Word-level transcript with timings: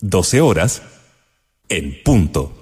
12 0.00 0.40
horas 0.40 0.82
en 1.68 2.02
punto. 2.02 2.59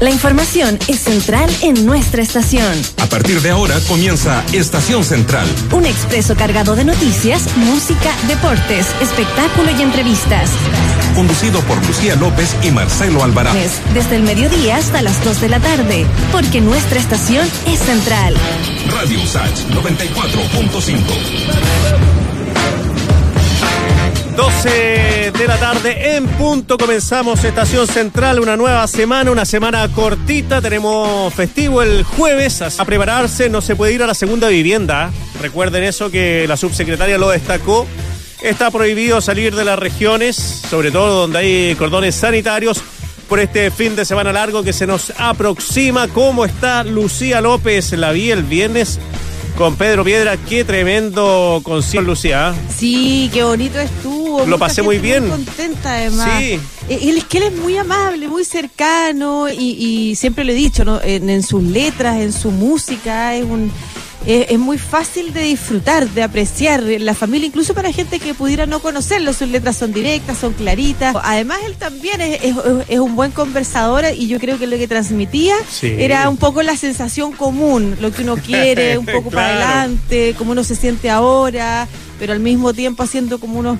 La 0.00 0.10
información 0.10 0.78
es 0.88 1.00
central 1.00 1.50
en 1.60 1.84
nuestra 1.84 2.22
estación. 2.22 2.72
A 3.02 3.06
partir 3.06 3.42
de 3.42 3.50
ahora 3.50 3.78
comienza 3.86 4.42
Estación 4.50 5.04
Central. 5.04 5.46
Un 5.72 5.84
expreso 5.84 6.34
cargado 6.36 6.74
de 6.74 6.86
noticias, 6.86 7.54
música, 7.56 8.10
deportes, 8.26 8.86
espectáculo 9.02 9.70
y 9.78 9.82
entrevistas. 9.82 10.52
Conducido 11.14 11.60
por 11.64 11.76
Lucía 11.86 12.16
López 12.16 12.56
y 12.62 12.70
Marcelo 12.70 13.22
Alvarado. 13.22 13.58
Desde 13.92 14.16
el 14.16 14.22
mediodía 14.22 14.78
hasta 14.78 15.02
las 15.02 15.22
2 15.22 15.38
de 15.42 15.48
la 15.50 15.60
tarde, 15.60 16.06
porque 16.32 16.62
nuestra 16.62 16.98
estación 16.98 17.46
es 17.66 17.80
central. 17.80 18.34
Radio 18.90 19.26
Sach 19.26 19.66
94.5. 19.68 22.19
12 24.36 25.32
de 25.32 25.46
la 25.46 25.58
tarde 25.58 26.16
en 26.16 26.26
punto 26.26 26.78
comenzamos 26.78 27.44
Estación 27.44 27.86
Central, 27.86 28.40
una 28.40 28.56
nueva 28.56 28.86
semana, 28.86 29.30
una 29.30 29.44
semana 29.44 29.88
cortita, 29.88 30.60
tenemos 30.60 31.32
festivo 31.34 31.82
el 31.82 32.02
jueves, 32.02 32.62
a 32.62 32.84
prepararse, 32.84 33.48
no 33.48 33.60
se 33.60 33.76
puede 33.76 33.92
ir 33.92 34.02
a 34.02 34.06
la 34.06 34.14
segunda 34.14 34.48
vivienda, 34.48 35.10
recuerden 35.40 35.84
eso 35.84 36.10
que 36.10 36.46
la 36.48 36.56
subsecretaria 36.56 37.18
lo 37.18 37.30
destacó, 37.30 37.86
está 38.42 38.70
prohibido 38.70 39.20
salir 39.20 39.54
de 39.54 39.64
las 39.64 39.78
regiones, 39.78 40.36
sobre 40.36 40.90
todo 40.90 41.22
donde 41.22 41.38
hay 41.38 41.74
cordones 41.76 42.14
sanitarios, 42.14 42.82
por 43.28 43.38
este 43.38 43.70
fin 43.70 43.94
de 43.94 44.04
semana 44.04 44.32
largo 44.32 44.64
que 44.64 44.72
se 44.72 44.88
nos 44.88 45.12
aproxima. 45.16 46.08
¿Cómo 46.08 46.44
está 46.44 46.82
Lucía 46.82 47.40
López? 47.40 47.92
La 47.92 48.10
vi 48.10 48.32
el 48.32 48.42
viernes 48.42 48.98
con 49.56 49.76
Pedro 49.76 50.04
Piedra. 50.04 50.36
Qué 50.36 50.64
tremendo 50.64 51.60
concierto, 51.62 52.10
Lucía. 52.10 52.54
Sí, 52.74 53.30
qué 53.32 53.44
bonito 53.44 53.78
estuvo. 53.78 54.46
Lo 54.46 54.58
pasé 54.58 54.82
muy 54.82 54.98
bien. 54.98 55.28
Muy 55.28 55.44
contenta, 55.44 55.94
además. 55.94 56.38
Sí. 56.38 56.60
Eh, 56.88 57.14
es 57.16 57.24
que 57.24 57.38
él 57.38 57.44
es 57.44 57.52
muy 57.56 57.76
amable, 57.76 58.28
muy 58.28 58.44
cercano 58.44 59.48
y, 59.48 59.54
y 60.10 60.16
siempre 60.16 60.44
lo 60.44 60.52
he 60.52 60.54
dicho, 60.54 60.84
¿no? 60.84 61.00
en, 61.02 61.30
en 61.30 61.42
sus 61.42 61.62
letras, 61.62 62.20
en 62.20 62.32
su 62.32 62.50
música, 62.50 63.34
es 63.36 63.44
un 63.44 63.70
es, 64.26 64.58
muy 64.58 64.78
fácil 64.78 65.32
de 65.32 65.42
disfrutar, 65.42 66.08
de 66.08 66.22
apreciar 66.22 66.82
la 66.82 67.14
familia, 67.14 67.46
incluso 67.46 67.74
para 67.74 67.92
gente 67.92 68.18
que 68.18 68.34
pudiera 68.34 68.66
no 68.66 68.80
conocerlo. 68.80 69.32
Sus 69.32 69.48
letras 69.48 69.76
son 69.76 69.92
directas, 69.92 70.38
son 70.38 70.52
claritas. 70.52 71.16
Además, 71.22 71.58
él 71.66 71.76
también 71.76 72.20
es, 72.20 72.40
es, 72.88 72.98
un 72.98 73.16
buen 73.16 73.30
conversador 73.32 74.04
y 74.16 74.28
yo 74.28 74.38
creo 74.38 74.58
que 74.58 74.66
lo 74.66 74.76
que 74.76 74.88
transmitía 74.88 75.54
era 75.82 76.28
un 76.28 76.36
poco 76.36 76.62
la 76.62 76.76
sensación 76.76 77.32
común, 77.32 77.96
lo 78.00 78.12
que 78.12 78.22
uno 78.22 78.36
quiere, 78.46 78.98
un 78.98 79.06
poco 79.06 79.30
para 79.30 79.48
adelante, 79.48 80.34
cómo 80.36 80.52
uno 80.52 80.64
se 80.64 80.74
siente 80.74 81.10
ahora, 81.10 81.88
pero 82.20 82.34
al 82.34 82.40
mismo 82.40 82.74
tiempo 82.74 83.02
haciendo 83.02 83.40
como 83.40 83.58
unos 83.58 83.78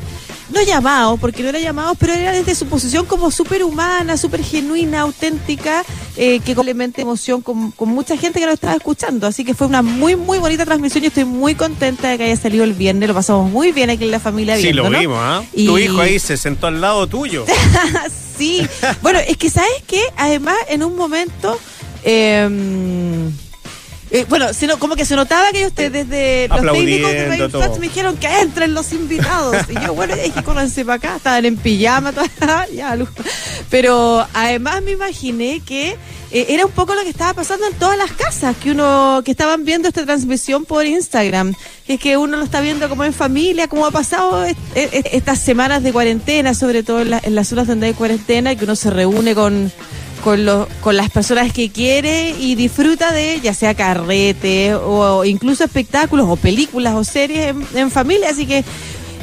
no 0.48 0.62
llamados, 0.62 1.20
porque 1.20 1.42
no 1.42 1.50
era 1.50 1.60
llamados, 1.60 1.96
pero 2.00 2.14
era 2.14 2.33
desde 2.33 2.55
su 2.55 2.66
posición 2.66 3.05
como 3.05 3.30
súper 3.30 3.62
humana, 3.62 4.16
súper 4.16 4.42
genuina, 4.42 5.02
auténtica, 5.02 5.84
eh, 6.16 6.41
que 6.41 6.55
complementa 6.55 7.02
emoción 7.02 7.42
con, 7.42 7.72
mucha 7.80 8.16
gente 8.16 8.41
que 8.41 8.47
lo 8.47 8.52
estaba 8.52 8.74
escuchando. 8.74 9.27
Así 9.27 9.44
que 9.44 9.52
fue 9.55 9.66
una 9.66 9.82
muy, 9.82 10.16
muy 10.16 10.38
bonita 10.38 10.64
transmisión 10.64 11.05
y 11.05 11.08
estoy 11.08 11.27
muy 11.27 11.55
contenta 11.55 12.08
de 12.08 12.16
que 12.19 12.24
haya 12.24 12.36
salido 12.36 12.64
el 12.64 12.72
viernes. 12.72 13.08
Lo 13.10 13.14
pasamos 13.14 13.50
muy 13.50 13.72
bien 13.72 13.91
aquí 13.91 14.05
en 14.05 14.10
la 14.10 14.20
familia. 14.20 14.56
Sí, 14.56 14.72
lo 14.72 14.88
vimos, 14.88 15.19
¿ah? 15.20 15.42
Tu 15.54 15.78
hijo 15.78 16.00
ahí 16.00 16.19
se 16.19 16.38
sentó 16.38 16.66
al 16.66 16.80
lado 16.80 17.06
tuyo. 17.06 17.44
sí. 18.38 18.66
bueno, 19.02 19.19
es 19.19 19.36
que, 19.36 19.50
¿sabes 19.50 19.84
qué? 19.86 20.02
Además, 20.16 20.56
en 20.69 20.82
un 20.82 20.97
momento... 20.97 21.58
Eh, 22.02 23.30
eh, 24.12 24.27
bueno, 24.28 24.47
como 24.78 24.97
que 24.97 25.05
se 25.05 25.14
notaba 25.14 25.53
que 25.53 25.66
ustedes 25.66 26.08
desde 26.08 26.48
los 26.48 26.61
técnicos 26.72 27.11
de 27.11 27.28
Radio 27.28 27.78
me 27.78 27.89
dijeron 27.89 28.16
que 28.16 28.41
entren 28.41 28.75
los 28.75 28.92
invitados. 28.92 29.56
Y 29.69 29.75
yo, 29.75 29.94
bueno, 29.94 30.16
dije, 30.16 30.42
córranse 30.42 30.84
para 30.84 30.97
acá, 30.97 31.16
estaban 31.16 31.44
en 31.44 31.56
pijama, 31.56 32.12
ya, 32.75 32.98
pero 33.70 34.27
además 34.34 34.83
me 34.83 34.92
imaginé 34.92 35.60
que 35.60 35.97
eh, 36.32 36.47
era 36.49 36.66
un 36.66 36.72
poco 36.72 36.94
lo 36.94 37.03
que 37.03 37.10
estaba 37.10 37.34
pasando 37.34 37.66
en 37.66 37.75
todas 37.75 37.97
las 37.97 38.10
casas 38.12 38.56
que 38.56 38.72
uno 38.72 39.22
que 39.25 39.31
estaban 39.31 39.65
viendo 39.65 39.88
esta 39.88 40.04
transmisión 40.04 40.65
por 40.65 40.87
Instagram 40.87 41.54
que 41.87 41.94
es 41.94 42.00
que 42.00 42.16
uno 42.16 42.37
lo 42.37 42.44
está 42.44 42.60
viendo 42.60 42.88
como 42.88 43.03
en 43.03 43.12
familia 43.12 43.66
como 43.66 43.84
ha 43.84 43.91
pasado 43.91 44.44
estas 44.75 45.41
semanas 45.41 45.82
de 45.82 45.93
cuarentena 45.93 46.54
sobre 46.54 46.84
todo 46.84 47.00
en, 47.00 47.15
en 47.20 47.34
las 47.34 47.49
zonas 47.49 47.66
donde 47.66 47.88
hay 47.88 47.94
cuarentena 47.94 48.54
que 48.54 48.62
uno 48.62 48.76
se 48.76 48.91
reúne 48.91 49.34
con 49.34 49.72
con, 50.22 50.44
lo, 50.44 50.69
con 50.81 50.97
las 50.97 51.10
personas 51.10 51.53
que 51.53 51.70
quiere 51.70 52.31
y 52.38 52.54
disfruta 52.54 53.12
de 53.12 53.41
ya 53.41 53.54
sea 53.54 53.75
carrete 53.75 54.75
o, 54.75 55.25
incluso 55.25 55.64
espectáculos 55.64 56.26
o 56.28 56.36
películas 56.36 56.94
o 56.94 57.04
series 57.04 57.54
en, 57.75 57.91
familia. 57.91 58.31
Así 58.31 58.47
que 58.47 58.64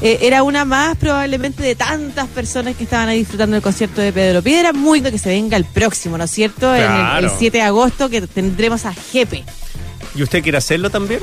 eh, 0.01 0.19
era 0.21 0.43
una 0.43 0.65
más 0.65 0.97
probablemente 0.97 1.63
de 1.63 1.75
tantas 1.75 2.27
personas 2.27 2.75
que 2.75 2.83
estaban 2.83 3.09
ahí 3.09 3.19
disfrutando 3.19 3.55
del 3.55 3.63
concierto 3.63 4.01
de 4.01 4.11
Pedro 4.11 4.41
Piedra. 4.41 4.73
Muy 4.73 5.01
que 5.01 5.17
se 5.17 5.29
venga 5.29 5.57
el 5.57 5.65
próximo, 5.65 6.17
¿no 6.17 6.25
es 6.25 6.31
cierto? 6.31 6.75
En 6.75 6.91
el, 6.91 7.25
el, 7.25 7.31
7 7.37 7.57
de 7.57 7.63
agosto 7.63 8.09
que 8.09 8.21
tendremos 8.21 8.85
a 8.85 8.93
Jepe. 8.93 9.43
¿Y 10.15 10.23
usted 10.23 10.41
quiere 10.41 10.57
hacerlo 10.57 10.89
también? 10.89 11.21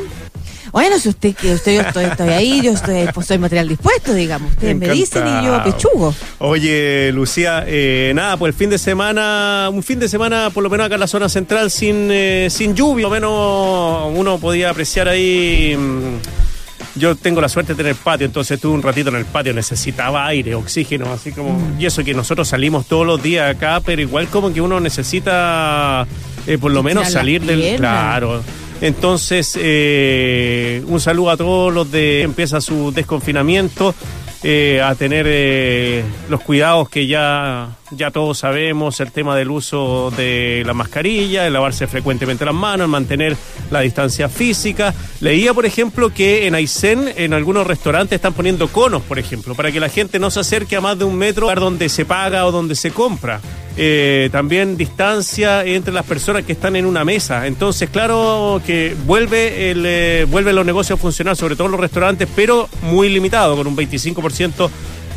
Bueno, 0.74 0.98
si 0.98 1.08
usted 1.08 1.36
que 1.36 1.54
usted 1.54 1.76
yo 1.76 1.82
estoy, 1.82 2.28
ahí, 2.30 2.60
yo 2.60 2.72
estoy, 2.72 3.06
pues, 3.14 3.28
soy 3.28 3.38
material 3.38 3.68
dispuesto, 3.68 4.12
digamos. 4.12 4.50
Ustedes 4.50 4.74
me, 4.74 4.88
dicen 4.88 5.24
y 5.24 5.46
yo 5.46 5.62
pechugo. 5.62 6.12
Oye, 6.40 7.12
Lucía, 7.12 7.62
eh, 7.64 8.10
nada, 8.12 8.36
pues 8.36 8.52
el 8.52 8.58
fin 8.58 8.70
de 8.70 8.78
semana, 8.78 9.70
un 9.72 9.84
fin 9.84 10.00
de 10.00 10.08
semana 10.08 10.50
por 10.50 10.64
lo 10.64 10.70
menos 10.70 10.86
acá 10.86 10.94
en 10.96 11.00
la 11.00 11.06
zona 11.06 11.28
central 11.28 11.70
sin, 11.70 12.08
eh, 12.10 12.48
sin 12.50 12.74
lluvia, 12.74 13.06
por 13.06 13.20
lo 13.20 13.28
menos 13.28 14.18
uno 14.18 14.38
podía 14.38 14.70
apreciar 14.70 15.06
ahí. 15.06 15.76
Mm, 15.78 16.98
yo 16.98 17.14
tengo 17.14 17.40
la 17.40 17.48
suerte 17.48 17.74
de 17.74 17.76
tener 17.76 17.94
patio, 17.94 18.26
entonces 18.26 18.56
estuve 18.56 18.74
un 18.74 18.82
ratito 18.82 19.10
en 19.10 19.16
el 19.16 19.26
patio, 19.26 19.54
necesitaba 19.54 20.26
aire, 20.26 20.56
oxígeno, 20.56 21.12
así 21.12 21.30
como. 21.30 21.52
Mm. 21.52 21.80
Y 21.80 21.86
eso 21.86 22.02
que 22.02 22.14
nosotros 22.14 22.48
salimos 22.48 22.88
todos 22.88 23.06
los 23.06 23.22
días 23.22 23.54
acá, 23.54 23.80
pero 23.80 24.02
igual 24.02 24.26
como 24.26 24.52
que 24.52 24.60
uno 24.60 24.80
necesita 24.80 26.04
eh, 26.48 26.58
por 26.58 26.72
lo 26.72 26.82
menos 26.82 27.12
salir 27.12 27.42
del. 27.42 27.76
Claro 27.76 28.42
entonces, 28.84 29.58
eh, 29.58 30.84
un 30.88 31.00
saludo 31.00 31.30
a 31.30 31.38
todos 31.38 31.72
los 31.72 31.90
de 31.90 32.20
empieza 32.20 32.60
su 32.60 32.92
desconfinamiento, 32.92 33.94
eh, 34.42 34.82
a 34.82 34.94
tener 34.94 35.24
eh, 35.26 36.04
los 36.28 36.42
cuidados 36.42 36.90
que 36.90 37.06
ya, 37.06 37.78
ya 37.92 38.10
todos 38.10 38.36
sabemos, 38.36 39.00
el 39.00 39.10
tema 39.10 39.36
del 39.36 39.50
uso 39.50 40.12
de 40.14 40.64
la 40.66 40.74
mascarilla, 40.74 41.46
el 41.46 41.54
lavarse 41.54 41.86
frecuentemente 41.86 42.44
las 42.44 42.52
manos, 42.52 42.84
el 42.84 42.90
mantener 42.90 43.38
la 43.70 43.80
distancia 43.80 44.28
física. 44.28 44.92
Leía, 45.20 45.54
por 45.54 45.64
ejemplo, 45.64 46.12
que 46.12 46.46
en 46.46 46.54
Aysén, 46.54 47.10
en 47.16 47.32
algunos 47.32 47.66
restaurantes 47.66 48.16
están 48.16 48.34
poniendo 48.34 48.68
conos, 48.68 49.00
por 49.00 49.18
ejemplo, 49.18 49.54
para 49.54 49.72
que 49.72 49.80
la 49.80 49.88
gente 49.88 50.18
no 50.18 50.30
se 50.30 50.40
acerque 50.40 50.76
a 50.76 50.82
más 50.82 50.98
de 50.98 51.06
un 51.06 51.16
metro 51.16 51.50
donde 51.54 51.88
se 51.88 52.04
paga 52.04 52.44
o 52.44 52.52
donde 52.52 52.74
se 52.74 52.90
compra. 52.90 53.40
Eh, 53.76 54.28
también 54.30 54.76
distancia 54.76 55.64
entre 55.64 55.92
las 55.92 56.06
personas 56.06 56.44
que 56.44 56.52
están 56.52 56.76
en 56.76 56.86
una 56.86 57.04
mesa. 57.04 57.46
Entonces, 57.46 57.90
claro 57.90 58.62
que 58.64 58.96
vuelve, 59.04 59.70
el, 59.70 59.84
eh, 59.84 60.26
vuelve 60.30 60.52
los 60.52 60.64
negocios 60.64 60.98
a 60.98 61.02
funcionar, 61.02 61.36
sobre 61.36 61.56
todo 61.56 61.66
los 61.68 61.80
restaurantes, 61.80 62.28
pero 62.36 62.68
muy 62.82 63.08
limitado, 63.08 63.56
con 63.56 63.66
un 63.66 63.76
25% 63.76 64.70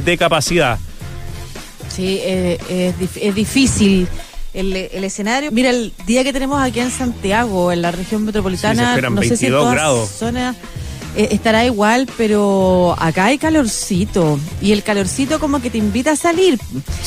de 0.04 0.18
capacidad. 0.18 0.80
Sí, 1.88 2.20
eh, 2.22 2.58
es, 3.22 3.36
difícil. 3.36 4.08
El, 4.54 4.76
escenario. 4.76 5.52
Mira, 5.52 5.70
el 5.70 5.94
día 6.08 6.24
que 6.24 6.34
tenemos 6.34 6.60
aquí 6.60 6.80
en 6.80 6.90
Santiago, 6.90 7.72
en 7.72 7.84
la 7.84 7.92
región 7.92 8.26
metropolitana, 8.26 8.98
no 8.98 9.22
sé 9.22 9.38
si 9.38 9.46
en 9.46 9.52
todas 9.52 9.76
grados. 9.76 10.10
zonas 10.10 10.56
estará 11.16 11.66
igual, 11.66 12.08
pero 12.18 12.96
acá 13.00 13.26
hay 13.26 13.38
calorcito 13.40 14.40
y 14.62 14.72
el 14.72 14.84
calorcito 14.84 15.40
como 15.40 15.62
que 15.62 15.70
te 15.72 15.78
invita 15.78 16.12
a 16.12 16.16
salir. 16.16 16.60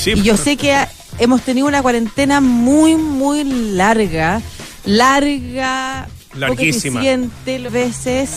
y 0.04 0.22
yo 0.22 0.36
sé 0.36 0.56
que 0.56 0.76
hemos 1.20 1.42
tenido 1.42 1.68
una 1.68 1.82
cuarentena 1.82 2.40
muy, 2.40 2.96
muy 2.96 3.44
larga, 3.44 4.42
larga, 4.84 6.08
larguísima, 6.34 7.00
poco 7.00 7.70
veces. 7.70 8.30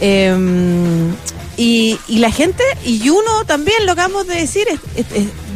Em, 0.00 1.12
y, 1.56 1.98
y, 2.08 2.18
la 2.18 2.30
gente, 2.30 2.62
y 2.84 3.08
uno 3.10 3.44
también 3.46 3.86
lo 3.86 3.92
acabamos 3.92 4.26
de 4.26 4.36
decir, 4.36 4.66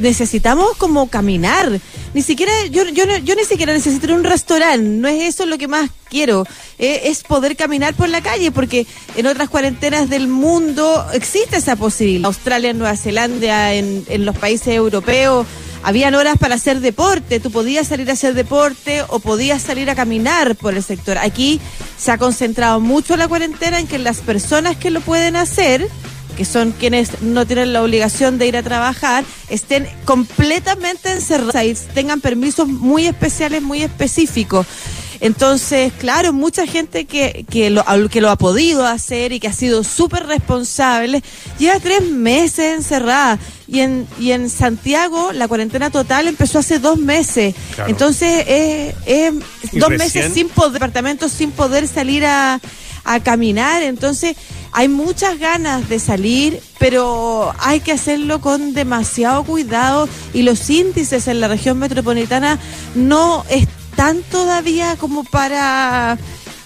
necesitamos 0.00 0.76
como 0.76 1.08
caminar. 1.08 1.80
Ni 2.14 2.22
siquiera, 2.22 2.52
yo, 2.70 2.84
yo, 2.88 3.04
yo 3.18 3.34
ni 3.34 3.44
siquiera 3.44 3.72
necesito 3.72 4.12
un 4.14 4.24
restaurante, 4.24 4.78
no 4.78 5.08
es 5.08 5.34
eso 5.34 5.44
lo 5.44 5.58
que 5.58 5.68
más 5.68 5.90
quiero, 6.08 6.46
eh, 6.78 7.02
es 7.04 7.22
poder 7.22 7.56
caminar 7.56 7.94
por 7.94 8.08
la 8.08 8.22
calle, 8.22 8.50
porque 8.50 8.86
en 9.16 9.26
otras 9.26 9.48
cuarentenas 9.48 10.08
del 10.08 10.26
mundo 10.26 11.04
existe 11.12 11.56
esa 11.56 11.76
posibilidad. 11.76 12.26
Australia, 12.26 12.72
Nueva 12.72 12.96
Zelanda, 12.96 13.74
en, 13.74 14.04
en 14.08 14.24
los 14.24 14.36
países 14.38 14.68
europeos 14.68 15.46
habían 15.82 16.14
horas 16.14 16.38
para 16.38 16.56
hacer 16.56 16.80
deporte, 16.80 17.40
tú 17.40 17.50
podías 17.50 17.88
salir 17.88 18.10
a 18.10 18.14
hacer 18.14 18.34
deporte 18.34 19.02
o 19.08 19.18
podías 19.18 19.62
salir 19.62 19.88
a 19.90 19.94
caminar 19.94 20.56
por 20.56 20.74
el 20.74 20.82
sector. 20.82 21.18
Aquí 21.18 21.60
se 21.98 22.10
ha 22.10 22.18
concentrado 22.18 22.80
mucho 22.80 23.16
la 23.16 23.28
cuarentena 23.28 23.78
en 23.78 23.86
que 23.86 23.98
las 23.98 24.18
personas 24.18 24.76
que 24.76 24.90
lo 24.90 25.00
pueden 25.00 25.36
hacer, 25.36 25.88
que 26.36 26.44
son 26.44 26.72
quienes 26.72 27.22
no 27.22 27.46
tienen 27.46 27.72
la 27.72 27.82
obligación 27.82 28.38
de 28.38 28.46
ir 28.46 28.56
a 28.56 28.62
trabajar, 28.62 29.24
estén 29.48 29.88
completamente 30.04 31.12
encerrados 31.12 31.62
y 31.62 31.74
tengan 31.94 32.20
permisos 32.20 32.68
muy 32.68 33.06
especiales, 33.06 33.62
muy 33.62 33.82
específicos. 33.82 34.66
Entonces, 35.20 35.92
claro, 35.98 36.32
mucha 36.32 36.66
gente 36.66 37.04
que, 37.04 37.44
que, 37.50 37.70
lo, 37.70 37.84
que 38.10 38.20
lo 38.20 38.30
ha 38.30 38.36
podido 38.36 38.86
hacer 38.86 39.32
y 39.32 39.40
que 39.40 39.48
ha 39.48 39.52
sido 39.52 39.82
súper 39.84 40.26
responsable, 40.26 41.22
lleva 41.58 41.80
tres 41.80 42.02
meses 42.02 42.76
encerrada. 42.76 43.38
Y 43.66 43.80
en, 43.80 44.06
y 44.18 44.32
en 44.32 44.48
Santiago 44.48 45.32
la 45.32 45.46
cuarentena 45.46 45.90
total 45.90 46.26
empezó 46.26 46.60
hace 46.60 46.78
dos 46.78 46.98
meses. 46.98 47.54
Entonces, 47.86 48.44
es 49.06 49.34
dos 49.72 49.90
meses 49.90 50.32
sin 50.32 50.48
poder, 50.48 50.72
departamentos 50.72 51.32
sin 51.32 51.50
poder 51.50 51.86
salir 51.86 52.24
a, 52.24 52.60
a 53.04 53.20
caminar. 53.20 53.82
Entonces, 53.82 54.36
hay 54.72 54.88
muchas 54.88 55.38
ganas 55.38 55.88
de 55.88 55.98
salir, 55.98 56.60
pero 56.78 57.54
hay 57.58 57.80
que 57.80 57.92
hacerlo 57.92 58.40
con 58.40 58.74
demasiado 58.74 59.42
cuidado 59.44 60.08
y 60.32 60.42
los 60.42 60.68
índices 60.70 61.26
en 61.26 61.40
la 61.40 61.48
región 61.48 61.78
metropolitana 61.78 62.58
no 62.94 63.44
están 63.50 63.77
todavía 64.30 64.96
como 64.96 65.24
para 65.24 66.16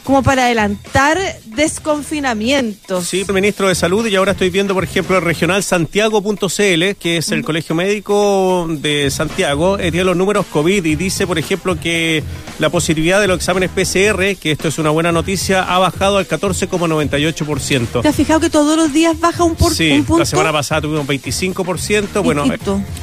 como 0.04 0.22
para 0.22 0.46
adelantar 0.46 1.18
desconfinamientos. 1.44 3.06
Sí, 3.06 3.24
ministro 3.32 3.68
de 3.68 3.74
Salud, 3.74 4.04
y 4.06 4.16
ahora 4.16 4.32
estoy 4.32 4.50
viendo, 4.50 4.74
por 4.74 4.82
ejemplo, 4.82 5.16
el 5.16 5.22
regional 5.22 5.62
santiago.cl, 5.62 6.96
que 6.98 7.16
es 7.18 7.30
el 7.30 7.44
Colegio 7.44 7.76
Médico 7.76 8.66
de 8.68 9.10
Santiago, 9.10 9.78
eh, 9.78 9.92
tiene 9.92 10.04
los 10.04 10.16
números 10.16 10.46
COVID 10.46 10.84
y 10.84 10.96
dice, 10.96 11.26
por 11.26 11.38
ejemplo, 11.38 11.78
que 11.78 12.24
la 12.58 12.68
positividad 12.68 13.20
de 13.20 13.28
los 13.28 13.36
exámenes 13.36 13.70
PCR, 13.70 14.36
que 14.40 14.50
esto 14.50 14.68
es 14.68 14.78
una 14.78 14.90
buena 14.90 15.12
noticia, 15.12 15.62
ha 15.62 15.78
bajado 15.78 16.18
al 16.18 16.26
14,98%. 16.26 18.02
¿Te 18.02 18.08
has 18.08 18.16
fijado 18.16 18.40
que 18.40 18.50
todos 18.50 18.76
los 18.76 18.92
días 18.92 19.18
baja 19.20 19.44
un, 19.44 19.54
por, 19.54 19.72
sí, 19.72 20.02
punto? 20.04 20.18
la 20.18 20.26
semana 20.26 20.52
pasada 20.52 20.80
tuvimos 20.80 21.08
un 21.08 21.16
25%, 21.16 22.22
bueno, 22.24 22.44
eh, 22.52 22.58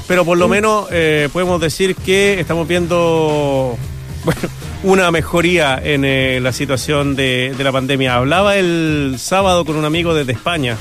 pero 0.05 0.25
por 0.25 0.37
lo 0.37 0.49
menos 0.49 0.87
eh, 0.91 1.29
podemos 1.31 1.61
decir 1.61 1.95
que 1.95 2.41
estamos 2.41 2.67
viendo, 2.67 3.77
una 4.83 5.11
mejoría 5.11 5.79
en 5.83 6.05
eh, 6.05 6.39
la 6.41 6.53
situación 6.53 7.15
de, 7.15 7.53
de, 7.57 7.63
la 7.63 7.71
pandemia. 7.71 8.15
Hablaba 8.15 8.57
el 8.57 9.15
sábado 9.17 9.65
con 9.65 9.75
un 9.75 9.85
amigo 9.85 10.13
desde 10.13 10.31
España, 10.31 10.77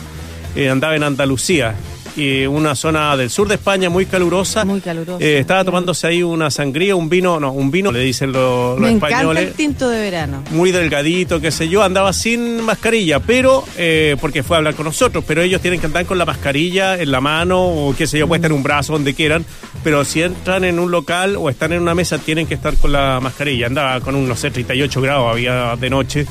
eh, 0.55 0.69
andaba 0.69 0.97
en 0.97 1.03
Andalucía 1.03 1.75
y 2.19 2.47
una 2.47 2.75
zona 2.75 3.17
del 3.17 3.31
sur 3.31 3.47
de 3.49 3.55
España 3.55 3.89
muy 3.89 4.07
calurosa. 4.07 4.65
Muy 4.65 4.81
calurosa. 4.81 5.25
Eh, 5.25 5.39
estaba 5.39 5.65
tomándose 5.65 6.07
ahí 6.07 6.23
una 6.23 6.51
sangría, 6.51 6.97
un 6.97 7.09
vino, 7.09 7.39
no, 7.39 7.53
un 7.53 7.71
vino, 7.71 7.93
le 7.93 8.01
dicen 8.01 8.33
los, 8.33 8.79
Me 8.79 8.93
españoles. 8.93 9.21
Encanta 9.21 9.41
el 9.41 9.53
tinto 9.53 9.89
de 9.89 10.01
verano. 10.01 10.43
Muy 10.51 10.73
delgadito, 10.73 11.41
qué 11.41 11.51
sé 11.51 11.69
yo, 11.69 11.83
andaba 11.83 12.13
sin 12.13 12.63
mascarilla, 12.63 13.21
pero, 13.21 13.65
eh, 13.77 14.17
porque 14.21 14.43
fue 14.43 14.57
a 14.57 14.59
hablar 14.59 14.75
con 14.75 14.85
nosotros, 14.85 15.25
pero 15.27 15.43
ellos 15.43 15.63
tienen 15.63 15.79
que 15.79 15.87
andar 15.87 16.07
con 16.07 16.19
la 16.19 16.25
mascarilla 16.25 16.99
en 16.99 17.11
la 17.13 17.21
mano 17.21 17.63
o 17.63 17.95
qué 17.97 18.07
sé 18.07 18.19
yo, 18.19 18.27
puesta 18.27 18.49
en 18.49 18.53
un 18.53 18.63
brazo, 18.63 18.95
donde 18.95 19.15
quieran, 19.15 19.45
pero 19.85 20.05
si 20.05 20.23
entran 20.23 20.65
en 20.65 20.79
un 20.79 20.91
local 20.91 21.37
o 21.37 21.49
están 21.49 21.73
en 21.73 21.81
una 21.81 21.95
mesa, 21.95 22.19
tienen 22.19 22.47
que 22.47 22.55
estar 22.55 22.77
con 22.77 22.93
la 22.93 23.21
mascarilla. 23.21 23.67
Andaba 23.67 24.01
con 24.01 24.17
un, 24.17 24.29
no 24.29 24.35
sé, 24.35 24.51
38 24.51 25.01
grados, 25.01 25.31
había 25.31 25.77
de 25.77 25.91
noche 25.91 26.27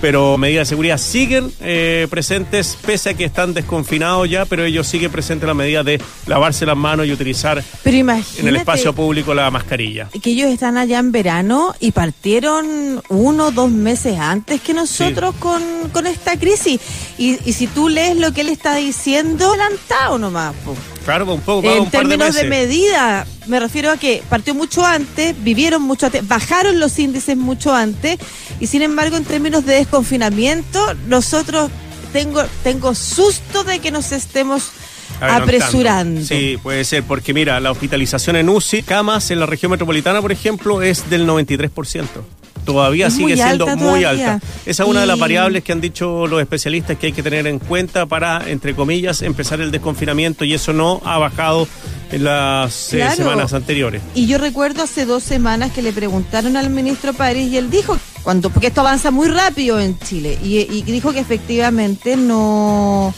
pero 0.00 0.38
medidas 0.38 0.68
de 0.68 0.70
seguridad 0.70 0.98
siguen 0.98 1.52
eh, 1.60 2.06
presentes, 2.10 2.76
pese 2.84 3.10
a 3.10 3.14
que 3.14 3.24
están 3.24 3.54
desconfinados 3.54 4.28
ya, 4.28 4.44
pero 4.44 4.64
ellos 4.64 4.86
siguen 4.86 5.10
presentes 5.10 5.46
la 5.46 5.54
medida 5.54 5.82
de 5.82 6.00
lavarse 6.26 6.66
las 6.66 6.76
manos 6.76 7.06
y 7.06 7.12
utilizar 7.12 7.62
en 7.84 8.48
el 8.48 8.56
espacio 8.56 8.92
público 8.92 9.34
la 9.34 9.50
mascarilla. 9.50 10.08
Que 10.22 10.30
ellos 10.30 10.50
están 10.50 10.76
allá 10.76 10.98
en 10.98 11.12
verano 11.12 11.74
y 11.80 11.92
partieron 11.92 13.02
uno 13.08 13.46
o 13.46 13.50
dos 13.50 13.70
meses 13.70 14.18
antes 14.18 14.60
que 14.60 14.74
nosotros 14.74 15.34
con, 15.38 15.62
con, 15.92 16.06
esta 16.06 16.38
crisis. 16.38 16.80
Y, 17.18 17.38
y, 17.44 17.52
si 17.52 17.66
tú 17.66 17.88
lees 17.88 18.16
lo 18.16 18.32
que 18.32 18.42
él 18.42 18.48
está 18.48 18.74
diciendo, 18.74 19.48
adelantado 19.52 20.18
nomás. 20.18 20.54
Claro, 21.04 21.32
un 21.32 21.40
poco 21.40 21.70
En 21.70 21.90
términos 21.90 22.34
de, 22.34 22.44
medida, 22.44 23.26
me 23.46 23.58
refiero 23.60 23.90
a 23.90 23.96
que 23.96 24.22
partió 24.28 24.54
mucho 24.54 24.84
antes, 24.84 25.34
vivieron 25.42 25.82
mucho 25.82 26.06
antes, 26.06 26.26
bajaron 26.26 26.78
los 26.80 26.98
índices 26.98 27.36
mucho 27.36 27.74
antes, 27.74 28.18
y 28.60 28.66
sin 28.66 28.82
embargo, 28.82 29.16
en 29.16 29.24
términos 29.24 29.64
de 29.64 29.74
desconfinamiento, 29.74 30.94
nosotros 31.06 31.70
tengo, 32.12 32.44
tengo 32.62 32.94
susto 32.94 33.64
de 33.64 33.78
que 33.78 33.90
nos 33.90 34.12
estemos 34.12 34.70
apresurando. 35.20 36.22
Sí, 36.24 36.58
puede 36.62 36.84
ser, 36.84 37.02
porque 37.04 37.32
mira, 37.32 37.58
la 37.60 37.70
hospitalización 37.70 38.36
en 38.36 38.48
UCI, 38.48 38.82
camas 38.82 39.30
en 39.30 39.40
la 39.40 39.46
región 39.46 39.70
metropolitana, 39.70 40.20
por 40.20 40.32
ejemplo, 40.32 40.82
es 40.82 41.08
del 41.08 41.26
93% 41.26 42.04
todavía 42.68 43.08
sigue 43.10 43.34
siendo 43.34 43.66
muy 43.78 44.04
alta. 44.04 44.40
Esa 44.66 44.82
es 44.82 44.88
una 44.88 45.00
de 45.00 45.06
las 45.06 45.18
variables 45.18 45.64
que 45.64 45.72
han 45.72 45.80
dicho 45.80 46.26
los 46.26 46.38
especialistas 46.38 46.98
que 46.98 47.06
hay 47.06 47.12
que 47.14 47.22
tener 47.22 47.46
en 47.46 47.58
cuenta 47.58 48.04
para, 48.04 48.50
entre 48.50 48.74
comillas, 48.74 49.22
empezar 49.22 49.62
el 49.62 49.70
desconfinamiento 49.70 50.44
y 50.44 50.52
eso 50.52 50.74
no 50.74 51.00
ha 51.06 51.16
bajado 51.16 51.66
en 52.12 52.24
las 52.24 52.92
eh, 52.92 53.10
semanas 53.16 53.54
anteriores. 53.54 54.02
Y 54.14 54.26
yo 54.26 54.36
recuerdo 54.36 54.82
hace 54.82 55.06
dos 55.06 55.22
semanas 55.22 55.72
que 55.72 55.80
le 55.80 55.94
preguntaron 55.94 56.58
al 56.58 56.68
ministro 56.68 57.14
París 57.14 57.50
y 57.50 57.56
él 57.56 57.70
dijo, 57.70 57.96
cuando, 58.22 58.50
porque 58.50 58.66
esto 58.66 58.82
avanza 58.82 59.10
muy 59.10 59.28
rápido 59.28 59.80
en 59.80 59.98
Chile, 59.98 60.38
y, 60.42 60.58
y 60.58 60.82
dijo 60.82 61.14
que 61.14 61.20
efectivamente 61.20 62.18
no 62.18 63.14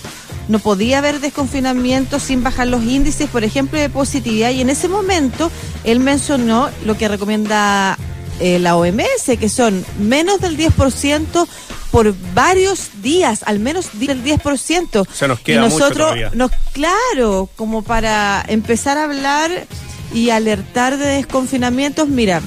no 0.49 0.59
podía 0.59 0.99
haber 0.99 1.21
desconfinamiento 1.21 2.19
sin 2.19 2.43
bajar 2.43 2.67
los 2.67 2.83
índices, 2.83 3.29
por 3.31 3.45
ejemplo, 3.45 3.79
de 3.79 3.89
positividad. 3.89 4.51
Y 4.51 4.61
en 4.61 4.69
ese 4.69 4.89
momento 4.89 5.49
él 5.85 6.01
mencionó 6.01 6.69
lo 6.85 6.97
que 6.97 7.07
recomienda 7.07 7.97
eh, 8.41 8.59
la 8.59 8.77
OMS, 8.77 9.39
que 9.39 9.49
son 9.49 9.85
menos 9.99 10.41
del 10.41 10.57
10% 10.57 11.47
por 11.91 12.15
varios 12.35 13.03
días, 13.03 13.43
al 13.45 13.59
menos 13.59 13.91
del 13.95 14.23
10%. 14.23 15.07
Se 15.13 15.29
nos 15.29 15.41
queda 15.41 15.57
y 15.57 15.71
nosotros, 15.71 16.17
mucho 16.17 16.31
nos, 16.35 16.51
claro, 16.73 17.49
como 17.57 17.83
para 17.83 18.45
empezar 18.49 18.99
a 18.99 19.05
hablar 19.05 19.67
y 20.15 20.31
alertar 20.31 20.97
de 20.99 21.07
desconfinamientos, 21.07 22.09
mira, 22.09 22.41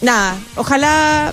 nada, 0.00 0.36
ojalá 0.56 1.32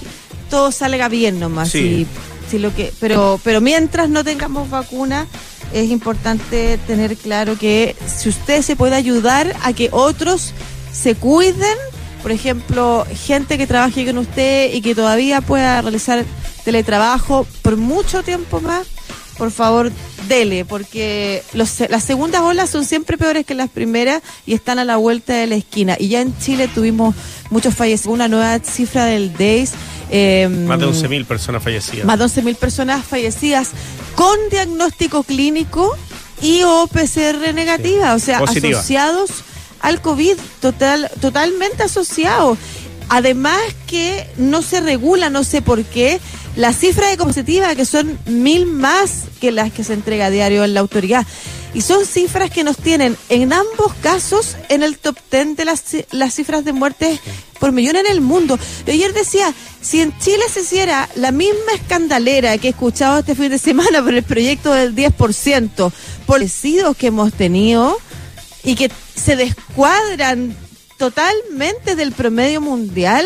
todo 0.50 0.72
salga 0.72 1.08
bien 1.08 1.40
nomás. 1.40 1.70
Sí. 1.70 2.08
Si, 2.50 2.60
lo 2.60 2.74
que, 2.76 2.94
pero, 3.00 3.40
pero 3.44 3.60
mientras 3.60 4.10
no 4.10 4.24
tengamos 4.24 4.70
vacuna, 4.70 5.28
es 5.74 5.90
importante 5.90 6.78
tener 6.86 7.18
claro 7.18 7.58
que 7.58 7.96
si 8.06 8.30
usted 8.30 8.62
se 8.62 8.76
puede 8.76 8.96
ayudar 8.96 9.56
a 9.64 9.74
que 9.74 9.90
otros 9.92 10.54
se 10.94 11.16
cuiden, 11.16 11.78
por 12.26 12.32
ejemplo, 12.32 13.06
gente 13.28 13.56
que 13.56 13.68
trabaje 13.68 14.04
con 14.04 14.18
usted 14.18 14.74
y 14.74 14.82
que 14.82 14.96
todavía 14.96 15.42
pueda 15.42 15.80
realizar 15.84 16.26
teletrabajo 16.64 17.46
por 17.62 17.78
mucho 17.78 18.24
tiempo 18.24 18.60
más, 18.62 18.88
por 19.38 19.52
favor, 19.52 19.92
dele, 20.28 20.66
porque 20.66 21.44
los, 21.54 21.82
las 21.88 22.04
segundas 22.04 22.42
olas 22.42 22.72
son 22.72 22.84
siempre 22.84 23.20
peores 23.20 23.46
que 23.46 23.54
las 23.54 23.70
primeras 23.70 24.24
y 24.48 24.56
están 24.56 24.80
a 24.80 24.86
la 24.86 24.98
vuelta 24.98 25.36
de 25.36 25.46
la 25.46 25.54
esquina. 25.54 25.98
Y 26.00 26.08
ya 26.08 26.22
en 26.22 26.36
Chile 26.40 26.68
tuvimos 26.68 27.14
muchos 27.52 27.76
fallecidos, 27.76 28.16
una 28.16 28.28
nueva 28.28 28.58
cifra 28.58 29.06
del 29.06 29.32
DAIS. 29.38 29.74
Em, 30.10 30.66
más 30.66 30.80
de 30.80 30.88
11.000 30.88 31.26
personas 31.26 31.62
fallecidas. 31.62 32.08
Más 32.08 32.18
de 32.18 32.26
11.000 32.26 32.56
personas 32.56 33.06
fallecidas 33.06 33.70
con 34.16 34.36
diagnóstico 34.50 35.22
clínico 35.22 35.96
y 36.42 36.64
o 36.64 36.88
PCR 36.88 37.54
negativa, 37.54 38.16
o 38.16 38.20
sea, 38.20 38.40
asociados 38.40 39.30
al 39.86 40.02
COVID, 40.02 40.36
total, 40.62 41.12
totalmente 41.22 41.84
asociado. 41.84 42.58
Además 43.08 43.62
que 43.86 44.28
no 44.36 44.64
se 44.64 44.82
regula, 44.82 45.30
no 45.30 45.44
sé 45.44 45.62
por 45.62 45.84
qué, 45.84 46.20
la 46.56 46.74
cifra 46.74 47.08
de 47.08 47.18
positiva, 47.18 47.76
que 47.76 47.86
son 47.86 48.18
mil 48.26 48.66
más 48.66 49.26
que 49.40 49.52
las 49.52 49.72
que 49.72 49.84
se 49.84 49.94
entrega 49.94 50.26
a 50.26 50.30
diario 50.32 50.64
en 50.64 50.74
la 50.74 50.80
autoridad. 50.80 51.24
Y 51.76 51.82
son 51.82 52.04
cifras 52.08 52.50
que 52.50 52.64
nos 52.64 52.78
tienen 52.78 53.16
en 53.30 53.54
ambos 53.54 53.94
casos 54.02 54.56
en 54.70 54.82
el 54.82 54.98
top 54.98 55.18
ten 55.30 55.56
de 55.56 55.66
las, 55.66 55.84
las 56.10 56.34
cifras 56.34 56.66
de 56.66 56.74
muertes 56.74 57.20
por 57.60 57.72
millón 57.72 57.98
en 57.98 58.08
el 58.08 58.22
mundo. 58.22 58.58
ayer 58.88 59.14
decía, 59.14 59.54
si 59.82 60.02
en 60.02 60.18
Chile 60.18 60.46
se 60.52 60.62
hiciera 60.62 61.08
la 61.16 61.32
misma 61.32 61.74
escandalera 61.76 62.58
que 62.58 62.70
he 62.70 62.72
escuchado 62.72 63.20
este 63.20 63.36
fin 63.36 63.50
de 63.50 63.60
semana 63.60 64.02
por 64.02 64.16
el 64.16 64.24
proyecto 64.24 64.74
del 64.74 64.96
10%, 64.96 65.92
por 66.26 66.42
que 66.98 67.08
hemos 67.08 67.34
tenido, 67.34 68.00
y 68.66 68.76
que 68.76 68.92
se 69.16 69.36
descuadran 69.36 70.56
totalmente 70.98 71.96
del 71.96 72.12
promedio 72.12 72.62
mundial, 72.62 73.26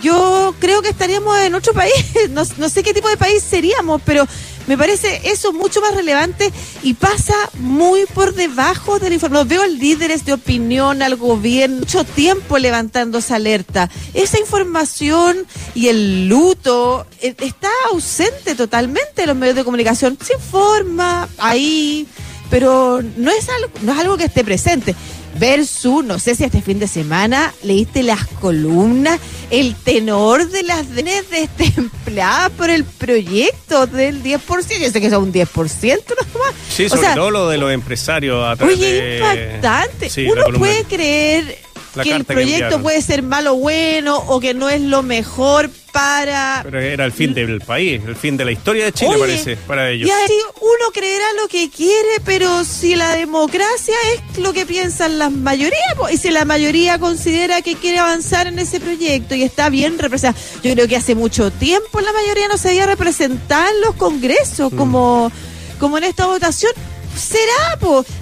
yo 0.00 0.54
creo 0.58 0.82
que 0.82 0.88
estaríamos 0.88 1.38
en 1.40 1.54
otro 1.54 1.72
país. 1.72 1.92
No, 2.30 2.42
no, 2.58 2.68
sé 2.68 2.82
qué 2.82 2.94
tipo 2.94 3.08
de 3.08 3.16
país 3.16 3.42
seríamos, 3.42 4.00
pero 4.04 4.26
me 4.66 4.78
parece 4.78 5.20
eso 5.24 5.52
mucho 5.52 5.80
más 5.80 5.94
relevante 5.94 6.52
y 6.82 6.94
pasa 6.94 7.34
muy 7.54 8.04
por 8.14 8.34
debajo 8.34 8.98
del 8.98 9.14
informe. 9.14 9.42
Veo 9.44 9.66
líderes 9.66 10.24
de 10.24 10.34
opinión, 10.34 11.02
al 11.02 11.16
gobierno, 11.16 11.78
mucho 11.78 12.04
tiempo 12.04 12.58
levantando 12.58 13.18
esa 13.18 13.36
alerta. 13.36 13.90
Esa 14.14 14.38
información 14.38 15.46
y 15.74 15.88
el 15.88 16.28
luto 16.28 17.06
eh, 17.20 17.34
está 17.40 17.68
ausente 17.90 18.54
totalmente 18.54 19.22
en 19.22 19.28
los 19.28 19.36
medios 19.36 19.56
de 19.56 19.64
comunicación. 19.64 20.16
Se 20.24 20.34
informa 20.34 21.28
ahí 21.38 22.06
pero 22.50 23.00
no 23.16 23.30
es 23.30 23.48
algo, 23.48 23.70
no 23.82 23.92
es 23.92 23.98
algo 23.98 24.16
que 24.16 24.24
esté 24.24 24.44
presente. 24.44 24.94
Versus, 25.38 26.04
no 26.04 26.18
sé 26.18 26.34
si 26.34 26.42
este 26.42 26.60
fin 26.60 26.80
de 26.80 26.88
semana 26.88 27.54
leíste 27.62 28.02
las 28.02 28.26
columnas, 28.26 29.20
el 29.50 29.76
tenor 29.76 30.48
de 30.48 30.64
las 30.64 30.92
DNs 30.92 31.30
destempladas 31.30 32.50
por 32.50 32.68
el 32.68 32.82
proyecto 32.82 33.86
del 33.86 34.24
10%. 34.24 34.40
Yo 34.80 34.90
sé 34.90 35.00
que 35.00 35.06
es 35.06 35.12
un 35.12 35.32
10% 35.32 35.46
nomás. 35.54 36.54
Sí, 36.68 36.88
sobre 36.88 37.14
todo 37.14 37.30
lo 37.30 37.48
de 37.48 37.58
los 37.58 37.70
empresarios 37.70 38.44
a 38.44 38.62
Oye, 38.64 39.18
impactante. 39.18 40.10
Uno 40.28 40.58
puede 40.58 40.84
creer 40.84 41.58
que 42.02 42.12
el 42.12 42.24
proyecto 42.24 42.80
puede 42.80 43.02
ser 43.02 43.22
malo 43.22 43.54
o 43.54 43.56
bueno 43.56 44.16
o 44.16 44.40
que 44.40 44.54
no 44.54 44.68
es 44.68 44.80
lo 44.80 45.02
mejor 45.02 45.70
para... 45.92 46.60
Pero 46.62 46.80
era 46.80 47.04
el 47.04 47.12
fin 47.12 47.34
del 47.34 47.60
país, 47.60 48.00
el 48.06 48.16
fin 48.16 48.36
de 48.36 48.44
la 48.44 48.52
historia 48.52 48.84
de 48.84 48.92
Chile, 48.92 49.16
parece, 49.18 49.56
para 49.56 49.90
ellos. 49.90 50.08
Y 50.08 50.32
uno 50.60 50.90
creerá 50.92 51.24
lo 51.40 51.48
que 51.48 51.68
quiere, 51.70 52.20
pero 52.24 52.64
si 52.64 52.94
la 52.94 53.16
democracia 53.16 53.94
es 54.14 54.38
lo 54.38 54.52
que 54.52 54.66
piensan 54.66 55.18
las 55.18 55.32
mayorías, 55.32 55.82
y 56.12 56.16
si 56.16 56.30
la 56.30 56.44
mayoría 56.44 56.98
considera 56.98 57.62
que 57.62 57.74
quiere 57.74 57.98
avanzar 57.98 58.46
en 58.46 58.58
ese 58.58 58.80
proyecto 58.80 59.34
y 59.34 59.42
está 59.42 59.68
bien 59.68 59.98
representado, 59.98 60.44
yo 60.62 60.72
creo 60.72 60.88
que 60.88 60.96
hace 60.96 61.14
mucho 61.14 61.50
tiempo 61.50 62.00
la 62.00 62.12
mayoría 62.12 62.48
no 62.48 62.56
se 62.56 62.70
había 62.70 62.86
representado 62.86 63.68
en 63.74 63.80
los 63.80 63.94
congresos, 63.96 64.72
mm. 64.72 64.76
como, 64.76 65.32
como 65.78 65.98
en 65.98 66.04
esta 66.04 66.26
votación 66.26 66.72
será. 67.16 67.60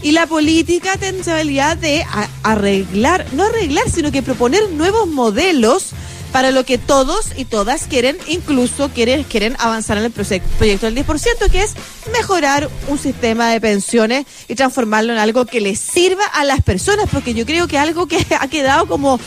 Y 0.03 0.13
la 0.13 0.27
política 0.27 0.97
tiene 0.97 1.23
la 1.45 1.75
de 1.75 2.05
arreglar, 2.43 3.27
no 3.33 3.45
arreglar, 3.45 3.91
sino 3.91 4.13
que 4.13 4.23
proponer 4.23 4.71
nuevos 4.71 5.09
modelos 5.09 5.91
para 6.33 6.51
lo 6.51 6.65
que 6.65 6.79
todos 6.79 7.33
y 7.37 7.45
todas 7.45 7.85
quieren, 7.85 8.17
incluso 8.29 8.91
quieren, 8.91 9.25
quieren 9.25 9.57
avanzar 9.59 9.99
en 9.99 10.05
el 10.05 10.11
proyecto 10.11 10.87
del 10.87 10.95
10%, 10.95 11.51
que 11.51 11.63
es 11.63 11.75
mejorar 12.13 12.69
un 12.89 12.99
sistema 12.99 13.51
de 13.51 13.61
pensiones 13.61 14.27
y 14.47 14.55
transformarlo 14.55 15.13
en 15.13 15.19
algo 15.19 15.47
que 15.47 15.61
les 15.61 15.81
sirva 15.81 16.25
a 16.25 16.45
las 16.45 16.63
personas, 16.63 17.07
porque 17.11 17.35
yo 17.35 17.47
creo 17.47 17.67
que 17.67 17.79
algo 17.79 18.07
que 18.07 18.25
ha 18.41 18.49
quedado 18.49 18.87
como 18.87 19.19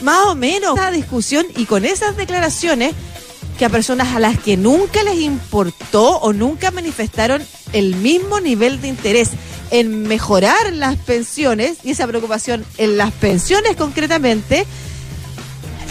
más 0.00 0.26
o 0.26 0.34
menos 0.34 0.76
esa 0.76 0.90
discusión 0.90 1.46
y 1.56 1.66
con 1.66 1.84
esas 1.84 2.16
declaraciones 2.16 2.94
a 3.64 3.68
personas 3.68 4.14
a 4.14 4.20
las 4.20 4.38
que 4.38 4.56
nunca 4.56 5.02
les 5.02 5.20
importó 5.20 6.18
o 6.18 6.32
nunca 6.32 6.70
manifestaron 6.70 7.42
el 7.72 7.96
mismo 7.96 8.40
nivel 8.40 8.80
de 8.80 8.88
interés 8.88 9.30
en 9.70 10.02
mejorar 10.02 10.72
las 10.72 10.96
pensiones 10.96 11.78
y 11.82 11.90
esa 11.90 12.06
preocupación 12.06 12.64
en 12.78 12.96
las 12.96 13.12
pensiones 13.12 13.76
concretamente, 13.76 14.66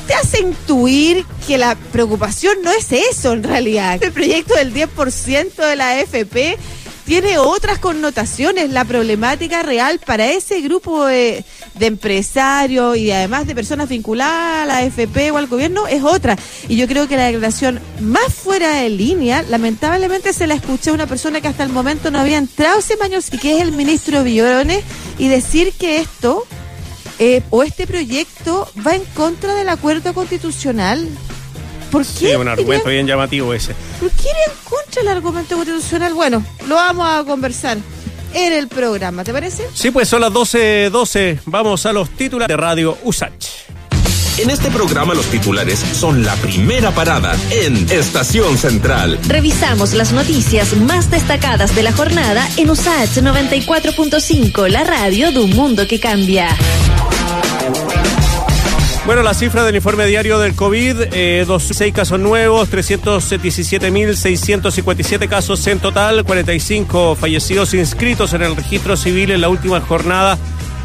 te 0.07 0.13
hace 0.13 0.41
intuir 0.41 1.25
que 1.47 1.57
la 1.57 1.75
preocupación 1.75 2.57
no 2.61 2.71
es 2.71 2.91
eso 2.91 3.33
en 3.33 3.43
realidad. 3.43 4.01
El 4.03 4.11
proyecto 4.11 4.55
del 4.55 4.73
10% 4.73 5.55
de 5.55 5.75
la 5.75 5.91
AFP 5.91 6.57
tiene 7.05 7.37
otras 7.37 7.79
connotaciones. 7.79 8.69
La 8.69 8.85
problemática 8.85 9.63
real 9.63 9.99
para 9.99 10.27
ese 10.27 10.61
grupo 10.61 11.05
de, 11.05 11.43
empresarios 11.79 12.97
y 12.97 13.11
además 13.11 13.47
de 13.47 13.55
personas 13.55 13.89
vinculadas 13.89 14.63
a 14.63 14.65
la 14.65 14.77
AFP 14.77 15.31
o 15.31 15.37
al 15.37 15.47
gobierno 15.47 15.87
es 15.87 16.03
otra. 16.03 16.37
Y 16.67 16.75
yo 16.75 16.87
creo 16.87 17.07
que 17.07 17.17
la 17.17 17.25
declaración 17.25 17.79
más 17.99 18.33
fuera 18.33 18.75
de 18.75 18.89
línea, 18.89 19.43
lamentablemente 19.43 20.33
se 20.33 20.47
la 20.47 20.55
escuché 20.55 20.89
a 20.89 20.93
una 20.93 21.07
persona 21.07 21.41
que 21.41 21.47
hasta 21.47 21.63
el 21.63 21.69
momento 21.69 22.11
no 22.11 22.19
había 22.19 22.37
entrado 22.37 22.79
ese 22.79 22.95
años 23.01 23.33
y 23.33 23.37
que 23.37 23.55
es 23.55 23.61
el 23.61 23.71
ministro 23.71 24.23
Villones 24.23 24.83
y 25.17 25.27
decir 25.27 25.73
que 25.73 25.99
esto 25.99 26.45
eh, 27.19 27.41
o 27.49 27.63
este 27.63 27.85
proyecto 27.87 28.67
va 28.85 28.95
en 28.95 29.03
contra 29.13 29.55
del 29.55 29.69
acuerdo 29.69 30.13
constitucional. 30.13 31.07
¿Por 31.91 32.03
qué? 32.03 32.29
Sí, 32.31 32.35
un 32.35 32.47
argumento 32.47 32.89
bien 32.89 33.05
llamativo 33.05 33.53
ese. 33.53 33.75
¿Por 33.99 34.09
qué 34.11 34.29
en 34.29 34.53
contra 34.69 35.01
el 35.01 35.07
argumento 35.09 35.55
constitucional? 35.55 36.13
Bueno, 36.13 36.43
lo 36.67 36.75
vamos 36.75 37.07
a 37.07 37.23
conversar 37.23 37.77
en 38.33 38.53
el 38.53 38.67
programa, 38.67 39.23
¿te 39.23 39.31
parece? 39.33 39.67
Sí, 39.73 39.91
pues 39.91 40.07
son 40.09 40.21
las 40.21 40.31
12.12. 40.31 40.89
12. 40.89 41.39
Vamos 41.45 41.85
a 41.85 41.93
los 41.93 42.09
títulos 42.11 42.47
de 42.47 42.57
Radio 42.57 42.97
USACH. 43.03 43.47
En 44.37 44.49
este 44.49 44.71
programa 44.71 45.13
los 45.13 45.27
titulares 45.27 45.77
son 45.79 46.23
la 46.23 46.35
primera 46.37 46.89
parada 46.91 47.35
en 47.51 47.87
Estación 47.91 48.57
Central. 48.57 49.19
Revisamos 49.27 49.93
las 49.93 50.11
noticias 50.11 50.75
más 50.75 51.11
destacadas 51.11 51.75
de 51.75 51.83
la 51.83 51.91
jornada 51.91 52.47
en 52.57 52.71
USACH 52.71 53.17
94.5, 53.17 54.69
la 54.69 54.83
radio 54.83 55.31
de 55.31 55.39
un 55.39 55.51
mundo 55.51 55.87
que 55.87 55.99
cambia. 55.99 56.47
Bueno, 59.05 59.21
la 59.21 59.33
cifra 59.33 59.65
del 59.65 59.75
informe 59.75 60.05
diario 60.05 60.39
del 60.39 60.55
COVID, 60.55 60.95
eh, 61.11 61.43
26 61.45 61.93
casos 61.93 62.21
nuevos, 62.21 62.71
317.657 62.71 65.27
casos 65.27 65.67
en 65.67 65.79
total, 65.79 66.23
45 66.23 67.15
fallecidos 67.15 67.73
inscritos 67.73 68.31
en 68.31 68.43
el 68.43 68.55
registro 68.55 68.95
civil 68.95 69.31
en 69.31 69.41
la 69.41 69.49
última 69.49 69.81
jornada, 69.81 70.37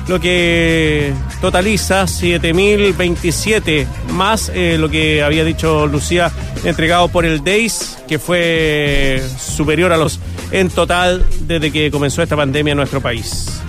lo 0.08 0.18
que 0.18 1.12
totaliza 1.40 2.06
7.027 2.06 3.86
más 4.10 4.50
eh, 4.52 4.78
lo 4.80 4.88
que 4.88 5.22
había 5.22 5.44
dicho 5.44 5.86
Lucía, 5.86 6.32
entregado 6.64 7.06
por 7.06 7.24
el 7.24 7.44
DEIS, 7.44 7.98
que 8.08 8.18
fue 8.18 9.22
superior 9.38 9.92
a 9.92 9.96
los 9.96 10.18
en 10.50 10.70
total 10.70 11.24
desde 11.42 11.70
que 11.70 11.92
comenzó 11.92 12.20
esta 12.20 12.34
pandemia 12.34 12.72
en 12.72 12.78
nuestro 12.78 13.00
país. 13.00 13.60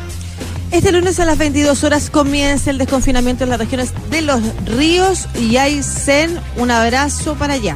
Este 0.71 0.91
lunes 0.91 1.19
a 1.19 1.25
las 1.25 1.39
22 1.39 1.83
horas 1.83 2.11
comienza 2.11 2.69
el 2.69 2.77
desconfinamiento 2.77 3.43
en 3.43 3.49
las 3.49 3.59
regiones 3.59 3.91
de 4.11 4.21
los 4.21 4.39
ríos 4.65 5.27
y 5.39 5.57
Aysén. 5.57 6.39
Un 6.57 6.69
abrazo 6.69 7.33
para 7.35 7.55
allá. 7.55 7.75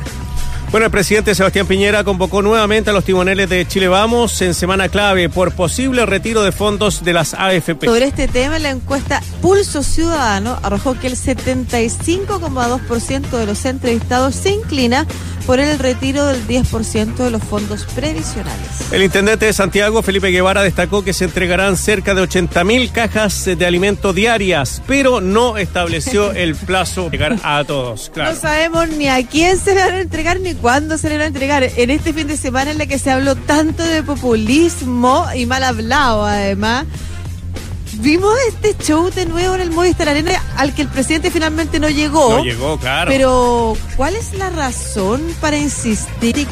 Bueno, 0.73 0.87
el 0.87 0.91
presidente 0.91 1.33
Sebastián 1.35 1.67
Piñera 1.67 2.03
convocó 2.03 2.41
nuevamente 2.41 2.89
a 2.89 2.93
los 2.93 3.05
timoneles 3.05 3.47
de 3.47 3.67
Chile 3.67 3.87
Vamos 3.87 4.41
en 4.41 4.55
semana 4.55 4.89
clave 4.89 5.29
por 5.29 5.53
posible 5.53 6.03
retiro 6.07 6.41
de 6.41 6.51
fondos 6.51 7.03
de 7.03 7.13
las 7.13 7.35
AFP. 7.35 7.85
Sobre 7.85 8.05
este 8.05 8.27
tema, 8.27 8.57
la 8.57 8.71
encuesta 8.71 9.21
Pulso 9.39 9.83
Ciudadano 9.83 10.57
arrojó 10.63 10.99
que 10.99 11.05
el 11.05 11.15
75,2% 11.15 13.37
de 13.37 13.45
los 13.45 13.65
entrevistados 13.65 14.33
se 14.33 14.49
inclina 14.49 15.05
por 15.45 15.59
el 15.59 15.77
retiro 15.77 16.25
del 16.25 16.47
10% 16.47 17.15
de 17.15 17.29
los 17.29 17.43
fondos 17.43 17.85
previsionales. 17.93 18.91
El 18.91 19.03
intendente 19.03 19.45
de 19.45 19.53
Santiago, 19.53 20.01
Felipe 20.01 20.29
Guevara, 20.29 20.63
destacó 20.63 21.03
que 21.03 21.13
se 21.13 21.25
entregarán 21.25 21.77
cerca 21.77 22.15
de 22.15 22.23
80.000 22.23 22.91
cajas 22.91 23.45
de 23.45 23.63
alimento 23.65 24.13
diarias, 24.13 24.81
pero 24.87 25.21
no 25.21 25.57
estableció 25.57 26.31
el 26.31 26.55
plazo 26.55 27.03
de 27.05 27.11
llegar 27.11 27.37
a 27.43 27.63
todos. 27.63 28.11
No 28.15 28.35
sabemos 28.35 28.89
ni 28.89 29.09
a 29.09 29.23
quién 29.27 29.57
se 29.57 29.75
van 29.75 29.93
a 29.93 30.01
entregar 30.01 30.39
ni 30.39 30.55
cuándo 30.63 30.97
se 30.97 31.09
le 31.09 31.17
van 31.17 31.25
a 31.25 31.27
entregar. 31.27 31.61
En 31.61 31.89
este 31.89 32.13
fin 32.13 32.25
de 32.25 32.37
semana 32.37 32.71
en 32.71 32.77
la 32.77 32.85
que 32.85 32.97
se 32.97 33.11
habló 33.11 33.35
tanto 33.35 33.83
de 33.83 34.01
populismo 34.01 35.25
y 35.35 35.45
mal 35.45 35.61
hablado 35.61 36.23
además 36.23 36.85
vimos 37.99 38.33
este 38.47 38.75
show 38.83 39.09
de 39.11 39.25
nuevo 39.25 39.55
en 39.55 39.61
el 39.61 39.71
Movistar 39.71 40.09
Arena 40.09 40.31
al 40.57 40.73
que 40.73 40.81
el 40.81 40.87
presidente 40.87 41.31
finalmente 41.31 41.79
no 41.79 41.89
llegó. 41.89 42.37
No 42.37 42.43
llegó, 42.43 42.77
claro. 42.77 43.11
Pero, 43.11 43.77
¿cuál 43.97 44.15
es 44.15 44.33
la 44.33 44.49
razón 44.49 45.21
para 45.41 45.57
insistir 45.57 46.47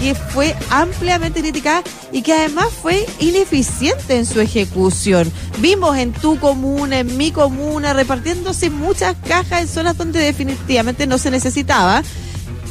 que 0.00 0.14
fue 0.14 0.54
ampliamente 0.70 1.40
criticada 1.40 1.82
y 2.12 2.22
que 2.22 2.32
además 2.32 2.68
fue 2.82 3.04
ineficiente 3.18 4.16
en 4.16 4.26
su 4.26 4.40
ejecución? 4.40 5.30
Vimos 5.58 5.96
en 5.96 6.12
tu 6.12 6.38
comuna, 6.38 7.00
en 7.00 7.16
mi 7.16 7.32
comuna, 7.32 7.92
repartiéndose 7.92 8.70
muchas 8.70 9.16
cajas 9.28 9.62
en 9.62 9.68
zonas 9.68 9.98
donde 9.98 10.20
definitivamente 10.20 11.06
no 11.06 11.18
se 11.18 11.30
necesitaba. 11.30 12.02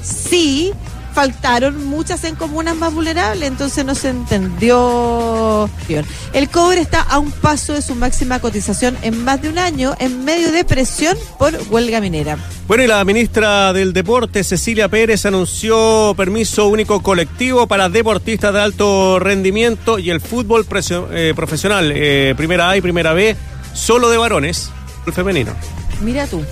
Sí, 0.06 0.72
faltaron 1.16 1.86
muchas 1.86 2.26
en 2.26 2.36
comunas 2.36 2.76
más 2.76 2.94
vulnerables, 2.94 3.48
entonces 3.48 3.86
no 3.86 3.96
se 3.96 4.10
entendió 4.10 5.70
bien. 5.88 6.06
El 6.34 6.50
cobre 6.50 6.82
está 6.82 7.02
a 7.02 7.20
un 7.20 7.32
paso 7.32 7.72
de 7.72 7.82
su 7.82 7.96
máxima 7.96 8.40
cotización 8.40 8.98
en 9.02 9.24
más 9.24 9.42
de 9.42 9.48
un 9.50 9.58
año 9.58 9.96
en 10.00 10.26
medio 10.26 10.52
de 10.52 10.66
presión 10.66 11.18
por 11.40 11.58
huelga 11.70 12.02
minera. 12.02 12.38
Bueno, 12.68 12.84
y 12.84 12.88
la 12.88 13.04
ministra 13.06 13.72
del 13.72 13.94
Deporte, 13.94 14.44
Cecilia 14.44 14.90
Pérez, 14.90 15.26
anunció 15.26 16.14
permiso 16.18 16.68
único 16.68 17.02
colectivo 17.02 17.66
para 17.66 17.88
deportistas 17.88 18.54
de 18.54 18.60
alto 18.60 19.18
rendimiento 19.18 19.98
y 19.98 20.10
el 20.10 20.20
fútbol 20.20 20.68
eh, 21.12 21.34
profesional, 21.34 21.94
eh, 21.96 22.34
primera 22.36 22.70
A 22.70 22.78
y 22.78 22.82
primera 22.82 23.14
B, 23.14 23.38
solo 23.74 24.10
de 24.10 24.18
varones, 24.18 24.70
el 25.08 25.14
femenino. 25.14 25.54
Mira 26.02 26.28
tú. 26.28 26.44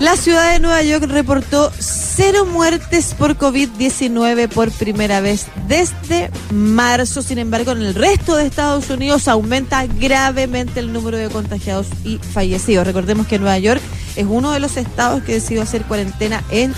La 0.00 0.16
ciudad 0.16 0.52
de 0.52 0.58
Nueva 0.58 0.82
York 0.82 1.04
reportó 1.08 1.70
cero 1.78 2.44
muertes 2.44 3.14
por 3.14 3.38
COVID-19 3.38 4.48
por 4.48 4.72
primera 4.72 5.20
vez 5.20 5.46
desde 5.68 6.30
marzo. 6.52 7.22
Sin 7.22 7.38
embargo, 7.38 7.72
en 7.72 7.82
el 7.82 7.94
resto 7.94 8.36
de 8.36 8.44
Estados 8.44 8.90
Unidos 8.90 9.28
aumenta 9.28 9.86
gravemente 9.86 10.80
el 10.80 10.92
número 10.92 11.16
de 11.16 11.28
contagiados 11.28 11.86
y 12.04 12.18
fallecidos. 12.18 12.86
Recordemos 12.86 13.28
que 13.28 13.38
Nueva 13.38 13.58
York 13.58 13.80
es 14.16 14.26
uno 14.28 14.50
de 14.50 14.60
los 14.60 14.76
estados 14.76 15.22
que 15.22 15.34
decidió 15.34 15.62
hacer 15.62 15.82
cuarentena 15.82 16.42
en 16.50 16.74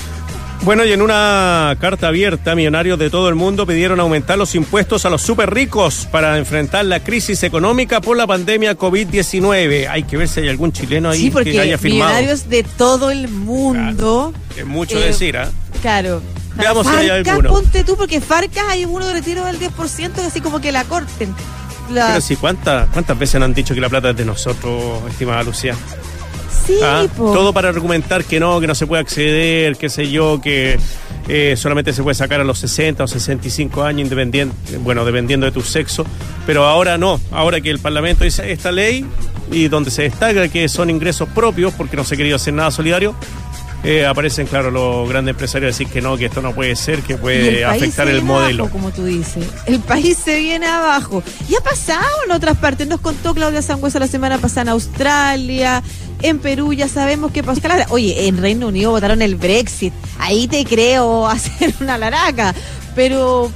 bueno, 0.63 0.85
y 0.85 0.93
en 0.93 1.03
una 1.03 1.77
carta 1.81 2.09
abierta, 2.09 2.55
millonarios 2.55 2.99
de 2.99 3.11
todo 3.11 3.29
el 3.29 3.35
mundo 3.35 3.67
pidieron 3.67 4.01
aumentar 4.01 4.37
los 4.39 4.55
impuestos 4.55 5.05
a 5.05 5.11
los 5.11 5.23
súper 5.23 5.53
ricos 5.53 6.09
para 6.11 6.39
enfrentar 6.39 6.85
la 6.85 7.01
crisis 7.01 7.43
económica 7.43 8.01
por 8.01 8.17
la 8.17 8.27
pandemia 8.27 8.77
COVID-19. 8.77 9.89
Hay 9.89 10.03
que 10.05 10.17
ver 10.17 10.29
si 10.29 10.41
hay 10.41 10.49
algún 10.49 10.73
chileno 10.73 11.11
ahí 11.11 11.31
que 11.31 11.61
haya 11.61 11.79
firmado. 11.79 12.11
Millonarios 12.11 12.49
de 12.49 12.63
todo 12.65 13.11
el 13.11 13.29
mundo. 13.29 14.33
es 14.57 14.67
mucho 14.67 14.99
decir, 14.99 15.37
¿ah? 15.37 15.51
Claro. 15.83 16.23
Veamos 16.57 16.87
si 16.87 16.95
hay 16.95 17.09
alguno. 17.11 17.51
ponte 17.51 17.85
tú, 17.85 17.97
porque 17.97 18.21
Farcas 18.21 18.65
hay 18.69 18.85
uno 18.85 19.07
de 19.07 19.13
retiro 19.13 19.45
del 19.45 19.59
10%, 19.61 20.19
así 20.27 20.41
como 20.41 20.61
que 20.61 20.73
la 20.73 20.85
corten. 20.85 21.35
Pero 21.93 22.21
sí, 22.21 22.37
¿cuántas, 22.37 22.89
¿cuántas 22.91 23.19
veces 23.19 23.41
han 23.41 23.55
dicho 23.55 23.75
que 23.75 23.81
la 23.81 23.89
plata 23.89 24.11
es 24.11 24.17
de 24.17 24.25
nosotros, 24.25 25.03
estimada 25.09 25.43
Lucía? 25.43 25.77
Ah, 26.82 27.06
todo 27.16 27.52
para 27.52 27.68
argumentar 27.68 28.25
que 28.25 28.40
no, 28.40 28.61
que 28.61 28.66
no 28.66 28.75
se 28.75 28.87
puede 28.87 29.02
acceder, 29.02 29.76
qué 29.76 29.88
sé 29.88 30.11
yo, 30.11 30.40
que 30.40 30.78
eh, 31.28 31.54
solamente 31.56 31.92
se 31.92 32.02
puede 32.02 32.14
sacar 32.14 32.40
a 32.40 32.44
los 32.44 32.58
60 32.58 33.04
o 33.04 33.06
65 33.06 33.82
años, 33.82 34.02
independiente, 34.02 34.78
bueno, 34.78 35.04
dependiendo 35.04 35.46
de 35.46 35.52
tu 35.52 35.62
sexo. 35.62 36.04
Pero 36.46 36.64
ahora 36.64 36.99
no, 36.99 37.20
ahora 37.30 37.61
que 37.61 37.70
el 37.70 37.78
Parlamento 37.78 38.25
dice 38.25 38.50
esta 38.52 38.73
ley, 38.73 39.04
y 39.50 39.68
donde 39.68 39.90
se 39.90 40.02
destaca 40.02 40.49
que 40.49 40.68
son 40.68 40.90
ingresos 40.90 41.28
propios 41.28 41.73
porque 41.75 41.96
no 41.96 42.04
se 42.04 42.14
ha 42.14 42.16
querido 42.16 42.37
hacer 42.37 42.54
nada 42.54 42.70
solidario, 42.70 43.14
eh, 43.85 44.04
aparecen, 44.04 44.49
claro, 44.49 44.70
los 44.73 45.08
grandes 45.08 45.35
empresarios 45.35 45.68
a 45.68 45.73
decir 45.73 45.87
que 45.87 46.02
no, 46.02 46.16
que 46.16 46.26
esto 46.26 46.42
no 46.42 46.52
puede 46.52 46.75
ser, 46.75 47.02
que 47.02 47.16
puede 47.16 47.64
afectar 47.64 48.08
el 48.08 48.23
modelo. 48.23 48.68
como 48.68 48.90
tú 48.90 49.04
dices. 49.04 49.46
El 49.66 49.78
país 49.78 50.18
se 50.18 50.40
viene 50.40 50.66
abajo. 50.66 51.23
Y 51.49 51.54
ha 51.54 51.61
pasado 51.61 52.04
en 52.25 52.32
otras 52.32 52.56
partes. 52.56 52.88
Nos 52.88 53.00
contó 53.00 53.32
Claudia 53.32 53.62
Sangüesa 53.62 54.00
la 54.00 54.08
semana 54.08 54.38
pasada 54.38 54.62
en 54.62 54.68
Australia. 54.70 55.82
En 56.23 56.38
Perú 56.38 56.73
ya 56.73 56.88
sabemos 56.88 57.32
qué 57.32 57.42
pasó. 57.42 57.61
Oye, 57.90 58.26
en 58.28 58.38
Reino 58.38 58.68
Unido 58.68 58.90
votaron 58.90 59.23
el 59.23 59.37
Brexit. 59.37 59.92
Ahí 60.18 60.49
te 60.49 60.64
creo 60.64 61.26
hacer 61.28 61.75
una 61.80 61.99
laraca. 61.99 62.54
Pero 62.94 63.50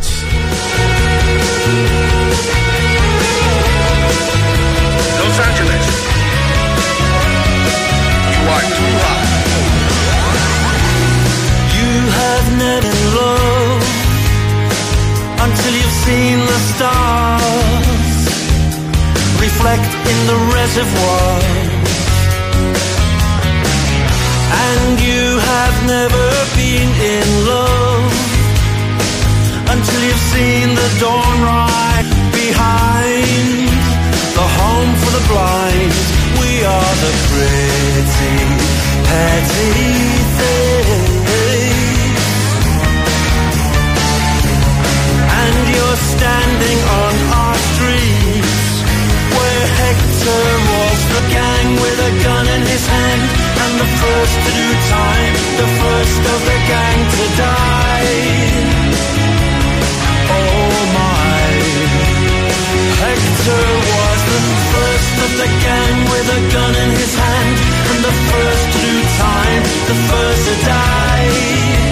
seen 16.04 16.38
the 16.40 16.58
stars 16.74 17.86
reflect 19.40 19.90
in 20.10 20.18
the 20.26 20.36
reservoir. 20.52 21.71
And 24.74 24.98
you 25.00 25.24
have 25.52 25.76
never 25.86 26.28
been 26.56 26.90
in 27.16 27.28
love 27.52 28.12
until 29.72 30.00
you've 30.08 30.26
seen 30.34 30.68
the 30.80 30.90
dawn 31.02 31.36
right 31.44 32.08
behind 32.32 33.68
the 34.38 34.46
home 34.58 34.92
for 35.02 35.12
the 35.18 35.24
blind. 35.30 35.92
We 36.40 36.50
are 36.76 36.94
the 37.04 37.12
pretty, 37.28 38.36
petty 39.08 39.92
things. 40.38 41.22
And 45.42 45.56
you're 45.74 46.00
standing 46.16 46.78
on 47.02 47.14
our 47.40 47.58
streets 47.70 48.64
Where 49.36 49.66
Hector 49.80 50.44
was 50.72 51.00
the 51.14 51.22
gang 51.34 51.51
with 51.80 51.98
a 52.08 52.12
gun 52.24 52.46
in 52.56 52.62
his 52.66 52.84
hand 52.86 53.22
And 53.62 53.72
the 53.82 53.90
first 54.02 54.36
to 54.44 54.50
do 54.60 54.68
time, 54.90 55.34
the 55.62 55.68
first 55.80 56.22
of 56.32 56.40
the 56.48 56.58
gang 56.72 56.98
to 57.14 57.24
die. 57.38 58.72
Oh 60.36 60.74
my. 60.98 61.46
Hector 63.02 63.66
was 63.92 64.20
the 64.32 64.42
first 64.72 65.14
of 65.24 65.30
the 65.42 65.50
gang 65.66 65.96
with 66.12 66.28
a 66.38 66.40
gun 66.54 66.72
in 66.84 66.90
his 67.00 67.14
hand 67.14 67.56
And 67.90 68.00
the 68.08 68.16
first 68.30 68.66
to 68.72 68.78
do 68.88 68.96
time, 69.22 69.62
the 69.90 69.98
first 70.10 70.42
to 70.48 70.54
die 70.66 71.91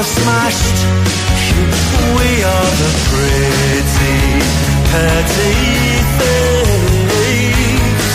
over 0.00 0.08
smashed. 0.08 0.78
We 2.16 2.28
are 2.54 2.70
the 2.82 2.92
pretty, 3.08 4.20
petty 4.90 5.56
things, 6.20 8.06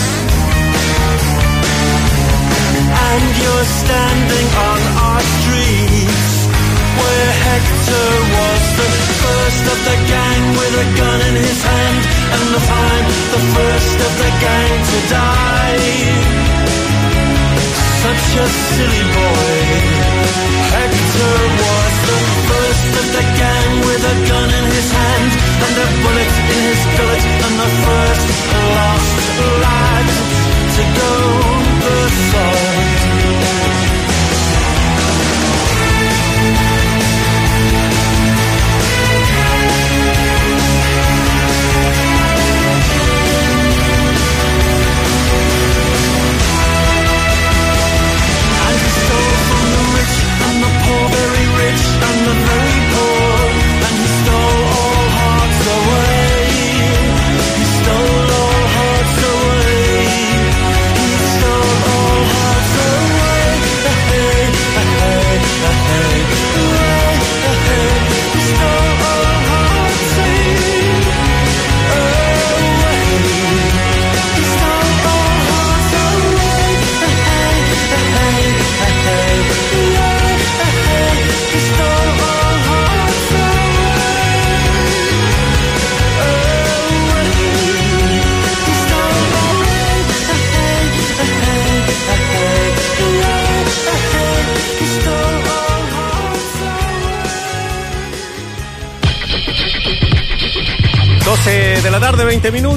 and 3.10 3.24
you're 3.42 3.70
standing 3.82 4.48
on 4.70 4.82
our 5.06 5.22
streets 5.38 6.34
where 7.00 7.30
Hector 7.46 8.10
was 8.34 8.64
the 8.82 8.90
first 9.22 9.64
of 9.74 9.80
the 9.90 9.98
gang 10.10 10.42
with 10.58 10.84
a 10.86 10.88
gun 11.00 11.20
in 11.30 11.36
his 11.38 11.60
hand 11.70 12.02
and 12.36 12.46
the 12.56 12.62
time 12.66 13.06
the 13.36 13.44
first 13.56 13.98
of 14.08 14.12
the 14.24 14.32
gang 14.46 14.74
to 14.92 15.00
die. 15.14 15.94
Such 18.02 18.28
a 18.42 18.48
silly 18.74 19.04
boy. 19.14 20.05
Hector 20.76 21.38
was 21.62 21.94
the 22.10 22.20
first 22.50 22.92
of 23.02 23.08
the 23.16 23.26
gang 23.40 23.72
with 23.88 24.04
a 24.14 24.16
gun 24.30 24.50
in 24.50 24.66
his 24.76 24.90
hand 24.92 25.32
and 25.66 25.76
a 25.86 25.88
bullet 26.02 26.34
in 26.54 26.60
his 26.70 26.82
gullet 26.96 27.24
and 27.46 27.56
the 27.64 27.70
first 27.86 28.28
lost 28.76 29.16
lad 29.18 29.35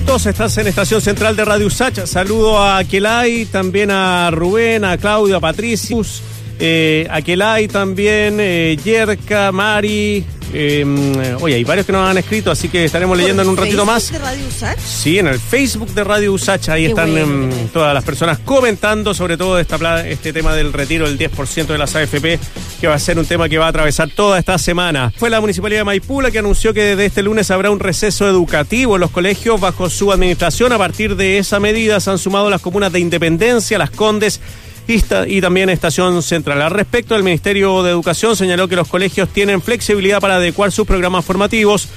minutos. 0.08 0.26
Estás 0.26 0.56
en 0.56 0.66
Estación 0.66 1.00
Central 1.02 1.36
de 1.36 1.44
Radio 1.44 1.68
Sacha. 1.68 2.06
Saludo 2.06 2.62
a 2.62 2.82
Kelay, 2.84 3.44
también 3.44 3.90
a 3.90 4.30
Rubén, 4.30 4.84
a 4.84 4.96
Claudio, 4.96 5.36
a 5.36 5.40
Patricius, 5.40 6.22
eh, 6.58 7.06
a 7.10 7.20
Kelay 7.20 7.68
también, 7.68 8.38
eh, 8.40 8.78
Yerka, 8.82 9.52
Mari, 9.52 10.24
eh, 10.52 11.36
oye, 11.40 11.56
hay 11.56 11.64
varios 11.64 11.86
que 11.86 11.92
nos 11.92 12.08
han 12.08 12.16
escrito, 12.16 12.50
así 12.50 12.68
que 12.68 12.84
estaremos 12.84 13.16
leyendo 13.16 13.42
en 13.42 13.48
un 13.48 13.56
ratito 13.56 13.84
más. 13.84 14.10
de 14.10 14.18
Radio 14.18 14.46
Usach? 14.46 14.78
Sí, 14.78 15.18
en 15.18 15.26
el 15.26 15.38
Facebook 15.38 15.92
de 15.92 16.04
Radio 16.04 16.32
Usach. 16.32 16.68
Ahí 16.70 16.86
están 16.86 17.16
em, 17.16 17.68
todas 17.68 17.92
las 17.92 18.04
personas 18.04 18.38
comentando 18.38 19.12
sobre 19.12 19.36
todo 19.36 19.58
esta, 19.58 20.08
este 20.08 20.32
tema 20.32 20.54
del 20.54 20.72
retiro 20.72 21.06
del 21.06 21.18
10% 21.18 21.66
de 21.66 21.78
las 21.78 21.94
AFP, 21.94 22.38
que 22.80 22.86
va 22.86 22.94
a 22.94 22.98
ser 22.98 23.18
un 23.18 23.26
tema 23.26 23.48
que 23.48 23.58
va 23.58 23.66
a 23.66 23.68
atravesar 23.68 24.08
toda 24.10 24.38
esta 24.38 24.58
semana. 24.58 25.12
Fue 25.16 25.30
la 25.30 25.40
Municipalidad 25.40 25.80
de 25.80 25.84
Maipú 25.84 26.20
la 26.20 26.30
que 26.30 26.38
anunció 26.38 26.72
que 26.72 26.84
desde 26.84 27.06
este 27.06 27.22
lunes 27.22 27.50
habrá 27.50 27.70
un 27.70 27.80
receso 27.80 28.28
educativo 28.28 28.96
en 28.96 29.00
los 29.00 29.10
colegios 29.10 29.60
bajo 29.60 29.90
su 29.90 30.12
administración. 30.12 30.72
A 30.72 30.78
partir 30.78 31.16
de 31.16 31.38
esa 31.38 31.60
medida 31.60 32.00
se 32.00 32.10
han 32.10 32.18
sumado 32.18 32.50
las 32.50 32.60
comunas 32.60 32.92
de 32.92 33.00
Independencia, 33.00 33.78
Las 33.78 33.90
Condes 33.90 34.40
y, 34.86 35.40
también 35.40 35.68
Estación 35.68 36.22
Central. 36.22 36.62
Al 36.62 36.70
respecto, 36.70 37.14
el 37.14 37.22
Ministerio 37.22 37.82
de 37.82 37.90
Educación 37.90 38.36
señaló 38.36 38.68
que 38.68 38.76
los 38.76 38.88
colegios 38.88 39.28
tienen 39.28 39.60
flexibilidad 39.60 40.20
para 40.20 40.36
adecuar 40.36 40.72
sus 40.72 40.86
programas 40.86 41.24
formativos 41.24 41.88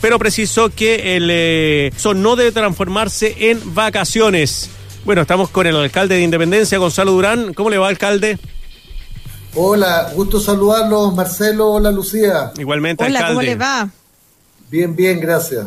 pero 0.00 0.18
precisó 0.18 0.70
que 0.70 1.16
el 1.16 1.28
eh, 1.30 1.92
no 2.16 2.34
debe 2.34 2.52
transformarse 2.52 3.50
en 3.50 3.74
vacaciones. 3.74 4.70
Bueno, 5.04 5.20
estamos 5.20 5.50
con 5.50 5.66
el 5.66 5.76
alcalde 5.76 6.14
de 6.14 6.22
Independencia, 6.22 6.78
Gonzalo 6.78 7.12
Durán. 7.12 7.52
¿Cómo 7.52 7.68
le 7.68 7.76
va, 7.76 7.88
alcalde? 7.88 8.38
Hola, 9.54 10.12
gusto 10.14 10.38
saludarlos, 10.38 11.14
Marcelo. 11.14 11.72
Hola, 11.72 11.90
Lucía. 11.90 12.52
Igualmente, 12.56 13.04
Hola, 13.04 13.28
¿cómo 13.28 13.42
le 13.42 13.56
va? 13.56 13.88
Bien, 14.70 14.94
bien, 14.94 15.20
gracias. 15.20 15.66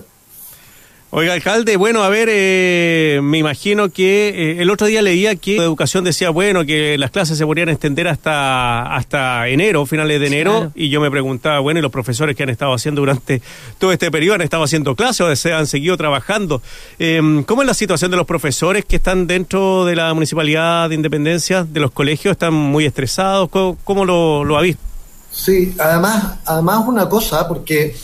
Oiga, 1.16 1.34
alcalde, 1.34 1.78
bueno, 1.78 2.02
a 2.02 2.10
ver, 2.10 2.28
eh, 2.32 3.20
me 3.22 3.38
imagino 3.38 3.90
que 3.90 4.30
eh, 4.30 4.62
el 4.64 4.72
otro 4.72 4.88
día 4.88 5.04
leía 5.04 5.36
que 5.36 5.58
la 5.58 5.64
educación 5.66 6.04
decía, 6.04 6.32
bueno, 6.32 6.66
que 6.66 6.98
las 6.98 7.12
clases 7.12 7.38
se 7.38 7.46
podrían 7.46 7.70
extender 7.70 8.08
hasta, 8.08 8.96
hasta 8.96 9.48
enero, 9.48 9.86
finales 9.86 10.20
de 10.20 10.26
enero, 10.26 10.72
y 10.74 10.90
yo 10.90 11.00
me 11.00 11.12
preguntaba, 11.12 11.60
bueno, 11.60 11.78
¿y 11.78 11.84
los 11.84 11.92
profesores 11.92 12.36
que 12.36 12.42
han 12.42 12.50
estado 12.50 12.74
haciendo 12.74 13.02
durante 13.02 13.44
todo 13.78 13.92
este 13.92 14.10
periodo 14.10 14.34
han 14.34 14.42
estado 14.42 14.64
haciendo 14.64 14.96
clases 14.96 15.22
o 15.22 15.36
se 15.36 15.54
han 15.54 15.68
seguido 15.68 15.98
trabajando? 15.98 16.64
Em, 16.98 17.44
¿Cómo 17.44 17.62
es 17.62 17.68
la 17.68 17.76
situación 17.76 18.10
de 18.10 18.18
los 18.18 18.26
profesores 18.26 18.84
que 18.84 18.96
están 18.96 19.28
dentro 19.28 19.86
de 19.86 19.96
la 19.96 20.12
Municipalidad 20.16 20.90
de 20.90 20.96
Independencia, 20.96 21.64
de 21.64 21.80
los 21.80 21.92
colegios? 21.92 22.32
¿Están 22.32 22.56
muy 22.56 22.86
estresados? 22.86 23.50
¿Cómo, 23.52 24.04
lo, 24.04 24.44
lo 24.44 24.58
ha 24.58 24.62
visto? 24.62 24.82
Sí, 25.30 25.76
además, 25.78 26.40
además 26.44 26.86
una 26.88 27.08
cosa, 27.08 27.48
porque 27.48 27.96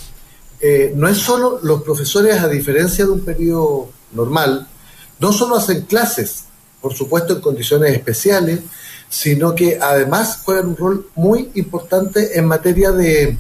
eh, 0.62 0.92
no 0.96 1.08
es 1.08 1.18
solo 1.18 1.60
los 1.64 1.84
profesores, 1.84 2.40
a 2.40 2.48
diferencia 2.48 3.06
de 3.06 3.12
un 3.12 3.22
periodo 3.22 3.90
normal, 4.12 4.68
no 5.20 5.32
solo 5.32 5.56
hacen 5.56 5.84
clases, 5.84 6.44
por 6.82 6.94
supuesto 6.94 7.34
en 7.34 7.42
condiciones 7.42 7.94
especiales, 7.94 8.60
sino 9.10 9.56
que 9.56 9.80
además 9.82 10.42
juegan 10.44 10.68
un 10.68 10.78
rol 10.78 11.08
muy 11.16 11.50
importante 11.56 12.38
en 12.38 12.46
materia 12.46 12.92
de, 12.92 13.38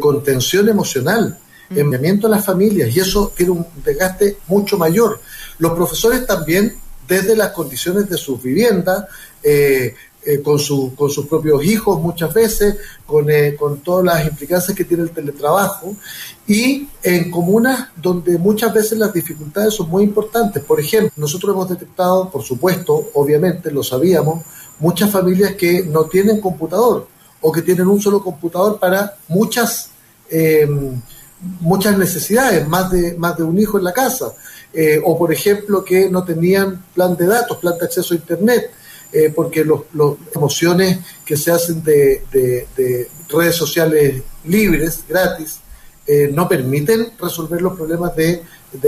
contención 0.00 0.70
emocional, 0.70 1.38
mm. 1.68 1.78
enviamiento 1.78 2.26
a 2.26 2.30
las 2.30 2.46
familias, 2.46 2.96
y 2.96 3.00
eso 3.00 3.30
tiene 3.36 3.52
un 3.52 3.66
desgaste 3.84 4.38
mucho 4.46 4.78
mayor. 4.78 5.20
Los 5.58 5.72
profesores 5.72 6.26
también, 6.26 6.74
desde 7.06 7.36
las 7.36 7.50
condiciones 7.50 8.08
de 8.08 8.16
sus 8.16 8.42
viviendas, 8.42 9.04
eh, 9.42 9.94
eh, 10.24 10.40
con, 10.40 10.56
su, 10.56 10.94
con 10.94 11.10
sus 11.10 11.26
propios 11.26 11.64
hijos 11.64 12.00
muchas 12.00 12.32
veces, 12.32 12.76
con, 13.04 13.28
eh, 13.28 13.56
con 13.56 13.80
todas 13.80 14.04
las 14.04 14.24
implicancias 14.24 14.76
que 14.76 14.84
tiene 14.84 15.02
el 15.02 15.10
teletrabajo, 15.10 15.96
y 16.46 16.86
en 17.02 17.28
comunas 17.28 17.88
donde 17.96 18.38
muchas 18.38 18.72
veces 18.72 18.98
las 18.98 19.12
dificultades 19.12 19.74
son 19.74 19.88
muy 19.88 20.04
importantes. 20.04 20.62
Por 20.62 20.78
ejemplo, 20.78 21.10
nosotros 21.16 21.52
hemos 21.52 21.68
detectado, 21.68 22.30
por 22.30 22.44
supuesto, 22.44 23.10
obviamente 23.14 23.72
lo 23.72 23.82
sabíamos, 23.82 24.44
muchas 24.78 25.10
familias 25.10 25.56
que 25.56 25.82
no 25.86 26.04
tienen 26.04 26.40
computador 26.40 27.08
o 27.40 27.50
que 27.50 27.62
tienen 27.62 27.88
un 27.88 28.00
solo 28.00 28.22
computador 28.22 28.78
para 28.78 29.16
muchas, 29.26 29.90
eh, 30.30 30.68
muchas 31.58 31.98
necesidades, 31.98 32.68
más 32.68 32.92
de, 32.92 33.14
más 33.14 33.36
de 33.36 33.42
un 33.42 33.58
hijo 33.58 33.76
en 33.76 33.82
la 33.82 33.92
casa. 33.92 34.32
o 35.04 35.18
por 35.18 35.32
ejemplo 35.32 35.84
que 35.84 36.08
no 36.08 36.24
tenían 36.24 36.82
plan 36.94 37.16
de 37.16 37.26
datos, 37.26 37.58
plan 37.58 37.76
de 37.76 37.86
acceso 37.86 38.14
a 38.14 38.16
Internet, 38.16 38.70
eh, 39.12 39.30
porque 39.34 39.64
las 39.64 39.80
emociones 40.34 41.00
que 41.24 41.36
se 41.36 41.50
hacen 41.50 41.82
de, 41.82 42.22
redes 43.28 43.56
sociales 43.56 44.22
libres, 44.44 45.04
gratis, 45.08 45.60
eh, 46.06 46.30
no 46.32 46.48
permiten 46.48 47.12
resolver 47.18 47.60
los 47.62 47.76
problemas 47.76 48.14
de, 48.16 48.42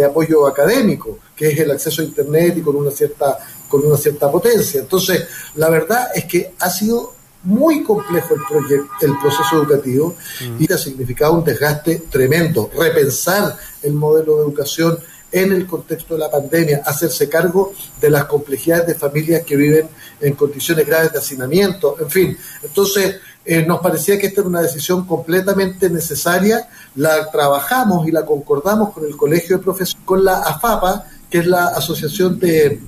apoyo 0.05 0.47
académico, 0.47 1.19
que 1.37 1.49
es 1.49 1.59
el 1.59 1.71
acceso 1.71 2.01
a 2.01 2.07
Internet 2.07 2.57
y 2.57 2.63
con 2.63 2.75
una 2.75 2.91
cierta, 2.91 3.39
con 3.69 3.87
una 3.87 3.99
cierta 3.99 4.31
potencia. 4.31 4.81
Entonces, 4.81 5.27
la 5.57 5.69
verdad 5.69 6.09
es 6.15 6.25
que 6.25 6.55
ha 6.59 6.71
sido 6.71 7.13
muy 7.43 7.83
complejo 7.83 8.35
el, 8.35 8.41
proyecto, 8.49 8.91
el 9.03 9.19
proceso 9.19 9.57
educativo 9.57 10.17
y 10.59 10.73
ha 10.73 10.79
significado 10.79 11.35
un 11.35 11.45
desgaste 11.45 12.05
tremendo. 12.11 12.71
Repensar 12.75 13.57
el 13.83 13.93
modelo 13.93 14.37
de 14.37 14.43
educación 14.45 14.99
en 15.35 15.53
el 15.53 15.67
contexto 15.67 16.15
de 16.15 16.21
la 16.21 16.31
pandemia, 16.31 16.83
hacerse 16.87 17.29
cargo 17.29 17.73
de 18.01 18.09
las 18.09 18.27
complejidades 18.27 18.87
de 18.87 18.95
familias 18.95 19.43
que 19.43 19.57
viven 19.57 19.89
en 20.21 20.35
condiciones 20.35 20.87
graves 20.87 21.13
de 21.13 21.19
hacinamiento, 21.19 21.97
en 22.01 22.09
fin. 22.09 22.39
Entonces, 22.63 23.17
eh, 23.45 23.67
nos 23.67 23.81
parecía 23.81 24.17
que 24.17 24.29
esta 24.29 24.43
era 24.43 24.49
una 24.49 24.63
decisión 24.63 25.05
completamente 25.05 25.91
necesaria, 25.91 26.69
la 26.95 27.31
trabajamos 27.33 28.07
y 28.07 28.13
la 28.13 28.25
concordamos 28.25 28.93
con 28.93 29.05
el 29.05 29.17
Colegio 29.17 29.59
de 29.59 29.65
Profesores, 29.65 30.01
con 30.05 30.25
la 30.25 30.39
AFAPA, 30.39 31.05
que 31.29 31.39
es 31.39 31.47
la 31.47 31.67
Asociación 31.67 32.39
de 32.39 32.81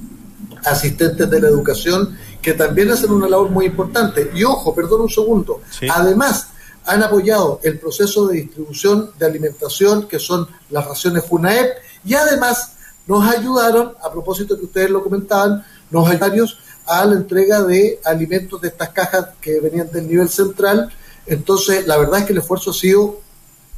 Asistentes 0.65 1.29
de 1.29 1.41
la 1.41 1.49
Educación, 1.49 2.17
que 2.41 2.53
también 2.53 2.93
hacen 2.93 3.11
una 3.11 3.29
labor 3.29 3.51
muy 3.51 3.67
importante. 3.67 4.31
Y 4.33 4.45
ojo, 4.45 4.73
perdón 4.73 5.01
un 5.01 5.11
segundo, 5.11 5.63
además 5.91 6.51
han 6.87 7.03
apoyado 7.03 7.61
el 7.63 7.79
proceso 7.79 8.27
de 8.29 8.39
distribución 8.39 9.11
de 9.19 9.27
alimentación, 9.27 10.09
que 10.09 10.19
son 10.19 10.49
las 10.71 10.87
raciones 10.87 11.25
FUNAEP, 11.25 11.77
y 12.05 12.15
además 12.15 12.73
nos 13.07 13.25
ayudaron, 13.29 13.95
a 14.03 14.11
propósito 14.11 14.57
que 14.57 14.65
ustedes 14.65 14.91
lo 14.91 15.03
comentaban, 15.03 15.65
nos 15.91 16.09
ayudaron 16.09 16.49
a 16.87 17.05
la 17.05 17.17
entrega 17.17 17.63
de 17.63 18.01
alimentos 18.05 18.61
de 18.61 18.69
estas 18.69 18.91
cajas 18.91 19.29
que 19.41 19.61
venían 19.61 19.91
del 19.91 20.09
nivel 20.09 20.29
central. 20.29 20.93
Entonces, 21.27 21.87
la 21.87 21.97
verdad 21.99 22.21
es 22.21 22.27
que 22.27 22.33
el 22.33 22.39
esfuerzo 22.39 22.71
ha 22.71 22.75
sido 22.75 23.21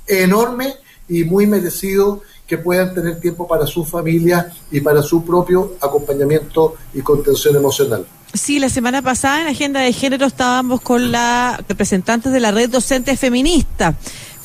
enorme 0.07 0.77
y 1.09 1.25
muy 1.25 1.47
merecido 1.47 2.23
que 2.47 2.59
puedan 2.59 2.94
tener 2.94 3.21
tiempo 3.21 3.47
para 3.47 3.66
su 3.66 3.85
familia 3.85 4.53
y 4.71 4.81
para 4.81 5.03
su 5.03 5.25
propio 5.25 5.75
acompañamiento 5.81 6.77
y 6.94 7.03
contención 7.03 7.57
emocional. 7.57 8.07
Sí, 8.34 8.58
la 8.58 8.68
semana 8.68 9.00
pasada 9.00 9.40
en 9.40 9.46
Agenda 9.48 9.80
de 9.80 9.92
Género 9.92 10.26
estábamos 10.26 10.82
con 10.82 11.10
la 11.10 11.58
representantes 11.66 12.30
de 12.30 12.40
la 12.40 12.50
red 12.50 12.68
docente 12.68 13.16
feminista 13.16 13.94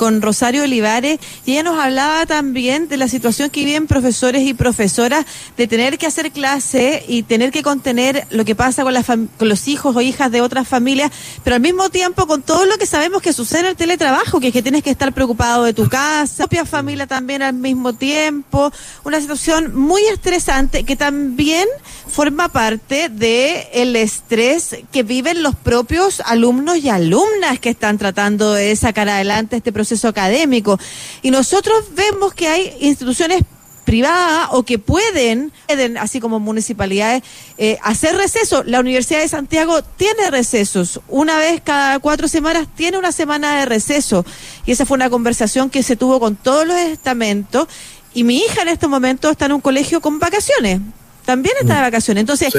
con 0.04 0.22
Rosario 0.22 0.64
Olivares 0.64 1.18
y 1.46 1.54
ella 1.54 1.64
nos 1.64 1.80
hablaba 1.80 2.26
también 2.26 2.90
de 2.90 2.98
la 2.98 3.08
situación 3.08 3.50
que 3.50 3.64
viven 3.64 3.88
profesores 3.88 4.42
y 4.42 4.54
profesoras 4.54 5.26
de 5.56 5.66
tener 5.66 5.98
que 5.98 6.08
hacer 6.08 6.32
clase 6.32 7.06
y 7.08 7.24
tener 7.24 7.52
que 7.52 7.64
contener 7.64 8.28
lo 8.30 8.44
que 8.44 8.54
pasa 8.54 8.84
con, 8.84 9.30
con 9.38 9.48
los 9.48 9.70
hijos 9.70 9.96
o 9.96 10.02
hijas 10.02 10.30
de 10.30 10.42
otras 10.42 10.68
familias, 10.68 11.10
pero 11.46 11.56
al 11.56 11.62
mismo 11.62 11.90
tiempo 11.90 12.28
con 12.28 12.42
todo 12.42 12.66
lo 12.66 12.78
que 12.78 12.86
sabemos 12.86 13.22
que 13.22 13.32
sucede 13.32 13.62
en 13.62 13.66
el 13.68 13.76
teletrabajo, 13.78 14.42
que 14.42 14.48
es 14.48 14.54
que 14.54 14.62
tienes 14.62 14.84
que 14.84 14.90
estar 14.90 15.14
preocupado 15.14 15.64
de 15.64 15.74
tu 15.74 15.88
casa, 15.88 16.44
propia 16.44 16.66
familia 16.66 17.08
también 17.08 17.42
al 17.42 17.54
mismo 17.54 17.94
tiempo, 17.94 18.74
una 19.06 19.22
situación 19.22 19.74
muy 19.74 20.04
estresante 20.08 20.84
que 20.84 20.98
también 20.98 21.66
forma 22.10 22.50
parte 22.50 23.08
de 23.08 23.70
el 23.72 23.96
estrés 23.96 24.76
que 24.92 25.04
viven 25.04 25.44
los 25.44 25.56
propios 25.56 26.22
alumnos 26.26 26.80
y 26.80 26.90
alumnas 26.90 27.60
que 27.62 27.70
están 27.70 27.98
tratando 27.98 28.52
de 28.52 28.76
sacar 28.76 29.08
adelante 29.08 29.56
este 29.56 29.72
proceso 29.72 29.93
académico. 30.04 30.80
Y 31.22 31.32
nosotros 31.32 31.86
vemos 31.96 32.34
que 32.34 32.48
hay 32.48 32.76
instituciones 32.80 33.44
privadas 33.84 34.50
o 34.52 34.64
que 34.64 34.80
pueden, 34.80 35.52
así 36.00 36.20
como 36.20 36.40
municipalidades, 36.40 37.24
eh, 37.58 37.78
hacer 37.84 38.16
receso. 38.16 38.64
La 38.64 38.80
Universidad 38.80 39.20
de 39.20 39.28
Santiago 39.28 39.84
tiene 39.84 40.32
recesos. 40.32 41.02
Una 41.08 41.38
vez 41.38 41.62
cada 41.64 42.00
cuatro 42.00 42.28
semanas 42.28 42.68
tiene 42.76 42.98
una 42.98 43.12
semana 43.12 43.60
de 43.60 43.66
receso. 43.66 44.26
Y 44.66 44.72
esa 44.72 44.86
fue 44.86 44.96
una 44.96 45.10
conversación 45.10 45.70
que 45.70 45.84
se 45.84 45.96
tuvo 45.96 46.20
con 46.20 46.36
todos 46.36 46.66
los 46.66 46.78
estamentos. 46.78 47.68
Y 48.14 48.24
mi 48.24 48.38
hija 48.38 48.62
en 48.62 48.70
este 48.70 48.88
momento 48.88 49.30
está 49.30 49.46
en 49.46 49.54
un 49.54 49.62
colegio 49.62 50.02
con 50.02 50.20
vacaciones 50.20 50.80
también 51.26 51.56
está 51.60 51.76
de 51.76 51.80
mm. 51.80 51.84
vacaciones. 51.84 52.22
Entonces, 52.22 52.54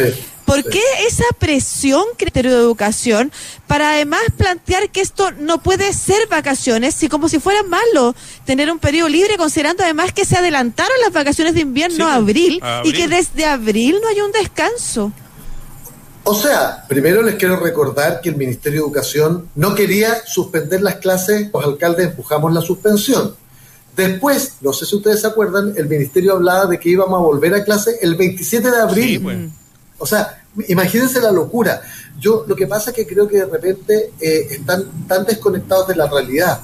¿por 0.45 0.63
qué 0.65 0.83
esa 1.07 1.25
presión 1.39 2.05
criterio 2.17 2.53
de 2.53 2.59
educación 2.59 3.33
para 3.67 3.95
además 3.95 4.21
plantear 4.37 4.91
que 4.91 5.01
esto 5.01 5.31
no 5.33 5.63
puede 5.63 5.93
ser 5.93 6.27
vacaciones, 6.29 6.95
si 6.95 7.09
como 7.09 7.29
si 7.29 7.39
fuera 7.39 7.63
malo 7.63 8.15
tener 8.45 8.71
un 8.71 8.79
periodo 8.79 9.09
libre, 9.09 9.37
considerando 9.37 9.83
además 9.83 10.13
que 10.13 10.25
se 10.25 10.37
adelantaron 10.37 10.97
las 11.03 11.13
vacaciones 11.13 11.55
de 11.55 11.61
invierno 11.61 12.07
a, 12.07 12.15
abril, 12.15 12.61
y 12.85 12.93
que 12.93 13.09
desde 13.09 13.47
abril 13.47 13.97
no 14.03 14.09
hay 14.09 14.21
un 14.21 14.33
descanso? 14.33 15.13
O 16.27 16.35
sea, 16.35 16.85
primero 16.89 17.23
les 17.23 17.35
quiero 17.35 17.57
recordar 17.57 18.23
que 18.23 18.31
el 18.31 18.37
Ministerio 18.37 18.81
de 18.81 18.87
Educación 18.87 19.51
no 19.55 19.75
quería 19.75 20.25
suspender 20.25 20.81
las 20.81 20.97
clases, 20.97 21.51
los 21.53 21.65
alcaldes 21.65 22.07
empujamos 22.07 22.53
la 22.55 22.63
suspensión 22.63 23.35
Después, 23.97 24.57
no 24.61 24.73
sé 24.73 24.87
si 24.87 24.97
ustedes 24.97 25.21
se 25.21 25.27
acuerdan, 25.27 25.73
el 25.77 25.89
ministerio 25.89 26.33
hablaba 26.33 26.67
de 26.67 26.79
que 26.79 26.89
íbamos 26.89 27.17
a 27.17 27.23
volver 27.23 27.55
a 27.55 27.65
clase 27.65 27.99
el 28.03 28.17
27 28.17 28.71
de 28.71 28.77
abril. 28.77 29.23
Pues. 29.23 29.39
O 29.99 30.07
sea, 30.07 30.43
imagínense 30.69 31.21
la 31.21 31.31
locura. 31.31 31.81
Yo 32.19 32.45
lo 32.47 32.57
que 32.57 32.67
pasa 32.67 32.91
es 32.91 32.97
que 32.97 33.07
creo 33.07 33.29
que 33.29 33.39
de 33.39 33.47
repente 33.47 34.13
eh, 34.21 34.49
están 34.51 35.07
tan 35.07 35.25
desconectados 35.25 35.89
de 35.89 35.97
la 35.97 36.09
realidad. 36.09 36.61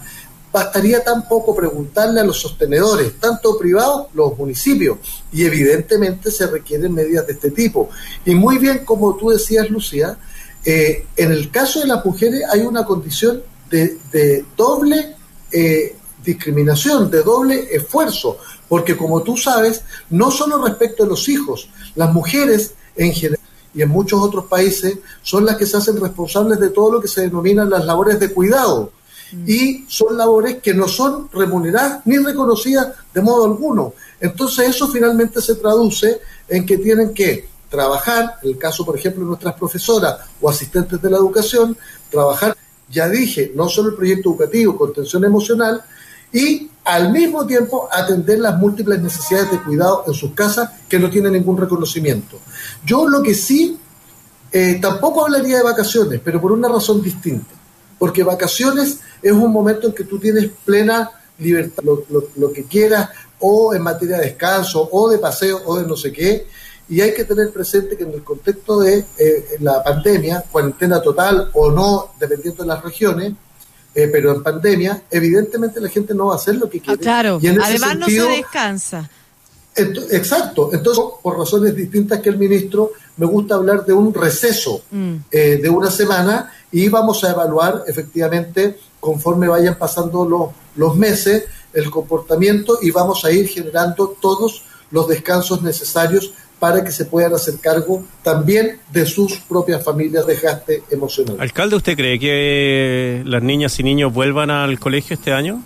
Bastaría 0.53 1.05
tan 1.05 1.29
poco 1.29 1.55
preguntarle 1.55 2.21
a 2.21 2.25
los 2.25 2.41
sostenedores, 2.41 3.21
tanto 3.21 3.57
privados, 3.57 4.09
los 4.15 4.37
municipios, 4.37 4.99
y 5.33 5.45
evidentemente 5.45 6.33
se 6.33 6.49
requieren 6.49 6.93
medidas 6.93 7.27
de 7.29 7.35
este 7.35 7.53
tipo. 7.53 7.91
Y 8.25 8.35
muy 8.35 8.59
bien, 8.59 8.85
como 8.85 9.17
tú 9.17 9.31
decías, 9.31 9.71
Lucía, 9.71 10.19
eh, 10.65 11.07
en 11.17 11.31
el 11.31 11.51
caso 11.53 11.81
de 11.81 11.87
las 11.87 12.05
mujeres 12.05 12.43
hay 12.53 12.63
una 12.63 12.85
condición 12.85 13.43
de, 13.71 14.45
doble 14.57 15.15
eh, 15.53 15.97
discriminación, 16.25 17.11
de 17.11 17.23
doble 17.23 17.69
esfuerzo, 17.75 18.39
porque 18.69 18.97
como 18.97 19.23
tú 19.23 19.37
sabes, 19.37 19.83
no 20.11 20.31
solo 20.31 20.65
respecto 20.65 21.05
a 21.05 21.07
los 21.07 21.29
hijos, 21.29 21.69
las 21.95 22.13
mujeres 22.13 22.75
en 22.97 23.13
general, 23.13 23.41
y 23.75 23.83
en 23.83 23.89
muchos 23.89 24.21
otros 24.21 24.47
países 24.47 24.99
son 25.23 25.45
las 25.45 25.57
que 25.57 25.67
se 25.67 25.77
hacen 25.77 26.01
responsables 26.01 26.59
de 26.59 26.71
todo 26.71 26.93
lo 26.93 27.01
que 27.01 27.09
se 27.09 27.23
denominan 27.23 27.71
las 27.71 27.85
labores 27.85 28.19
de 28.19 28.33
cuidado. 28.33 28.93
Mm. 29.33 29.45
Y 29.47 29.85
son 29.89 30.17
labores 30.17 30.57
que 30.57 30.75
no 30.75 30.89
son 30.89 31.29
remuneradas 31.33 32.01
ni 32.05 32.19
reconocidas 32.19 32.89
de 33.15 33.23
modo 33.23 33.45
alguno. 33.45 33.95
Entonces 34.21 34.71
eso 34.71 34.89
finalmente 34.89 35.41
se 35.41 35.55
traduce 35.55 36.21
en 36.49 36.67
que 36.67 36.79
tienen 36.79 37.15
que 37.15 37.49
trabajar, 37.69 38.39
en 38.43 38.51
el 38.51 38.59
caso 38.59 38.85
por 38.85 38.99
ejemplo 38.99 39.23
de 39.23 39.29
nuestras 39.29 39.55
profesoras 39.55 40.17
o 40.41 40.51
asistentes 40.51 41.01
de 41.01 41.11
la 41.11 41.19
educación, 41.19 41.77
trabajar, 42.11 42.57
ya 42.91 43.09
dije, 43.09 43.53
no 43.55 43.69
solo 43.69 43.91
el 43.91 43.95
proyecto 43.95 44.31
educativo, 44.31 44.77
contención 44.77 45.25
emocional, 45.25 45.85
y 46.33 46.71
al 46.85 47.13
mismo 47.13 47.47
tiempo 47.47 47.89
atender 47.91 48.39
las 48.39 48.59
múltiples 48.59 49.01
necesidades 49.01 49.51
de 49.51 49.63
cuidado 49.63 50.05
en 50.07 50.15
sus 50.15 50.33
casas 50.33 50.71
que 50.89 50.99
no 50.99 51.11
tienen 51.11 51.33
ningún 51.33 51.57
reconocimiento. 51.57 52.39
Yo 52.85 53.09
lo 53.09 53.23
que 53.23 53.35
sí, 53.35 53.79
eh, 54.53 54.79
tampoco 54.81 55.25
hablaría 55.25 55.59
de 55.59 55.63
vacaciones, 55.63 56.21
pero 56.25 56.41
por 56.41 56.53
una 56.53 56.69
razón 56.69 57.03
distinta, 57.03 57.55
porque 57.99 58.23
vacaciones 58.25 58.99
es 59.23 59.33
un 59.33 59.53
momento 59.53 59.89
en 59.89 59.93
que 59.93 60.05
tú 60.05 60.19
tienes 60.19 60.51
plena 60.65 61.11
libertad, 61.39 61.83
lo, 61.85 62.53
que 62.53 62.65
quieras, 62.65 63.11
o 63.39 63.75
en 63.75 63.83
materia 63.83 64.19
de 64.19 64.27
descanso, 64.27 64.89
o 64.93 65.09
de 65.09 65.19
paseo, 65.19 65.61
o 65.65 65.79
de 65.79 65.87
no 65.87 65.97
sé 65.97 66.13
qué, 66.13 66.47
y 66.89 67.01
hay 67.01 67.15
que 67.15 67.25
tener 67.25 67.51
presente 67.53 67.97
que 67.97 68.03
en 68.03 68.13
el 68.13 68.25
contexto 68.25 68.81
de 68.81 69.05
eh, 69.17 69.57
la 69.61 69.83
pandemia, 69.83 70.45
cuarentena 70.51 71.01
total 71.01 71.51
o 71.55 71.71
no, 71.71 72.13
dependiendo 72.19 72.63
de 72.65 72.69
las 72.69 72.83
regiones, 72.83 73.33
eh, 73.95 74.09
pero 74.11 74.33
en 74.33 74.43
pandemia, 74.43 75.03
evidentemente 75.11 75.81
la 75.81 75.89
gente 75.89 76.15
no 76.15 76.27
va 76.27 76.35
a 76.35 76.37
hacer 76.37 76.57
lo 76.57 76.69
que 76.69 76.79
ah, 76.79 76.83
quiere. 76.85 77.01
claro, 77.01 77.39
y 77.43 77.49
además 77.49 77.99
no 77.99 78.07
se 78.07 78.23
descansa. 78.23 79.11
exacto, 79.77 80.71
entonces 80.73 81.05
por 81.23 81.39
razones 81.39 81.75
distintas 81.75 82.21
que 82.21 82.29
el 82.29 82.39
ministro, 82.39 82.93
me 83.17 83.27
gusta 83.27 83.57
hablar 83.57 83.85
de 83.85 83.93
un 83.93 84.15
receso 84.15 84.83
mm. 84.91 85.15
eh, 85.31 85.59
de 85.63 85.69
una 85.69 85.91
semana 85.91 86.53
y 86.73 86.89
vamos 86.89 87.23
a 87.25 87.31
evaluar 87.31 87.85
efectivamente 87.87 88.79
conforme 88.99 89.49
vayan 89.49 89.77
pasando 89.77 90.25
los, 90.25 90.51
los 90.77 90.97
meses 90.97 91.45
el 91.73 91.91
comportamiento 91.91 92.79
y 92.81 92.91
vamos 92.91 93.25
a 93.25 93.31
ir 93.31 93.49
generando 93.49 94.17
todos 94.21 94.65
los 94.91 95.09
descansos 95.09 95.63
necesarios 95.63 96.33
para 96.61 96.85
que 96.85 96.93
se 96.93 97.07
puedan 97.07 97.35
hacer 97.35 97.59
cargo 97.59 98.05
también 98.23 98.79
de 98.93 99.07
sus 99.07 99.39
propias 99.39 99.83
familias 99.83 100.27
de 100.27 100.37
gaste 100.37 100.83
emocional. 100.91 101.37
Alcalde, 101.41 101.77
¿usted 101.77 101.97
cree 101.97 102.21
que 102.21 103.23
las 103.25 103.43
niñas 103.43 103.81
y 103.81 103.83
niños 103.83 104.13
vuelvan 104.13 104.51
al 104.51 104.79
colegio 104.79 105.15
este 105.15 105.33
año? 105.33 105.63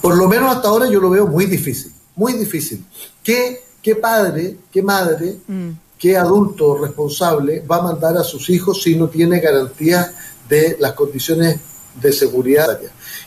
Por 0.00 0.16
lo 0.16 0.28
menos 0.28 0.56
hasta 0.56 0.68
ahora 0.68 0.88
yo 0.88 0.98
lo 0.98 1.10
veo 1.10 1.26
muy 1.26 1.44
difícil, 1.44 1.92
muy 2.16 2.32
difícil. 2.32 2.84
¿Qué, 3.22 3.60
qué 3.82 3.96
padre, 3.96 4.56
qué 4.72 4.82
madre, 4.82 5.36
mm. 5.46 5.70
qué 5.98 6.16
adulto 6.16 6.78
responsable 6.78 7.62
va 7.70 7.76
a 7.76 7.82
mandar 7.82 8.16
a 8.16 8.24
sus 8.24 8.48
hijos 8.48 8.82
si 8.82 8.96
no 8.96 9.08
tiene 9.08 9.40
garantía 9.40 10.10
de 10.48 10.78
las 10.80 10.92
condiciones 10.94 11.60
de 12.00 12.12
seguridad? 12.12 12.80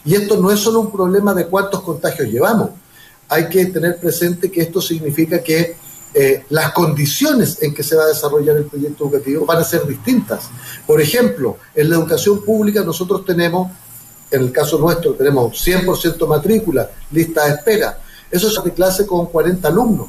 Y 0.04 0.16
esto 0.16 0.38
no 0.38 0.50
es 0.50 0.60
solo 0.60 0.80
un 0.80 0.92
problema 0.92 1.36
de 1.36 1.46
cuántos 1.46 1.84
contagios 1.84 2.28
llevamos. 2.28 2.72
Hay 3.28 3.48
que 3.50 3.68
tener 3.68 4.00
presente 4.00 4.50
que 4.50 4.62
esto 4.62 4.82
significa 4.82 5.44
que 5.44 5.76
eh, 6.14 6.46
las 6.50 6.72
condiciones 6.72 7.62
en 7.62 7.74
que 7.74 7.84
se 7.84 7.96
va 7.96 8.04
a 8.04 8.08
desarrollar 8.08 8.58
el 8.58 8.66
proyecto 8.66 9.06
educativo 9.06 9.46
van 9.46 9.60
a 9.60 9.64
ser 9.64 9.86
distintas. 9.86 10.50
Por 10.88 11.00
ejemplo, 11.00 11.58
en 11.76 11.90
la 11.90 11.98
educación 11.98 12.44
pública 12.44 12.84
nosotros 12.84 13.24
tenemos, 13.26 13.72
en 14.32 14.42
el 14.42 14.52
caso 14.52 14.80
nuestro, 14.80 15.14
tenemos 15.14 15.54
100% 15.66 16.28
matrícula, 16.28 16.90
lista 17.12 17.46
de 17.46 17.56
espera. 17.56 18.00
Eso 18.32 18.48
es 18.48 18.64
de 18.64 18.74
clase 18.74 19.06
con 19.06 19.28
40 19.28 19.68
alumnos. 19.68 20.08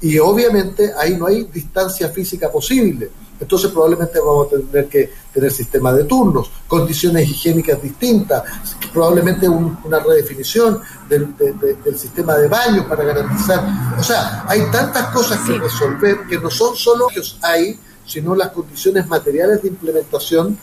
Y 0.00 0.18
obviamente 0.18 0.92
ahí 0.96 1.16
no 1.16 1.26
hay 1.26 1.44
distancia 1.44 2.08
física 2.10 2.50
posible. 2.50 3.10
Entonces 3.44 3.70
probablemente 3.70 4.18
vamos 4.20 4.46
a 4.46 4.56
tener 4.56 4.88
que 4.88 5.10
tener 5.32 5.52
sistemas 5.52 5.94
de 5.96 6.04
turnos, 6.04 6.50
condiciones 6.66 7.28
higiénicas 7.28 7.82
distintas, 7.82 8.42
probablemente 8.90 9.46
una 9.46 9.98
redefinición 9.98 10.80
del, 11.06 11.34
sistema 11.94 12.38
de 12.38 12.48
baños 12.48 12.86
para 12.86 13.04
garantizar. 13.04 13.94
O 13.98 14.02
sea, 14.02 14.46
hay 14.48 14.62
tantas 14.72 15.08
cosas 15.08 15.40
que 15.46 15.58
resolver 15.58 16.20
que 16.26 16.38
no 16.38 16.48
son 16.48 16.74
solo 16.74 17.06
ellos 17.10 17.38
hay, 17.42 17.78
sino 18.06 18.34
las 18.34 18.48
condiciones 18.48 19.06
materiales 19.08 19.60
de 19.60 19.68
implementación 19.68 20.58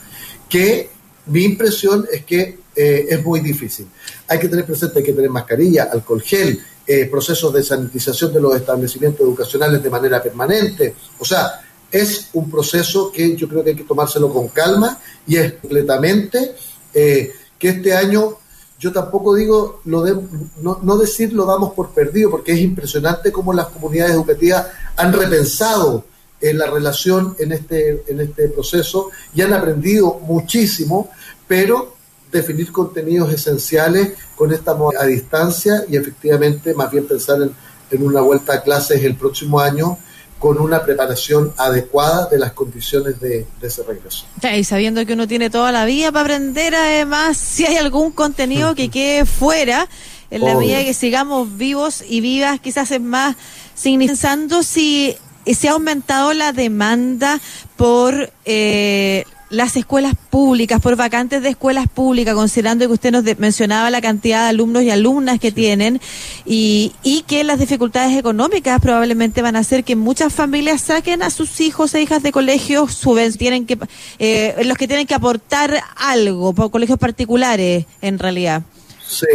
que 0.48 0.90
mi 1.26 1.44
impresión 1.44 2.04
es 2.12 2.24
que 2.24 2.58
eh, 2.74 3.06
es 3.10 3.24
muy 3.24 3.38
difícil. 3.38 3.86
Hay 4.26 4.40
que 4.40 4.48
tener 4.48 4.66
presente, 4.66 4.98
hay 4.98 5.04
que 5.04 5.12
tener 5.12 5.30
mascarilla, 5.30 5.84
alcohol 5.84 6.20
gel, 6.20 6.60
eh, 6.84 7.06
procesos 7.06 7.54
de 7.54 7.62
sanitización 7.62 8.32
de 8.32 8.40
los 8.40 8.56
establecimientos 8.56 9.20
educacionales 9.20 9.80
de 9.80 9.88
manera 9.88 10.20
permanente. 10.20 10.96
O 11.20 11.24
sea, 11.24 11.62
es 11.92 12.30
un 12.32 12.50
proceso 12.50 13.12
que 13.12 13.36
yo 13.36 13.46
creo 13.48 13.62
que 13.62 13.70
hay 13.70 13.76
que 13.76 13.84
tomárselo 13.84 14.32
con 14.32 14.48
calma 14.48 14.98
y 15.26 15.36
es 15.36 15.52
completamente 15.52 16.54
eh, 16.94 17.32
que 17.58 17.68
este 17.68 17.94
año 17.94 18.38
yo 18.78 18.92
tampoco 18.92 19.34
digo 19.34 19.80
lo 19.84 20.02
de, 20.02 20.16
no, 20.60 20.80
no, 20.82 20.96
decir 20.96 21.32
lo 21.32 21.44
damos 21.44 21.72
por 21.74 21.90
perdido 21.90 22.30
porque 22.30 22.52
es 22.52 22.60
impresionante 22.60 23.30
cómo 23.30 23.52
las 23.52 23.68
comunidades 23.68 24.14
educativas 24.14 24.66
han 24.96 25.12
repensado 25.12 26.04
en 26.40 26.58
la 26.58 26.66
relación 26.66 27.36
en 27.38 27.52
este 27.52 28.02
en 28.08 28.20
este 28.20 28.48
proceso 28.48 29.10
y 29.34 29.42
han 29.42 29.52
aprendido 29.52 30.18
muchísimo 30.26 31.10
pero 31.46 31.94
definir 32.32 32.72
contenidos 32.72 33.32
esenciales 33.32 34.14
con 34.34 34.52
esta 34.52 34.76
a 34.98 35.04
distancia 35.04 35.84
y 35.88 35.96
efectivamente 35.96 36.74
más 36.74 36.90
bien 36.90 37.06
pensar 37.06 37.40
en, 37.42 37.52
en 37.90 38.02
una 38.02 38.22
vuelta 38.22 38.54
a 38.54 38.62
clases 38.62 39.04
el 39.04 39.14
próximo 39.14 39.60
año 39.60 39.98
con 40.42 40.58
una 40.58 40.82
preparación 40.82 41.54
adecuada 41.56 42.26
de 42.26 42.36
las 42.36 42.50
condiciones 42.50 43.20
de, 43.20 43.46
ese 43.62 43.84
regreso. 43.84 44.26
y 44.42 44.64
sabiendo 44.64 45.06
que 45.06 45.12
uno 45.12 45.28
tiene 45.28 45.50
toda 45.50 45.70
la 45.70 45.84
vida 45.84 46.10
para 46.10 46.24
aprender, 46.24 46.74
además, 46.74 47.36
si 47.38 47.64
hay 47.64 47.76
algún 47.76 48.10
contenido 48.10 48.74
que 48.74 48.88
quede 48.88 49.24
fuera, 49.24 49.88
en 50.32 50.44
la 50.44 50.56
medida 50.56 50.82
que 50.82 50.94
sigamos 50.94 51.56
vivos 51.56 52.02
y 52.08 52.20
vivas, 52.20 52.58
quizás 52.58 52.90
es 52.90 53.00
más, 53.00 53.36
pensando 53.84 54.64
si 54.64 55.14
se 55.46 55.68
ha 55.68 55.72
aumentado 55.72 56.32
la 56.32 56.52
demanda 56.52 57.38
por 57.76 58.32
eh, 58.44 59.24
las 59.52 59.76
escuelas 59.76 60.14
públicas, 60.30 60.80
por 60.80 60.96
vacantes 60.96 61.42
de 61.42 61.50
escuelas 61.50 61.86
públicas, 61.86 62.34
considerando 62.34 62.86
que 62.86 62.92
usted 62.94 63.12
nos 63.12 63.24
mencionaba 63.38 63.90
la 63.90 64.00
cantidad 64.00 64.44
de 64.44 64.48
alumnos 64.48 64.82
y 64.82 64.90
alumnas 64.90 65.38
que 65.38 65.52
tienen 65.52 66.00
y, 66.46 66.94
y 67.02 67.22
que 67.22 67.44
las 67.44 67.58
dificultades 67.58 68.16
económicas 68.16 68.80
probablemente 68.80 69.42
van 69.42 69.54
a 69.56 69.58
hacer 69.58 69.84
que 69.84 69.94
muchas 69.94 70.32
familias 70.32 70.80
saquen 70.80 71.22
a 71.22 71.28
sus 71.28 71.60
hijos 71.60 71.94
e 71.94 72.00
hijas 72.00 72.22
de 72.22 72.32
colegios, 72.32 72.94
suben, 72.94 73.30
tienen 73.34 73.66
que, 73.66 73.78
eh, 74.18 74.56
los 74.64 74.78
que 74.78 74.88
tienen 74.88 75.06
que 75.06 75.14
aportar 75.14 75.82
algo, 75.96 76.54
por 76.54 76.70
colegios 76.70 76.98
particulares 76.98 77.84
en 78.00 78.18
realidad. 78.18 78.62
Sí, 79.06 79.26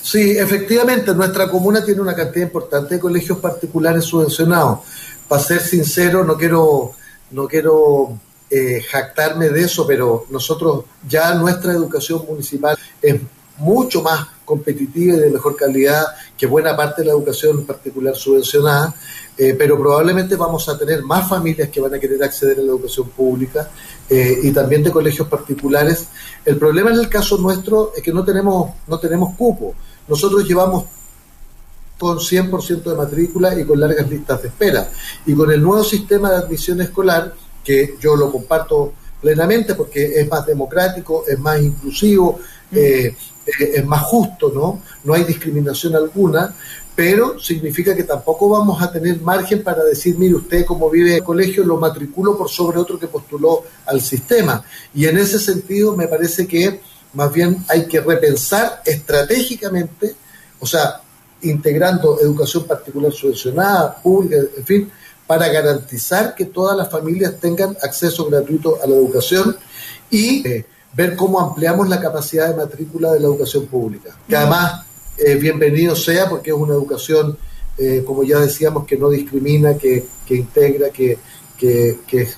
sí, 0.00 0.38
efectivamente, 0.38 1.12
nuestra 1.16 1.50
comuna 1.50 1.84
tiene 1.84 2.00
una 2.00 2.14
cantidad 2.14 2.46
importante 2.46 2.94
de 2.94 3.00
colegios 3.00 3.38
particulares 3.38 4.04
subvencionados. 4.04 4.80
Para 5.26 5.42
ser 5.42 5.60
sincero, 5.60 6.24
no 6.24 6.36
quiero, 6.36 6.92
no 7.32 7.48
quiero 7.48 8.20
eh, 8.56 8.80
jactarme 8.88 9.48
de 9.48 9.62
eso, 9.62 9.84
pero 9.84 10.26
nosotros 10.30 10.84
ya 11.08 11.34
nuestra 11.34 11.72
educación 11.72 12.24
municipal 12.24 12.78
es 13.02 13.20
mucho 13.58 14.00
más 14.00 14.28
competitiva 14.44 15.16
y 15.16 15.18
de 15.18 15.30
mejor 15.30 15.56
calidad 15.56 16.04
que 16.38 16.46
buena 16.46 16.76
parte 16.76 17.02
de 17.02 17.08
la 17.08 17.14
educación 17.14 17.66
particular 17.66 18.14
subvencionada, 18.14 18.94
eh, 19.36 19.56
pero 19.58 19.76
probablemente 19.76 20.36
vamos 20.36 20.68
a 20.68 20.78
tener 20.78 21.02
más 21.02 21.28
familias 21.28 21.68
que 21.68 21.80
van 21.80 21.94
a 21.94 21.98
querer 21.98 22.22
acceder 22.22 22.60
a 22.60 22.62
la 22.62 22.68
educación 22.68 23.08
pública 23.08 23.70
eh, 24.08 24.38
y 24.44 24.52
también 24.52 24.84
de 24.84 24.92
colegios 24.92 25.26
particulares. 25.26 26.06
El 26.44 26.56
problema 26.56 26.90
en 26.90 27.00
el 27.00 27.08
caso 27.08 27.36
nuestro 27.38 27.90
es 27.96 28.04
que 28.04 28.12
no 28.12 28.24
tenemos, 28.24 28.70
no 28.86 29.00
tenemos 29.00 29.34
cupo. 29.34 29.74
Nosotros 30.06 30.46
llevamos 30.46 30.84
con 31.98 32.18
100% 32.18 32.82
de 32.84 32.94
matrícula 32.94 33.58
y 33.58 33.64
con 33.64 33.80
largas 33.80 34.08
listas 34.08 34.42
de 34.42 34.48
espera. 34.48 34.88
Y 35.26 35.34
con 35.34 35.50
el 35.50 35.60
nuevo 35.60 35.82
sistema 35.82 36.30
de 36.30 36.36
admisión 36.36 36.80
escolar, 36.80 37.32
que 37.64 37.96
yo 38.00 38.14
lo 38.14 38.30
comparto 38.30 38.92
plenamente 39.20 39.74
porque 39.74 40.20
es 40.20 40.28
más 40.28 40.46
democrático, 40.46 41.24
es 41.26 41.38
más 41.38 41.60
inclusivo, 41.60 42.38
mm. 42.70 42.76
eh, 42.76 43.16
eh, 43.46 43.72
es 43.76 43.86
más 43.86 44.02
justo, 44.02 44.52
¿no? 44.54 44.82
No 45.02 45.14
hay 45.14 45.24
discriminación 45.24 45.96
alguna, 45.96 46.54
pero 46.94 47.40
significa 47.40 47.94
que 47.94 48.04
tampoco 48.04 48.48
vamos 48.48 48.80
a 48.80 48.92
tener 48.92 49.20
margen 49.20 49.62
para 49.62 49.82
decir, 49.82 50.16
mire, 50.18 50.34
usted 50.34 50.64
como 50.64 50.88
vive 50.90 51.10
en 51.10 51.16
el 51.16 51.24
colegio 51.24 51.64
lo 51.64 51.78
matriculo 51.78 52.36
por 52.36 52.48
sobre 52.48 52.78
otro 52.78 52.98
que 52.98 53.08
postuló 53.08 53.64
al 53.86 54.00
sistema. 54.00 54.62
Y 54.94 55.06
en 55.06 55.18
ese 55.18 55.38
sentido 55.38 55.96
me 55.96 56.06
parece 56.06 56.46
que 56.46 56.80
más 57.14 57.32
bien 57.32 57.64
hay 57.68 57.86
que 57.86 58.00
repensar 58.00 58.82
estratégicamente, 58.84 60.14
o 60.60 60.66
sea, 60.66 61.00
integrando 61.42 62.20
educación 62.20 62.64
particular 62.64 63.12
subvencionada, 63.12 63.96
pública, 64.02 64.36
en 64.56 64.64
fin, 64.64 64.90
para 65.26 65.48
garantizar 65.48 66.34
que 66.34 66.46
todas 66.46 66.76
las 66.76 66.90
familias 66.90 67.34
tengan 67.40 67.76
acceso 67.82 68.26
gratuito 68.26 68.78
a 68.82 68.86
la 68.86 68.94
educación 68.94 69.56
y 70.10 70.46
eh, 70.46 70.66
ver 70.94 71.16
cómo 71.16 71.40
ampliamos 71.40 71.88
la 71.88 72.00
capacidad 72.00 72.48
de 72.48 72.56
matrícula 72.56 73.12
de 73.12 73.20
la 73.20 73.26
educación 73.26 73.66
pública. 73.66 74.16
Que 74.28 74.36
además, 74.36 74.84
eh, 75.18 75.34
bienvenido 75.34 75.96
sea 75.96 76.28
porque 76.28 76.50
es 76.50 76.56
una 76.56 76.74
educación, 76.74 77.36
eh, 77.78 78.02
como 78.06 78.22
ya 78.22 78.38
decíamos, 78.38 78.86
que 78.86 78.96
no 78.96 79.10
discrimina, 79.10 79.76
que, 79.76 80.04
integra, 80.28 80.90
que, 80.90 81.18
que, 81.58 81.98
que, 82.06 82.28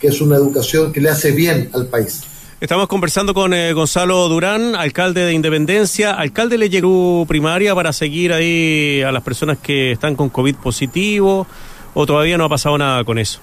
es 0.00 0.20
una 0.20 0.36
educación 0.36 0.92
que 0.92 1.00
le 1.00 1.08
hace 1.08 1.32
bien 1.32 1.70
al 1.72 1.86
país. 1.86 2.22
Estamos 2.60 2.88
conversando 2.88 3.32
con 3.32 3.54
eh, 3.54 3.72
Gonzalo 3.72 4.28
Durán, 4.28 4.74
alcalde 4.74 5.24
de 5.24 5.32
Independencia, 5.32 6.12
alcalde 6.12 6.54
de 6.54 6.58
Leyerú 6.58 7.24
Primaria, 7.26 7.74
para 7.74 7.92
seguir 7.92 8.32
ahí 8.32 9.02
a 9.02 9.10
las 9.12 9.22
personas 9.22 9.58
que 9.58 9.92
están 9.92 10.14
con 10.14 10.28
COVID 10.28 10.56
positivo, 10.56 11.46
o 11.94 12.06
todavía 12.06 12.36
no 12.36 12.44
ha 12.44 12.48
pasado 12.48 12.76
nada 12.76 13.04
con 13.04 13.18
eso. 13.18 13.40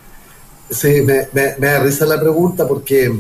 Sí, 0.70 1.02
me, 1.02 1.28
me, 1.34 1.56
da 1.58 1.80
risa 1.80 2.06
la 2.06 2.20
pregunta 2.20 2.68
porque 2.68 3.20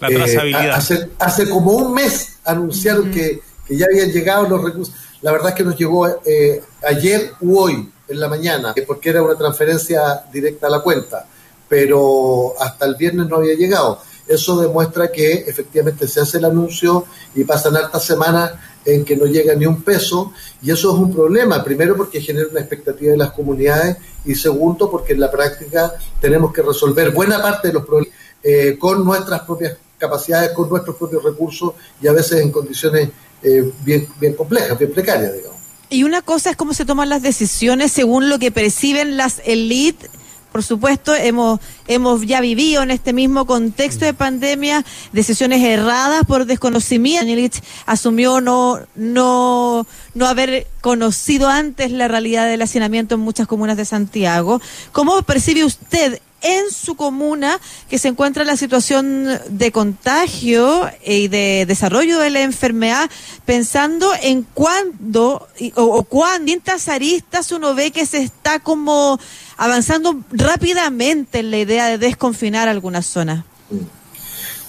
la 0.00 0.08
trazabilidad. 0.08 0.70
hace, 0.70 1.10
hace 1.18 1.48
como 1.48 1.72
un 1.72 1.94
mes 1.94 2.38
anunciaron 2.44 3.10
que, 3.10 3.40
que, 3.66 3.76
ya 3.76 3.86
habían 3.86 4.10
llegado 4.10 4.48
los 4.48 4.64
recursos. 4.64 4.94
La 5.22 5.32
verdad 5.32 5.50
es 5.50 5.54
que 5.54 5.64
nos 5.64 5.76
llegó 5.76 6.08
eh, 6.08 6.62
ayer 6.88 7.32
u 7.40 7.58
hoy 7.58 7.88
en 8.08 8.20
la 8.20 8.28
mañana, 8.28 8.74
porque 8.86 9.10
era 9.10 9.22
una 9.22 9.36
transferencia 9.36 10.24
directa 10.32 10.66
a 10.66 10.70
la 10.70 10.80
cuenta, 10.80 11.26
pero 11.68 12.54
hasta 12.58 12.86
el 12.86 12.96
viernes 12.96 13.28
no 13.28 13.36
había 13.36 13.54
llegado. 13.54 14.00
Eso 14.30 14.60
demuestra 14.60 15.10
que 15.10 15.32
efectivamente 15.48 16.06
se 16.06 16.20
hace 16.20 16.38
el 16.38 16.44
anuncio 16.44 17.04
y 17.34 17.42
pasan 17.42 17.76
hartas 17.76 18.04
semanas 18.04 18.52
en 18.84 19.04
que 19.04 19.16
no 19.16 19.26
llega 19.26 19.56
ni 19.56 19.66
un 19.66 19.82
peso 19.82 20.32
y 20.62 20.70
eso 20.70 20.94
es 20.94 21.00
un 21.00 21.12
problema, 21.12 21.64
primero 21.64 21.96
porque 21.96 22.20
genera 22.20 22.46
una 22.48 22.60
expectativa 22.60 23.10
de 23.10 23.18
las 23.18 23.32
comunidades 23.32 23.96
y 24.24 24.36
segundo 24.36 24.88
porque 24.88 25.14
en 25.14 25.20
la 25.20 25.32
práctica 25.32 25.94
tenemos 26.20 26.52
que 26.52 26.62
resolver 26.62 27.10
buena 27.10 27.42
parte 27.42 27.68
de 27.68 27.74
los 27.74 27.84
problemas 27.84 28.14
eh, 28.40 28.76
con 28.78 29.04
nuestras 29.04 29.40
propias 29.40 29.76
capacidades, 29.98 30.50
con 30.50 30.68
nuestros 30.68 30.94
propios 30.94 31.24
recursos 31.24 31.72
y 32.00 32.06
a 32.06 32.12
veces 32.12 32.40
en 32.40 32.52
condiciones 32.52 33.08
eh, 33.42 33.72
bien, 33.84 34.06
bien 34.20 34.34
complejas, 34.34 34.78
bien 34.78 34.92
precarias, 34.92 35.34
digamos. 35.34 35.58
Y 35.88 36.04
una 36.04 36.22
cosa 36.22 36.50
es 36.50 36.56
cómo 36.56 36.72
se 36.72 36.84
toman 36.84 37.08
las 37.08 37.22
decisiones 37.22 37.90
según 37.90 38.28
lo 38.28 38.38
que 38.38 38.52
perciben 38.52 39.16
las 39.16 39.42
élites 39.44 40.08
por 40.52 40.62
supuesto, 40.62 41.14
hemos, 41.14 41.60
hemos 41.86 42.26
ya 42.26 42.40
vivido 42.40 42.82
en 42.82 42.90
este 42.90 43.12
mismo 43.12 43.46
contexto 43.46 44.04
de 44.04 44.14
pandemia 44.14 44.84
decisiones 45.12 45.62
erradas 45.62 46.24
por 46.26 46.46
desconocimiento. 46.46 47.60
asumió 47.86 48.40
no, 48.40 48.80
no, 48.94 49.86
no 50.14 50.26
haber 50.26 50.66
conocido 50.80 51.48
antes 51.48 51.92
la 51.92 52.08
realidad 52.08 52.46
del 52.46 52.62
hacinamiento 52.62 53.14
en 53.14 53.20
muchas 53.20 53.46
comunas 53.46 53.76
de 53.76 53.84
Santiago. 53.84 54.60
¿Cómo 54.92 55.22
percibe 55.22 55.64
usted 55.64 56.20
en 56.42 56.70
su 56.70 56.94
comuna 56.94 57.60
que 57.88 57.98
se 57.98 58.08
encuentra 58.08 58.42
en 58.42 58.48
la 58.48 58.56
situación 58.56 59.28
de 59.48 59.72
contagio 59.72 60.90
y 61.04 61.28
de 61.28 61.64
desarrollo 61.66 62.18
de 62.18 62.30
la 62.30 62.40
enfermedad, 62.42 63.10
pensando 63.44 64.10
en 64.22 64.42
cuándo 64.42 65.48
o, 65.76 65.82
o 65.82 66.02
cuántas 66.04 66.88
aristas 66.88 67.52
uno 67.52 67.74
ve 67.74 67.90
que 67.90 68.06
se 68.06 68.22
está 68.22 68.60
como 68.60 69.18
avanzando 69.60 70.24
rápidamente 70.32 71.40
en 71.40 71.50
la 71.50 71.58
idea 71.58 71.88
de 71.88 71.98
desconfinar 71.98 72.66
algunas 72.66 73.04
zonas. 73.04 73.44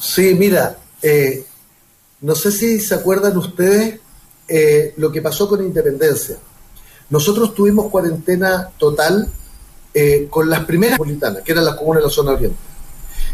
Sí, 0.01 0.35
mira, 0.37 0.77
eh, 1.01 1.45
no 2.19 2.35
sé 2.35 2.51
si 2.51 2.81
se 2.81 2.95
acuerdan 2.95 3.37
ustedes 3.37 4.01
eh, 4.49 4.93
lo 4.97 5.09
que 5.09 5.21
pasó 5.21 5.47
con 5.47 5.63
Independencia. 5.63 6.35
Nosotros 7.09 7.55
tuvimos 7.55 7.89
cuarentena 7.89 8.69
total 8.77 9.31
eh, 9.93 10.27
con 10.29 10.49
las 10.49 10.65
primeras 10.65 10.99
metropolitanas, 10.99 11.43
que 11.43 11.53
eran 11.53 11.63
las 11.63 11.75
comunas 11.75 12.03
de 12.03 12.07
la 12.09 12.13
zona 12.13 12.31
oriente. 12.31 12.57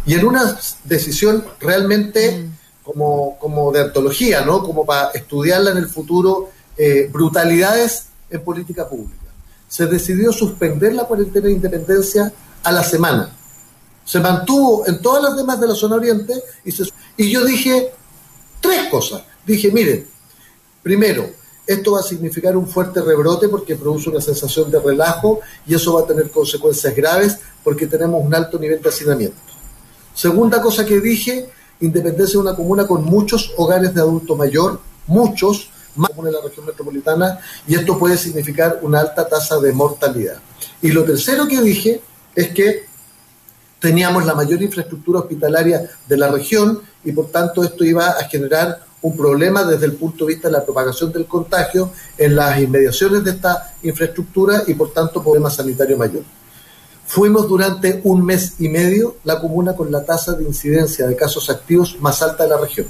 Y 0.06 0.14
en 0.14 0.28
una 0.28 0.60
decisión 0.84 1.44
realmente 1.60 2.38
mm. 2.38 2.84
como, 2.84 3.40
como 3.40 3.72
de 3.72 3.82
antología, 3.82 4.42
¿no? 4.42 4.62
Como 4.62 4.86
para 4.86 5.10
estudiarla 5.10 5.72
en 5.72 5.78
el 5.78 5.90
futuro, 5.90 6.52
eh, 6.78 7.10
brutalidades 7.12 8.10
en 8.30 8.44
política 8.44 8.88
pública. 8.88 9.27
Se 9.68 9.86
decidió 9.86 10.32
suspender 10.32 10.94
la 10.94 11.06
cuarentena 11.06 11.48
de 11.48 11.54
independencia 11.54 12.32
a 12.64 12.72
la 12.72 12.84
semana. 12.84 13.34
Se 14.06 14.20
mantuvo 14.20 14.88
en 14.88 15.02
todas 15.02 15.24
las 15.24 15.36
demás 15.36 15.60
de 15.60 15.68
la 15.68 15.76
zona 15.76 15.96
oriente 15.96 16.34
y, 16.64 16.72
se, 16.72 16.86
y 17.18 17.30
yo 17.30 17.44
dije 17.44 17.92
tres 18.62 18.90
cosas. 18.90 19.24
Dije, 19.46 19.72
miren, 19.72 20.08
primero, 20.82 21.30
esto 21.66 21.92
va 21.94 22.00
a 22.00 22.04
significar 22.04 22.56
un 22.56 22.68
fuerte 22.68 23.02
rebrote 23.02 23.50
porque 23.50 23.76
produce 23.76 24.10
una 24.10 24.22
sensación 24.22 24.72
de 24.72 24.80
relajo 24.80 25.42
y 25.66 25.76
eso 25.76 25.94
va 25.94 26.02
a 26.02 26.06
tener 26.06 26.32
consecuencias 26.32 26.96
graves 26.96 27.38
porque 27.64 27.88
tenemos 27.88 28.26
un 28.26 28.34
alto 28.34 28.58
nivel 28.58 28.82
de 28.82 28.88
hacinamiento. 28.88 29.38
Segunda 30.14 30.62
cosa 30.62 30.86
que 30.86 31.00
dije, 31.02 31.50
Independencia 31.80 32.34
es 32.34 32.36
una 32.36 32.56
comuna 32.56 32.88
con 32.88 33.04
muchos 33.04 33.54
hogares 33.58 33.94
de 33.94 34.02
adulto 34.02 34.36
mayor, 34.36 34.80
muchos, 35.06 35.70
más 35.98 36.12
en 36.18 36.32
la 36.32 36.42
región 36.42 36.66
metropolitana, 36.66 37.40
y 37.68 37.76
esto 37.76 37.98
puede 37.98 38.18
significar 38.18 38.80
una 38.82 39.00
alta 39.02 39.28
tasa 39.28 39.60
de 39.60 39.72
mortalidad. 39.72 40.40
Y 40.82 40.92
lo 40.92 41.04
tercero 41.04 41.48
que 41.48 41.62
dije 41.62 42.02
es 42.36 42.50
que 42.50 42.86
teníamos 43.80 44.26
la 44.26 44.36
mayor 44.36 44.62
infraestructura 44.62 45.20
hospitalaria 45.20 45.90
de 46.08 46.18
la 46.18 46.30
región 46.30 46.82
y 47.04 47.12
por 47.12 47.28
tanto 47.28 47.64
esto 47.64 47.84
iba 47.84 48.10
a 48.10 48.24
generar 48.26 48.86
un 49.02 49.16
problema 49.16 49.64
desde 49.64 49.86
el 49.86 49.94
punto 49.94 50.26
de 50.26 50.34
vista 50.34 50.48
de 50.48 50.54
la 50.54 50.66
propagación 50.66 51.12
del 51.12 51.26
contagio 51.26 51.92
en 52.18 52.36
las 52.36 52.60
inmediaciones 52.60 53.24
de 53.24 53.32
esta 53.32 53.76
infraestructura 53.84 54.64
y 54.66 54.74
por 54.74 54.92
tanto 54.92 55.22
problema 55.22 55.50
sanitario 55.50 55.98
mayor. 55.98 56.24
Fuimos 57.06 57.48
durante 57.48 58.02
un 58.04 58.26
mes 58.26 58.56
y 58.60 58.68
medio 58.68 59.18
la 59.24 59.40
comuna 59.40 59.74
con 59.76 59.92
la 59.92 60.04
tasa 60.04 60.34
de 60.34 60.44
incidencia 60.44 61.08
de 61.08 61.16
casos 61.16 61.50
activos 61.50 61.98
más 62.02 62.22
alta 62.22 62.44
de 62.44 62.50
la 62.50 62.58
región. 62.58 62.88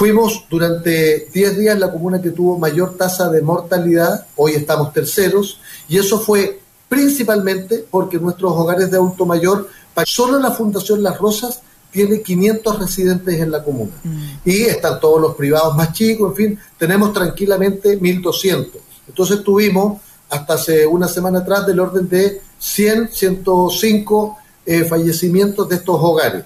Fuimos 0.00 0.46
durante 0.48 1.28
10 1.30 1.58
días 1.58 1.78
la 1.78 1.92
comuna 1.92 2.22
que 2.22 2.30
tuvo 2.30 2.58
mayor 2.58 2.96
tasa 2.96 3.28
de 3.28 3.42
mortalidad, 3.42 4.28
hoy 4.34 4.52
estamos 4.52 4.94
terceros, 4.94 5.60
y 5.90 5.98
eso 5.98 6.18
fue 6.18 6.58
principalmente 6.88 7.84
porque 7.90 8.16
nuestros 8.16 8.50
hogares 8.52 8.90
de 8.90 8.96
adulto 8.96 9.26
mayor, 9.26 9.68
solo 10.06 10.38
la 10.38 10.52
Fundación 10.52 11.02
Las 11.02 11.18
Rosas 11.18 11.60
tiene 11.90 12.22
500 12.22 12.78
residentes 12.78 13.42
en 13.42 13.50
la 13.50 13.62
comuna. 13.62 13.92
Mm. 14.02 14.22
Y 14.46 14.62
están 14.62 14.98
todos 15.00 15.20
los 15.20 15.34
privados 15.34 15.76
más 15.76 15.92
chicos, 15.92 16.30
en 16.30 16.34
fin, 16.34 16.58
tenemos 16.78 17.12
tranquilamente 17.12 18.00
1.200. 18.00 18.68
Entonces 19.06 19.44
tuvimos 19.44 20.00
hasta 20.30 20.54
hace 20.54 20.86
una 20.86 21.08
semana 21.08 21.40
atrás 21.40 21.66
del 21.66 21.78
orden 21.78 22.08
de 22.08 22.40
100, 22.58 23.10
105 23.12 24.38
eh, 24.64 24.82
fallecimientos 24.84 25.68
de 25.68 25.76
estos 25.76 25.96
hogares. 26.00 26.42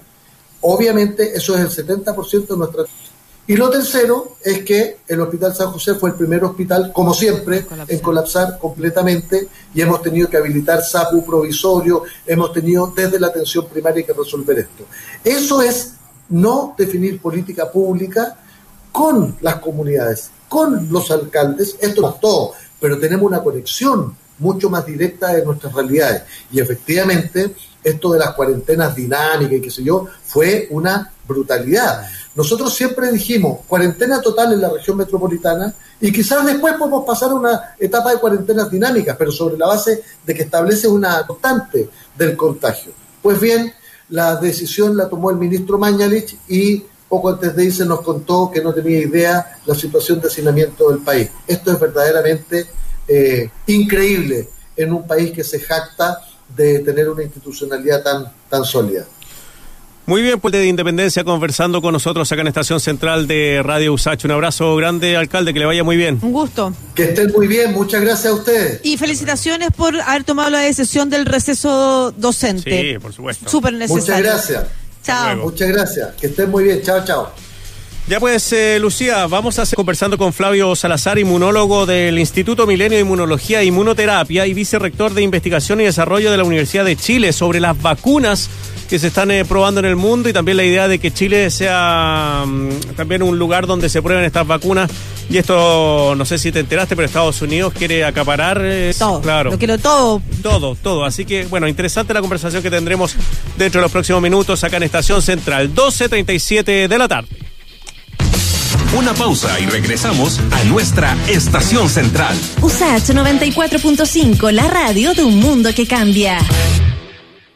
Obviamente 0.59 1.33
eso 1.33 1.55
es 1.55 1.61
el 1.79 1.87
70% 1.87 2.47
de 2.47 2.57
nuestra 2.57 2.83
y 3.47 3.55
lo 3.55 3.69
tercero 3.69 4.37
es 4.43 4.63
que 4.63 4.97
el 5.07 5.21
Hospital 5.21 5.55
San 5.55 5.71
José 5.71 5.95
fue 5.95 6.09
el 6.09 6.15
primer 6.15 6.43
hospital, 6.43 6.91
como 6.91 7.13
siempre, 7.13 7.65
en 7.87 7.99
colapsar 7.99 8.57
completamente 8.57 9.47
y 9.73 9.81
hemos 9.81 10.01
tenido 10.01 10.27
que 10.27 10.37
habilitar 10.37 10.83
SAPU 10.83 11.23
provisorio, 11.23 12.03
hemos 12.25 12.51
tenido 12.53 12.91
desde 12.95 13.19
la 13.19 13.27
atención 13.27 13.67
primaria 13.67 14.03
que 14.03 14.13
resolver 14.13 14.59
esto. 14.59 14.85
Eso 15.23 15.61
es 15.61 15.93
no 16.29 16.73
definir 16.75 17.21
política 17.21 17.71
pública 17.71 18.35
con 18.91 19.37
las 19.41 19.55
comunidades, 19.57 20.31
con 20.49 20.91
los 20.91 21.11
alcaldes, 21.11 21.75
esto 21.79 22.09
es 22.09 22.19
todo, 22.19 22.53
pero 22.79 22.97
tenemos 22.97 23.25
una 23.27 23.43
conexión 23.43 24.15
mucho 24.39 24.69
más 24.69 24.85
directa 24.85 25.33
de 25.33 25.45
nuestras 25.45 25.73
realidades. 25.73 26.23
Y 26.51 26.59
efectivamente, 26.59 27.53
esto 27.83 28.13
de 28.13 28.19
las 28.19 28.33
cuarentenas 28.33 28.95
dinámicas 28.95 29.53
y 29.53 29.61
qué 29.61 29.69
sé 29.69 29.83
yo, 29.83 30.07
fue 30.23 30.67
una 30.71 31.11
brutalidad. 31.27 32.07
Nosotros 32.35 32.73
siempre 32.73 33.11
dijimos 33.11 33.59
cuarentena 33.67 34.21
total 34.21 34.53
en 34.53 34.61
la 34.61 34.69
región 34.69 34.97
metropolitana 34.97 35.73
y 35.99 36.11
quizás 36.11 36.45
después 36.45 36.73
podemos 36.73 37.05
pasar 37.05 37.31
a 37.31 37.35
una 37.35 37.75
etapa 37.79 38.11
de 38.11 38.19
cuarentenas 38.19 38.69
dinámicas, 38.69 39.15
pero 39.17 39.31
sobre 39.31 39.57
la 39.57 39.67
base 39.67 40.03
de 40.25 40.33
que 40.33 40.43
establece 40.43 40.87
una 40.87 41.25
constante 41.25 41.89
del 42.17 42.35
contagio. 42.35 42.91
Pues 43.21 43.39
bien, 43.39 43.73
la 44.09 44.35
decisión 44.35 44.95
la 44.95 45.09
tomó 45.09 45.31
el 45.31 45.37
ministro 45.37 45.77
Mañalich 45.77 46.37
y 46.47 46.83
poco 47.07 47.29
antes 47.29 47.55
de 47.55 47.65
irse 47.65 47.85
nos 47.85 48.01
contó 48.01 48.51
que 48.51 48.61
no 48.61 48.73
tenía 48.73 48.99
idea 48.99 49.59
la 49.65 49.75
situación 49.75 50.19
de 50.19 50.27
hacinamiento 50.27 50.89
del 50.89 50.99
país. 50.99 51.29
Esto 51.47 51.71
es 51.71 51.79
verdaderamente 51.79 52.65
eh, 53.07 53.49
increíble 53.67 54.49
en 54.75 54.91
un 54.91 55.07
país 55.07 55.31
que 55.31 55.43
se 55.43 55.59
jacta 55.59 56.21
de 56.55 56.79
tener 56.79 57.09
una 57.09 57.23
institucionalidad 57.23 58.03
tan, 58.03 58.31
tan 58.49 58.63
sólida. 58.63 59.05
Muy 60.07 60.21
bien, 60.21 60.39
Puente 60.39 60.59
de 60.59 60.67
Independencia 60.67 61.23
conversando 61.23 61.81
con 61.81 61.91
nosotros 61.91 62.31
acá 62.31 62.41
en 62.41 62.47
Estación 62.47 62.79
Central 62.79 63.25
de 63.25 63.61
Radio 63.63 63.91
Usach. 63.91 64.23
Un 64.23 64.31
abrazo 64.31 64.75
grande, 64.75 65.17
alcalde, 65.17 65.51
que 65.51 65.57
le 65.57 65.65
vaya 65.65 65.83
muy 65.83 65.97
bien. 65.97 66.19
Un 66.21 66.31
gusto. 66.31 66.73
Que 66.93 67.05
estén 67.05 67.31
muy 67.31 67.47
bien, 67.47 67.73
muchas 67.73 68.01
gracias 68.01 68.31
a 68.31 68.35
ustedes. 68.35 68.81
Y 68.83 68.97
felicitaciones 68.97 69.69
por 69.75 69.99
haber 69.99 70.23
tomado 70.23 70.51
la 70.51 70.59
decisión 70.59 71.09
del 71.09 71.25
receso 71.25 72.11
docente. 72.11 72.93
Sí, 72.93 72.99
por 72.99 73.13
supuesto. 73.13 73.49
Súper 73.49 73.73
necesario. 73.73 74.03
Muchas 74.03 74.21
gracias. 74.21 74.63
Chao. 75.03 75.37
Muchas 75.37 75.69
gracias. 75.69 76.13
Que 76.19 76.27
estén 76.27 76.51
muy 76.51 76.65
bien. 76.65 76.83
Chao, 76.83 77.03
chao. 77.03 77.31
Ya 78.07 78.19
pues, 78.19 78.53
eh, 78.53 78.77
Lucía, 78.79 79.25
vamos 79.25 79.57
a 79.57 79.63
estar 79.63 79.75
conversando 79.75 80.19
con 80.19 80.31
Flavio 80.31 80.75
Salazar, 80.75 81.17
inmunólogo 81.17 81.87
del 81.87 82.19
Instituto 82.19 82.67
Milenio 82.67 82.97
de 82.97 83.01
Inmunología 83.01 83.61
e 83.61 83.65
Inmunoterapia 83.65 84.45
y 84.45 84.53
vicerrector 84.53 85.15
de 85.15 85.23
Investigación 85.23 85.81
y 85.81 85.85
Desarrollo 85.85 86.29
de 86.29 86.37
la 86.37 86.43
Universidad 86.43 86.85
de 86.85 86.95
Chile 86.95 87.33
sobre 87.33 87.59
las 87.59 87.81
vacunas 87.81 88.51
que 88.89 88.99
se 88.99 89.07
están 89.07 89.31
eh, 89.31 89.45
probando 89.45 89.79
en 89.79 89.85
el 89.85 89.95
mundo 89.95 90.29
y 90.29 90.33
también 90.33 90.57
la 90.57 90.63
idea 90.63 90.87
de 90.87 90.99
que 90.99 91.11
Chile 91.11 91.49
sea 91.49 92.43
mm, 92.45 92.95
también 92.95 93.23
un 93.23 93.37
lugar 93.37 93.67
donde 93.67 93.89
se 93.89 94.01
prueben 94.01 94.23
estas 94.23 94.45
vacunas. 94.45 94.89
Y 95.29 95.37
esto, 95.37 96.13
no 96.15 96.23
sé 96.25 96.37
si 96.37 96.51
te 96.51 96.59
enteraste, 96.59 96.95
pero 96.95 97.07
Estados 97.07 97.41
Unidos 97.41 97.73
quiere 97.73 98.05
acaparar. 98.05 98.61
Eh, 98.63 98.93
todo. 98.97 99.21
Claro. 99.21 99.51
Lo 99.51 99.57
quiero 99.57 99.77
todo. 99.79 100.21
Todo, 100.43 100.75
todo. 100.75 101.03
Así 101.03 101.25
que, 101.25 101.45
bueno, 101.45 101.67
interesante 101.67 102.13
la 102.13 102.21
conversación 102.21 102.61
que 102.61 102.69
tendremos 102.69 103.15
dentro 103.57 103.79
de 103.81 103.83
los 103.83 103.91
próximos 103.91 104.21
minutos 104.21 104.63
acá 104.63 104.77
en 104.77 104.83
Estación 104.83 105.21
Central. 105.21 105.73
12.37 105.73 106.87
de 106.87 106.97
la 106.97 107.07
tarde. 107.07 107.27
Una 108.95 109.13
pausa 109.13 109.59
y 109.59 109.65
regresamos 109.65 110.39
a 110.51 110.63
nuestra 110.65 111.17
estación 111.27 111.89
central. 111.89 112.37
USACH 112.61 113.09
94.5, 113.09 114.51
la 114.51 114.67
radio 114.67 115.13
de 115.13 115.23
un 115.23 115.37
mundo 115.37 115.73
que 115.73 115.85
cambia. 115.85 116.37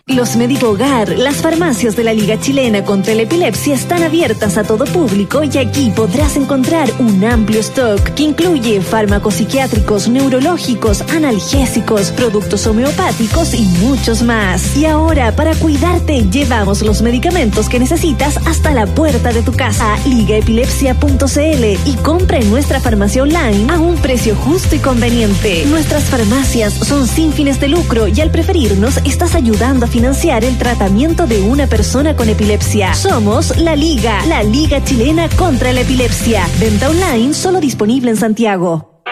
Los 0.10 0.36
Médico 0.36 0.72
Hogar, 0.72 1.20
las 1.20 1.36
farmacias 1.36 1.96
de 1.96 2.04
la 2.04 2.16
Liga 2.16 2.40
Chilena 2.40 2.84
contra 2.84 3.14
la 3.14 3.22
Epilepsia 3.22 3.76
están 3.76 4.02
abiertas 4.02 4.58
a 4.58 4.64
todo 4.64 4.86
público 4.86 5.44
y 5.44 5.56
aquí 5.60 5.92
podrás 5.96 6.36
encontrar 6.36 6.90
un 6.98 7.24
amplio 7.24 7.60
stock 7.60 8.02
que 8.16 8.24
incluye 8.24 8.82
fármacos 8.82 9.36
psiquiátricos, 9.36 10.10
neurológicos, 10.10 11.02
analgésicos, 11.14 12.10
productos 12.12 12.66
homeopáticos 12.66 13.54
y 13.54 13.66
muchos 13.84 14.24
más. 14.24 14.76
Y 14.76 14.88
ahora, 14.88 15.36
para 15.36 15.54
cuidarte, 15.54 16.24
llevamos 16.24 16.82
los 16.82 17.04
medicamentos 17.04 17.70
que 17.70 17.78
necesitas 17.78 18.38
hasta 18.48 18.72
la 18.72 18.88
puerta 18.88 19.32
de 19.32 19.44
tu 19.44 19.54
casa. 19.54 19.96
Ligaepilepsia.cl 20.08 21.88
y 21.88 21.96
compra 22.02 22.40
en 22.40 22.50
nuestra 22.50 22.80
farmacia 22.80 23.22
online 23.22 23.72
a 23.72 23.80
un 23.80 23.96
precio 23.98 24.36
justo 24.36 24.76
y 24.76 24.80
conveniente. 24.80 25.66
Nuestras 25.68 26.06
farmacias 26.06 26.74
son 26.74 27.08
sin 27.08 27.32
fines 27.32 27.60
de 27.60 27.68
lucro 27.68 28.08
y 28.08 28.20
al 28.22 28.32
preferirnos 28.32 28.98
estás 29.06 29.36
ayudando 29.36 29.86
a 29.86 29.88
financiar 29.88 29.99
el 30.00 30.58
tratamiento 30.58 31.28
de 31.28 31.42
una 31.42 31.68
persona 31.68 32.16
con 32.16 32.30
epilepsia. 32.30 32.94
Somos 32.94 33.58
la 33.58 33.76
Liga, 33.76 34.26
la 34.28 34.44
Liga 34.44 34.82
Chilena 34.82 35.28
contra 35.36 35.74
la 35.74 35.82
Epilepsia. 35.82 36.48
Venta 36.58 36.90
online 36.90 37.34
solo 37.34 37.60
disponible 37.60 38.10
en 38.12 38.16
Santiago. 38.16 39.04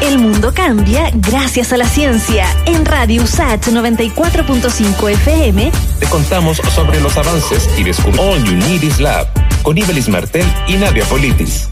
El 0.00 0.18
mundo 0.18 0.52
cambia 0.54 1.10
gracias 1.14 1.74
a 1.74 1.76
la 1.76 1.86
ciencia. 1.86 2.46
En 2.64 2.86
Radio 2.86 3.22
USAT 3.22 3.66
94.5 3.66 5.10
FM 5.10 5.70
te 6.00 6.06
contamos 6.06 6.56
sobre 6.74 7.00
los 7.00 7.14
avances 7.18 7.68
y 7.78 7.84
descubrimientos. 7.84 8.34
All 8.34 8.44
You 8.44 8.56
Need 8.56 8.82
is 8.82 8.98
Lab 8.98 9.53
con 9.64 9.76
Ibelis 9.76 10.08
Martel 10.08 10.46
y 10.68 10.74
Nadia 10.74 11.04
Politis. 11.06 11.68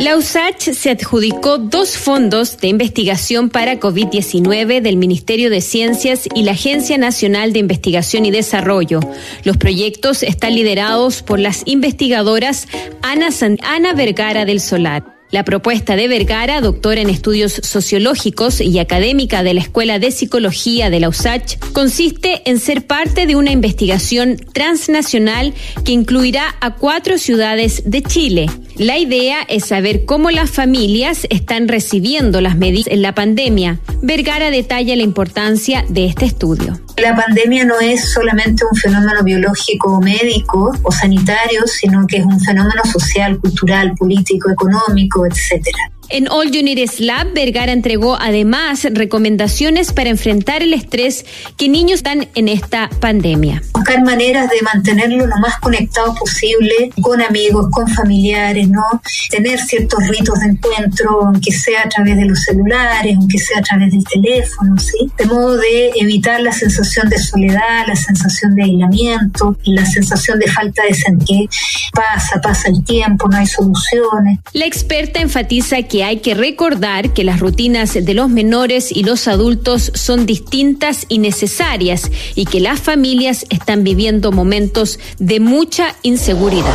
La 0.00 0.16
USACH 0.16 0.72
se 0.72 0.90
adjudicó 0.90 1.58
dos 1.58 1.96
fondos 1.96 2.58
de 2.58 2.66
investigación 2.66 3.48
para 3.48 3.78
COVID-19 3.78 4.80
del 4.80 4.96
Ministerio 4.96 5.50
de 5.50 5.60
Ciencias 5.60 6.28
y 6.34 6.42
la 6.42 6.52
Agencia 6.52 6.98
Nacional 6.98 7.52
de 7.52 7.60
Investigación 7.60 8.26
y 8.26 8.32
Desarrollo. 8.32 9.00
Los 9.44 9.56
proyectos 9.56 10.24
están 10.24 10.56
liderados 10.56 11.22
por 11.22 11.38
las 11.38 11.62
investigadoras 11.66 12.66
Ana, 13.02 13.28
Ana 13.62 13.94
Vergara 13.94 14.44
del 14.44 14.60
Solar. 14.60 15.13
La 15.34 15.42
propuesta 15.42 15.96
de 15.96 16.06
Vergara, 16.06 16.60
doctora 16.60 17.00
en 17.00 17.10
estudios 17.10 17.54
sociológicos 17.54 18.60
y 18.60 18.78
académica 18.78 19.42
de 19.42 19.52
la 19.52 19.62
Escuela 19.62 19.98
de 19.98 20.12
Psicología 20.12 20.90
de 20.90 21.00
la 21.00 21.08
USACH, 21.08 21.58
consiste 21.72 22.48
en 22.48 22.60
ser 22.60 22.86
parte 22.86 23.26
de 23.26 23.34
una 23.34 23.50
investigación 23.50 24.36
transnacional 24.52 25.52
que 25.84 25.90
incluirá 25.90 26.54
a 26.60 26.76
cuatro 26.76 27.18
ciudades 27.18 27.82
de 27.84 28.02
Chile. 28.04 28.46
La 28.76 28.98
idea 28.98 29.38
es 29.48 29.66
saber 29.66 30.04
cómo 30.04 30.32
las 30.32 30.50
familias 30.50 31.28
están 31.30 31.68
recibiendo 31.68 32.40
las 32.40 32.56
medidas 32.56 32.88
en 32.88 33.02
la 33.02 33.14
pandemia. 33.14 33.78
Vergara 34.02 34.50
detalla 34.50 34.96
la 34.96 35.02
importancia 35.04 35.84
de 35.88 36.06
este 36.06 36.24
estudio. 36.24 36.80
La 36.96 37.14
pandemia 37.14 37.64
no 37.64 37.78
es 37.78 38.12
solamente 38.12 38.64
un 38.68 38.76
fenómeno 38.76 39.22
biológico 39.22 40.00
médico 40.00 40.76
o 40.82 40.90
sanitario, 40.90 41.62
sino 41.66 42.04
que 42.08 42.16
es 42.16 42.24
un 42.24 42.40
fenómeno 42.40 42.82
social, 42.92 43.38
cultural, 43.38 43.94
político, 43.96 44.50
económico, 44.50 45.24
etcétera. 45.24 45.78
En 46.10 46.28
All 46.30 46.48
Unities 46.48 47.00
Lab, 47.00 47.32
Vergara 47.32 47.72
entregó 47.72 48.16
además 48.20 48.86
recomendaciones 48.92 49.92
para 49.92 50.10
enfrentar 50.10 50.62
el 50.62 50.74
estrés 50.74 51.24
que 51.56 51.68
niños 51.68 51.98
están 51.98 52.28
en 52.34 52.48
esta 52.48 52.90
pandemia. 53.00 53.62
Buscar 53.72 54.02
maneras 54.04 54.50
de 54.50 54.60
mantenerlo 54.62 55.26
lo 55.26 55.36
más 55.38 55.58
conectado 55.60 56.14
posible 56.14 56.90
con 57.00 57.22
amigos, 57.22 57.68
con 57.70 57.88
familiares, 57.88 58.68
¿no? 58.68 58.82
Tener 59.30 59.58
ciertos 59.60 60.06
ritos 60.08 60.40
de 60.40 60.46
encuentro, 60.46 61.26
aunque 61.26 61.52
sea 61.52 61.82
a 61.82 61.88
través 61.88 62.16
de 62.16 62.26
los 62.26 62.42
celulares, 62.42 63.16
aunque 63.16 63.38
sea 63.38 63.58
a 63.58 63.62
través 63.62 63.90
del 63.90 64.04
teléfono, 64.04 64.76
¿sí? 64.78 65.10
De 65.16 65.26
modo 65.26 65.56
de 65.56 65.92
evitar 65.96 66.40
la 66.40 66.52
sensación 66.52 67.08
de 67.08 67.18
soledad, 67.18 67.86
la 67.86 67.96
sensación 67.96 68.54
de 68.54 68.64
aislamiento, 68.64 69.56
la 69.64 69.86
sensación 69.86 70.38
de 70.38 70.48
falta 70.48 70.82
de 70.84 70.94
sentir. 70.94 71.48
Pasa, 71.92 72.40
pasa 72.40 72.68
el 72.68 72.84
tiempo, 72.84 73.28
no 73.28 73.36
hay 73.36 73.46
soluciones. 73.46 74.38
La 74.52 74.66
experta 74.66 75.20
enfatiza 75.20 75.82
que 75.82 75.93
que 75.94 76.02
hay 76.02 76.16
que 76.16 76.34
recordar 76.34 77.12
que 77.14 77.22
las 77.22 77.38
rutinas 77.38 77.94
de 77.94 78.14
los 78.14 78.28
menores 78.28 78.90
y 78.90 79.04
los 79.04 79.28
adultos 79.28 79.92
son 79.94 80.26
distintas 80.26 81.06
y 81.08 81.18
necesarias 81.18 82.10
y 82.34 82.46
que 82.46 82.58
las 82.58 82.80
familias 82.80 83.46
están 83.48 83.84
viviendo 83.84 84.32
momentos 84.32 84.98
de 85.20 85.38
mucha 85.38 85.94
inseguridad. 86.02 86.74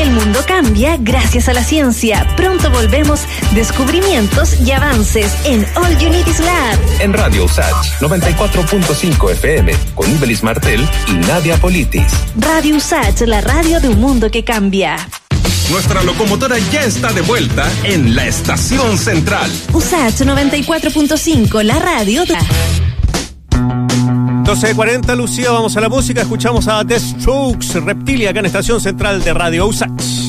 El 0.00 0.10
mundo 0.10 0.40
cambia 0.48 0.96
gracias 0.96 1.48
a 1.48 1.52
la 1.52 1.62
ciencia. 1.62 2.26
Pronto 2.36 2.68
volvemos 2.72 3.20
descubrimientos 3.54 4.60
y 4.60 4.72
avances 4.72 5.32
en 5.44 5.64
All 5.76 5.94
Unities 6.04 6.40
Lab. 6.40 6.76
En 7.00 7.12
Radio 7.12 7.44
USACH 7.44 8.00
94.5 8.00 9.30
FM 9.30 9.72
con 9.94 10.10
Ibelis 10.10 10.42
Martel 10.42 10.84
y 11.06 11.12
Nadia 11.28 11.56
Politis. 11.58 12.12
Radio 12.36 12.74
USACH, 12.74 13.20
la 13.28 13.40
radio 13.42 13.78
de 13.78 13.90
un 13.90 14.00
mundo 14.00 14.28
que 14.28 14.42
cambia. 14.42 15.08
Nuestra 15.70 16.02
locomotora 16.02 16.58
ya 16.72 16.82
está 16.84 17.12
de 17.12 17.22
vuelta 17.22 17.70
en 17.84 18.14
la 18.14 18.26
estación 18.26 18.98
central. 18.98 19.50
USACH 19.72 20.22
94.5, 20.22 21.62
la 21.62 21.78
radio. 21.78 22.24
De... 22.24 22.34
12.40, 24.46 25.16
Lucía, 25.16 25.50
vamos 25.50 25.76
a 25.76 25.80
la 25.80 25.88
música. 25.88 26.22
Escuchamos 26.22 26.68
a 26.68 26.84
The 26.84 27.00
Strokes, 27.00 27.80
Reptilia, 27.80 28.30
acá 28.30 28.40
en 28.40 28.46
Estación 28.46 28.80
Central 28.80 29.22
de 29.22 29.34
Radio 29.34 29.66
USACH. 29.66 30.25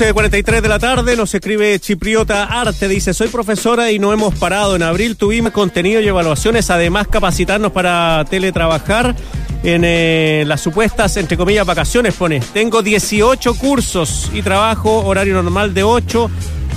12.43 0.00 0.62
de 0.62 0.68
la 0.68 0.78
tarde, 0.78 1.14
nos 1.14 1.34
escribe 1.34 1.78
Chipriota 1.78 2.44
Arte, 2.44 2.88
dice, 2.88 3.12
soy 3.12 3.28
profesora 3.28 3.92
y 3.92 3.98
no 3.98 4.14
hemos 4.14 4.34
parado. 4.34 4.74
En 4.74 4.82
abril 4.82 5.14
tuvimos 5.14 5.52
contenido 5.52 6.00
y 6.00 6.08
evaluaciones, 6.08 6.70
además 6.70 7.06
capacitarnos 7.06 7.70
para 7.72 8.24
teletrabajar 8.30 9.14
en 9.62 9.82
eh, 9.84 10.44
las 10.46 10.62
supuestas, 10.62 11.18
entre 11.18 11.36
comillas, 11.36 11.66
vacaciones, 11.66 12.14
pone. 12.14 12.40
Tengo 12.54 12.80
18 12.82 13.54
cursos 13.56 14.30
y 14.32 14.40
trabajo 14.40 15.04
horario 15.04 15.34
normal 15.34 15.74
de 15.74 15.82
8, 15.82 16.30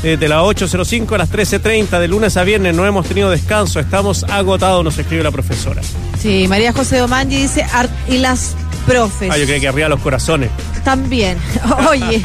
eh, 0.04 0.18
de 0.18 0.28
las 0.28 0.40
8.05 0.40 1.14
a 1.14 1.20
las 1.20 1.32
13.30, 1.32 2.00
de 2.00 2.08
lunes 2.10 2.36
a 2.36 2.44
viernes, 2.44 2.76
no 2.76 2.86
hemos 2.86 3.08
tenido 3.08 3.30
descanso, 3.30 3.80
estamos 3.80 4.26
agotados, 4.26 4.84
nos 4.84 4.98
escribe 4.98 5.24
la 5.24 5.32
profesora. 5.32 5.82
Sí, 6.20 6.46
María 6.50 6.74
José 6.74 6.98
Domangi 6.98 7.38
dice, 7.38 7.66
y 8.10 8.18
las 8.18 8.54
profes. 8.86 9.32
Ah, 9.32 9.38
yo 9.38 9.46
creo 9.46 9.62
que 9.62 9.68
arriba 9.70 9.88
los 9.88 10.02
corazones. 10.02 10.50
También. 10.84 11.38
Oye. 11.90 12.22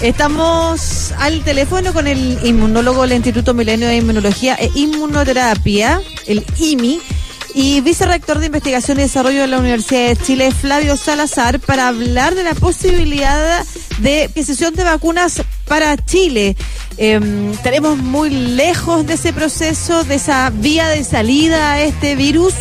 Estamos 0.00 1.12
al 1.18 1.42
teléfono 1.42 1.92
con 1.92 2.06
el 2.06 2.38
inmunólogo 2.44 3.02
del 3.02 3.12
Instituto 3.12 3.54
Milenio 3.54 3.88
de 3.88 3.96
Inmunología 3.96 4.54
e 4.54 4.70
Inmunoterapia, 4.74 6.00
el 6.26 6.44
IMI, 6.58 7.00
y 7.54 7.80
vicerrector 7.80 8.38
de 8.38 8.46
Investigación 8.46 8.98
y 8.98 9.02
Desarrollo 9.02 9.40
de 9.40 9.46
la 9.46 9.58
Universidad 9.58 10.08
de 10.08 10.16
Chile, 10.16 10.50
Flavio 10.50 10.94
Salazar, 10.98 11.58
para 11.58 11.88
hablar 11.88 12.34
de 12.34 12.44
la 12.44 12.54
posibilidad 12.54 13.64
de 13.98 14.24
adquisición 14.24 14.74
de 14.74 14.84
vacunas 14.84 15.42
para 15.66 15.96
Chile. 15.96 16.54
Em, 16.98 17.56
tenemos 17.62 17.96
muy 17.96 18.28
lejos 18.28 19.06
de 19.06 19.14
ese 19.14 19.32
proceso, 19.32 20.04
de 20.04 20.16
esa 20.16 20.50
vía 20.50 20.88
de 20.88 21.02
salida 21.02 21.72
a 21.72 21.80
este 21.80 22.14
virus. 22.14 22.52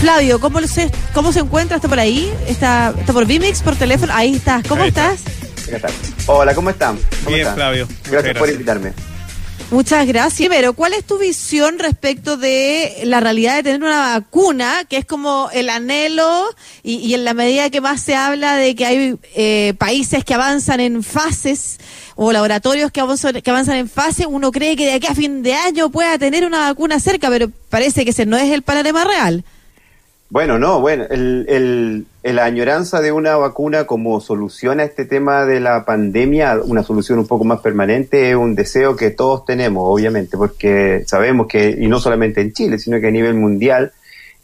Flavio, 0.00 0.38
¿cómo 0.38 0.60
se, 0.62 0.92
cómo 1.12 1.32
se 1.32 1.40
encuentra? 1.40 1.78
¿Está 1.78 1.88
por 1.88 1.98
ahí? 1.98 2.32
¿Está, 2.46 2.94
está 2.96 3.12
por 3.12 3.26
Vimix, 3.26 3.62
por 3.62 3.74
teléfono? 3.74 4.12
Ahí 4.14 4.36
estás. 4.36 4.64
¿Cómo 4.68 4.84
estás? 4.84 5.18
Hola, 6.28 6.54
¿cómo 6.56 6.70
están? 6.70 6.98
Bien, 7.28 7.46
Flavio. 7.54 7.86
Gracias, 8.10 8.36
por 8.36 8.50
invitarme. 8.50 8.92
Muchas 9.70 10.06
gracias. 10.08 10.48
Pero, 10.48 10.72
¿cuál 10.72 10.92
es 10.92 11.04
tu 11.04 11.18
visión 11.18 11.78
respecto 11.78 12.36
de 12.36 13.02
la 13.04 13.20
realidad 13.20 13.54
de 13.54 13.62
tener 13.62 13.82
una 13.82 14.18
vacuna, 14.18 14.84
que 14.88 14.96
es 14.96 15.04
como 15.04 15.50
el 15.52 15.70
anhelo 15.70 16.44
y, 16.82 17.14
en 17.14 17.24
la 17.24 17.32
medida 17.32 17.70
que 17.70 17.80
más 17.80 18.00
se 18.00 18.16
habla 18.16 18.56
de 18.56 18.74
que 18.74 18.86
hay 18.86 19.16
eh, 19.36 19.74
países 19.78 20.24
que 20.24 20.34
avanzan 20.34 20.80
en 20.80 21.04
fases 21.04 21.78
o 22.16 22.32
laboratorios 22.32 22.90
que 22.90 23.00
avanzan, 23.00 23.40
que 23.40 23.50
avanzan 23.50 23.76
en 23.76 23.88
fase, 23.88 24.26
uno 24.26 24.50
cree 24.50 24.74
que 24.74 24.86
de 24.86 24.94
aquí 24.94 25.06
a 25.06 25.14
fin 25.14 25.44
de 25.44 25.54
año 25.54 25.90
pueda 25.90 26.18
tener 26.18 26.44
una 26.44 26.60
vacuna 26.60 26.98
cerca, 26.98 27.28
pero 27.28 27.50
parece 27.68 28.04
que 28.04 28.10
ese 28.10 28.26
no 28.26 28.36
es 28.36 28.50
el 28.52 28.62
panorama 28.62 29.04
real. 29.04 29.44
Bueno, 30.28 30.58
no, 30.58 30.80
bueno, 30.80 31.04
el, 31.08 32.06
la 32.24 32.44
añoranza 32.44 33.00
de 33.00 33.12
una 33.12 33.36
vacuna 33.36 33.86
como 33.86 34.20
solución 34.20 34.80
a 34.80 34.84
este 34.84 35.04
tema 35.04 35.44
de 35.44 35.60
la 35.60 35.84
pandemia, 35.84 36.58
una 36.64 36.82
solución 36.82 37.20
un 37.20 37.28
poco 37.28 37.44
más 37.44 37.60
permanente, 37.60 38.30
es 38.30 38.36
un 38.36 38.56
deseo 38.56 38.96
que 38.96 39.10
todos 39.10 39.44
tenemos, 39.44 39.84
obviamente, 39.86 40.36
porque 40.36 41.04
sabemos 41.06 41.46
que, 41.46 41.76
y 41.78 41.86
no 41.86 42.00
solamente 42.00 42.40
en 42.40 42.52
Chile, 42.52 42.78
sino 42.80 43.00
que 43.00 43.06
a 43.06 43.12
nivel 43.12 43.34
mundial, 43.34 43.92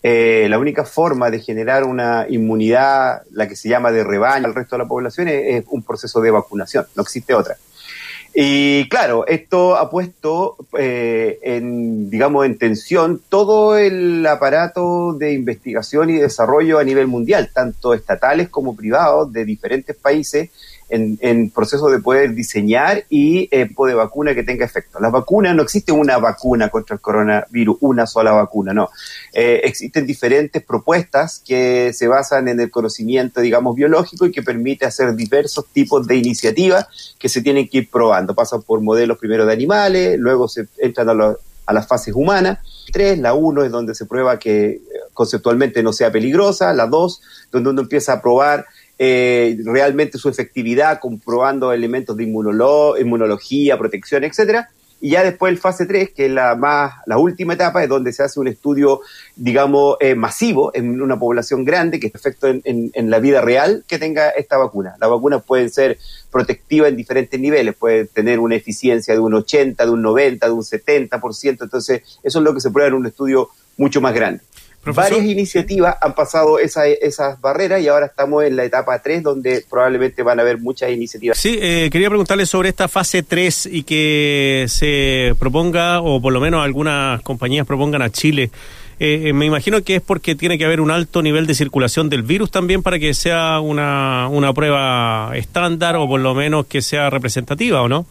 eh, 0.04 0.46
la 0.48 0.60
única 0.60 0.84
forma 0.84 1.30
de 1.30 1.40
generar 1.40 1.82
una 1.82 2.26
inmunidad, 2.28 3.22
la 3.32 3.48
que 3.48 3.56
se 3.56 3.68
llama 3.68 3.90
de 3.90 4.04
rebaño 4.04 4.46
al 4.46 4.54
resto 4.54 4.76
de 4.76 4.84
la 4.84 4.88
población, 4.88 5.26
es 5.26 5.64
un 5.68 5.82
proceso 5.82 6.20
de 6.20 6.30
vacunación, 6.30 6.86
no 6.94 7.02
existe 7.02 7.34
otra. 7.34 7.56
Y 8.34 8.88
claro, 8.88 9.26
esto 9.26 9.76
ha 9.76 9.90
puesto 9.90 10.56
eh, 10.78 11.38
en, 11.42 12.08
digamos, 12.08 12.46
en 12.46 12.56
tensión 12.56 13.20
todo 13.28 13.76
el 13.76 14.26
aparato 14.26 15.12
de 15.12 15.34
investigación 15.34 16.08
y 16.08 16.14
desarrollo 16.14 16.78
a 16.78 16.84
nivel 16.84 17.08
mundial, 17.08 17.50
tanto 17.52 17.92
estatales 17.92 18.48
como 18.48 18.74
privados 18.74 19.30
de 19.32 19.44
diferentes 19.44 19.96
países, 19.96 20.50
en, 20.92 21.50
proceso 21.50 21.88
de 21.88 22.00
poder 22.00 22.34
diseñar 22.34 23.04
y 23.08 23.48
eh, 23.50 23.68
de 23.68 23.94
vacuna 23.94 24.34
que 24.34 24.42
tenga 24.42 24.64
efecto. 24.64 25.00
Las 25.00 25.10
vacunas, 25.10 25.54
no 25.54 25.62
existe 25.62 25.90
una 25.90 26.18
vacuna 26.18 26.68
contra 26.68 26.94
el 26.94 27.00
coronavirus, 27.00 27.78
una 27.80 28.06
sola 28.06 28.32
vacuna, 28.32 28.74
no. 28.74 28.90
Eh, 29.32 29.62
existen 29.64 30.06
diferentes 30.06 30.62
propuestas 30.62 31.42
que 31.44 31.92
se 31.94 32.08
basan 32.08 32.48
en 32.48 32.60
el 32.60 32.70
conocimiento, 32.70 33.40
digamos, 33.40 33.74
biológico 33.74 34.26
y 34.26 34.32
que 34.32 34.42
permite 34.42 34.84
hacer 34.84 35.14
diversos 35.14 35.66
tipos 35.72 36.06
de 36.06 36.16
iniciativas 36.16 37.14
que 37.18 37.28
se 37.28 37.40
tienen 37.40 37.68
que 37.68 37.78
ir 37.78 37.90
probando. 37.90 38.34
Pasan 38.34 38.62
por 38.62 38.80
modelos 38.82 39.18
primero 39.18 39.46
de 39.46 39.52
animales, 39.52 40.18
luego 40.18 40.46
se 40.46 40.66
entran 40.78 41.08
a, 41.08 41.36
a 41.66 41.72
las 41.72 41.86
fases 41.86 42.14
humanas. 42.14 42.58
Tres, 42.92 43.18
la 43.18 43.32
uno 43.32 43.64
es 43.64 43.70
donde 43.70 43.94
se 43.94 44.04
prueba 44.06 44.38
que 44.38 44.66
eh, 44.66 44.82
conceptualmente 45.14 45.82
no 45.82 45.92
sea 45.92 46.12
peligrosa. 46.12 46.72
La 46.74 46.86
dos, 46.86 47.22
donde 47.50 47.70
uno 47.70 47.82
empieza 47.82 48.14
a 48.14 48.22
probar 48.22 48.66
eh, 49.04 49.56
realmente 49.64 50.16
su 50.16 50.28
efectividad, 50.28 51.00
comprobando 51.00 51.72
elementos 51.72 52.16
de 52.16 52.22
inmunología, 52.22 53.76
protección, 53.76 54.22
etcétera. 54.22 54.70
Y 55.00 55.10
ya 55.10 55.24
después 55.24 55.50
el 55.50 55.58
fase 55.58 55.86
3, 55.86 56.10
que 56.10 56.26
es 56.26 56.30
la 56.30 56.54
más, 56.54 56.92
la 57.06 57.18
última 57.18 57.54
etapa, 57.54 57.82
es 57.82 57.88
donde 57.88 58.12
se 58.12 58.22
hace 58.22 58.38
un 58.38 58.46
estudio, 58.46 59.00
digamos, 59.34 59.96
eh, 59.98 60.14
masivo 60.14 60.70
en 60.72 61.02
una 61.02 61.18
población 61.18 61.64
grande, 61.64 61.98
que 61.98 62.12
efecto 62.14 62.46
en, 62.46 62.62
en, 62.62 63.10
la 63.10 63.18
vida 63.18 63.40
real 63.40 63.82
que 63.88 63.98
tenga 63.98 64.28
esta 64.30 64.56
vacuna. 64.56 64.94
Las 65.00 65.10
vacunas 65.10 65.42
pueden 65.42 65.68
ser 65.70 65.98
protectivas 66.30 66.88
en 66.88 66.96
diferentes 66.96 67.40
niveles, 67.40 67.74
pueden 67.74 68.06
tener 68.06 68.38
una 68.38 68.54
eficiencia 68.54 69.14
de 69.14 69.18
un 69.18 69.34
80, 69.34 69.84
de 69.84 69.90
un 69.90 70.00
90, 70.00 70.46
de 70.46 70.52
un 70.52 70.62
70%, 70.62 71.62
entonces 71.62 72.02
eso 72.22 72.38
es 72.38 72.44
lo 72.44 72.54
que 72.54 72.60
se 72.60 72.70
prueba 72.70 72.86
en 72.86 72.94
un 72.94 73.06
estudio 73.06 73.48
mucho 73.76 74.00
más 74.00 74.14
grande. 74.14 74.44
Varias 74.84 75.24
iniciativas 75.24 75.96
han 76.00 76.14
pasado 76.14 76.58
esa, 76.58 76.86
esas 76.86 77.40
barreras 77.40 77.80
y 77.80 77.88
ahora 77.88 78.06
estamos 78.06 78.42
en 78.44 78.56
la 78.56 78.64
etapa 78.64 79.00
3 79.00 79.22
donde 79.22 79.64
probablemente 79.68 80.22
van 80.24 80.40
a 80.40 80.42
haber 80.42 80.58
muchas 80.58 80.90
iniciativas. 80.90 81.38
Sí, 81.38 81.56
eh, 81.60 81.88
quería 81.92 82.08
preguntarle 82.08 82.46
sobre 82.46 82.68
esta 82.68 82.88
fase 82.88 83.22
3 83.22 83.66
y 83.66 83.84
que 83.84 84.66
se 84.68 85.34
proponga, 85.38 86.00
o 86.00 86.20
por 86.20 86.32
lo 86.32 86.40
menos 86.40 86.64
algunas 86.64 87.22
compañías 87.22 87.66
propongan 87.66 88.02
a 88.02 88.10
Chile. 88.10 88.50
Eh, 88.98 89.28
eh, 89.28 89.32
me 89.32 89.46
imagino 89.46 89.82
que 89.82 89.96
es 89.96 90.02
porque 90.02 90.34
tiene 90.34 90.58
que 90.58 90.64
haber 90.64 90.80
un 90.80 90.90
alto 90.90 91.22
nivel 91.22 91.46
de 91.46 91.54
circulación 91.54 92.08
del 92.08 92.22
virus 92.22 92.50
también 92.50 92.82
para 92.82 92.98
que 92.98 93.14
sea 93.14 93.60
una, 93.60 94.28
una 94.28 94.52
prueba 94.52 95.32
estándar 95.34 95.96
o 95.96 96.06
por 96.08 96.20
lo 96.20 96.34
menos 96.34 96.66
que 96.66 96.82
sea 96.82 97.08
representativa, 97.08 97.82
¿o 97.82 97.88
no? 97.88 98.06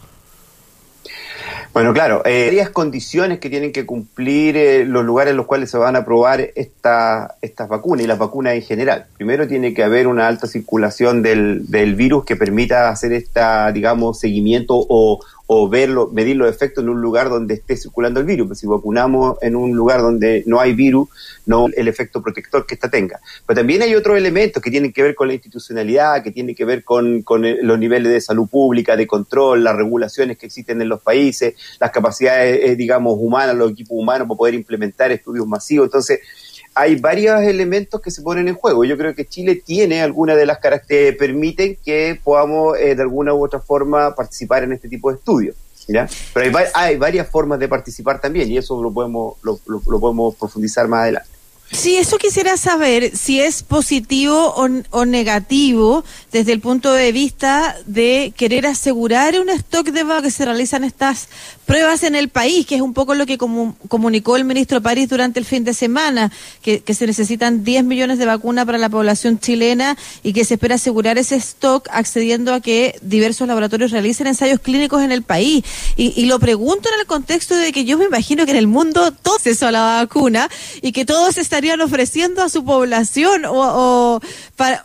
Bueno, 1.73 1.93
claro, 1.93 2.21
eh, 2.25 2.47
varias 2.47 2.69
condiciones 2.69 3.39
que 3.39 3.49
tienen 3.49 3.71
que 3.71 3.85
cumplir 3.85 4.57
eh, 4.57 4.83
los 4.83 5.05
lugares 5.05 5.31
en 5.31 5.37
los 5.37 5.45
cuales 5.45 5.71
se 5.71 5.77
van 5.77 5.95
a 5.95 6.03
probar 6.03 6.51
esta, 6.55 7.35
estas 7.41 7.69
vacunas 7.69 8.03
y 8.03 8.07
las 8.07 8.17
vacunas 8.19 8.55
en 8.55 8.61
general. 8.61 9.05
Primero 9.15 9.47
tiene 9.47 9.73
que 9.73 9.81
haber 9.81 10.07
una 10.07 10.27
alta 10.27 10.47
circulación 10.47 11.21
del, 11.21 11.71
del 11.71 11.95
virus 11.95 12.25
que 12.25 12.35
permita 12.35 12.89
hacer 12.89 13.13
esta, 13.13 13.71
digamos, 13.71 14.19
seguimiento 14.19 14.73
o, 14.75 15.21
o 15.53 15.67
verlo, 15.67 16.09
medir 16.13 16.37
los 16.37 16.49
efectos 16.49 16.81
en 16.81 16.89
un 16.89 17.01
lugar 17.01 17.29
donde 17.29 17.55
esté 17.55 17.75
circulando 17.75 18.21
el 18.21 18.25
virus. 18.25 18.47
Pues 18.47 18.59
si 18.59 18.67
vacunamos 18.67 19.37
en 19.41 19.57
un 19.57 19.75
lugar 19.75 19.99
donde 19.99 20.43
no 20.45 20.61
hay 20.61 20.71
virus, 20.71 21.09
no 21.45 21.67
el 21.75 21.89
efecto 21.89 22.21
protector 22.21 22.65
que 22.65 22.75
ésta 22.75 22.89
tenga. 22.89 23.19
Pero 23.45 23.57
también 23.59 23.81
hay 23.81 23.93
otros 23.93 24.17
elementos 24.17 24.63
que 24.63 24.71
tienen 24.71 24.93
que 24.93 25.03
ver 25.03 25.13
con 25.13 25.27
la 25.27 25.33
institucionalidad, 25.33 26.23
que 26.23 26.31
tienen 26.31 26.55
que 26.55 26.63
ver 26.63 26.85
con, 26.85 27.23
con 27.23 27.43
los 27.63 27.77
niveles 27.77 28.13
de 28.13 28.21
salud 28.21 28.47
pública, 28.47 28.95
de 28.95 29.05
control, 29.05 29.61
las 29.61 29.75
regulaciones 29.75 30.37
que 30.37 30.45
existen 30.45 30.81
en 30.81 30.87
los 30.87 31.01
países, 31.01 31.55
las 31.81 31.91
capacidades, 31.91 32.61
eh, 32.63 32.77
digamos, 32.77 33.17
humanas, 33.19 33.53
los 33.53 33.71
equipos 33.71 33.97
humanos 33.97 34.29
para 34.29 34.37
poder 34.37 34.53
implementar 34.53 35.11
estudios 35.11 35.45
masivos. 35.45 35.87
Entonces, 35.87 36.21
hay 36.73 36.95
varios 36.95 37.41
elementos 37.41 38.01
que 38.01 38.11
se 38.11 38.21
ponen 38.21 38.47
en 38.47 38.55
juego. 38.55 38.83
Yo 38.85 38.97
creo 38.97 39.13
que 39.13 39.25
Chile 39.25 39.61
tiene 39.63 40.01
algunas 40.01 40.37
de 40.37 40.45
las 40.45 40.59
características 40.59 40.81
que 40.81 41.13
permiten 41.13 41.77
que 41.83 42.19
podamos 42.23 42.77
eh, 42.77 42.95
de 42.95 43.01
alguna 43.01 43.33
u 43.33 43.43
otra 43.43 43.59
forma 43.59 44.15
participar 44.15 44.63
en 44.63 44.73
este 44.73 44.87
tipo 44.87 45.11
de 45.11 45.17
estudios. 45.17 45.55
¿ya? 45.87 46.07
Pero 46.33 46.57
hay, 46.57 46.65
hay, 46.73 46.97
varias 46.97 47.27
formas 47.29 47.59
de 47.59 47.67
participar 47.67 48.21
también 48.21 48.49
y 48.49 48.57
eso 48.57 48.81
lo 48.81 48.91
podemos, 48.91 49.35
lo, 49.43 49.59
lo 49.65 49.99
podemos 49.99 50.35
profundizar 50.35 50.87
más 50.87 51.03
adelante. 51.03 51.40
Sí, 51.71 51.95
eso 51.95 52.17
quisiera 52.17 52.57
saber 52.57 53.15
si 53.15 53.39
es 53.39 53.63
positivo 53.63 54.53
o, 54.91 55.05
negativo 55.05 56.03
desde 56.31 56.51
el 56.51 56.59
punto 56.59 56.91
de 56.91 57.13
vista 57.13 57.77
de 57.85 58.33
querer 58.35 58.67
asegurar 58.67 59.39
un 59.39 59.49
stock 59.49 59.87
de 59.87 60.03
vacunas 60.03 60.21
que 60.21 60.31
se 60.31 60.43
realizan 60.43 60.83
estas 60.83 61.29
pruebas 61.65 62.03
en 62.03 62.15
el 62.15 62.27
país, 62.27 62.65
que 62.65 62.75
es 62.75 62.81
un 62.81 62.93
poco 62.93 63.15
lo 63.15 63.25
que 63.25 63.37
comunicó 63.37 64.35
el 64.35 64.43
ministro 64.43 64.81
París 64.81 65.07
durante 65.07 65.39
el 65.39 65.45
fin 65.45 65.63
de 65.63 65.73
semana, 65.73 66.29
que, 66.61 66.83
se 66.91 67.07
necesitan 67.07 67.63
10 67.63 67.85
millones 67.85 68.19
de 68.19 68.25
vacunas 68.25 68.65
para 68.65 68.77
la 68.77 68.89
población 68.89 69.39
chilena 69.39 69.97
y 70.23 70.33
que 70.33 70.43
se 70.43 70.55
espera 70.55 70.75
asegurar 70.75 71.17
ese 71.17 71.37
stock 71.37 71.87
accediendo 71.89 72.53
a 72.53 72.59
que 72.59 72.99
diversos 73.01 73.47
laboratorios 73.47 73.91
realicen 73.91 74.27
ensayos 74.27 74.59
clínicos 74.59 75.01
en 75.01 75.13
el 75.13 75.23
país. 75.23 75.63
Y, 75.95 76.25
lo 76.25 76.39
pregunto 76.39 76.89
en 76.93 76.99
el 76.99 77.05
contexto 77.07 77.55
de 77.55 77.71
que 77.71 77.85
yo 77.85 77.97
me 77.97 78.05
imagino 78.05 78.43
que 78.45 78.51
en 78.51 78.57
el 78.57 78.67
mundo 78.67 79.11
todo 79.13 79.39
se 79.39 79.51
a 79.65 79.71
la 79.71 79.81
vacuna 80.01 80.49
y 80.81 80.91
que 80.91 81.05
todos 81.05 81.37
están 81.37 81.60
estarían 81.61 81.81
ofreciendo 81.81 82.41
a 82.41 82.49
su 82.49 82.65
población 82.65 83.45
o, 83.45 84.19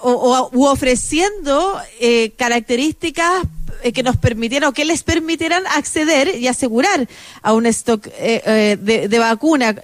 o, 0.00 0.70
ofreciendo 0.70 1.80
eh, 2.00 2.32
características 2.36 3.44
eh, 3.82 3.92
que 3.92 4.02
nos 4.02 4.18
permitieran 4.18 4.68
o 4.68 4.72
que 4.74 4.84
les 4.84 5.02
permitieran 5.02 5.62
acceder 5.74 6.36
y 6.36 6.48
asegurar 6.48 7.08
a 7.40 7.54
un 7.54 7.64
stock 7.64 8.06
eh, 8.18 8.76
de, 8.78 9.08
de, 9.08 9.18
vacuna. 9.18 9.74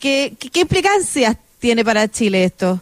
¿Qué, 0.00 0.34
¿Qué, 0.52 0.60
implicancias 0.60 1.36
tiene 1.60 1.84
para 1.84 2.08
Chile 2.08 2.42
esto? 2.42 2.80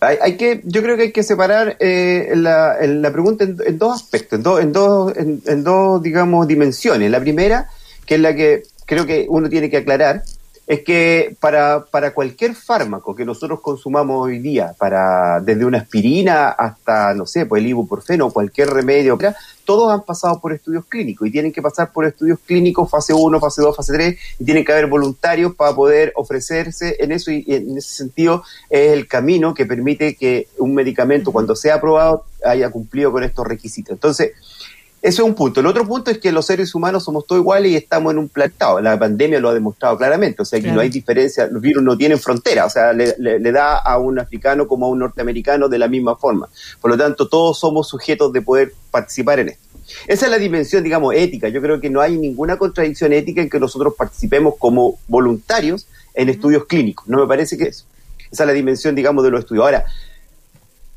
Hay, 0.00 0.36
que, 0.36 0.60
yo 0.64 0.82
creo 0.82 0.96
que 0.96 1.04
hay 1.04 1.12
que 1.12 1.22
separar 1.22 1.78
eh, 1.80 2.32
la, 2.34 2.76
la, 2.82 3.12
pregunta 3.12 3.44
en, 3.44 3.78
dos 3.78 3.94
aspectos, 3.94 4.38
en, 4.38 4.42
dos 4.42 4.60
en, 4.60 4.72
dos, 4.72 5.12
en, 5.46 5.64
dos, 5.64 6.02
digamos, 6.02 6.46
dimensiones. 6.46 7.10
La 7.10 7.20
primera, 7.20 7.70
que 8.04 8.16
es 8.16 8.20
la 8.20 8.34
que 8.34 8.64
creo 8.84 9.06
que 9.06 9.24
uno 9.28 9.48
tiene 9.48 9.70
que 9.70 9.78
aclarar, 9.78 10.22
es 10.70 10.84
que 10.84 11.36
para, 11.40 11.84
para 11.86 12.14
cualquier 12.14 12.54
fármaco 12.54 13.12
que 13.12 13.24
nosotros 13.24 13.58
consumamos 13.60 14.24
hoy 14.24 14.38
día, 14.38 14.72
para 14.78 15.40
desde 15.40 15.64
una 15.64 15.78
aspirina 15.78 16.50
hasta, 16.50 17.12
no 17.12 17.26
sé, 17.26 17.44
pues 17.44 17.60
el 17.60 17.70
ibuprofeno 17.70 18.26
o 18.26 18.32
cualquier 18.32 18.70
remedio, 18.70 19.18
todos 19.64 19.92
han 19.92 20.04
pasado 20.04 20.40
por 20.40 20.52
estudios 20.52 20.84
clínicos 20.86 21.26
y 21.26 21.32
tienen 21.32 21.52
que 21.52 21.60
pasar 21.60 21.92
por 21.92 22.04
estudios 22.04 22.38
clínicos 22.46 22.88
fase 22.88 23.12
1, 23.12 23.40
fase 23.40 23.62
2, 23.62 23.74
fase 23.74 23.92
3 23.94 24.18
y 24.38 24.44
tienen 24.44 24.64
que 24.64 24.70
haber 24.70 24.86
voluntarios 24.86 25.56
para 25.56 25.74
poder 25.74 26.12
ofrecerse 26.14 26.94
en 27.00 27.10
eso 27.10 27.32
y 27.32 27.44
en 27.48 27.76
ese 27.76 27.96
sentido 27.96 28.44
es 28.68 28.92
el 28.92 29.08
camino 29.08 29.54
que 29.54 29.66
permite 29.66 30.14
que 30.14 30.46
un 30.58 30.76
medicamento 30.76 31.32
cuando 31.32 31.56
sea 31.56 31.74
aprobado 31.74 32.26
haya 32.44 32.70
cumplido 32.70 33.10
con 33.10 33.24
estos 33.24 33.44
requisitos. 33.44 33.92
Entonces, 33.92 34.32
eso 35.02 35.22
es 35.22 35.28
un 35.28 35.34
punto. 35.34 35.60
El 35.60 35.66
otro 35.66 35.86
punto 35.86 36.10
es 36.10 36.18
que 36.18 36.30
los 36.30 36.44
seres 36.44 36.74
humanos 36.74 37.04
somos 37.04 37.26
todos 37.26 37.40
iguales 37.40 37.72
y 37.72 37.76
estamos 37.76 38.12
en 38.12 38.18
un 38.18 38.28
planetado. 38.28 38.80
La 38.80 38.98
pandemia 38.98 39.40
lo 39.40 39.48
ha 39.48 39.54
demostrado 39.54 39.96
claramente. 39.96 40.42
O 40.42 40.44
sea, 40.44 40.60
que 40.60 40.70
no 40.70 40.80
hay 40.80 40.90
diferencia. 40.90 41.46
Los 41.46 41.62
virus 41.62 41.82
no 41.82 41.96
tienen 41.96 42.18
frontera. 42.18 42.66
O 42.66 42.70
sea, 42.70 42.92
le, 42.92 43.40
da 43.52 43.78
a 43.78 43.98
un 43.98 44.18
africano 44.18 44.68
como 44.68 44.86
a 44.86 44.88
un 44.90 44.98
norteamericano 44.98 45.70
de 45.70 45.78
la 45.78 45.88
misma 45.88 46.16
forma. 46.16 46.50
Por 46.82 46.90
lo 46.90 46.98
tanto, 46.98 47.28
todos 47.28 47.58
somos 47.58 47.88
sujetos 47.88 48.30
de 48.32 48.42
poder 48.42 48.74
participar 48.90 49.38
en 49.40 49.50
esto. 49.50 49.68
Esa 50.06 50.26
es 50.26 50.30
la 50.30 50.38
dimensión, 50.38 50.84
digamos, 50.84 51.14
ética. 51.14 51.48
Yo 51.48 51.62
creo 51.62 51.80
que 51.80 51.88
no 51.88 52.02
hay 52.02 52.18
ninguna 52.18 52.58
contradicción 52.58 53.14
ética 53.14 53.40
en 53.40 53.48
que 53.48 53.58
nosotros 53.58 53.94
participemos 53.96 54.54
como 54.58 54.98
voluntarios 55.08 55.86
en 56.12 56.28
estudios 56.28 56.66
clínicos. 56.66 57.08
No 57.08 57.18
me 57.18 57.26
parece 57.26 57.56
que 57.56 57.64
eso. 57.64 57.86
Esa 58.30 58.42
es 58.42 58.46
la 58.46 58.52
dimensión, 58.52 58.94
digamos, 58.94 59.24
de 59.24 59.30
los 59.30 59.40
estudios. 59.40 59.64
Ahora, 59.64 59.86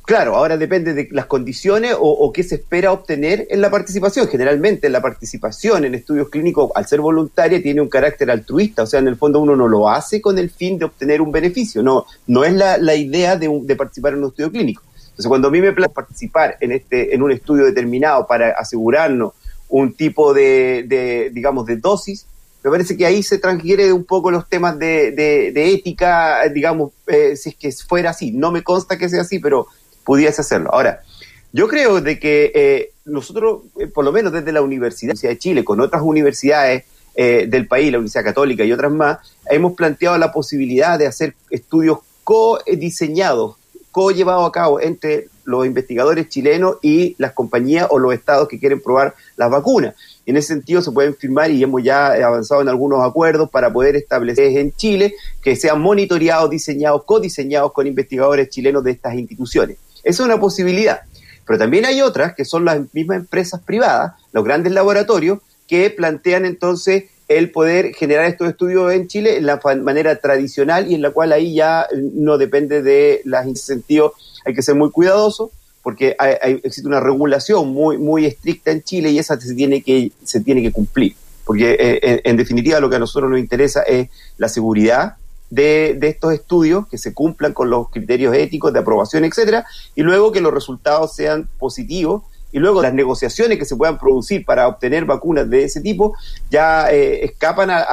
Claro, 0.05 0.35
ahora 0.35 0.57
depende 0.57 0.93
de 0.93 1.07
las 1.11 1.27
condiciones 1.27 1.95
o, 1.97 2.31
qué 2.33 2.43
se 2.43 2.55
espera 2.55 2.91
obtener 2.91 3.47
en 3.49 3.61
la 3.61 3.71
participación. 3.71 4.27
Generalmente 4.27 4.89
la 4.89 5.01
participación 5.01 5.85
en 5.85 5.95
estudios 5.95 6.29
clínicos, 6.29 6.71
al 6.75 6.85
ser 6.85 6.99
voluntaria, 6.99 7.61
tiene 7.61 7.79
un 7.79 7.87
carácter 7.87 8.29
altruista, 8.29 8.83
o 8.83 8.85
sea, 8.85 8.99
en 8.99 9.07
el 9.07 9.15
fondo 9.15 9.39
uno 9.39 9.55
no 9.55 9.69
lo 9.69 9.89
hace 9.89 10.19
con 10.19 10.37
el 10.37 10.49
fin 10.49 10.77
de 10.77 10.85
obtener 10.85 11.21
un 11.21 11.31
beneficio, 11.31 11.81
no, 11.81 12.05
no 12.27 12.43
es 12.43 12.53
la, 12.53 12.95
idea 12.95 13.37
de, 13.37 13.49
de, 13.63 13.75
participar 13.77 14.13
en 14.13 14.19
un 14.19 14.29
estudio 14.29 14.51
clínico. 14.51 14.83
Entonces, 14.97 15.27
cuando 15.27 15.47
a 15.47 15.51
mí 15.51 15.61
me 15.61 15.71
plazco 15.71 15.93
participar 15.93 16.57
en, 16.59 16.73
este, 16.73 17.15
en 17.15 17.21
un 17.21 17.31
estudio 17.31 17.63
determinado 17.63 18.27
para 18.27 18.49
asegurarnos 18.51 19.33
un 19.69 19.93
tipo 19.93 20.33
de, 20.33 20.83
de 20.85 21.29
digamos, 21.33 21.65
de 21.65 21.77
dosis, 21.77 22.25
me 22.63 22.71
parece 22.71 22.97
que 22.97 23.05
ahí 23.05 23.23
se 23.23 23.39
transgiere 23.39 23.91
un 23.93 24.05
poco 24.05 24.31
los 24.31 24.49
temas 24.49 24.77
de, 24.79 25.11
de, 25.11 25.73
ética, 25.73 26.39
digamos, 26.53 26.91
eh, 27.07 27.35
si 27.35 27.49
es 27.49 27.55
que 27.55 27.71
fuera 27.71 28.11
así. 28.11 28.31
No 28.31 28.51
me 28.51 28.63
consta 28.63 28.97
que 28.97 29.09
sea 29.09 29.21
así, 29.21 29.39
pero 29.39 29.67
pudiese 30.03 30.41
hacerlo. 30.41 30.69
Ahora, 30.73 31.03
yo 31.51 31.67
creo 31.67 32.01
de 32.01 32.19
que 32.19 32.51
eh, 32.55 32.91
nosotros, 33.05 33.61
eh, 33.79 33.87
por 33.87 34.03
lo 34.03 34.11
menos 34.11 34.33
desde 34.33 34.51
la 34.51 34.61
Universidad 34.61 35.13
de 35.13 35.37
Chile, 35.37 35.63
con 35.63 35.79
otras 35.81 36.01
universidades 36.01 36.83
eh, 37.15 37.45
del 37.47 37.67
país, 37.67 37.91
la 37.91 37.99
Universidad 37.99 38.23
Católica 38.23 38.63
y 38.63 38.71
otras 38.71 38.91
más, 38.91 39.19
hemos 39.49 39.73
planteado 39.73 40.17
la 40.17 40.31
posibilidad 40.31 40.97
de 40.97 41.05
hacer 41.05 41.35
estudios 41.51 41.99
co-diseñados, 42.23 43.55
co-llevados 43.91 44.47
a 44.47 44.51
cabo 44.51 44.79
entre 44.79 45.27
los 45.45 45.65
investigadores 45.65 46.29
chilenos 46.29 46.77
y 46.81 47.15
las 47.19 47.33
compañías 47.33 47.87
o 47.91 47.99
los 47.99 48.13
estados 48.13 48.47
que 48.47 48.59
quieren 48.59 48.81
probar 48.81 49.13
las 49.35 49.51
vacunas. 49.51 49.93
En 50.25 50.37
ese 50.37 50.53
sentido 50.53 50.81
se 50.81 50.91
pueden 50.91 51.13
firmar 51.15 51.51
y 51.51 51.61
hemos 51.61 51.83
ya 51.83 52.13
avanzado 52.13 52.61
en 52.61 52.69
algunos 52.69 53.05
acuerdos 53.05 53.49
para 53.49 53.71
poder 53.71 53.95
establecer 53.95 54.57
en 54.57 54.71
Chile 54.71 55.13
que 55.41 55.55
sean 55.55 55.81
monitoreados, 55.81 56.49
diseñados, 56.49 57.03
codiseñados 57.03 57.73
con 57.73 57.85
investigadores 57.85 58.49
chilenos 58.49 58.83
de 58.83 58.91
estas 58.91 59.13
instituciones. 59.15 59.77
Esa 60.03 60.23
es 60.23 60.27
una 60.27 60.39
posibilidad. 60.39 61.01
Pero 61.45 61.59
también 61.59 61.85
hay 61.85 62.01
otras 62.01 62.35
que 62.35 62.45
son 62.45 62.65
las 62.65 62.81
mismas 62.93 63.17
empresas 63.17 63.61
privadas, 63.61 64.13
los 64.31 64.43
grandes 64.43 64.73
laboratorios, 64.73 65.39
que 65.67 65.89
plantean 65.89 66.45
entonces 66.45 67.05
el 67.27 67.51
poder 67.51 67.93
generar 67.93 68.25
estos 68.25 68.49
estudios 68.49 68.91
en 68.93 69.07
Chile 69.07 69.37
en 69.37 69.45
la 69.45 69.59
manera 69.81 70.15
tradicional 70.17 70.91
y 70.91 70.95
en 70.95 71.01
la 71.01 71.11
cual 71.11 71.31
ahí 71.31 71.55
ya 71.55 71.87
no 72.13 72.37
depende 72.37 72.81
de 72.81 73.21
los 73.23 73.45
incentivos. 73.45 74.13
Hay 74.45 74.53
que 74.53 74.61
ser 74.61 74.75
muy 74.75 74.91
cuidadoso 74.91 75.51
porque 75.81 76.15
existe 76.63 76.87
una 76.87 76.99
regulación 76.99 77.69
muy, 77.69 77.97
muy 77.97 78.25
estricta 78.25 78.71
en 78.71 78.83
Chile 78.83 79.11
y 79.11 79.19
esa 79.19 79.39
se 79.39 79.53
tiene 79.53 79.81
que, 79.81 80.11
se 80.23 80.41
tiene 80.41 80.61
que 80.61 80.71
cumplir. 80.71 81.15
Porque 81.45 81.75
eh, 81.77 82.21
en 82.23 82.37
definitiva 82.37 82.79
lo 82.79 82.89
que 82.89 82.95
a 82.95 82.99
nosotros 82.99 83.29
nos 83.29 83.39
interesa 83.39 83.81
es 83.81 84.09
la 84.37 84.47
seguridad 84.47 85.17
de, 85.53 85.99
estos 86.01 86.33
estudios, 86.33 86.87
que 86.87 86.97
se 86.97 87.13
cumplan 87.13 87.53
con 87.53 87.69
los 87.69 87.89
criterios 87.89 88.35
éticos 88.35 88.73
de 88.73 88.79
aprobación, 88.79 89.23
etcétera, 89.23 89.65
y 89.95 90.01
luego 90.01 90.31
que 90.31 90.41
los 90.41 90.53
resultados 90.53 91.15
sean 91.15 91.47
positivos 91.59 92.23
y 92.51 92.59
luego 92.59 92.81
las 92.81 92.93
negociaciones 92.93 93.57
que 93.57 93.65
se 93.65 93.75
puedan 93.75 93.97
producir 93.97 94.45
para 94.45 94.67
obtener 94.67 95.05
vacunas 95.05 95.49
de 95.49 95.63
ese 95.63 95.81
tipo 95.81 96.15
ya 96.51 96.91
eh, 96.91 97.25
escapan 97.25 97.69
a, 97.71 97.83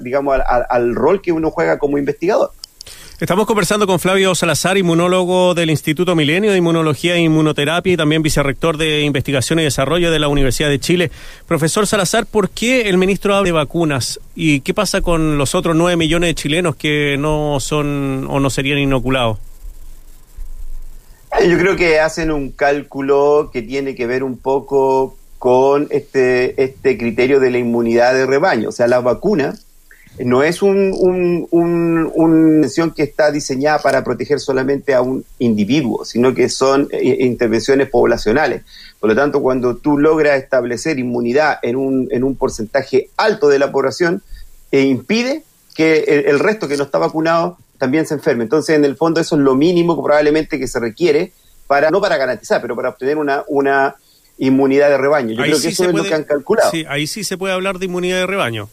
digamos 0.00 0.38
al 0.46 0.94
rol 0.94 1.20
que 1.20 1.32
uno 1.32 1.50
juega 1.50 1.78
como 1.78 1.98
investigador. 1.98 2.50
Estamos 3.20 3.48
conversando 3.48 3.88
con 3.88 3.98
Flavio 3.98 4.32
Salazar, 4.36 4.78
inmunólogo 4.78 5.52
del 5.52 5.70
Instituto 5.70 6.14
Milenio 6.14 6.52
de 6.52 6.58
Inmunología 6.58 7.16
e 7.16 7.18
Inmunoterapia 7.18 7.94
y 7.94 7.96
también 7.96 8.22
vicerrector 8.22 8.76
de 8.76 9.00
Investigación 9.00 9.58
y 9.58 9.64
Desarrollo 9.64 10.12
de 10.12 10.20
la 10.20 10.28
Universidad 10.28 10.68
de 10.68 10.78
Chile. 10.78 11.10
Profesor 11.44 11.84
Salazar, 11.88 12.26
¿por 12.26 12.48
qué 12.48 12.82
el 12.82 12.96
ministro 12.96 13.34
habla 13.34 13.46
de 13.46 13.52
vacunas? 13.52 14.20
¿Y 14.36 14.60
qué 14.60 14.72
pasa 14.72 15.00
con 15.00 15.36
los 15.36 15.56
otros 15.56 15.74
nueve 15.74 15.96
millones 15.96 16.28
de 16.28 16.34
chilenos 16.36 16.76
que 16.76 17.16
no 17.18 17.58
son 17.58 18.24
o 18.30 18.38
no 18.38 18.50
serían 18.50 18.78
inoculados? 18.78 19.38
Yo 21.44 21.58
creo 21.58 21.74
que 21.74 21.98
hacen 21.98 22.30
un 22.30 22.52
cálculo 22.52 23.50
que 23.52 23.62
tiene 23.62 23.96
que 23.96 24.06
ver 24.06 24.22
un 24.22 24.38
poco 24.38 25.16
con 25.40 25.88
este, 25.90 26.62
este 26.62 26.96
criterio 26.96 27.40
de 27.40 27.50
la 27.50 27.58
inmunidad 27.58 28.14
de 28.14 28.26
rebaño. 28.26 28.68
O 28.68 28.72
sea, 28.72 28.86
las 28.86 29.02
vacunas 29.02 29.66
no 30.24 30.42
es 30.42 30.62
un, 30.62 31.46
una 31.50 32.34
mención 32.34 32.92
que 32.92 33.02
está 33.02 33.30
diseñada 33.30 33.78
para 33.80 34.04
proteger 34.04 34.40
solamente 34.40 34.94
a 34.94 35.02
un 35.02 35.24
individuo, 35.38 36.04
sino 36.04 36.34
que 36.34 36.48
son 36.48 36.88
eh, 36.92 37.18
intervenciones 37.20 37.88
poblacionales. 37.88 38.62
Por 39.00 39.10
lo 39.10 39.16
tanto, 39.16 39.40
cuando 39.40 39.76
tú 39.76 39.98
logras 39.98 40.42
establecer 40.42 40.98
inmunidad 40.98 41.58
en 41.62 41.76
un, 41.76 42.08
en 42.10 42.24
un 42.24 42.36
porcentaje 42.36 43.10
alto 43.16 43.48
de 43.48 43.58
la 43.58 43.70
población, 43.70 44.22
e 44.70 44.82
impide 44.82 45.44
que 45.74 46.24
el, 46.26 46.38
resto 46.38 46.68
que 46.68 46.76
no 46.76 46.84
está 46.84 46.98
vacunado 46.98 47.58
también 47.78 48.06
se 48.06 48.14
enferme. 48.14 48.42
Entonces, 48.42 48.76
en 48.76 48.84
el 48.84 48.96
fondo, 48.96 49.20
eso 49.20 49.36
es 49.36 49.42
lo 49.42 49.54
mínimo 49.54 50.02
probablemente 50.02 50.58
que 50.58 50.66
se 50.66 50.80
requiere 50.80 51.32
para, 51.66 51.90
no 51.90 52.00
para 52.00 52.16
garantizar, 52.16 52.60
pero 52.60 52.74
para 52.74 52.90
obtener 52.90 53.16
una, 53.16 53.44
una 53.48 53.96
inmunidad 54.38 54.90
de 54.90 54.98
rebaño. 54.98 55.30
Yo 55.30 55.42
creo 55.42 55.60
que 55.60 55.68
eso 55.68 55.84
es 55.84 55.94
lo 55.94 56.02
que 56.02 56.14
han 56.14 56.24
calculado. 56.24 56.70
Sí, 56.70 56.84
ahí 56.88 57.06
sí 57.06 57.24
se 57.24 57.38
puede 57.38 57.54
hablar 57.54 57.78
de 57.78 57.86
inmunidad 57.86 58.18
de 58.18 58.26
rebaño. 58.26 58.68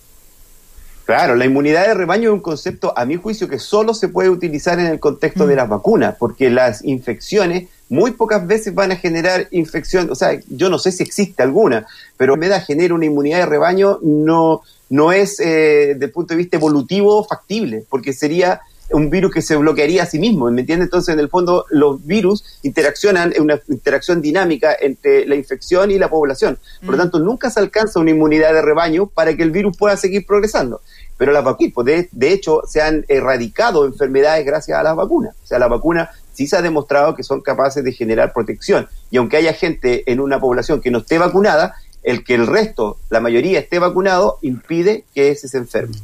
Claro, 1.06 1.36
la 1.36 1.46
inmunidad 1.46 1.86
de 1.88 1.94
rebaño 1.94 2.30
es 2.30 2.34
un 2.34 2.42
concepto, 2.42 2.92
a 2.98 3.06
mi 3.06 3.16
juicio, 3.16 3.48
que 3.48 3.60
solo 3.60 3.94
se 3.94 4.10
puede 4.10 4.30
utilizar 4.30 4.80
en 4.80 4.88
el 4.88 5.00
contexto 5.00 5.46
de 5.46 5.54
mm. 5.54 5.58
las 5.58 5.70
vacunas, 5.70 6.16
porque 6.18 6.50
las 6.50 6.84
infecciones 6.84 7.70
muy 7.90 8.12
pocas 8.12 8.46
veces 8.48 8.74
van 8.74 8.92
a 8.92 8.96
generar 8.96 9.48
infección, 9.52 10.10
o 10.10 10.16
sea, 10.16 10.40
yo 10.50 10.70
no 10.72 10.80
sé 10.80 10.92
si 10.92 11.04
existe 11.04 11.44
alguna, 11.44 11.86
pero 12.18 12.34
en 12.34 12.40
vez 12.40 12.50
de 12.50 12.62
generar 12.62 12.94
una 12.94 13.06
inmunidad 13.06 13.40
de 13.40 13.46
rebaño 13.46 14.00
no, 14.02 14.64
no 14.90 15.12
es, 15.12 15.40
eh, 15.40 15.94
desde 15.94 16.06
el 16.06 16.12
punto 16.12 16.34
de 16.34 16.40
vista 16.40 16.58
evolutivo, 16.58 17.24
factible, 17.24 17.86
porque 17.88 18.12
sería 18.12 18.62
un 18.92 19.10
virus 19.10 19.32
que 19.32 19.42
se 19.42 19.56
bloquearía 19.56 20.04
a 20.04 20.06
sí 20.06 20.20
mismo, 20.20 20.50
¿me 20.52 20.62
entiendes? 20.62 20.88
Entonces, 20.88 21.14
en 21.14 21.20
el 21.20 21.30
fondo, 21.30 21.66
los 21.70 22.06
virus 22.06 22.44
interaccionan 22.64 23.34
en 23.36 23.44
una 23.44 23.60
interacción 23.68 24.22
dinámica 24.22 24.76
entre 24.80 25.26
la 25.26 25.36
infección 25.36 25.92
y 25.92 25.98
la 25.98 26.10
población. 26.10 26.60
Por 26.82 26.92
lo 26.92 26.98
mm. 26.98 27.00
tanto, 27.00 27.20
nunca 27.20 27.50
se 27.50 27.60
alcanza 27.60 28.00
una 28.00 28.12
inmunidad 28.12 28.54
de 28.54 28.62
rebaño 28.62 29.08
para 29.08 29.36
que 29.36 29.44
el 29.44 29.52
virus 29.52 29.76
pueda 29.78 29.98
seguir 29.98 30.26
progresando. 30.26 30.82
Pero 31.18 31.32
las 31.32 31.44
vacunas, 31.44 31.74
pues, 31.74 32.08
de, 32.12 32.32
hecho, 32.32 32.62
se 32.68 32.82
han 32.82 33.06
erradicado 33.08 33.86
enfermedades 33.86 34.46
gracias 34.46 34.78
a 34.78 34.84
las 34.84 34.96
vacunas. 34.96 35.36
O 35.44 35.48
sea, 35.48 35.60
la 35.60 35.68
vacuna 35.68 36.12
sí 36.34 36.48
se 36.48 36.58
ha 36.58 36.62
demostrado 36.62 37.16
que 37.16 37.24
son 37.24 37.42
capaces 37.42 37.84
de 37.84 37.92
generar 37.92 38.34
protección. 38.34 38.88
Y 39.10 39.18
aunque 39.18 39.38
haya 39.38 39.54
gente 39.54 40.10
en 40.12 40.20
una 40.20 40.40
población 40.40 40.82
que 40.82 40.92
no 40.92 41.00
esté 41.00 41.18
vacunada, 41.18 41.76
el 42.04 42.24
que 42.24 42.36
el 42.36 42.46
resto, 42.46 42.98
la 43.10 43.20
mayoría, 43.20 43.60
esté 43.60 43.80
vacunado, 43.80 44.38
impide 44.42 45.06
que 45.16 45.32
ese 45.32 45.48
se 45.48 45.58
enferme. 45.58 45.96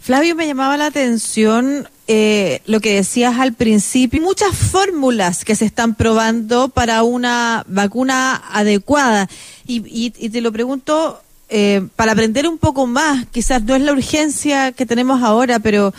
Flavio, 0.00 0.34
me 0.34 0.46
llamaba 0.46 0.76
la 0.76 0.86
atención 0.86 1.88
eh, 2.06 2.60
lo 2.66 2.80
que 2.80 2.94
decías 2.94 3.38
al 3.38 3.54
principio. 3.54 4.20
Muchas 4.22 4.56
fórmulas 4.56 5.44
que 5.44 5.56
se 5.56 5.64
están 5.64 5.94
probando 5.94 6.68
para 6.68 7.02
una 7.02 7.64
vacuna 7.68 8.42
adecuada. 8.50 9.28
y 9.66 10.10
te 10.10 10.40
lo 10.40 10.52
pregunto 10.52 11.20
eh, 11.56 11.86
para 11.94 12.12
aprender 12.12 12.48
un 12.48 12.58
poco 12.58 12.86
más, 12.86 13.26
quizás 13.26 13.62
no 13.62 13.76
es 13.76 13.82
la 13.82 13.92
urgencia 13.92 14.72
que 14.72 14.86
tenemos 14.86 15.22
ahora, 15.22 15.58
pero, 15.58 15.92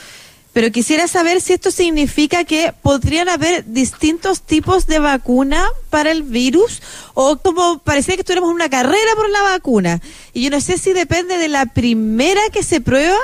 pero 0.53 0.71
quisiera 0.71 1.07
saber 1.07 1.39
si 1.39 1.53
esto 1.53 1.69
significa 1.69 2.43
que 2.45 2.73
podrían 2.81 3.29
haber 3.29 3.63
distintos 3.65 4.41
tipos 4.41 4.87
de 4.87 4.99
vacuna 4.99 5.65
para 5.91 6.11
el 6.11 6.23
virus 6.23 6.81
o 7.13 7.37
como 7.37 7.77
parecía 7.79 8.15
que 8.15 8.21
estuviéramos 8.21 8.53
una 8.53 8.69
carrera 8.69 9.15
por 9.15 9.29
la 9.29 9.43
vacuna. 9.43 10.01
Y 10.33 10.43
yo 10.43 10.49
no 10.49 10.59
sé 10.59 10.77
si 10.77 10.93
depende 10.93 11.37
de 11.37 11.47
la 11.47 11.67
primera 11.67 12.41
que 12.51 12.63
se 12.63 12.81
prueba 12.81 13.17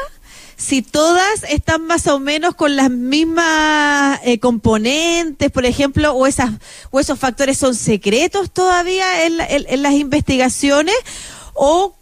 si 0.61 0.83
todas 0.83 1.43
están 1.49 1.87
más 1.87 2.05
o 2.05 2.19
menos 2.19 2.53
con 2.53 2.75
las 2.75 2.91
mismas 2.91 4.19
eh, 4.23 4.37
componentes, 4.37 5.49
por 5.49 5.65
ejemplo, 5.65 6.13
o 6.13 6.27
esas 6.27 6.51
o 6.91 6.99
esos 6.99 7.17
factores 7.17 7.57
son 7.57 7.73
secretos 7.73 8.51
todavía 8.51 9.25
en, 9.25 9.39
en, 9.39 9.81
las 9.81 9.93
investigaciones 9.93 10.95
o 11.55 11.95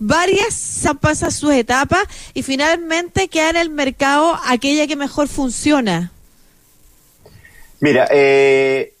varias 0.00 0.84
pasan 1.00 1.30
sus 1.30 1.52
etapas 1.52 2.02
y 2.34 2.42
finalmente 2.42 3.28
queda 3.28 3.50
en 3.50 3.56
el 3.56 3.70
mercado 3.70 4.36
aquella 4.44 4.88
que 4.88 4.96
mejor 4.96 5.28
funciona. 5.28 6.10
Mira, 7.78 8.08
eh, 8.10 8.94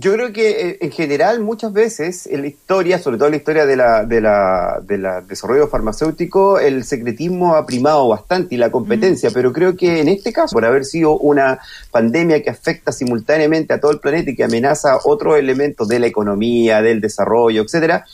yo 0.00 0.12
creo 0.12 0.32
que 0.32 0.50
eh, 0.50 0.78
en 0.80 0.92
general 0.92 1.40
muchas 1.40 1.72
veces 1.72 2.26
en 2.28 2.42
la 2.42 2.46
historia, 2.46 3.00
sobre 3.00 3.16
todo 3.16 3.26
en 3.26 3.32
la 3.32 3.38
historia 3.38 3.66
de 3.66 3.74
la, 3.74 4.04
de 4.04 4.20
la, 4.20 4.80
de 4.80 4.96
la 4.96 5.22
desarrollo 5.22 5.66
farmacéutico, 5.66 6.60
el 6.60 6.84
secretismo 6.84 7.56
ha 7.56 7.66
primado 7.66 8.06
bastante 8.06 8.54
y 8.54 8.58
la 8.58 8.70
competencia, 8.70 9.30
mm. 9.30 9.32
pero 9.32 9.52
creo 9.52 9.76
que 9.76 10.00
en 10.00 10.06
este 10.06 10.32
caso, 10.32 10.54
por 10.54 10.64
haber 10.64 10.84
sido 10.84 11.18
una 11.18 11.58
pandemia 11.90 12.42
que 12.44 12.50
afecta 12.50 12.92
simultáneamente 12.92 13.74
a 13.74 13.80
todo 13.80 13.90
el 13.90 13.98
planeta 13.98 14.30
y 14.30 14.36
que 14.36 14.44
amenaza 14.44 14.98
otros 15.04 15.36
elementos 15.36 15.88
de 15.88 15.98
la 15.98 16.06
economía, 16.06 16.80
del 16.80 17.00
desarrollo, 17.00 17.62
etcétera, 17.62 18.04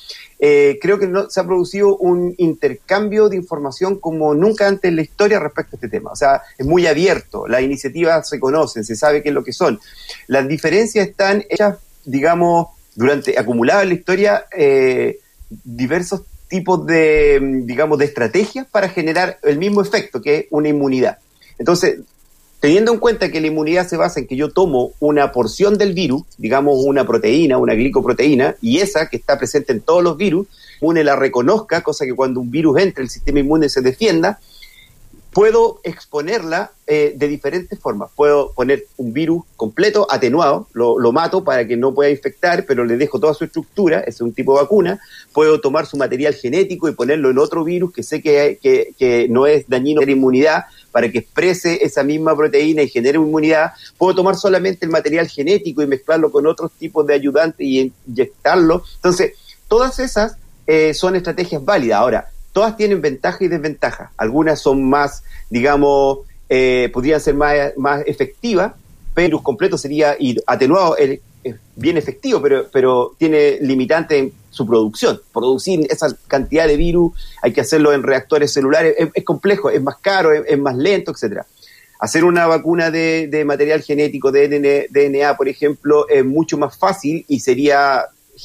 eh, 0.47 0.79
creo 0.79 0.99
que 0.99 1.09
no, 1.09 1.31
se 1.31 1.41
ha 1.41 1.47
producido 1.47 1.97
un 1.97 2.35
intercambio 2.37 3.31
de 3.31 3.37
información 3.37 3.99
como 3.99 4.35
nunca 4.35 4.69
antes 4.69 4.91
en 4.91 4.97
la 4.97 5.01
historia 5.01 5.41
respecto 5.41 5.75
a 5.75 5.79
este 5.79 5.89
tema. 5.89 6.11
O 6.13 6.17
sea, 6.17 6.43
es 6.59 6.67
muy 6.67 6.87
abierto, 6.87 7.49
las 7.49 7.63
iniciativas 7.63 8.29
se 8.29 8.39
conocen, 8.39 8.85
se 8.85 8.95
sabe 8.95 9.23
qué 9.23 9.31
es 9.31 9.35
lo 9.35 9.43
que 9.43 9.55
son. 9.55 9.81
Las 10.27 10.47
diferencias 10.47 11.09
están 11.09 11.47
hechas, 11.49 11.79
digamos, 12.05 12.67
durante 12.95 13.39
acumuladas 13.39 13.85
en 13.85 13.89
la 13.89 13.95
historia, 13.95 14.45
eh, 14.55 15.19
diversos 15.49 16.25
tipos 16.47 16.85
de, 16.85 17.41
digamos, 17.65 17.97
de 17.97 18.05
estrategias 18.05 18.67
para 18.67 18.91
generar 18.91 19.39
el 19.45 19.57
mismo 19.57 19.81
efecto, 19.81 20.21
que 20.21 20.37
es 20.37 20.47
una 20.51 20.69
inmunidad. 20.69 21.21
Entonces, 21.59 22.01
Teniendo 22.65 22.95
en 22.95 22.99
cuenta 22.99 23.31
que 23.31 23.43
la 23.43 23.49
inmunidad 23.49 23.87
se 23.87 23.99
basa 23.99 24.21
en 24.21 24.27
que 24.27 24.37
yo 24.37 24.49
tomo 24.49 24.93
una 24.99 25.33
porción 25.33 25.77
del 25.77 25.93
virus, 25.93 26.23
digamos 26.39 26.83
una 26.83 27.07
proteína, 27.07 27.59
una 27.59 27.75
glicoproteína, 27.75 28.57
y 28.63 28.79
esa 28.79 29.11
que 29.11 29.19
está 29.19 29.37
presente 29.37 29.75
en 29.75 29.83
todos 29.83 30.03
los 30.03 30.17
virus, 30.17 30.47
inmune 30.81 31.05
la 31.05 31.15
reconozca, 31.15 31.83
cosa 31.83 32.07
que 32.07 32.15
cuando 32.15 32.41
un 32.41 32.51
virus 32.51 32.81
entre 32.81 33.03
el 33.03 33.11
sistema 33.11 33.41
inmune 33.41 33.69
se 33.69 33.83
defienda, 33.83 34.41
puedo 35.35 35.81
exponerla 35.83 36.71
eh, 36.87 37.13
de 37.17 37.29
diferentes 37.29 37.79
formas. 37.79 38.11
Puedo 38.15 38.53
poner 38.53 38.87
un 38.97 39.13
virus 39.13 39.43
completo, 39.57 40.07
atenuado, 40.09 40.69
lo, 40.73 41.13
mato 41.13 41.43
para 41.43 41.67
que 41.67 41.77
no 41.77 41.93
pueda 41.93 42.09
infectar, 42.09 42.65
pero 42.67 42.85
le 42.85 42.97
dejo 42.97 43.19
toda 43.19 43.35
su 43.35 43.45
estructura, 43.45 44.01
es 44.01 44.21
un 44.21 44.33
tipo 44.33 44.55
de 44.55 44.63
vacuna. 44.63 45.01
Puedo 45.33 45.61
tomar 45.61 45.87
su 45.87 45.97
material 45.97 46.35
genético 46.35 46.89
y 46.89 46.93
ponerlo 46.93 47.31
en 47.31 47.39
otro 47.39 47.65
virus 47.65 47.93
que 47.93 48.05
sé 48.05 48.23
que, 48.23 48.59
que, 48.63 48.95
que 48.97 49.27
no 49.29 49.47
es 49.47 49.69
dañino 49.69 50.01
para 50.01 50.07
la 50.07 50.17
inmunidad, 50.17 50.65
para 50.93 51.11
que 51.11 51.19
exprese 51.19 51.85
esa 51.85 52.05
misma 52.05 52.37
proteína 52.37 52.83
y 52.83 52.89
genere 52.89 53.19
inmunidad. 53.19 53.73
Puedo 53.99 54.15
tomar 54.15 54.37
solamente 54.37 54.87
el 54.87 54.93
material 54.93 55.27
genético 55.27 55.83
y 55.83 55.89
mezclarlo 55.89 56.31
con 56.31 56.47
otros 56.47 56.71
tipos 56.79 57.05
de 57.07 57.15
ayudantes 57.15 57.67
y 57.67 57.93
inyectarlo. 58.07 58.85
Entonces, 58.97 59.33
todas 59.67 59.99
esas 59.99 60.37
eh, 60.67 60.95
son 60.95 61.17
estrategias 61.17 61.65
válidas. 61.65 61.99
Ahora, 61.99 62.31
todas 62.55 62.77
tienen 62.79 63.03
ventajas 63.03 63.43
y 63.43 63.49
desventajas. 63.49 64.11
Algunas 64.17 64.61
son 64.61 64.89
más, 64.89 65.25
digamos, 65.51 66.21
eh, 66.49 66.89
podrían 66.95 67.21
ser 67.21 67.35
más, 67.35 67.55
más 67.77 68.03
efectivas, 68.07 68.73
pero 69.13 69.43
completo 69.43 69.77
sería 69.77 70.17
ir 70.19 70.43
atenuado, 70.47 70.97
es 70.97 71.21
bien 71.77 71.97
efectivo, 71.97 72.41
pero, 72.41 72.67
pero 72.73 73.15
tiene 73.19 73.59
limitante 73.61 74.19
en 74.19 74.33
su 74.51 74.67
producción. 74.67 75.21
Producir 75.33 75.87
esa 75.91 76.17
cantidad 76.29 76.67
de 76.67 76.77
virus, 76.77 77.13
hay 77.43 77.53
que 77.53 77.61
hacerlo 77.61 77.93
en 77.93 78.05
reactores 78.05 78.53
celulares, 78.53 78.95
es, 79.13 79.25
complejo, 79.25 79.69
es 79.69 79.83
más 79.83 79.97
caro, 79.99 80.33
es, 80.33 80.59
más 80.59 80.77
lento, 80.77 81.11
etcétera. 81.11 81.45
Hacer 81.99 82.25
una 82.25 82.47
vacuna 82.47 82.91
de, 82.91 83.45
material 83.45 83.83
genético, 83.83 84.31
de 84.31 84.89
DNA, 84.91 85.37
por 85.37 85.49
ejemplo, 85.49 86.09
es 86.09 86.25
mucho 86.25 86.57
más 86.57 86.79
fácil 86.79 87.25
y 87.27 87.41
sería, 87.41 88.05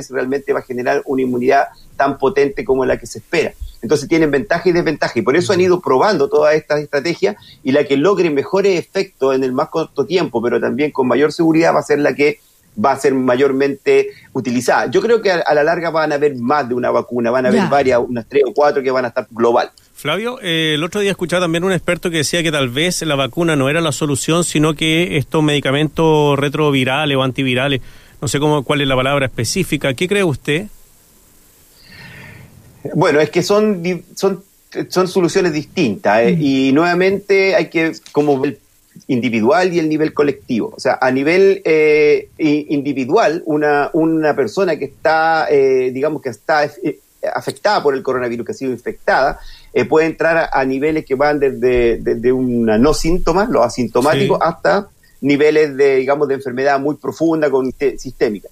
realmente 0.10 0.52
va 0.52 0.60
a 0.60 0.64
generar 0.64 1.04
una 1.06 1.22
inmunidad 1.22 1.68
tan 1.96 2.18
potente 2.18 2.66
como 2.66 2.86
la 2.86 2.98
que 2.98 3.06
se 3.06 3.20
espera. 3.20 3.54
Entonces 3.82 4.10
tienen 4.10 4.32
ventaja 4.32 4.68
y 4.68 4.72
desventaja 4.72 5.18
y 5.18 5.22
por 5.22 5.36
eso 5.36 5.54
han 5.54 5.62
ido 5.62 5.80
probando 5.80 6.30
todas 6.30 6.56
estas 6.56 6.82
estrategias 6.82 7.38
y 7.64 7.72
la 7.72 7.86
que 7.86 7.98
logre 7.98 8.30
mejores 8.30 8.78
efectos 8.78 9.36
en 9.36 9.44
el 9.44 9.54
más 9.54 9.70
corto 9.70 10.06
tiempo, 10.06 10.42
pero 10.42 10.60
también 10.60 10.92
con 10.92 11.08
mayor 11.08 11.32
seguridad 11.32 11.74
va 11.74 11.80
a 11.80 11.84
ser 11.84 12.00
la 12.00 12.14
que 12.14 12.40
va 12.84 12.92
a 12.92 13.00
ser 13.00 13.14
mayormente 13.14 14.10
utilizada. 14.34 14.90
Yo 14.90 15.02
creo 15.02 15.22
que 15.22 15.32
a, 15.32 15.54
la 15.54 15.64
larga 15.64 15.90
van 15.90 16.12
a 16.12 16.16
haber 16.16 16.36
más 16.36 16.68
de 16.68 16.76
una 16.76 16.92
vacuna, 16.92 17.32
van 17.32 17.46
a 17.46 17.50
haber 17.50 17.68
varias, 17.70 18.00
unas 18.06 18.28
tres 18.28 18.44
o 18.48 18.54
cuatro 18.54 18.82
que 18.82 18.92
van 18.92 19.06
a 19.06 19.10
estar 19.10 19.28
global. 19.32 19.72
Flavio, 19.94 20.40
eh, 20.42 20.76
el 20.76 20.84
otro 20.84 21.02
día 21.02 21.12
escuchaba 21.12 21.42
también 21.42 21.64
un 21.64 21.74
experto 21.74 22.10
que 22.10 22.18
decía 22.18 22.42
que 22.42 22.52
tal 22.52 22.70
vez 22.70 23.02
la 23.02 23.16
vacuna 23.16 23.56
no 23.56 23.70
era 23.70 23.82
la 23.82 23.92
solución, 23.92 24.44
sino 24.44 24.74
que 24.74 25.18
estos 25.18 25.44
medicamentos 25.44 26.40
retrovirales 26.40 27.18
o 27.18 27.24
antivirales, 27.24 27.82
no 28.22 28.28
sé 28.28 28.40
cómo 28.40 28.64
cuál 28.64 28.82
es 28.82 28.88
la 28.88 28.96
palabra 28.96 29.26
específica, 29.26 29.94
¿qué 29.94 30.08
cree 30.08 30.24
usted? 30.24 30.68
Bueno, 32.94 33.20
es 33.20 33.30
que 33.30 33.44
son, 33.44 33.84
son, 34.16 34.44
son 34.88 35.08
soluciones 35.08 35.54
distintas 35.54 36.22
eh, 36.22 36.36
mm. 36.38 36.42
y 36.42 36.72
nuevamente 36.72 37.56
hay 37.56 37.70
que, 37.70 37.94
como 38.12 38.44
el 38.44 38.60
individual 39.08 39.74
y 39.74 39.80
el 39.80 39.90
nivel 39.90 40.14
colectivo. 40.14 40.74
O 40.76 40.80
sea, 40.80 40.98
a 41.02 41.12
nivel 41.12 41.62
eh, 41.66 42.30
individual, 42.38 43.44
una, 43.46 43.90
una 43.94 44.36
persona 44.36 44.78
que 44.78 44.86
está, 44.86 45.48
eh, 45.50 45.92
digamos 45.92 46.22
que 46.22 46.30
está 46.30 46.66
eh, 46.66 47.00
afectada 47.34 47.82
por 47.82 47.96
el 47.96 48.04
coronavirus, 48.04 48.46
que 48.46 48.52
ha 48.52 48.56
sido 48.56 48.72
infectada, 48.72 49.40
puede 49.88 50.08
entrar 50.08 50.50
a, 50.52 50.66
niveles 50.66 51.06
que 51.06 51.16
van 51.16 51.40
desde, 51.40 51.98
desde 51.98 52.32
una 52.32 52.78
no 52.78 52.94
síntomas, 52.94 53.50
los 53.50 53.66
asintomáticos, 53.66 54.40
hasta 54.42 54.90
niveles 55.22 55.76
de, 55.76 55.98
digamos, 55.98 56.28
de 56.28 56.36
enfermedad 56.36 56.80
muy 56.80 56.96
profunda, 56.96 57.50
con 57.50 57.72
sistémica. 57.98 58.50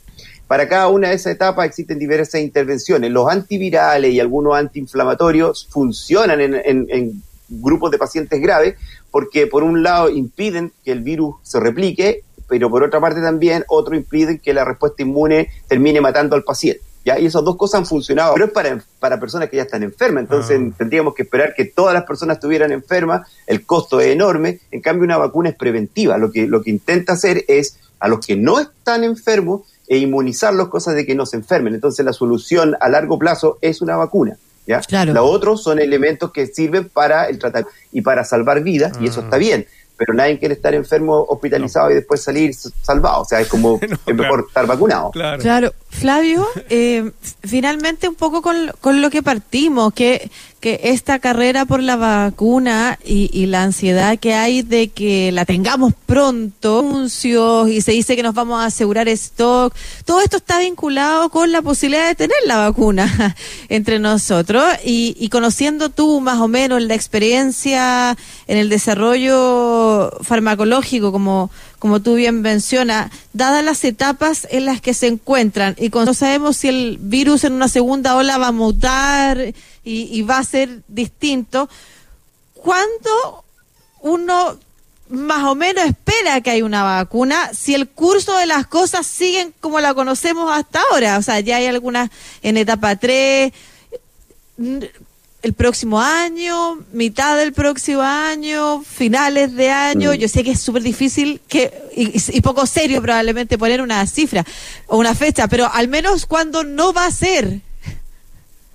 Para 0.48 0.70
cada 0.70 0.88
una 0.88 1.10
de 1.10 1.16
esas 1.16 1.34
etapas 1.34 1.66
existen 1.66 2.00
diversas 2.00 2.42
intervenciones. 2.42 3.12
Los 3.12 3.30
antivirales 3.30 4.14
y 4.14 4.20
algunos 4.20 4.56
antiinflamatorios 4.56 5.68
funcionan 5.70 6.40
en, 6.40 6.56
en 6.64 7.22
grupos 7.50 7.92
de 7.92 7.98
pacientes 7.98 8.42
graves, 8.42 8.76
porque 9.12 9.48
por 9.48 9.64
un 9.64 9.84
lado 9.84 10.10
impiden 10.10 10.72
que 10.84 10.92
el 10.92 11.02
virus 11.02 11.36
se 11.44 11.60
replique, 11.60 12.24
pero 12.48 12.70
por 12.70 12.84
otra 12.84 13.00
parte 13.00 13.22
también 13.22 13.64
otro 13.68 13.96
impiden 13.96 14.40
que 14.40 14.54
la 14.54 14.66
respuesta 14.66 15.04
inmune 15.04 15.50
termine 15.68 16.02
matando 16.02 16.36
al 16.36 16.44
paciente. 16.44 16.82
¿ya? 17.04 17.20
Y 17.20 17.26
esas 17.26 17.44
dos 17.44 17.58
cosas 17.58 17.80
han 17.80 17.86
funcionado, 17.86 18.34
pero 18.34 18.46
es 18.46 18.52
para, 18.52 18.84
para 19.00 19.20
personas 19.20 19.50
que 19.50 19.58
ya 19.58 19.64
están 19.64 19.84
enfermas, 19.84 20.24
entonces 20.24 20.60
ah. 20.62 20.76
tendríamos 20.78 21.14
que 21.14 21.24
esperar 21.24 21.54
que 21.56 21.66
todas 21.66 21.94
las 21.94 22.04
personas 22.04 22.38
estuvieran 22.38 22.72
enfermas, 22.72 23.28
el 23.48 23.66
costo 23.66 24.00
es 24.00 24.08
enorme, 24.08 24.60
en 24.72 24.82
cambio 24.82 25.04
una 25.04 25.18
vacuna 25.18 25.50
es 25.50 25.56
preventiva, 25.56 26.18
lo 26.18 26.32
que, 26.32 26.48
lo 26.48 26.62
que 26.62 26.70
intenta 26.70 27.14
hacer 27.14 27.44
es 27.48 27.80
a 28.00 28.08
los 28.08 28.26
que 28.26 28.36
no 28.36 28.60
están 28.60 29.04
enfermos 29.04 29.62
e 29.88 29.98
inmunizarlos, 29.98 30.70
cosas 30.70 30.96
de 30.96 31.06
que 31.06 31.16
no 31.16 31.26
se 31.26 31.38
enfermen. 31.38 31.74
Entonces 31.74 32.06
la 32.06 32.14
solución 32.14 32.76
a 32.80 32.90
largo 32.90 33.18
plazo 33.18 33.58
es 33.62 33.82
una 33.82 33.96
vacuna. 33.96 34.38
¿ya? 34.66 34.82
Los 35.06 35.18
otros 35.20 35.64
son 35.64 35.80
elementos 35.80 36.32
que 36.32 36.48
sirven 36.48 36.90
para 36.90 37.26
el 37.26 37.40
tratamiento 37.40 37.72
y 37.92 38.02
para 38.02 38.24
salvar 38.24 38.64
vidas, 38.64 38.94
y 39.00 39.08
eso 39.08 39.22
está 39.22 39.38
bien 39.38 39.66
pero 39.98 40.14
nadie 40.14 40.38
quiere 40.38 40.54
estar 40.54 40.74
enfermo, 40.76 41.26
hospitalizado 41.28 41.92
y 41.92 41.96
después 41.96 42.22
salir 42.22 42.54
salvado. 42.54 43.22
O 43.22 43.26
sea, 43.26 43.42
es 43.42 43.48
como 43.48 43.80
es 44.06 44.16
mejor 44.16 44.46
estar 44.48 44.66
vacunado. 44.68 45.12
Claro. 45.12 45.74
Flavio, 45.90 46.48
eh, 46.70 47.12
finalmente 47.42 48.08
un 48.08 48.16
poco 48.16 48.42
con, 48.42 48.72
con, 48.80 49.02
lo 49.02 49.10
que 49.10 49.24
partimos, 49.24 49.94
que, 49.94 50.30
que 50.60 50.80
esta 50.84 51.20
carrera 51.20 51.66
por 51.66 51.82
la 51.82 51.96
vacuna 51.96 53.00
y, 53.06 53.46
la 53.48 53.64
ansiedad 53.64 54.18
que 54.20 54.34
hay 54.34 54.64
de 54.64 54.90
que 54.90 55.32
la 55.32 55.46
tengamos 55.46 55.94
pronto, 56.06 56.80
anuncios 56.80 57.70
y 57.70 57.82
se 57.82 57.92
dice 57.92 58.16
que 58.16 58.24
nos 58.24 58.34
vamos 58.34 58.60
a 58.60 58.66
asegurar 58.66 59.08
stock, 59.08 59.74
todo 60.06 60.22
esto 60.22 60.38
está 60.38 60.60
vinculado 60.60 61.30
con 61.30 61.52
la 61.52 61.62
posibilidad 61.62 62.08
de 62.08 62.16
tener 62.16 62.38
la 62.46 62.58
vacuna 62.58 63.36
entre 63.70 64.00
nosotros. 64.00 64.64
Y, 64.84 65.16
y 65.20 65.30
conociendo 65.30 65.90
tú 65.90 66.20
más 66.22 66.40
o 66.40 66.48
menos 66.48 66.82
la 66.82 66.96
experiencia 66.96 68.18
en 68.48 68.58
el 68.58 68.70
desarrollo 68.70 70.12
farmacológico, 70.22 71.12
como, 71.12 71.52
como 71.80 72.02
tú 72.02 72.16
bien 72.16 72.42
mencionas, 72.42 73.12
dadas 73.34 73.64
las 73.64 73.84
etapas 73.84 74.48
en 74.50 74.66
las 74.66 74.82
que 74.82 74.94
se 74.94 75.08
encuentran 75.08 75.76
y 75.78 75.90
cuando 75.90 76.14
sabemos 76.14 76.58
si 76.58 76.70
el 76.70 76.98
virus 77.00 77.44
en 77.44 77.54
una 77.54 77.68
segunda 77.68 78.16
ola 78.16 78.38
va 78.38 78.48
a 78.48 78.52
mutar 78.52 79.54
y, 79.84 80.22
va 80.24 80.40
a 80.40 80.44
ser 80.44 80.82
distinto, 80.88 81.70
¿cuándo 82.54 83.46
uno 84.02 84.58
más 85.10 85.46
o 85.46 85.56
menos 85.56 85.86
espera 85.86 86.42
que 86.42 86.50
hay 86.50 86.62
una 86.62 86.84
vacuna 86.84 87.52
si 87.54 87.74
el 87.74 87.88
curso 87.88 88.36
de 88.38 88.46
las 88.46 88.68
cosas 88.68 89.08
siguen 89.08 89.54
como 89.62 89.80
la 89.80 89.94
conocemos 89.94 90.52
hasta 90.52 90.82
ahora. 90.92 91.18
O 91.18 91.22
sea, 91.22 91.40
ya 91.40 91.58
hay 91.58 91.68
algunas 91.68 92.10
en 92.42 92.58
etapa 92.58 92.98
3 92.98 93.54
el 95.44 95.54
próximo 95.54 96.02
año, 96.02 96.80
mitad 96.92 97.38
del 97.38 97.54
próximo 97.54 98.02
año, 98.02 98.82
finales 98.82 99.56
de 99.56 99.70
año. 99.70 100.12
Mm. 100.12 100.16
Yo 100.16 100.28
sé 100.28 100.44
que 100.44 100.52
es 100.52 100.60
súper 100.60 100.82
difícil 100.82 101.42
que 101.48 101.72
y, 101.96 102.42
poco 102.42 102.66
serio 102.66 103.02
probablemente 103.02 103.58
poner 103.58 103.82
una 103.82 104.06
cifra 104.08 104.44
o 104.88 104.98
una 104.98 105.14
fecha, 105.16 105.48
pero 105.48 105.70
al 105.72 105.88
menos 105.88 106.26
cuando 106.26 106.64
no 106.64 106.94
va 106.94 107.06
a 107.06 107.12
ser. 107.12 107.62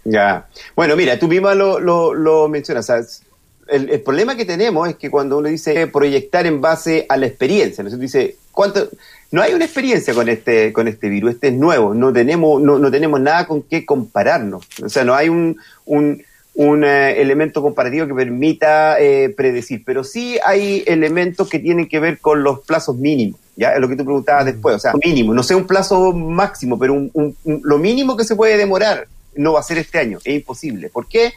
Ya. 0.04 0.48
Bueno, 0.74 0.96
mira, 0.96 1.18
tú 1.18 1.28
misma 1.28 1.54
lo, 1.54 1.78
lo, 1.78 2.48
mencionas. 2.48 3.22
el, 3.68 4.00
problema 4.00 4.36
que 4.36 4.44
tenemos 4.44 4.88
es 4.88 4.96
que 4.96 5.10
cuando 5.10 5.38
uno 5.38 5.48
dice 5.48 5.86
proyectar 5.86 6.46
en 6.46 6.60
base 6.60 7.06
a 7.08 7.16
la 7.16 7.26
experiencia, 7.26 7.82
¿no? 7.84 7.90
dice, 7.90 8.36
¿cuánto? 8.50 8.88
No 9.30 9.40
hay 9.40 9.54
una 9.54 9.64
experiencia 9.64 10.12
con 10.12 10.28
este, 10.28 10.72
con 10.72 10.88
este 10.88 11.08
virus, 11.08 11.32
este 11.32 11.48
es 11.48 11.54
nuevo, 11.54 11.94
no 11.94 12.12
tenemos, 12.12 12.60
no, 12.60 12.78
no 12.78 12.90
tenemos 12.90 13.20
nada 13.20 13.46
con 13.46 13.62
qué 13.62 13.86
compararnos. 13.86 14.66
O 14.84 14.88
sea, 14.88 15.04
no 15.04 15.14
hay 15.14 15.28
un, 15.28 15.56
un, 15.86 16.22
un 16.54 16.84
eh, 16.84 17.20
elemento 17.20 17.62
comparativo 17.62 18.06
que 18.06 18.14
permita 18.14 19.00
eh, 19.00 19.30
predecir, 19.30 19.82
pero 19.84 20.04
sí 20.04 20.38
hay 20.44 20.84
elementos 20.86 21.48
que 21.48 21.58
tienen 21.58 21.88
que 21.88 21.98
ver 21.98 22.18
con 22.18 22.42
los 22.42 22.60
plazos 22.60 22.96
mínimos, 22.96 23.40
ya 23.56 23.70
es 23.70 23.80
lo 23.80 23.88
que 23.88 23.96
tú 23.96 24.04
preguntabas 24.04 24.44
mm. 24.44 24.48
después, 24.48 24.76
o 24.76 24.78
sea, 24.78 24.92
mínimo, 25.02 25.32
no 25.32 25.42
sé 25.42 25.54
un 25.54 25.66
plazo 25.66 26.12
máximo, 26.12 26.78
pero 26.78 26.94
un, 26.94 27.36
lo 27.44 27.78
mínimo 27.78 28.16
que 28.16 28.24
se 28.24 28.36
puede 28.36 28.56
demorar 28.56 29.08
no 29.34 29.54
va 29.54 29.60
a 29.60 29.62
ser 29.62 29.78
este 29.78 29.98
año, 29.98 30.18
es 30.24 30.34
imposible. 30.34 30.90
¿Por 30.90 31.08
qué? 31.08 31.32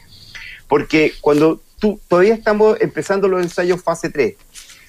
Porque 0.68 1.12
cuando 1.22 1.60
tú, 1.78 1.98
todavía 2.08 2.34
estamos 2.34 2.76
empezando 2.80 3.26
los 3.26 3.42
ensayos 3.42 3.82
fase 3.82 4.10
3, 4.10 4.34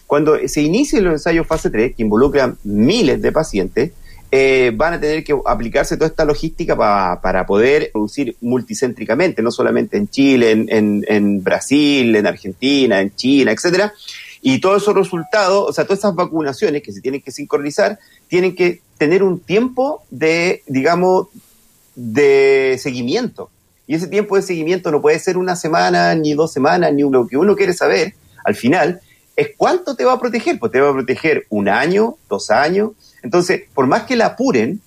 cuando 0.06 0.38
se 0.46 0.62
inicien 0.62 1.06
los 1.06 1.14
ensayos 1.14 1.48
fase 1.48 1.70
3, 1.70 1.96
que 1.96 2.04
involucran 2.04 2.58
miles 2.64 3.22
de 3.22 3.32
pacientes, 3.32 3.92
eh, 4.30 4.72
van 4.76 4.94
a 4.94 5.00
tener 5.00 5.24
que 5.24 5.34
aplicarse 5.46 5.96
toda 5.96 6.10
esta 6.10 6.26
logística 6.26 6.76
para 6.76 7.46
poder 7.46 7.92
producir 7.92 8.36
multicéntricamente, 8.42 9.42
no 9.42 9.52
solamente 9.52 9.98
en 9.98 10.10
Chile, 10.10 10.52
en, 10.52 11.06
en, 11.08 11.44
Brasil, 11.44 12.16
en 12.16 12.28
Argentina, 12.28 13.00
en 13.00 13.16
China, 13.16 13.52
etcétera. 13.52 13.94
Y 14.42 14.60
todos 14.60 14.84
esos 14.84 14.96
resultados, 14.96 15.70
o 15.70 15.74
sea, 15.74 15.86
todas 15.86 16.00
esas 16.00 16.16
vacunaciones 16.16 16.82
que 16.84 16.92
se 16.92 17.02
tienen 17.02 17.22
que 17.22 17.32
sincronizar, 17.32 18.00
tienen 18.28 18.56
que 18.56 18.82
tener 18.98 19.24
un 19.24 19.40
tiempo 19.40 20.04
de, 20.10 20.64
digamos, 20.68 21.28
de 21.96 22.78
seguimiento. 22.82 23.50
Y 23.88 23.96
ese 23.96 24.08
tiempo 24.08 24.36
de 24.36 24.42
seguimiento 24.42 24.92
no 24.92 25.02
puede 25.02 25.20
ser 25.20 25.38
una 25.38 25.56
semana, 25.56 26.14
ni 26.16 26.34
dos 26.34 26.52
semanas, 26.52 26.94
ni 26.94 27.04
lo 27.04 27.28
que 27.28 27.38
uno 27.38 27.56
quiere 27.56 27.74
saber 27.74 28.14
al 28.44 28.56
final 28.56 29.02
es 29.38 29.52
cuánto 29.56 29.96
te 29.96 30.04
va 30.04 30.14
a 30.14 30.20
proteger. 30.20 30.60
Pues 30.60 30.72
te 30.72 30.82
va 30.82 30.90
a 30.90 30.94
proteger 30.94 31.46
un 31.50 31.70
año, 31.70 32.18
dos 32.28 32.50
años, 32.50 32.92
entonces, 33.28 33.64
por 33.74 33.88
más 33.88 34.04
que 34.04 34.16
la 34.16 34.28
apuren, 34.28 34.80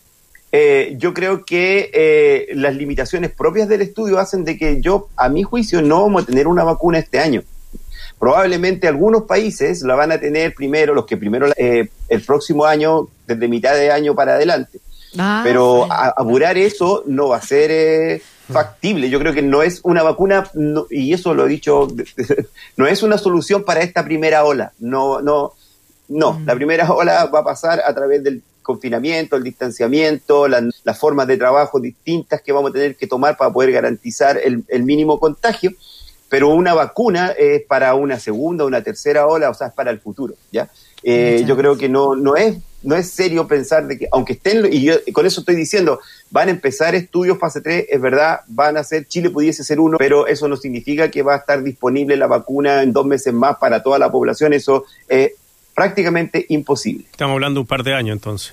eh, 0.51 0.95
yo 0.97 1.13
creo 1.13 1.45
que 1.45 1.91
eh, 1.93 2.47
las 2.55 2.75
limitaciones 2.75 3.33
propias 3.33 3.69
del 3.69 3.83
estudio 3.83 4.19
hacen 4.19 4.47
de 4.47 4.57
que 4.57 4.81
yo, 4.81 5.11
a 5.15 5.29
mi 5.29 5.43
juicio, 5.43 5.83
no 5.83 6.01
vamos 6.01 6.23
a 6.23 6.27
tener 6.27 6.47
una 6.47 6.65
vacuna 6.65 6.99
este 6.99 7.19
año. 7.19 7.43
Probablemente 8.19 8.89
algunos 8.89 9.25
países 9.25 9.83
la 9.83 9.95
van 9.95 10.11
a 10.11 10.19
tener 10.19 10.55
primero, 10.55 10.95
los 10.95 11.05
que 11.05 11.19
primero 11.19 11.49
eh, 11.55 11.91
el 12.09 12.23
próximo 12.23 12.65
año, 12.65 13.09
desde 13.27 13.47
mitad 13.47 13.75
de 13.75 13.93
año 13.93 14.15
para 14.15 14.37
adelante. 14.37 14.81
Ah, 15.19 15.43
Pero 15.45 15.87
apurar 15.91 16.57
eso 16.57 17.05
no 17.07 17.29
va 17.29 17.37
a 17.37 17.43
ser 17.43 18.23
factible. 18.51 19.11
Yo 19.11 19.19
creo 19.19 19.35
que 19.35 19.43
no 19.43 19.63
es 19.63 19.81
una 19.83 20.03
vacuna, 20.03 20.51
y 20.89 21.13
eso 21.13 21.35
lo 21.35 21.45
he 21.45 21.49
dicho, 21.51 21.89
no 22.79 22.87
es 22.87 23.03
una 23.03 23.19
solución 23.19 23.65
para 23.65 23.81
esta 23.81 24.03
primera 24.03 24.45
ola. 24.45 24.73
No, 24.79 25.21
no, 25.21 25.53
no, 26.11 26.35
mm. 26.35 26.47
la 26.47 26.55
primera 26.55 26.93
ola 26.93 27.27
va 27.27 27.41
a 27.41 27.45
pasar 27.45 27.81
a 27.85 27.95
través 27.95 28.23
del 28.23 28.43
confinamiento, 28.63 29.37
el 29.37 29.43
distanciamiento, 29.43 30.47
las 30.47 30.99
formas 30.99 31.27
de 31.27 31.37
trabajo 31.37 31.81
distintas 31.81 32.43
que 32.43 32.53
vamos 32.53 32.71
a 32.71 32.75
tener 32.75 32.97
que 32.97 33.07
tomar 33.07 33.37
para 33.37 33.53
poder 33.53 33.73
garantizar 33.73 34.39
el, 34.39 34.85
mínimo 34.85 35.19
contagio, 35.19 35.73
pero 36.29 36.49
una 36.49 36.75
vacuna 36.75 37.31
es 37.31 37.63
para 37.63 37.95
una 37.95 38.21
segunda, 38.21 38.65
una 38.65 38.83
tercera 38.83 39.27
ola, 39.27 39.51
o 39.51 39.55
sea, 39.55 39.69
es 39.69 39.73
para 39.73 39.91
el 39.91 40.01
futuro, 40.01 40.35
¿ya? 40.53 40.69
Eh, 41.03 41.45
yo 41.47 41.57
creo 41.57 41.79
que 41.79 41.89
no, 41.89 42.15
no 42.15 42.37
es 42.37 42.59
no 42.83 42.97
es 42.97 43.11
serio 43.11 43.47
pensar 43.47 43.87
de 43.87 43.99
que, 43.99 44.09
aunque 44.11 44.35
estén, 44.35 44.67
y 44.73 44.83
yo 44.83 44.95
con 45.13 45.27
eso 45.27 45.41
estoy 45.41 45.55
diciendo, 45.55 46.01
van 46.31 46.49
a 46.49 46.53
empezar 46.53 46.95
estudios 46.95 47.39
fase 47.39 47.61
3, 47.61 47.87
es 47.89 48.01
verdad, 48.01 48.41
van 48.47 48.77
a 48.77 48.85
ser, 48.85 49.07
Chile 49.07 49.31
pudiese 49.31 49.65
ser 49.65 49.81
uno, 49.81 49.99
pero 49.99 50.27
eso 50.27 50.49
no 50.49 50.57
significa 50.57 51.11
que 51.11 51.23
va 51.23 51.35
a 51.35 51.39
estar 51.39 51.63
disponible 51.63 52.17
la 52.17 52.27
vacuna 52.27 52.83
en 52.83 52.93
dos 52.93 53.07
meses 53.07 53.35
más 53.35 53.57
para 53.59 53.83
toda 53.83 53.99
la 53.99 54.11
población, 54.11 54.53
eso 54.53 54.85
es 55.09 55.33
prácticamente 55.81 56.45
imposible. 56.51 57.07
Estamos 57.11 57.33
hablando 57.33 57.57
de 57.57 57.63
un 57.63 57.67
par 57.67 57.83
de 57.83 57.95
años 57.95 58.13
entonces. 58.13 58.53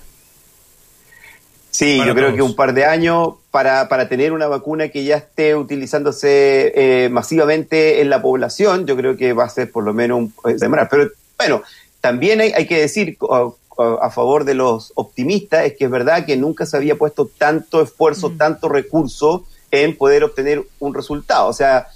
Sí, 1.72 2.02
yo 2.06 2.16
creo 2.16 2.34
que 2.34 2.42
un 2.42 2.56
par 2.56 2.74
de 2.74 2.86
años 2.86 3.34
para, 3.52 3.90
para 3.90 4.08
tener 4.08 4.32
una 4.32 4.48
vacuna 4.48 4.88
que 4.88 5.04
ya 5.04 5.18
esté 5.18 5.54
utilizándose 5.54 6.72
eh, 6.74 7.10
masivamente 7.10 8.00
en 8.00 8.10
la 8.10 8.22
población, 8.22 8.88
yo 8.88 8.96
creo 8.96 9.18
que 9.18 9.34
va 9.34 9.44
a 9.44 9.50
ser 9.50 9.70
por 9.70 9.84
lo 9.84 9.94
menos 9.94 10.20
un 10.20 10.34
eh, 10.50 10.56
Pero 10.90 11.10
bueno, 11.38 11.64
también 12.00 12.40
hay, 12.40 12.54
hay 12.54 12.66
que 12.66 12.80
decir 12.80 13.18
a, 13.78 14.10
favor 14.10 14.46
de 14.46 14.54
los 14.54 14.94
optimistas, 14.96 15.66
es 15.66 15.76
que 15.76 15.84
es 15.84 15.92
verdad 15.92 16.26
que 16.26 16.38
nunca 16.38 16.66
se 16.66 16.78
había 16.78 16.96
puesto 16.96 17.30
tanto 17.38 17.82
esfuerzo, 17.82 18.30
mm. 18.30 18.38
tanto 18.38 18.70
recurso 18.70 19.44
en 19.70 19.98
poder 19.98 20.24
obtener 20.24 20.64
un 20.80 20.94
resultado. 20.94 21.50
O 21.50 21.54
sea, 21.54 21.88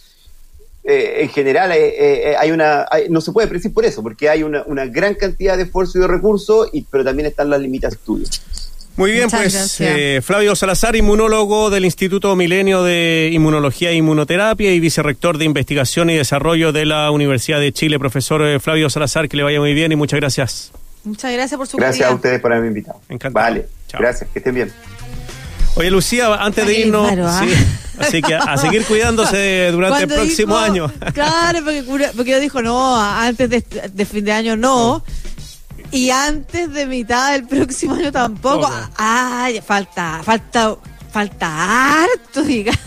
eh, 0.84 1.17
en 1.21 1.29
general 1.29 1.71
eh, 1.73 2.32
eh, 2.32 2.36
hay 2.39 2.49
una 2.49 2.88
no 3.09 3.21
se 3.21 3.32
puede 3.32 3.47
predecir 3.47 3.71
por 3.71 3.86
eso 3.86 4.01
porque 4.01 4.29
hay 4.29 4.41
una, 4.41 4.63
una, 4.65 4.88
gran 4.88 5.13
cantidad 5.13 5.55
de 5.55 5.63
esfuerzo 5.63 5.99
y 5.99 6.01
de 6.01 6.07
recursos 6.07 6.69
y 6.73 6.82
pero 6.89 7.03
también 7.03 7.27
están 7.27 7.51
las 7.51 7.61
limitaciones 7.61 7.99
de 7.99 8.23
estudio 8.23 8.61
muy 8.97 9.11
bien, 9.11 9.29
pues 9.29 9.82
Flavio 10.21 10.53
Salazar, 10.55 10.95
inmunólogo 10.95 11.69
del 11.69 11.86
Instituto 11.86 12.36
Milenio 12.36 12.84
de 12.84 13.29
Inmunología 13.32 13.89
e 13.91 13.95
Inmunoterapia 13.95 14.73
y 14.73 14.79
vicerrector 14.82 15.38
de 15.38 15.45
Investigación 15.45 16.09
y 16.09 16.15
Desarrollo 16.15 16.73
de 16.73 16.86
la 16.86 17.09
Universidad 17.09 17.61
de 17.61 17.71
Chile. 17.71 17.97
Profesor 17.99 18.59
Flavio 18.59 18.89
Salazar, 18.89 19.29
que 19.29 19.38
le 19.38 19.43
vaya 19.43 19.59
muy 19.59 19.73
bien 19.73 19.93
y 19.93 19.95
muchas 19.95 20.19
gracias. 20.19 20.71
Muchas 21.05 21.32
gracias 21.32 21.57
por 21.57 21.67
su 21.67 21.77
Gracias 21.77 22.09
a 22.09 22.13
ustedes 22.13 22.41
por 22.41 22.51
haberme 22.51 22.67
invitado. 22.67 22.99
Encantado. 23.07 23.45
Vale, 23.45 23.67
gracias, 23.93 24.29
que 24.29 24.39
estén 24.39 24.55
bien. 24.55 24.71
Oye, 25.76 25.89
Lucía, 25.89 26.34
antes 26.36 26.65
de 26.65 26.80
irnos, 26.80 27.11
¿ah? 27.19 27.45
así 27.99 28.22
que 28.22 28.36
a 28.36 28.57
seguir 28.57 28.86
cuidándose 28.86 29.69
durante 29.72 30.03
el 30.03 30.09
próximo 30.09 30.57
año. 30.57 30.91
Claro, 31.13 31.59
porque, 31.63 32.11
porque 32.15 32.39
dijo, 32.39 32.61
no, 32.61 32.99
antes 32.99 33.49
de, 33.49 34.05
fin 34.05 34.26
de 34.26 34.32
año 34.32 34.57
no. 34.57 35.03
Y 35.91 36.09
antes 36.09 36.72
de 36.72 36.86
mitad 36.86 37.34
del 37.34 37.45
próximo 37.45 37.95
año 37.95 38.11
tampoco. 38.11 38.69
Ay, 38.95 39.61
falta, 39.65 40.22
falta, 40.24 40.78
falta 41.12 42.03
harto, 42.03 42.41
digamos. 42.47 42.80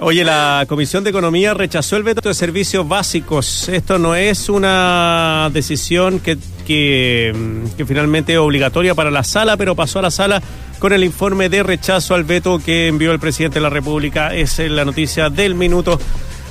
Oye, 0.00 0.24
la 0.24 0.64
Comisión 0.68 1.04
de 1.04 1.10
Economía 1.10 1.54
rechazó 1.54 1.96
el 1.96 2.02
veto 2.02 2.28
de 2.28 2.34
servicios 2.34 2.86
básicos. 2.86 3.68
Esto 3.68 3.98
no 3.98 4.14
es 4.14 4.48
una 4.48 5.50
decisión 5.52 6.18
que, 6.18 6.36
que, 6.66 7.32
que, 7.76 7.86
finalmente 7.86 8.32
es 8.32 8.38
obligatoria 8.38 8.94
para 8.94 9.10
la 9.10 9.22
sala, 9.22 9.56
pero 9.56 9.76
pasó 9.76 10.00
a 10.00 10.02
la 10.02 10.10
sala 10.10 10.42
con 10.80 10.92
el 10.92 11.04
informe 11.04 11.48
de 11.48 11.62
rechazo 11.62 12.14
al 12.14 12.24
veto 12.24 12.58
que 12.58 12.88
envió 12.88 13.12
el 13.12 13.20
presidente 13.20 13.54
de 13.54 13.62
la 13.62 13.70
República. 13.70 14.34
Es 14.34 14.58
la 14.58 14.84
noticia 14.84 15.30
del 15.30 15.54
minuto 15.54 15.98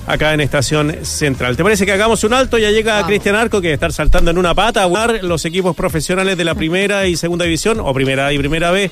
acá 0.08 0.34
en 0.34 0.42
Estación 0.42 1.06
Central. 1.06 1.56
¿Te 1.58 1.64
parece 1.64 1.86
que 1.86 1.92
hagamos 1.92 2.24
un 2.24 2.34
alto? 2.34 2.58
Ya 2.58 2.72
llega 2.72 3.06
Cristian 3.06 3.36
Arco, 3.36 3.62
que 3.62 3.74
estar 3.74 3.92
saltando 3.92 4.32
en 4.32 4.38
una 4.38 4.54
pata 4.54 4.84
a 4.84 4.88
jugar 4.88 5.24
los 5.24 5.46
equipos 5.46 5.76
profesionales 5.76 6.38
de 6.38 6.46
la 6.46 6.56
primera 6.56 7.08
y 7.08 7.16
segunda 7.16 7.46
división, 7.46 7.80
o 7.80 7.94
primera 7.94 8.32
y 8.34 8.38
primera 8.40 8.72
B 8.72 8.90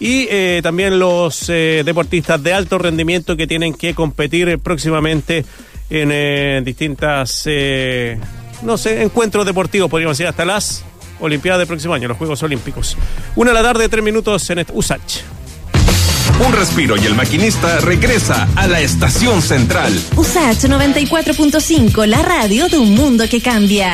y 0.00 0.26
eh, 0.30 0.60
también 0.62 0.98
los 0.98 1.48
eh, 1.48 1.82
deportistas 1.84 2.42
de 2.42 2.54
alto 2.54 2.78
rendimiento 2.78 3.36
que 3.36 3.46
tienen 3.46 3.74
que 3.74 3.94
competir 3.94 4.58
próximamente 4.58 5.44
en 5.90 6.10
eh, 6.12 6.62
distintas, 6.64 7.46
no 8.62 8.78
sé, 8.78 9.02
encuentros 9.02 9.44
deportivos, 9.44 9.90
podríamos 9.90 10.16
decir, 10.16 10.26
hasta 10.26 10.44
las 10.44 10.84
Olimpiadas 11.20 11.58
del 11.58 11.68
próximo 11.68 11.92
año, 11.92 12.08
los 12.08 12.16
Juegos 12.16 12.42
Olímpicos. 12.42 12.96
Una 13.36 13.50
a 13.50 13.54
la 13.54 13.62
tarde, 13.62 13.90
tres 13.90 14.02
minutos 14.02 14.48
en 14.48 14.64
USACH. 14.72 15.18
Un 16.46 16.52
respiro 16.54 16.96
y 16.96 17.04
el 17.04 17.14
maquinista 17.14 17.80
regresa 17.80 18.48
a 18.56 18.66
la 18.66 18.80
estación 18.80 19.42
central. 19.42 19.92
USACH 20.16 20.64
94.5, 20.64 22.06
la 22.06 22.22
radio 22.22 22.68
de 22.68 22.78
un 22.78 22.94
mundo 22.94 23.28
que 23.28 23.42
cambia. 23.42 23.92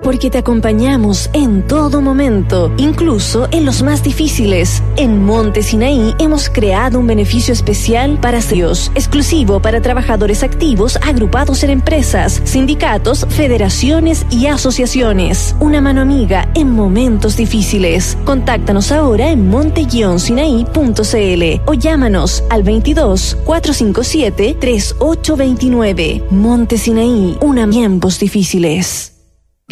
Porque 0.00 0.30
te 0.30 0.38
acompañamos 0.38 1.28
en 1.32 1.66
todo 1.66 2.00
momento, 2.00 2.72
incluso 2.76 3.48
en 3.50 3.64
los 3.64 3.82
más 3.82 4.04
difíciles. 4.04 4.80
En 4.96 5.24
Monte 5.24 5.64
Sinaí 5.64 6.14
hemos 6.20 6.48
creado 6.48 7.00
un 7.00 7.08
beneficio 7.08 7.52
especial 7.52 8.20
para 8.20 8.38
ellos, 8.38 8.92
exclusivo 8.94 9.60
para 9.60 9.82
trabajadores 9.82 10.44
activos 10.44 11.00
agrupados 11.02 11.64
en 11.64 11.70
empresas, 11.70 12.40
sindicatos, 12.44 13.26
federaciones 13.28 14.24
y 14.30 14.46
asociaciones. 14.46 15.56
Una 15.58 15.80
mano 15.80 16.00
amiga 16.00 16.48
en 16.54 16.70
momentos 16.70 17.36
difíciles. 17.36 18.16
Contáctanos 18.24 18.92
ahora 18.92 19.30
en 19.30 19.48
monte-sinaí.cl 19.48 21.62
o 21.66 21.74
llámanos 21.74 22.44
al 22.50 22.62
22 22.62 23.36
457 23.44 24.56
3829. 24.60 26.22
Monte 26.30 26.78
Sinaí, 26.78 27.36
una 27.40 27.68
tiempos 27.68 28.20
difíciles. 28.20 29.17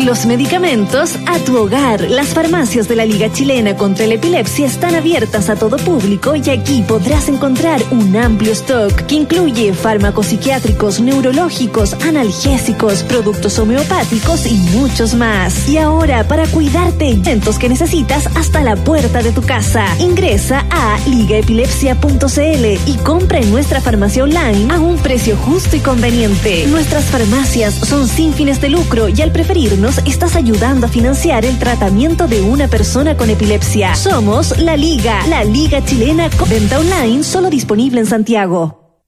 Los 0.04 0.26
medicamentos 0.26 1.16
a 1.26 1.38
tu 1.38 1.56
hogar. 1.56 2.02
Las 2.10 2.34
farmacias 2.34 2.86
de 2.86 2.96
la 2.96 3.06
Liga 3.06 3.32
Chilena 3.32 3.78
contra 3.78 4.06
la 4.06 4.12
Epilepsia 4.14 4.66
están 4.66 4.94
abiertas 4.94 5.48
a 5.48 5.56
todo 5.56 5.78
público 5.78 6.36
y 6.36 6.50
aquí 6.50 6.84
podrás 6.86 7.30
encontrar 7.30 7.80
un 7.90 8.14
amplio 8.14 8.52
stock 8.52 8.92
que 9.06 9.14
incluye 9.14 9.72
fármacos 9.72 10.26
psiquiátricos, 10.26 11.00
neurológicos, 11.00 11.94
analgésicos, 12.04 13.04
productos 13.04 13.58
homeopáticos 13.58 14.44
y 14.44 14.58
muchos 14.76 15.14
más. 15.14 15.66
Y 15.66 15.78
ahora, 15.78 16.28
para 16.28 16.46
cuidarte, 16.48 17.08
eventos 17.08 17.58
que 17.58 17.70
necesitas 17.70 18.26
hasta 18.36 18.62
la 18.62 18.76
puerta 18.76 19.22
de 19.22 19.32
tu 19.32 19.40
casa. 19.40 19.86
Ingresa 19.98 20.66
a 20.70 20.98
ligaepilepsia.cl 21.08 22.90
y 22.90 22.96
compra 23.02 23.38
en 23.38 23.50
nuestra 23.50 23.80
farmacia 23.80 24.24
online 24.24 24.70
a 24.74 24.78
un 24.78 24.98
precio 24.98 25.38
justo 25.38 25.74
y 25.74 25.80
conveniente. 25.80 26.66
Nuestras 26.66 27.06
farmacias 27.06 27.72
son 27.72 28.06
sin 28.06 28.34
fines 28.34 28.60
de 28.60 28.68
lucro 28.68 29.08
y 29.08 29.22
al 29.22 29.32
preferirnos 29.32 29.85
estás 30.04 30.34
ayudando 30.34 30.86
a 30.86 30.88
financiar 30.88 31.44
el 31.44 31.58
tratamiento 31.58 32.26
de 32.26 32.42
una 32.42 32.66
persona 32.66 33.16
con 33.16 33.30
epilepsia. 33.30 33.94
Somos 33.94 34.58
La 34.58 34.76
Liga, 34.76 35.24
la 35.28 35.44
Liga 35.44 35.84
Chilena 35.84 36.28
con 36.30 36.48
venta 36.48 36.80
online 36.80 37.22
solo 37.22 37.50
disponible 37.50 38.00
en 38.00 38.06
Santiago. 38.06 39.00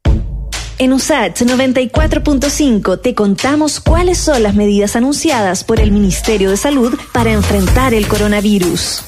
En 0.78 0.92
USAT 0.92 1.40
94.5 1.40 3.00
te 3.00 3.14
contamos 3.16 3.80
cuáles 3.80 4.18
son 4.18 4.44
las 4.44 4.54
medidas 4.54 4.94
anunciadas 4.94 5.64
por 5.64 5.80
el 5.80 5.90
Ministerio 5.90 6.50
de 6.50 6.56
Salud 6.56 6.96
para 7.12 7.32
enfrentar 7.32 7.92
el 7.92 8.06
coronavirus. 8.06 9.02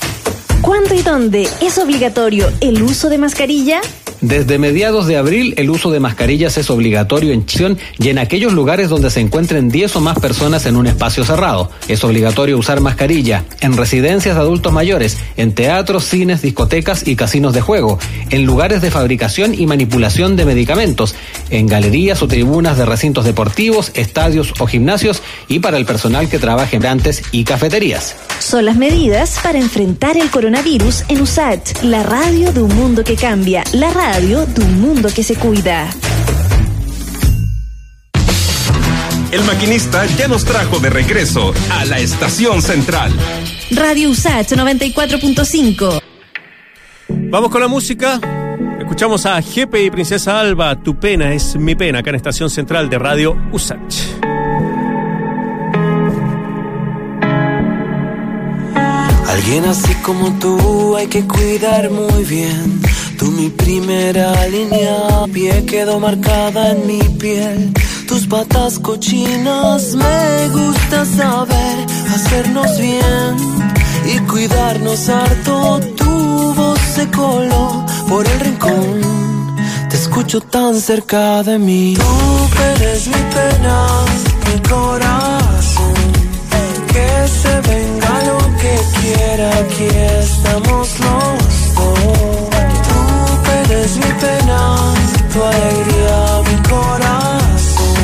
¿Cuándo 0.62 0.95
y 0.95 1.03
dónde 1.03 1.49
es 1.61 1.79
obligatorio 1.79 2.51
el 2.61 2.83
uso 2.83 3.09
de 3.09 3.18
mascarilla? 3.18 3.81
Desde 4.21 4.59
mediados 4.59 5.07
de 5.07 5.16
abril, 5.16 5.55
el 5.57 5.71
uso 5.71 5.91
de 5.91 5.99
mascarillas 5.99 6.59
es 6.59 6.68
obligatorio 6.68 7.33
en 7.33 7.47
Chile 7.47 7.77
y 7.99 8.11
en 8.11 8.18
aquellos 8.18 8.53
lugares 8.53 8.91
donde 8.91 9.11
se 9.11 9.21
encuentren 9.21 9.71
10 9.71 9.97
o 9.97 10.01
más 10.01 10.18
personas 10.18 10.66
en 10.66 10.77
un 10.77 10.87
espacio 10.87 11.25
cerrado. 11.25 11.71
Es 11.89 12.05
obligatorio 12.05 12.59
usar 12.59 12.81
mascarilla 12.81 13.45
en 13.61 13.79
residencias 13.79 14.35
de 14.35 14.41
adultos 14.43 14.75
mayores, 14.75 15.16
en 15.39 15.55
teatros, 15.55 16.05
cines, 16.05 16.43
discotecas 16.43 17.07
y 17.09 17.16
casinos 17.16 17.55
de 17.55 17.62
juego, 17.62 17.99
en 18.29 18.45
lugares 18.45 18.83
de 18.83 18.91
fabricación 18.91 19.55
y 19.55 19.66
manipulación 19.66 20.37
de 20.37 20.45
medicamentos, 20.45 21.14
en 21.49 21.66
galerías 21.66 22.23
o 22.23 22.29
tribunas 22.29 22.77
de 22.77 22.85
recintos 22.85 23.25
deportivos, 23.25 23.91
estadios 23.95 24.53
o 24.59 24.66
gimnasios 24.66 25.23
y 25.49 25.61
para 25.61 25.79
el 25.79 25.87
personal 25.87 26.29
que 26.29 26.39
trabaje 26.39 26.77
en 26.77 26.83
rantes 26.83 27.23
y 27.33 27.45
cafeterías. 27.45 28.16
Son 28.39 28.64
las 28.64 28.77
medidas 28.77 29.39
para 29.43 29.59
enfrentar 29.59 30.16
el 30.16 30.31
coronavirus 30.31 31.05
en 31.09 31.21
USAT, 31.21 31.83
la 31.83 32.03
radio 32.03 32.53
de 32.53 32.62
un 32.62 32.75
mundo 32.75 33.05
que 33.05 33.16
cambia, 33.16 33.64
la 33.73 33.91
radio 33.91 34.10
radio 34.13 34.45
de 34.45 34.65
un 34.65 34.81
mundo 34.81 35.09
que 35.15 35.23
se 35.23 35.37
cuida. 35.37 35.89
El 39.31 39.45
maquinista 39.45 40.05
ya 40.19 40.27
nos 40.27 40.45
trajo 40.45 40.81
de 40.81 40.91
regreso 40.91 41.55
a 41.71 41.85
la 41.85 42.01
estación 42.01 42.61
central. 42.61 43.13
Radio 43.71 44.11
USAT 44.11 44.49
94.5. 44.49 46.03
Vamos 47.09 47.51
con 47.51 47.61
la 47.61 47.69
música. 47.69 48.19
Escuchamos 48.81 49.27
a 49.27 49.41
Jepe 49.43 49.85
y 49.85 49.91
Princesa 49.93 50.41
Alba, 50.41 50.83
Tu 50.83 50.99
pena 50.99 51.33
es 51.33 51.55
mi 51.55 51.77
pena, 51.77 52.01
acá 52.01 52.11
en 52.11 52.17
Estación 52.17 52.51
Central 52.51 52.91
de 52.91 52.99
Radio 52.99 53.37
USAT. 53.53 54.30
Alguien 59.31 59.64
así 59.64 59.95
como 60.03 60.33
tú 60.41 60.97
hay 60.97 61.07
que 61.07 61.24
cuidar 61.24 61.89
muy 61.91 62.24
bien. 62.24 62.83
Tú 63.16 63.26
mi 63.26 63.49
primera 63.49 64.35
línea, 64.49 65.24
pie 65.33 65.64
quedó 65.66 66.01
marcada 66.01 66.72
en 66.72 66.87
mi 66.87 66.99
piel. 66.99 67.72
Tus 68.09 68.26
patas 68.26 68.81
cochinas 68.81 69.95
me 69.95 70.49
gusta 70.49 71.05
saber 71.05 71.87
hacernos 72.12 72.76
bien 72.78 73.37
y 74.12 74.18
cuidarnos 74.31 75.09
harto. 75.09 75.78
Tu 75.97 76.55
voz 76.55 76.81
se 76.97 77.09
coló 77.11 77.87
por 78.09 78.26
el 78.26 78.41
rincón. 78.41 79.01
Te 79.91 79.97
escucho 79.97 80.41
tan 80.41 80.81
cerca 80.81 81.45
de 81.45 81.57
mí. 81.57 81.95
Tú 81.95 82.62
eres 82.74 83.07
mi 83.07 83.22
pena, 83.35 83.87
mi 84.47 84.68
corazón. 84.68 85.30
Quiera, 89.13 89.51
aquí 89.59 89.89
estamos 90.21 90.89
los 91.01 91.75
dos. 91.75 92.11
Tú 92.87 93.51
eres 93.63 93.97
mi 93.97 94.13
pena, 94.25 94.61
tu 95.33 95.43
alegría, 95.43 96.21
mi 96.49 96.57
corazón. 96.69 98.03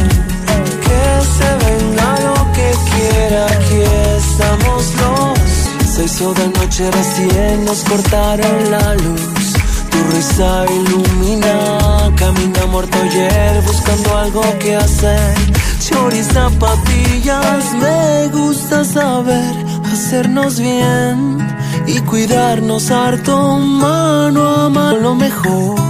Que 0.87 1.03
se 1.37 1.51
venga 1.65 2.09
lo 2.27 2.53
que 2.53 2.69
quiera, 2.91 3.47
aquí 3.47 3.81
estamos 4.17 4.85
los. 5.01 5.89
Se 5.95 6.05
hizo 6.05 6.35
de 6.35 6.49
noche 6.49 6.91
recién, 6.91 7.65
nos 7.65 7.81
cortaron 7.85 8.71
la 8.71 8.95
luz. 8.95 9.55
Tu 9.91 9.99
risa 10.13 10.65
ilumina, 10.79 12.13
camina 12.17 12.67
muerto 12.67 12.99
ayer 13.03 13.63
buscando 13.67 14.19
algo 14.19 14.43
que 14.59 14.77
hacer. 14.77 15.35
Chori 15.81 16.23
zapatillas, 16.23 17.65
me 17.75 18.29
gusta 18.29 18.85
saber 18.85 19.76
hacernos 19.97 20.61
bien 20.61 21.39
y 21.87 21.99
cuidarnos 22.01 22.91
harto 22.91 23.57
mano 23.57 24.43
a 24.47 24.69
mano 24.69 24.99
lo 24.99 25.15
mejor. 25.15 25.81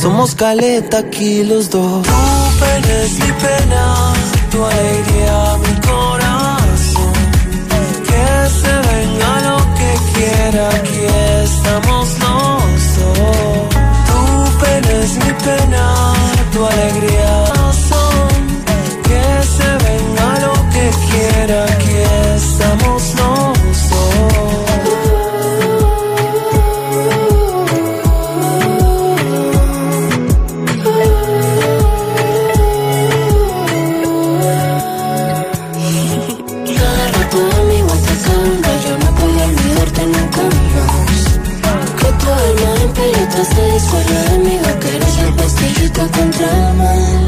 Somos 0.00 0.34
caleta 0.34 0.98
aquí 0.98 1.44
los 1.44 1.68
dos. 1.68 2.06
Tu 2.06 2.12
pena 2.60 2.92
es 3.04 3.12
mi 3.22 3.32
pena, 3.44 3.84
tu 4.50 4.64
alegría 4.64 5.56
mi 5.64 5.74
corazón. 5.90 7.12
Que 8.08 8.26
se 8.60 8.74
venga 8.88 9.30
lo 9.48 9.58
que 9.78 9.90
quiera, 10.14 10.68
aquí 10.78 11.00
estamos 11.44 12.08
los 12.18 12.18
dos. 12.20 13.68
Tu 14.08 14.58
estamos 22.58 23.14
los 23.14 23.90
dos. 23.90 24.28
Agarra 36.68 37.30
toda 37.30 37.58
mi 37.68 37.78
yo 38.84 38.92
no 38.98 39.08
podía 39.14 39.44
olvidarte 39.44 40.02
nunca 40.06 40.42
más. 40.74 41.22
Que 41.98 42.10
tu 42.20 42.26
alma 42.30 42.70
en 42.82 42.90
pelotas 42.92 43.48
te 43.50 43.62
descuadra, 43.62 44.34
amigo, 44.34 44.70
que 44.80 44.96
eres 44.96 45.16
la 45.18 45.36
pastillita 45.36 46.02
contra 46.08 46.72
el. 46.72 47.27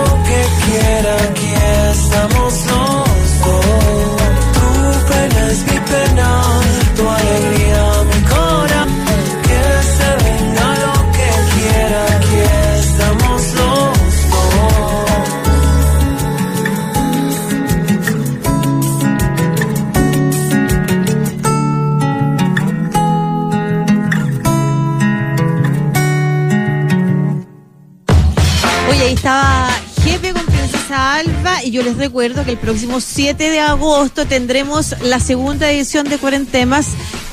recuerdo 32.11 32.43
que 32.43 32.51
el 32.51 32.57
próximo 32.57 32.99
7 32.99 33.51
de 33.51 33.61
agosto 33.61 34.25
tendremos 34.25 34.95
la 35.01 35.21
segunda 35.21 35.71
edición 35.71 36.09
de 36.09 36.17
Cuarentemas 36.17 36.87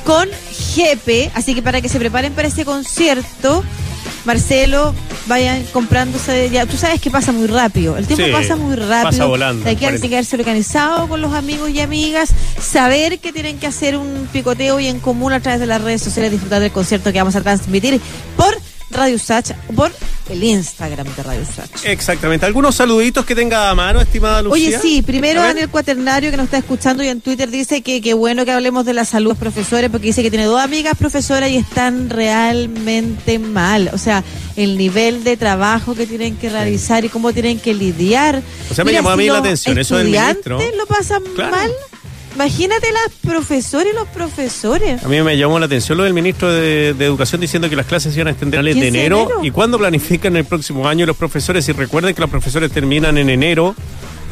con 0.05 0.29
Jepe, 0.53 1.33
así 1.35 1.57
que 1.57 1.63
para 1.63 1.81
que 1.81 1.89
se 1.89 1.99
preparen 1.99 2.33
para 2.33 2.47
ese 2.47 2.65
concierto, 2.65 3.65
Marcelo, 4.25 4.95
vayan 5.27 5.65
comprándose 5.73 6.49
ya. 6.51 6.65
Tú 6.65 6.77
sabes 6.77 7.01
que 7.01 7.11
pasa 7.11 7.33
muy 7.33 7.49
rápido. 7.49 7.97
El 7.97 8.07
tiempo 8.07 8.27
pasa 8.31 8.55
muy 8.55 8.77
rápido. 8.77 9.11
Pasa 9.11 9.25
volando. 9.25 9.69
Hay 9.69 9.75
que 9.75 9.99
quedarse 9.99 10.37
organizado 10.37 11.09
con 11.09 11.21
los 11.23 11.35
amigos 11.35 11.71
y 11.71 11.81
amigas, 11.81 12.31
saber 12.61 13.19
que 13.19 13.33
tienen 13.33 13.59
que 13.59 13.67
hacer 13.67 13.97
un 13.97 14.29
picoteo 14.33 14.79
y 14.79 14.87
en 14.87 15.01
común 15.01 15.33
a 15.33 15.41
través 15.41 15.59
de 15.59 15.67
las 15.67 15.83
redes 15.83 16.03
sociales 16.03 16.31
disfrutar 16.31 16.61
del 16.61 16.71
concierto 16.71 17.13
que 17.13 17.19
vamos 17.19 17.35
a 17.35 17.41
transmitir 17.41 18.01
por 18.37 18.57
Radio 18.99 19.17
Usach 19.17 19.53
por 19.77 19.93
el 20.29 20.43
Instagram 20.43 21.07
de 21.15 21.23
Radio 21.23 21.43
Usach. 21.43 21.85
Exactamente. 21.85 22.45
¿Algunos 22.45 22.75
saluditos 22.75 23.25
que 23.25 23.35
tenga 23.35 23.71
a 23.71 23.75
mano, 23.75 24.01
estimada 24.01 24.43
Lucía? 24.43 24.69
Oye, 24.69 24.79
sí, 24.81 25.03
primero 25.03 25.45
en 25.45 25.59
el 25.59 25.69
cuaternario 25.69 26.31
que 26.31 26.37
nos 26.37 26.45
está 26.45 26.59
escuchando 26.59 27.03
y 27.03 27.09
en 27.09 27.21
Twitter 27.21 27.51
dice 27.51 27.83
que 27.83 28.01
qué 28.01 28.15
bueno 28.15 28.45
que 28.45 28.53
hablemos 28.53 28.85
de 28.85 28.95
la 28.95 29.05
salud 29.05 29.19
de 29.19 29.29
los 29.29 29.39
profesores 29.39 29.91
porque 29.91 30.07
dice 30.07 30.23
que 30.23 30.31
tiene 30.31 30.47
dos 30.47 30.61
amigas 30.61 30.97
profesoras 30.97 31.51
y 31.51 31.57
están 31.57 32.09
realmente 32.09 33.39
mal. 33.39 33.91
O 33.93 33.99
sea, 33.99 34.25
el 34.57 34.79
nivel 34.79 35.25
de 35.25 35.37
trabajo 35.37 35.95
que 35.95 36.07
tienen 36.07 36.37
que 36.37 36.49
realizar 36.49 37.05
y 37.05 37.09
cómo 37.09 37.33
tienen 37.33 37.61
que 37.61 37.75
lidiar. 37.75 38.43
O 38.71 38.75
sea, 38.75 38.85
me 38.85 38.93
llamó 38.93 39.11
a 39.11 39.17
mí 39.17 39.27
la 39.27 39.39
atención 39.39 39.79
eso 39.79 39.97
del 39.97 40.09
ministro. 40.09 40.59
lo 40.77 40.87
pasan 40.87 41.23
mal? 41.37 41.71
Imagínate 42.39 42.87
las 42.93 43.13
profesores 43.21 43.93
y 43.93 43.97
los 43.97 44.07
profesores. 44.07 45.03
A 45.03 45.09
mí 45.09 45.21
me 45.23 45.37
llamó 45.37 45.59
la 45.59 45.67
atención 45.67 45.99
lo 45.99 46.05
del 46.05 46.15
ministro 46.15 46.49
de, 46.53 46.91
Educación 46.91 47.41
diciendo 47.41 47.69
que 47.69 47.75
las 47.75 47.87
clases 47.87 48.15
iban 48.15 48.29
a 48.29 48.31
extender 48.31 48.63
de 48.63 48.87
enero. 48.87 49.29
¿Y 49.43 49.51
cuándo 49.51 49.77
planifican 49.77 50.37
el 50.37 50.45
próximo 50.45 50.87
año 50.87 51.05
los 51.05 51.17
profesores? 51.17 51.69
Y 51.69 51.73
recuerden 51.73 52.15
que 52.15 52.21
los 52.21 52.31
profesores 52.31 52.71
terminan 52.71 53.19
en 53.19 53.29
enero, 53.29 53.75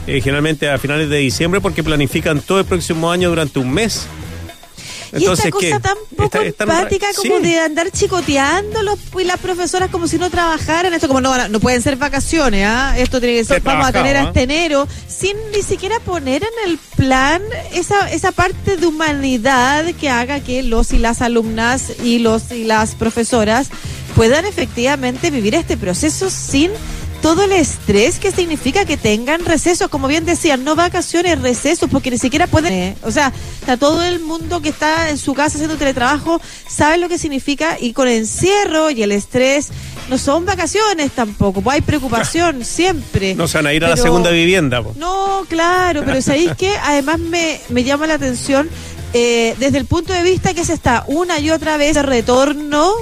eh, 0.06 0.20
generalmente 0.20 0.70
a 0.70 0.78
finales 0.78 1.10
de 1.10 1.16
diciembre, 1.16 1.60
porque 1.60 1.82
planifican 1.82 2.40
todo 2.42 2.60
el 2.60 2.64
próximo 2.64 3.10
año 3.10 3.28
durante 3.28 3.58
un 3.58 3.72
mes. 3.72 4.06
Entonces, 5.12 5.46
y 5.46 5.48
esta 5.48 5.50
cosa 5.50 5.80
tan 5.80 5.96
poco 6.16 6.40
empática 6.40 7.06
como 7.16 7.40
de 7.40 7.58
andar 7.58 7.90
chicoteando 7.90 8.82
los, 8.82 8.98
y 9.18 9.24
las 9.24 9.38
profesoras 9.38 9.90
como 9.90 10.08
si 10.08 10.18
no 10.18 10.30
trabajaran. 10.30 10.92
Esto 10.94 11.08
como 11.08 11.20
no, 11.20 11.48
no 11.48 11.60
pueden 11.60 11.82
ser 11.82 11.96
vacaciones, 11.96 12.66
¿ah? 12.66 12.94
Esto 12.98 13.20
tiene 13.20 13.36
que 13.36 13.44
ser, 13.44 13.60
vamos 13.60 13.86
a 13.86 13.92
tener 13.92 14.16
hasta 14.16 14.40
¿ah? 14.40 14.42
enero, 14.42 14.88
sin 15.08 15.36
ni 15.54 15.62
siquiera 15.62 16.00
poner 16.00 16.42
en 16.42 16.70
el 16.70 16.78
plan 16.96 17.42
esa, 17.72 18.10
esa 18.10 18.32
parte 18.32 18.76
de 18.76 18.86
humanidad 18.86 19.84
que 19.94 20.08
haga 20.08 20.40
que 20.40 20.62
los 20.62 20.92
y 20.92 20.98
las 20.98 21.22
alumnas 21.22 21.92
y 22.02 22.18
los 22.18 22.50
y 22.50 22.64
las 22.64 22.94
profesoras 22.94 23.68
puedan 24.14 24.46
efectivamente 24.46 25.30
vivir 25.30 25.54
este 25.54 25.76
proceso 25.76 26.30
sin 26.30 26.70
todo 27.26 27.42
el 27.42 27.50
estrés 27.50 28.20
que 28.20 28.30
significa 28.30 28.84
que 28.84 28.96
tengan 28.96 29.44
recesos, 29.44 29.88
como 29.88 30.06
bien 30.06 30.24
decían, 30.24 30.62
no 30.62 30.76
vacaciones, 30.76 31.42
recesos, 31.42 31.90
porque 31.90 32.08
ni 32.12 32.18
siquiera 32.18 32.46
pueden, 32.46 32.72
eh, 32.72 32.96
o 33.02 33.10
sea, 33.10 33.32
está 33.58 33.76
todo 33.76 34.04
el 34.04 34.20
mundo 34.20 34.62
que 34.62 34.68
está 34.68 35.10
en 35.10 35.18
su 35.18 35.34
casa 35.34 35.56
haciendo 35.56 35.76
teletrabajo 35.76 36.40
sabe 36.68 36.98
lo 36.98 37.08
que 37.08 37.18
significa 37.18 37.78
y 37.80 37.94
con 37.94 38.06
el 38.06 38.18
encierro 38.18 38.92
y 38.92 39.02
el 39.02 39.10
estrés 39.10 39.70
no 40.08 40.18
son 40.18 40.44
vacaciones 40.44 41.10
tampoco, 41.10 41.62
pues 41.62 41.74
hay 41.74 41.80
preocupación 41.80 42.64
siempre. 42.64 43.34
No 43.34 43.48
se 43.48 43.58
van 43.58 43.66
a 43.66 43.72
ir 43.72 43.84
a 43.84 43.88
la 43.88 43.96
segunda 43.96 44.30
vivienda. 44.30 44.84
No, 44.94 45.44
claro, 45.48 46.04
pero 46.06 46.22
sabéis 46.22 46.52
que 46.54 46.76
además 46.76 47.18
me, 47.18 47.60
me 47.70 47.82
llama 47.82 48.06
la 48.06 48.14
atención 48.14 48.70
eh, 49.14 49.56
desde 49.58 49.78
el 49.78 49.86
punto 49.86 50.12
de 50.12 50.22
vista 50.22 50.54
que 50.54 50.64
se 50.64 50.74
está 50.74 51.02
una 51.08 51.40
y 51.40 51.50
otra 51.50 51.76
vez 51.76 51.96
de 51.96 52.02
retorno 52.02 52.92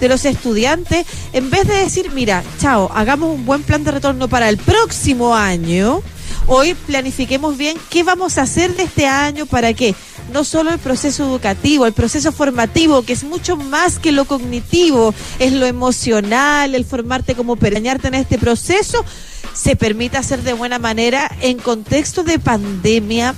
de 0.00 0.08
los 0.08 0.24
estudiantes, 0.24 1.06
en 1.32 1.50
vez 1.50 1.66
de 1.66 1.74
decir, 1.74 2.10
mira, 2.12 2.42
chao, 2.58 2.90
hagamos 2.94 3.34
un 3.34 3.44
buen 3.44 3.62
plan 3.62 3.84
de 3.84 3.92
retorno 3.92 4.28
para 4.28 4.48
el 4.48 4.56
próximo 4.56 5.34
año, 5.36 6.02
hoy 6.46 6.74
planifiquemos 6.74 7.56
bien 7.56 7.76
qué 7.90 8.02
vamos 8.02 8.38
a 8.38 8.42
hacer 8.42 8.74
de 8.74 8.84
este 8.84 9.06
año 9.06 9.46
para 9.46 9.74
que 9.74 9.94
no 10.32 10.44
solo 10.44 10.70
el 10.70 10.78
proceso 10.78 11.24
educativo, 11.24 11.86
el 11.86 11.92
proceso 11.92 12.32
formativo, 12.32 13.02
que 13.02 13.12
es 13.12 13.24
mucho 13.24 13.56
más 13.56 13.98
que 13.98 14.12
lo 14.12 14.24
cognitivo, 14.24 15.14
es 15.38 15.52
lo 15.52 15.66
emocional, 15.66 16.74
el 16.74 16.84
formarte 16.84 17.34
como 17.34 17.56
perañarte 17.56 18.08
en 18.08 18.14
este 18.14 18.38
proceso, 18.38 19.04
se 19.52 19.76
permita 19.76 20.20
hacer 20.20 20.42
de 20.42 20.52
buena 20.52 20.78
manera 20.78 21.30
en 21.40 21.58
contexto 21.58 22.22
de 22.22 22.38
pandemia, 22.38 23.34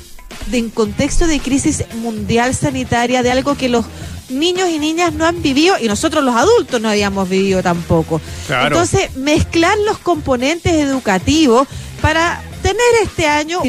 en 0.51 0.71
contexto 0.71 1.27
de 1.27 1.41
crisis 1.41 1.85
mundial 1.97 2.55
sanitaria, 2.55 3.23
de 3.23 3.31
algo 3.31 3.57
que 3.57 3.69
los 3.69 3.85
niños 4.31 4.69
y 4.71 4.79
niñas 4.79 5.13
no 5.13 5.27
han 5.27 5.43
vivido 5.43 5.77
y 5.81 5.87
nosotros 5.87 6.25
los 6.25 6.35
adultos 6.35 6.81
no 6.81 6.89
habíamos 6.89 7.29
vivido 7.29 7.63
tampoco. 7.63 8.21
Entonces, 8.49 9.15
mezclar 9.17 9.77
los 9.87 9.99
componentes 9.99 10.73
educativos 10.73 11.69
para 12.01 12.43
tener 12.63 12.81
este 13.03 13.27
año 13.27 13.61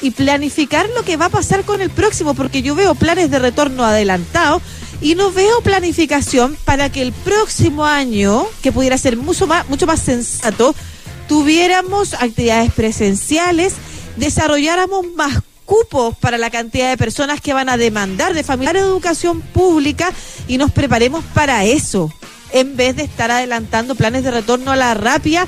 y 0.00 0.10
planificar 0.10 0.88
lo 0.94 1.02
que 1.02 1.16
va 1.16 1.26
a 1.26 1.30
pasar 1.30 1.64
con 1.64 1.80
el 1.80 1.90
próximo, 1.90 2.34
porque 2.34 2.62
yo 2.62 2.74
veo 2.74 2.94
planes 2.94 3.30
de 3.30 3.38
retorno 3.38 3.84
adelantados 3.84 4.62
y 5.00 5.14
no 5.14 5.30
veo 5.30 5.60
planificación 5.60 6.56
para 6.64 6.90
que 6.90 7.02
el 7.02 7.12
próximo 7.12 7.84
año, 7.84 8.46
que 8.62 8.72
pudiera 8.72 8.98
ser 8.98 9.16
mucho 9.16 9.46
más, 9.46 9.68
mucho 9.68 9.86
más 9.86 10.00
sensato, 10.00 10.74
tuviéramos 11.28 12.14
actividades 12.14 12.72
presenciales, 12.72 13.74
desarrolláramos 14.16 15.06
más 15.14 15.42
cupos 15.68 16.16
para 16.16 16.38
la 16.38 16.48
cantidad 16.48 16.88
de 16.88 16.96
personas 16.96 17.42
que 17.42 17.52
van 17.52 17.68
a 17.68 17.76
demandar 17.76 18.32
de 18.32 18.42
familiar 18.42 18.74
educación 18.76 19.42
pública 19.42 20.10
y 20.48 20.56
nos 20.56 20.72
preparemos 20.72 21.22
para 21.34 21.66
eso, 21.66 22.10
en 22.52 22.74
vez 22.74 22.96
de 22.96 23.02
estar 23.02 23.30
adelantando 23.30 23.94
planes 23.94 24.24
de 24.24 24.30
retorno 24.30 24.72
a 24.72 24.76
la 24.76 24.94
rápida 24.94 25.46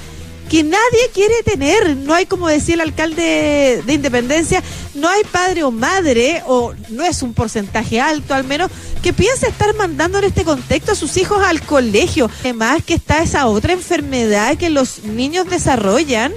que 0.50 0.62
nadie 0.62 1.10
quiere 1.14 1.42
tener. 1.42 1.96
No 1.96 2.12
hay, 2.12 2.26
como 2.26 2.48
decía 2.48 2.74
el 2.74 2.82
alcalde 2.82 3.82
de 3.86 3.92
Independencia, 3.94 4.62
no 4.94 5.08
hay 5.08 5.22
padre 5.24 5.62
o 5.62 5.70
madre, 5.70 6.42
o 6.46 6.74
no 6.90 7.02
es 7.02 7.22
un 7.22 7.32
porcentaje 7.32 7.98
alto 7.98 8.34
al 8.34 8.44
menos, 8.44 8.70
que 9.00 9.14
piense 9.14 9.46
estar 9.46 9.74
mandando 9.74 10.18
en 10.18 10.24
este 10.24 10.44
contexto 10.44 10.92
a 10.92 10.96
sus 10.96 11.16
hijos 11.16 11.42
al 11.42 11.62
colegio. 11.62 12.28
Además 12.40 12.82
que 12.84 12.94
está 12.94 13.22
esa 13.22 13.46
otra 13.46 13.72
enfermedad 13.72 14.58
que 14.58 14.68
los 14.68 15.04
niños 15.04 15.48
desarrollan 15.48 16.34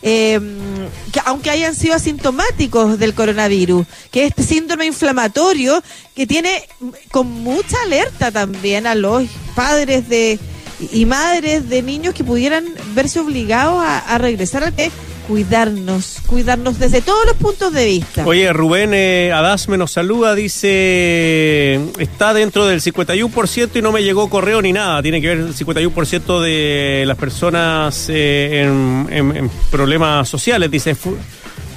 eh, 0.00 0.40
que 1.12 1.20
aunque 1.24 1.50
hayan 1.50 1.74
sido 1.74 1.94
asintomáticos 1.94 2.98
del 2.98 3.14
coronavirus, 3.14 3.86
que 4.10 4.24
es 4.24 4.30
este 4.30 4.42
síndrome 4.42 4.86
inflamatorio 4.86 5.82
que 6.14 6.26
tiene 6.26 6.68
con 7.10 7.30
mucha 7.30 7.80
alerta 7.82 8.30
también 8.30 8.86
a 8.86 8.94
los 8.94 9.24
padres 9.54 10.08
de 10.08 10.38
y 10.92 11.06
madres 11.06 11.68
de 11.68 11.82
niños 11.82 12.14
que 12.14 12.24
pudieran 12.24 12.66
verse 12.94 13.20
obligados 13.20 13.82
a, 13.82 14.18
regresar 14.18 14.64
al 14.64 14.74
cuidarnos, 15.26 16.18
cuidarnos 16.26 16.78
desde 16.78 17.02
todos 17.02 17.26
los 17.26 17.36
puntos 17.36 17.72
de 17.72 17.84
vista. 17.84 18.24
Oye, 18.26 18.52
Rubén 18.52 18.92
eh, 18.94 19.32
Adasme 19.32 19.76
nos 19.76 19.92
saluda, 19.92 20.34
dice, 20.34 21.80
está 21.98 22.32
dentro 22.32 22.66
del 22.66 22.80
51% 22.80 23.70
y 23.74 23.82
no 23.82 23.92
me 23.92 24.02
llegó 24.02 24.30
correo 24.30 24.62
ni 24.62 24.72
nada, 24.72 25.02
tiene 25.02 25.20
que 25.20 25.28
ver 25.28 25.38
el 25.38 25.54
51% 25.54 26.40
de 26.40 27.04
las 27.06 27.16
personas 27.16 28.06
eh, 28.08 28.62
en, 28.62 29.50
problemas 29.70 30.28
sociales, 30.28 30.70
dice. 30.70 30.96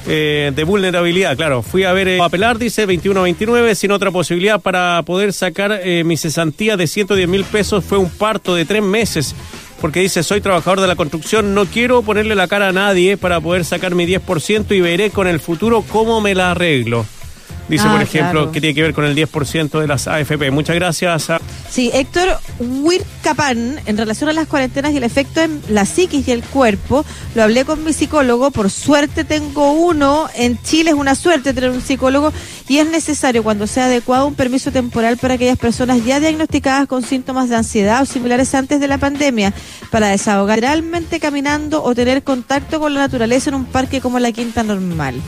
Eh, 0.08 0.52
de 0.56 0.64
vulnerabilidad, 0.64 1.36
claro. 1.36 1.62
Fui 1.62 1.84
a 1.84 1.92
ver 1.94 2.08
eh, 2.08 2.20
apelar, 2.22 2.58
dice 2.58 2.88
21-29, 2.88 3.76
sin 3.76 3.92
otra 3.92 4.10
posibilidad 4.10 4.60
para 4.60 5.04
poder 5.04 5.34
sacar 5.34 5.82
mi 6.04 6.18
cesantía 6.18 6.78
de 6.78 6.88
110 6.88 7.28
mil 7.28 7.44
pesos. 7.44 7.84
Fue 7.84 7.98
un 7.98 8.10
parto 8.10 8.56
de 8.56 8.66
tres 8.66 8.82
meses 8.82 9.36
porque 9.80 10.02
dice, 10.02 10.24
soy 10.24 10.42
trabajador 10.42 10.82
de 10.82 10.88
la 10.88 10.96
construcción, 10.96 11.54
no 11.54 11.66
quiero 11.66 12.02
ponerle 12.02 12.36
la 12.36 12.48
cara 12.48 12.70
a 12.70 12.74
nadie 12.74 13.18
para 13.18 13.42
poder 13.42 13.66
sacar 13.66 13.96
mi 13.96 14.06
10% 14.06 14.76
y 14.76 14.82
veré 14.82 15.10
con 15.10 15.28
el 15.28 15.40
futuro 15.40 15.84
cómo 15.90 16.22
me 16.22 16.36
la 16.36 16.52
arreglo. 16.52 17.06
Dice, 17.70 17.88
por 17.88 18.00
ah, 18.00 18.04
ejemplo, 18.04 18.52
que 18.52 18.60
tiene 18.60 18.74
que 18.74 18.82
ver 18.82 18.94
con 18.94 19.06
el 19.06 19.16
10% 19.16 19.80
de 19.80 19.88
las 19.88 20.08
AFP. 20.08 20.50
Muchas 20.50 20.76
gracias. 20.76 21.30
A... 21.30 21.40
Sí, 21.70 21.92
Héctor 21.94 22.40
Wirkapan, 22.60 23.80
en 23.86 23.98
relación 23.98 24.30
a 24.30 24.34
las 24.34 24.48
cuarentenas 24.48 24.92
y 24.92 24.98
el 24.98 25.04
efecto 25.04 25.42
en 25.42 25.62
la 25.70 25.86
psiquis 25.86 26.28
y 26.28 26.32
el 26.32 26.44
cuerpo, 26.44 27.06
lo 27.36 27.44
hablé 27.44 27.66
con 27.66 27.84
mi 27.84 27.94
psicólogo. 27.94 28.50
Por 28.50 28.72
suerte 28.72 29.24
tengo 29.24 29.74
uno. 29.74 30.28
En 30.36 30.60
Chile 30.64 30.92
es 30.92 30.96
una 30.96 31.14
suerte 31.14 31.54
tener 31.54 31.70
un 31.70 31.82
psicólogo 31.82 32.34
y 32.68 32.80
es 32.80 32.90
necesario, 32.90 33.44
cuando 33.44 33.68
sea 33.68 33.86
adecuado, 33.86 34.26
un 34.26 34.36
permiso 34.36 34.72
temporal 34.72 35.18
para 35.18 35.36
aquellas 35.36 35.58
personas 35.58 36.04
ya 36.04 36.20
diagnosticadas 36.20 36.88
con 36.88 37.04
síntomas 37.04 37.50
de 37.50 37.56
ansiedad 37.56 38.02
o 38.02 38.06
similares 38.06 38.54
antes 38.56 38.80
de 38.80 38.88
la 38.88 38.98
pandemia, 38.98 39.54
para 39.92 40.08
desahogar 40.08 40.60
realmente 40.60 41.20
caminando 41.20 41.84
o 41.84 41.94
tener 41.94 42.24
contacto 42.24 42.80
con 42.80 42.94
la 42.94 43.02
naturaleza 43.02 43.50
en 43.50 43.56
un 43.56 43.66
parque 43.66 44.02
como 44.02 44.20
la 44.20 44.32
Quinta 44.32 44.64
Normal. 44.64 45.22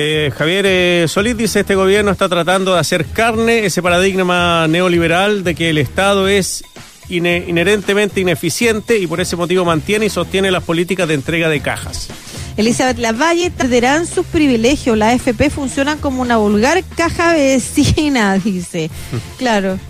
Eh, 0.00 0.30
Javier 0.30 0.64
eh, 0.64 1.06
Solís 1.08 1.36
dice, 1.36 1.58
este 1.58 1.74
gobierno 1.74 2.12
está 2.12 2.28
tratando 2.28 2.74
de 2.74 2.78
hacer 2.78 3.04
carne 3.04 3.66
ese 3.66 3.82
paradigma 3.82 4.68
neoliberal 4.68 5.42
de 5.42 5.56
que 5.56 5.70
el 5.70 5.78
Estado 5.78 6.28
es 6.28 6.62
inherentemente 7.08 8.20
ineficiente 8.20 8.96
y 8.98 9.08
por 9.08 9.20
ese 9.20 9.34
motivo 9.34 9.64
mantiene 9.64 10.06
y 10.06 10.08
sostiene 10.08 10.52
las 10.52 10.62
políticas 10.62 11.08
de 11.08 11.14
entrega 11.14 11.48
de 11.48 11.58
cajas. 11.58 12.10
Elizabeth 12.56 12.98
Lavalle 12.98 13.50
perderán 13.50 14.06
sus 14.06 14.24
privilegios. 14.24 14.96
La 14.96 15.08
AFP 15.08 15.50
funcionan 15.50 15.98
como 15.98 16.22
una 16.22 16.36
vulgar 16.36 16.84
caja 16.96 17.32
vecina, 17.32 18.38
dice. 18.44 18.92
Claro 19.36 19.80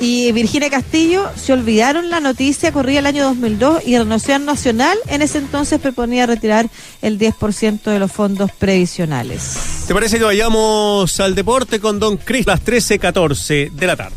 y 0.00 0.30
Virginia 0.32 0.70
Castillo 0.70 1.28
se 1.36 1.52
olvidaron 1.52 2.10
la 2.10 2.20
noticia, 2.20 2.72
corría 2.72 3.00
el 3.00 3.06
año 3.06 3.24
2002 3.24 3.82
y 3.86 3.98
Renovación 3.98 4.44
Nacional 4.44 4.96
en 5.08 5.22
ese 5.22 5.38
entonces 5.38 5.80
proponía 5.80 6.26
retirar 6.26 6.68
el 7.02 7.18
10% 7.18 7.82
de 7.82 7.98
los 7.98 8.12
fondos 8.12 8.50
previsionales. 8.52 9.56
¿Te 9.86 9.94
parece 9.94 10.18
que 10.18 10.24
vayamos 10.24 11.18
al 11.20 11.34
deporte 11.34 11.80
con 11.80 11.98
Don 11.98 12.16
Cris 12.16 12.46
las 12.46 12.64
13.14 12.64 13.70
de 13.70 13.86
la 13.86 13.96
tarde? 13.96 14.16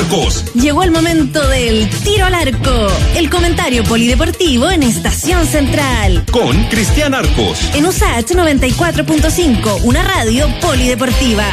Arcos. 0.00 0.44
Llegó 0.54 0.82
el 0.82 0.92
momento 0.92 1.46
del 1.48 1.88
tiro 2.04 2.26
al 2.26 2.34
arco, 2.34 2.86
el 3.16 3.28
comentario 3.28 3.84
polideportivo 3.84 4.70
en 4.70 4.82
Estación 4.82 5.46
Central. 5.46 6.24
Con 6.30 6.56
Cristian 6.64 7.14
Arcos. 7.14 7.58
En 7.74 7.84
USAH 7.84 8.34
94.5, 8.34 9.82
una 9.84 10.02
radio 10.02 10.46
polideportiva. 10.60 11.44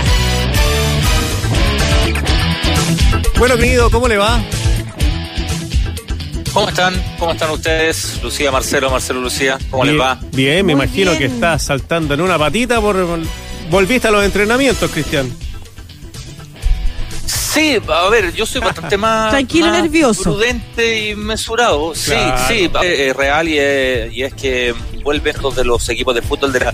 Bueno, 3.39 3.55
querido, 3.55 3.91
¿cómo 3.91 4.07
le 4.07 4.18
va? 4.18 4.43
¿Cómo 6.51 6.69
están? 6.69 6.95
¿Cómo 7.19 7.34
están 7.34 7.51
ustedes? 7.51 8.19
Lucía, 8.23 8.51
Marcelo, 8.51 8.89
Marcelo, 8.89 9.22
Lucía, 9.22 9.59
¿cómo 9.69 9.85
les 9.85 9.99
va? 9.99 10.19
Bien, 10.31 10.65
me 10.65 10.73
imagino 10.73 11.15
que 11.15 11.26
estás 11.26 11.65
saltando 11.65 12.15
en 12.15 12.22
una 12.22 12.39
patita 12.39 12.81
por... 12.81 12.97
Volviste 13.69 14.07
a 14.07 14.11
los 14.11 14.26
entrenamientos, 14.26 14.89
Cristian. 14.89 15.31
Sí, 17.27 17.80
a 17.88 18.09
ver, 18.09 18.34
yo 18.34 18.47
soy 18.47 18.61
bastante 18.61 18.97
más, 18.97 19.30
Tranquilo, 19.30 19.69
nervioso. 19.72 20.23
prudente 20.23 21.09
y 21.09 21.15
mesurado. 21.15 21.93
Sí, 21.93 22.15
sí, 22.47 22.72
es 22.84 23.15
real 23.15 23.47
y 23.49 23.59
es, 23.59 24.34
que 24.34 24.73
vuelven 25.03 25.35
los 25.43 25.55
de 25.55 25.64
los 25.64 25.88
equipos 25.89 26.15
de 26.15 26.23
fútbol 26.23 26.51
de 26.51 26.61
la 26.61 26.73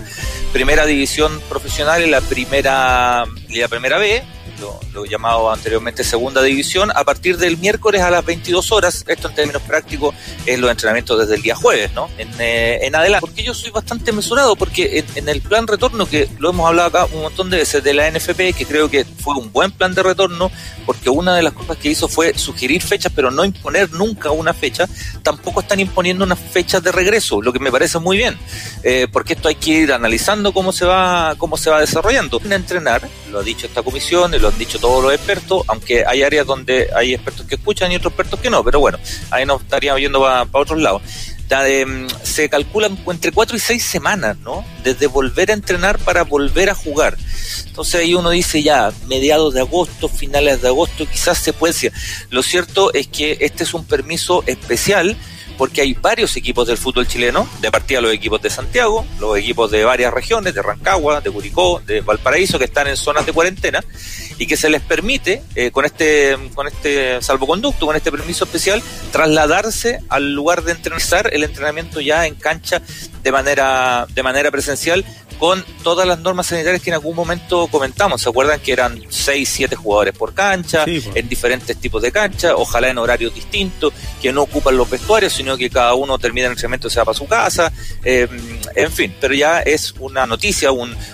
primera 0.54 0.86
división 0.86 1.42
profesional 1.50 2.02
y 2.02 2.10
la 2.10 2.22
primera 2.22 3.26
y 3.50 3.60
la 3.60 3.68
primera 3.68 3.98
B 3.98 4.24
lo, 4.94 5.06
llamado 5.06 5.52
anteriormente 5.52 6.04
segunda 6.04 6.42
división, 6.42 6.92
a 6.96 7.04
partir 7.04 7.38
del 7.38 7.58
miércoles 7.58 8.02
a 8.02 8.10
las 8.10 8.26
22 8.26 8.72
horas, 8.72 9.04
esto 9.08 9.28
en 9.28 9.36
términos 9.36 9.62
prácticos 9.64 10.16
es 10.46 10.60
los 10.60 10.72
entrenamientos 10.72 11.20
desde 11.20 11.36
el 11.36 11.42
día 11.42 11.56
jueves, 11.56 11.92
¿no? 11.94 12.10
En, 12.18 12.30
eh, 12.40 12.80
en 12.84 12.96
adelante, 12.96 13.22
porque 13.22 13.44
yo 13.44 13.54
soy 13.54 13.72
bastante 13.72 14.12
mesurado, 14.12 14.56
porque 14.56 15.06
en, 15.16 15.30
el 15.30 15.42
plan 15.42 15.68
retorno, 15.68 16.06
que 16.06 16.30
lo 16.40 16.50
hemos 16.50 16.68
hablado 16.68 16.88
acá 16.88 17.06
un 17.14 17.24
montón 17.24 17.50
de 17.50 17.58
veces 17.58 17.84
de 17.84 17.94
la 17.94 18.10
NFP, 18.10 18.54
que 18.56 18.66
creo 18.66 18.90
que 18.90 19.06
fue 19.06 19.36
un 19.36 19.52
buen 19.52 19.72
plan 19.72 19.94
de 19.94 20.04
retorno, 20.04 20.52
porque 20.86 21.10
una 21.10 21.36
de 21.36 21.44
las 21.44 21.54
cosas 21.54 21.78
que 21.78 21.90
hizo 21.90 22.08
fue 22.08 22.34
sugerir 22.38 22.82
fechas, 22.82 23.12
pero 23.16 23.32
no 23.32 23.46
imponer 23.46 23.92
nunca 23.92 24.32
una 24.32 24.54
fecha, 24.54 24.88
tampoco 25.22 25.62
están 25.62 25.80
imponiendo 25.80 26.24
unas 26.24 26.40
fechas 26.40 26.82
de 26.84 26.92
regreso, 26.92 27.42
lo 27.42 27.52
que 27.52 27.60
me 27.60 27.72
parece 27.72 28.00
muy 28.00 28.18
bien, 28.18 28.38
eh, 28.84 29.08
porque 29.12 29.34
esto 29.34 29.48
hay 29.48 29.56
que 29.56 29.72
ir 29.72 29.94
analizando 29.94 30.54
cómo 30.54 30.72
se 30.72 30.86
va, 30.86 31.36
cómo 31.38 31.58
se 31.58 31.70
va 31.70 31.80
desarrollando. 31.80 32.42
Entrenar, 32.64 33.02
lo 33.32 33.40
ha 33.40 33.44
dicho 33.44 33.66
esta 33.66 33.82
comisión, 33.82 34.32
lo 34.40 34.48
dicho 34.58 34.80
todos 34.80 35.04
los 35.04 35.14
expertos, 35.14 35.64
aunque 35.68 36.06
hay 36.06 36.24
áreas 36.24 36.46
donde 36.46 36.90
hay 36.96 37.14
expertos 37.14 37.46
que 37.46 37.56
escuchan 37.56 37.92
y 37.92 37.96
otros 37.96 38.12
expertos 38.12 38.40
que 38.40 38.50
no, 38.50 38.64
pero 38.64 38.80
bueno, 38.80 38.98
ahí 39.32 39.46
nos 39.46 39.62
estaríamos 39.62 40.02
yendo 40.02 40.22
para, 40.22 40.48
otros 40.52 40.80
lados. 40.82 41.02
Mm, 41.54 42.08
se 42.24 42.50
calculan 42.50 42.98
entre 43.08 43.32
cuatro 43.32 43.56
y 43.56 43.60
seis 43.60 43.84
semanas, 43.84 44.38
¿no? 44.40 44.66
Desde 44.84 45.06
volver 45.06 45.52
a 45.52 45.54
entrenar 45.54 46.00
para 46.00 46.24
volver 46.24 46.70
a 46.70 46.76
jugar. 46.76 47.16
Entonces 47.68 48.02
ahí 48.02 48.16
uno 48.16 48.32
dice 48.32 48.64
ya, 48.64 48.92
mediados 49.08 49.54
de 49.54 49.62
agosto, 49.62 50.10
finales 50.10 50.62
de 50.62 50.70
agosto, 50.70 51.06
quizás 51.06 51.38
se 51.38 51.54
puede 51.54 51.74
decir. 51.74 51.94
Lo 52.30 52.42
cierto 52.42 52.92
es 52.94 53.08
que 53.08 53.38
este 53.42 53.64
es 53.64 53.74
un 53.74 53.86
permiso 53.86 54.44
especial 54.48 55.16
porque 55.58 55.82
hay 55.82 55.94
varios 55.94 56.36
equipos 56.36 56.68
del 56.68 56.78
fútbol 56.78 57.08
chileno, 57.08 57.48
de 57.62 57.72
partida 57.72 58.02
los 58.02 58.14
equipos 58.14 58.42
de 58.42 58.50
Santiago, 58.50 59.06
los 59.20 59.38
equipos 59.38 59.70
de 59.72 59.84
varias 59.84 60.14
regiones, 60.14 60.54
de 60.54 60.62
Rancagua, 60.62 61.22
de 61.22 61.30
Curicó, 61.30 61.82
de 61.86 62.02
Valparaíso, 62.02 62.58
que 62.58 62.66
están 62.66 62.88
en 62.88 62.98
zonas 62.98 63.26
de 63.26 63.34
cuarentena, 63.34 63.84
y 64.38 64.48
que 64.48 64.58
se 64.58 64.70
les 64.70 64.82
permite, 64.82 65.42
eh, 65.56 65.72
con 65.72 65.86
este 65.86 66.38
con 66.54 66.68
este 66.68 67.22
salvoconducto, 67.22 67.86
con 67.86 67.96
este 67.96 68.12
permiso 68.12 68.46
especial, 68.46 68.82
trasladarse 69.12 70.00
al 70.10 70.34
lugar 70.34 70.64
de 70.64 70.72
entrenar 70.74 70.94
el 71.32 71.44
entrenamiento 71.44 72.02
ya 72.02 72.26
en 72.28 72.36
cancha 72.36 72.82
de 73.24 73.32
manera, 73.32 74.06
de 74.14 74.24
manera 74.24 74.52
presencial, 74.52 75.06
con 75.40 75.64
todas 75.84 76.08
las 76.08 76.20
normas 76.20 76.48
sanitarias 76.48 76.82
que 76.82 76.90
en 76.90 76.96
algún 76.96 77.16
momento 77.16 77.68
comentamos. 77.68 78.22
¿Se 78.22 78.30
acuerdan 78.30 78.60
que 78.60 78.72
eran 78.72 79.02
6, 79.10 79.50
7 79.50 79.76
jugadores 79.76 80.18
por 80.18 80.34
cancha, 80.34 80.86
pues. 80.86 81.10
en 81.14 81.30
diferentes 81.30 81.78
tipos 81.78 82.02
de 82.02 82.12
cancha, 82.12 82.56
ojalá 82.56 82.90
en 82.90 82.98
horarios 82.98 83.34
distintos, 83.34 83.94
que 84.22 84.32
no 84.32 84.44
ocupan 84.44 84.78
los 84.78 84.90
vestuarios, 84.90 85.34
sino 85.34 85.58
que 85.58 85.70
cada 85.70 85.94
uno 85.94 86.18
termina 86.18 86.48
el 86.48 86.54
entrenamiento 86.54 86.88
y 86.88 86.92
se 86.92 87.00
va 87.00 87.06
para 87.06 87.18
su 87.18 87.28
casa, 87.28 87.72
eh, 88.04 88.28
en 88.76 88.92
fin, 88.92 89.16
pero 89.20 89.34
ya 89.34 89.62
es 89.62 89.94
una 90.00 90.26
noticia, 90.26 90.70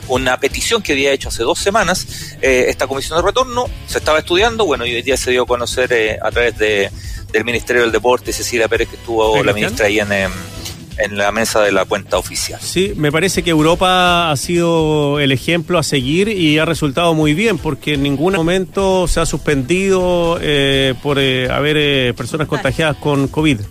una 0.08 0.40
petición 0.40 0.82
que 0.82 0.94
había 0.94 1.12
hecho 1.12 1.30
hace 1.30 1.44
dos 1.44 1.60
semanas 1.60 2.08
eh, 2.42 2.66
esta 2.68 2.88
comisión 2.88 3.18
de 3.20 3.26
retorno, 3.26 3.66
se 3.88 3.98
estaba 3.98 4.20
estudiando, 4.20 4.66
bueno, 4.66 4.86
y 4.86 4.96
hoy 4.96 5.02
día 5.02 5.18
se 5.18 5.32
dio 5.32 5.44
a 5.44 5.48
conocer 5.48 5.92
eh, 5.92 6.18
a 6.22 6.32
través 6.32 6.58
de, 6.58 6.92
del 7.32 7.46
Ministerio 7.46 7.82
del 7.84 7.92
Deporte, 7.92 8.34
Cecilia 8.34 8.68
Pérez, 8.68 8.90
que 8.90 8.96
estuvo 8.96 9.44
la 9.44 9.54
ministra 9.54 9.88
ahí 9.88 10.00
en 10.00 10.12
en 11.00 11.18
la 11.18 11.32
mesa 11.32 11.62
de 11.62 11.72
la 11.72 11.86
cuenta 11.86 12.18
oficial. 12.18 12.60
Sí, 12.62 12.94
me 12.96 13.12
parece 13.12 13.42
que 13.42 13.50
Europa 13.50 14.32
ha 14.32 14.38
sido 14.38 15.20
el 15.20 15.32
ejemplo 15.32 15.80
a 15.80 15.84
seguir 15.84 16.28
y 16.28 16.60
ha 16.60 16.66
resultado 16.66 17.14
muy 17.14 17.34
bien 17.34 17.58
porque 17.58 17.94
en 17.94 18.04
ningún 18.04 18.34
momento 18.34 19.08
se 19.08 19.20
ha 19.20 19.26
suspendido 19.26 20.38
eh, 20.42 20.94
por 21.02 21.18
eh, 21.18 21.50
haber 21.50 21.78
eh, 21.78 22.14
personas 22.16 22.48
contagiadas 22.48 22.98
con 22.98 23.28
COVID. 23.30 23.62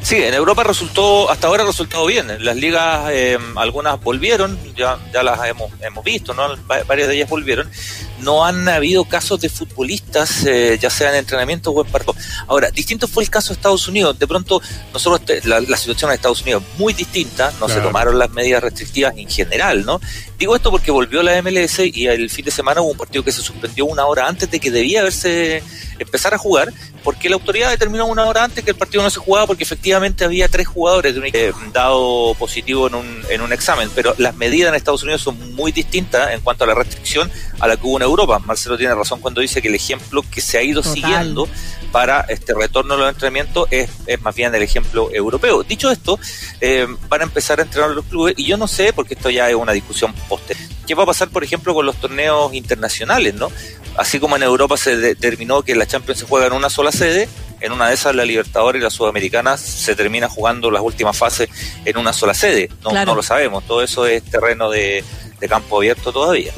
Sí, 0.00 0.16
en 0.16 0.34
Europa 0.34 0.64
resultó, 0.64 1.30
hasta 1.30 1.46
ahora 1.46 1.62
ha 1.62 1.66
resultado 1.66 2.04
bien. 2.04 2.26
Las 2.40 2.56
ligas, 2.56 3.10
algunas 3.56 4.02
volvieron, 4.02 4.58
ya, 4.76 4.98
ya 5.14 5.22
las 5.22 5.42
hemos, 5.48 5.72
hemos 5.80 6.04
visto, 6.04 6.34
¿no? 6.34 6.42
Varias 6.66 7.08
de 7.08 7.16
ellas 7.16 7.30
volvieron 7.30 7.70
no 8.20 8.44
han 8.44 8.68
habido 8.68 9.04
casos 9.04 9.40
de 9.40 9.48
futbolistas, 9.48 10.44
eh, 10.46 10.78
ya 10.80 10.90
sea 10.90 11.10
en 11.10 11.16
entrenamiento 11.16 11.70
o 11.70 11.84
en 11.84 11.90
partido. 11.90 12.14
Ahora, 12.46 12.70
distinto 12.70 13.08
fue 13.08 13.24
el 13.24 13.30
caso 13.30 13.48
de 13.48 13.54
Estados 13.54 13.88
Unidos. 13.88 14.18
De 14.18 14.26
pronto, 14.26 14.60
nosotros, 14.92 15.44
la, 15.44 15.76
situación 15.76 16.10
en 16.10 16.14
Estados 16.16 16.42
Unidos 16.42 16.62
muy 16.78 16.92
distinta, 16.92 17.52
no 17.60 17.68
se 17.68 17.80
tomaron 17.80 18.18
las 18.18 18.30
medidas 18.30 18.62
restrictivas 18.62 19.14
en 19.16 19.28
general, 19.28 19.84
¿no? 19.84 20.00
Digo 20.38 20.56
esto 20.56 20.70
porque 20.70 20.90
volvió 20.90 21.22
la 21.22 21.40
MLS 21.42 21.78
y 21.78 22.06
el 22.06 22.28
fin 22.28 22.44
de 22.44 22.50
semana 22.50 22.80
hubo 22.80 22.90
un 22.90 22.98
partido 22.98 23.24
que 23.24 23.32
se 23.32 23.40
suspendió 23.40 23.84
una 23.86 24.06
hora 24.06 24.26
antes 24.26 24.50
de 24.50 24.58
que 24.58 24.70
debía 24.70 25.00
haberse 25.00 25.62
empezar 25.98 26.34
a 26.34 26.38
jugar, 26.38 26.72
porque 27.04 27.28
la 27.28 27.36
autoridad 27.36 27.70
determinó 27.70 28.06
una 28.06 28.24
hora 28.24 28.44
antes 28.44 28.64
que 28.64 28.70
el 28.70 28.76
partido 28.76 29.02
no 29.02 29.10
se 29.10 29.20
jugaba 29.20 29.46
porque 29.46 29.62
efectivamente 29.62 30.24
había 30.24 30.48
tres 30.48 30.66
jugadores 30.66 31.14
de 31.14 31.20
un, 31.20 31.26
eh, 31.32 31.52
dado 31.72 32.34
positivo 32.34 32.88
en 32.88 32.96
un, 32.96 33.22
en 33.30 33.40
un 33.42 33.52
examen, 33.52 33.88
pero 33.94 34.14
las 34.18 34.34
medidas 34.34 34.70
en 34.70 34.74
Estados 34.74 35.02
Unidos 35.02 35.22
son 35.22 35.54
muy 35.54 35.70
distintas 35.70 36.32
en 36.32 36.40
cuanto 36.40 36.64
a 36.64 36.66
la 36.66 36.74
restricción 36.74 37.30
a 37.60 37.68
la 37.68 37.76
que 37.76 37.86
hubo 37.86 37.96
en 37.98 38.02
Europa. 38.02 38.38
Marcelo 38.40 38.76
tiene 38.76 38.94
razón 38.94 39.20
cuando 39.20 39.40
dice 39.40 39.62
que 39.62 39.68
el 39.68 39.74
ejemplo 39.74 40.24
que 40.30 40.40
se 40.40 40.58
ha 40.58 40.62
ido 40.62 40.82
siguiendo 40.82 41.48
para 41.92 42.22
este 42.22 42.54
retorno 42.54 42.94
a 42.94 42.96
los 42.96 43.08
entrenamientos 43.08 43.68
es, 43.70 43.88
es 44.06 44.20
más 44.20 44.34
bien 44.34 44.52
el 44.52 44.62
ejemplo 44.62 45.10
europeo. 45.12 45.62
Dicho 45.62 45.92
esto, 45.92 46.18
eh, 46.60 46.88
van 47.08 47.20
a 47.20 47.24
empezar 47.24 47.60
a 47.60 47.62
entrenar 47.62 47.90
los 47.90 48.04
clubes 48.06 48.34
y 48.36 48.46
yo 48.46 48.56
no 48.56 48.66
sé, 48.66 48.92
porque 48.92 49.14
esto 49.14 49.30
ya 49.30 49.48
es 49.48 49.54
una 49.54 49.70
discusión 49.70 50.12
posterior, 50.24 50.68
qué 50.86 50.94
va 50.94 51.04
a 51.04 51.06
pasar, 51.06 51.28
por 51.28 51.44
ejemplo, 51.44 51.74
con 51.74 51.86
los 51.86 51.96
torneos 51.96 52.52
internacionales, 52.54 53.34
¿no? 53.34 53.50
Así 53.96 54.18
como 54.18 54.36
en 54.36 54.42
Europa 54.42 54.76
se 54.76 54.96
determinó 54.96 55.62
que 55.62 55.74
la 55.74 55.86
Champions 55.86 56.20
se 56.20 56.26
juega 56.26 56.46
en 56.46 56.52
una 56.52 56.70
sola 56.70 56.90
sede, 56.90 57.28
en 57.60 57.72
una 57.72 57.88
de 57.88 57.94
esas 57.94 58.14
la 58.14 58.24
Libertadores 58.24 58.80
y 58.80 58.82
la 58.82 58.90
Sudamericana 58.90 59.56
se 59.56 59.94
termina 59.94 60.28
jugando 60.28 60.70
las 60.70 60.82
últimas 60.82 61.16
fases 61.16 61.48
en 61.84 61.96
una 61.96 62.12
sola 62.12 62.34
sede. 62.34 62.68
No, 62.82 62.92
no 63.04 63.14
lo 63.14 63.22
sabemos, 63.22 63.64
todo 63.64 63.82
eso 63.82 64.06
es 64.06 64.22
terreno 64.24 64.70
de 64.70 65.04
campo 65.48 65.76
abierto 65.76 66.10
todavía 66.10 66.54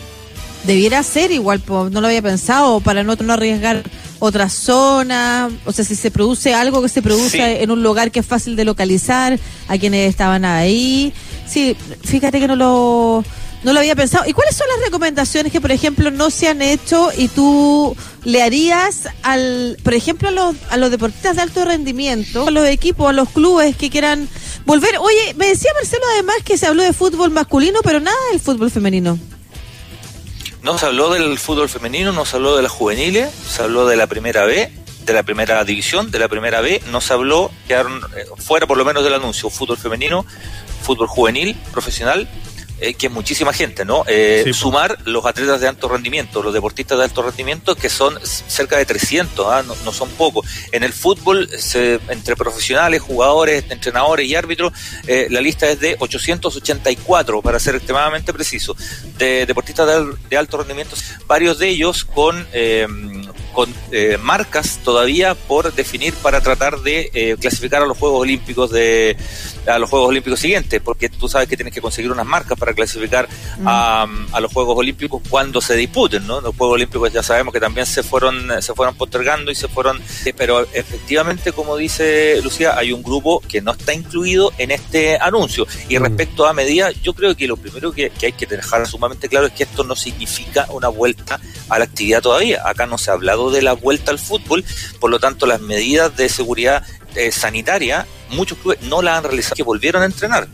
debiera 0.66 1.02
ser 1.02 1.30
igual, 1.30 1.62
no 1.68 2.00
lo 2.00 2.06
había 2.06 2.20
pensado, 2.20 2.80
para 2.80 3.04
no, 3.04 3.14
no 3.14 3.32
arriesgar 3.32 3.82
otra 4.18 4.48
zona, 4.48 5.48
o 5.64 5.72
sea, 5.72 5.84
si 5.84 5.94
se 5.94 6.10
produce 6.10 6.54
algo 6.54 6.82
que 6.82 6.88
se 6.88 7.02
produce 7.02 7.62
en 7.62 7.70
un 7.70 7.82
lugar 7.82 8.10
que 8.10 8.20
es 8.20 8.26
fácil 8.26 8.56
de 8.56 8.64
localizar, 8.64 9.38
a 9.68 9.78
quienes 9.78 10.10
estaban 10.10 10.44
ahí. 10.44 11.12
Sí, 11.46 11.76
fíjate 12.02 12.40
que 12.40 12.48
no 12.48 12.56
lo, 12.56 13.24
no 13.62 13.72
lo 13.72 13.80
había 13.80 13.96
pensado. 13.96 14.24
¿Y 14.26 14.32
cuáles 14.32 14.56
son 14.56 14.66
las 14.68 14.84
recomendaciones 14.84 15.52
que, 15.52 15.60
por 15.60 15.72
ejemplo, 15.72 16.10
no 16.10 16.30
se 16.30 16.48
han 16.48 16.62
hecho 16.62 17.10
y 17.16 17.28
tú 17.28 17.96
le 18.24 18.42
harías, 18.42 19.08
al, 19.22 19.76
por 19.82 19.94
ejemplo, 19.94 20.28
a 20.28 20.32
los, 20.32 20.56
a 20.70 20.76
los 20.76 20.90
deportistas 20.90 21.36
de 21.36 21.42
alto 21.42 21.64
rendimiento, 21.64 22.46
a 22.46 22.50
los 22.50 22.66
equipos, 22.66 23.08
a 23.08 23.12
los 23.12 23.28
clubes 23.30 23.76
que 23.76 23.90
quieran 23.90 24.28
volver? 24.64 24.98
Oye, 24.98 25.34
me 25.34 25.48
decía 25.48 25.72
Marcelo 25.74 26.04
además 26.12 26.36
que 26.44 26.58
se 26.58 26.66
habló 26.66 26.82
de 26.82 26.92
fútbol 26.92 27.30
masculino, 27.30 27.80
pero 27.82 28.00
nada 28.00 28.16
del 28.30 28.40
fútbol 28.40 28.70
femenino. 28.70 29.18
No 30.62 30.78
se 30.78 30.86
habló 30.86 31.10
del 31.10 31.38
fútbol 31.38 31.68
femenino, 31.68 32.12
no 32.12 32.24
se 32.24 32.36
habló 32.36 32.56
de 32.56 32.62
las 32.62 32.72
juveniles, 32.72 33.30
se 33.48 33.62
habló 33.62 33.86
de 33.86 33.96
la 33.96 34.08
primera 34.08 34.44
B, 34.44 34.72
de 35.04 35.12
la 35.12 35.22
primera 35.22 35.62
división, 35.64 36.10
de 36.10 36.18
la 36.18 36.28
primera 36.28 36.60
B, 36.60 36.82
no 36.90 37.00
se 37.00 37.12
habló, 37.12 37.52
quedaron 37.68 38.02
eh, 38.16 38.24
fuera 38.38 38.66
por 38.66 38.76
lo 38.76 38.84
menos 38.84 39.04
del 39.04 39.14
anuncio, 39.14 39.48
fútbol 39.48 39.78
femenino, 39.78 40.26
fútbol 40.82 41.06
juvenil, 41.06 41.56
profesional 41.70 42.28
eh, 42.78 42.94
que 42.94 43.08
muchísima 43.08 43.52
gente, 43.52 43.84
¿no? 43.84 44.04
Eh, 44.06 44.50
sumar 44.52 44.98
los 45.06 45.24
atletas 45.24 45.60
de 45.62 45.68
alto 45.68 45.88
rendimiento, 45.88 46.42
los 46.42 46.52
deportistas 46.52 46.98
de 46.98 47.04
alto 47.04 47.22
rendimiento, 47.22 47.74
que 47.74 47.88
son 47.88 48.18
cerca 48.22 48.76
de 48.76 48.84
300, 48.84 49.46
¿ah? 49.46 49.62
no, 49.62 49.92
son 49.92 50.10
pocos. 50.10 50.46
En 50.72 50.82
el 50.82 50.92
fútbol, 50.92 51.48
entre 52.08 52.36
profesionales, 52.36 53.00
jugadores, 53.00 53.64
entrenadores 53.70 54.28
y 54.28 54.34
árbitros, 54.34 54.72
eh, 55.06 55.26
la 55.30 55.40
lista 55.40 55.70
es 55.70 55.80
de 55.80 55.96
884, 55.98 57.40
para 57.40 57.58
ser 57.58 57.76
extremadamente 57.76 58.32
preciso, 58.34 58.76
de 59.16 59.46
deportistas 59.46 60.04
de, 60.28 60.36
alto 60.36 60.58
rendimiento, 60.58 60.96
varios 61.26 61.58
de 61.58 61.68
ellos 61.68 62.04
con 62.04 62.46
con 63.56 63.74
marcas 64.20 64.80
todavía 64.84 65.34
por 65.34 65.72
definir 65.72 66.12
para 66.14 66.42
tratar 66.42 66.80
de 66.80 67.36
clasificar 67.40 67.82
a 67.82 67.86
los 67.86 67.96
Juegos 67.96 68.20
Olímpicos 68.20 68.70
de 68.70 69.16
a 69.66 69.78
los 69.78 69.88
Juegos 69.88 70.10
Olímpicos 70.10 70.38
siguientes, 70.38 70.80
porque 70.80 71.08
tú 71.08 71.26
sabes 71.28 71.48
que 71.48 71.56
tienes 71.56 71.72
que 71.72 71.80
conseguir 71.80 72.12
unas 72.12 72.26
marcas 72.26 72.58
para 72.58 72.74
clasificar 72.74 73.26
mm. 73.58 73.66
a, 73.66 74.06
a, 74.32 74.40
los 74.40 74.52
Juegos 74.52 74.76
Olímpicos 74.78 75.22
cuando 75.28 75.60
se 75.60 75.74
disputen, 75.74 76.26
¿no? 76.26 76.40
Los 76.40 76.54
Juegos 76.54 76.74
Olímpicos 76.74 77.12
ya 77.12 77.22
sabemos 77.22 77.52
que 77.52 77.60
también 77.60 77.86
se 77.86 78.02
fueron 78.02 78.50
se 78.60 78.74
fueron 78.74 78.94
postergando 78.96 79.50
y 79.50 79.54
se 79.54 79.68
fueron, 79.68 80.00
eh, 80.24 80.34
pero 80.36 80.62
efectivamente, 80.72 81.52
como 81.52 81.76
dice 81.76 82.40
Lucía, 82.42 82.76
hay 82.76 82.92
un 82.92 83.02
grupo 83.02 83.40
que 83.40 83.60
no 83.60 83.72
está 83.72 83.94
incluido 83.94 84.52
en 84.58 84.70
este 84.70 85.18
anuncio. 85.18 85.66
Y 85.88 85.98
mm. 85.98 86.02
respecto 86.02 86.46
a 86.46 86.52
medidas, 86.52 86.94
yo 87.02 87.14
creo 87.14 87.36
que 87.36 87.46
lo 87.46 87.56
primero 87.56 87.92
que, 87.92 88.12
hay 88.22 88.32
que 88.32 88.46
dejar 88.46 88.86
sumamente 88.86 89.28
claro 89.28 89.46
es 89.46 89.52
que 89.52 89.64
esto 89.64 89.84
no 89.84 89.96
significa 89.96 90.66
una 90.70 90.88
vuelta 90.88 91.40
a 91.68 91.78
la 91.78 91.84
actividad 91.84 92.22
todavía. 92.22 92.62
Acá 92.64 92.86
no 92.86 92.98
se 92.98 93.10
ha 93.10 93.14
hablado 93.14 93.45
de 93.50 93.62
la 93.62 93.72
vuelta 93.72 94.10
al 94.10 94.18
fútbol, 94.18 94.64
por 95.00 95.10
lo 95.10 95.18
tanto 95.18 95.46
las 95.46 95.60
medidas 95.60 96.16
de 96.16 96.28
seguridad 96.28 96.84
eh, 97.14 97.32
sanitaria, 97.32 98.06
muchos 98.30 98.58
clubes 98.58 98.82
no 98.82 99.02
la 99.02 99.16
han 99.16 99.24
realizado, 99.24 99.56
que 99.56 99.62
volvieron 99.62 100.02
a 100.02 100.06
entrenar. 100.06 100.48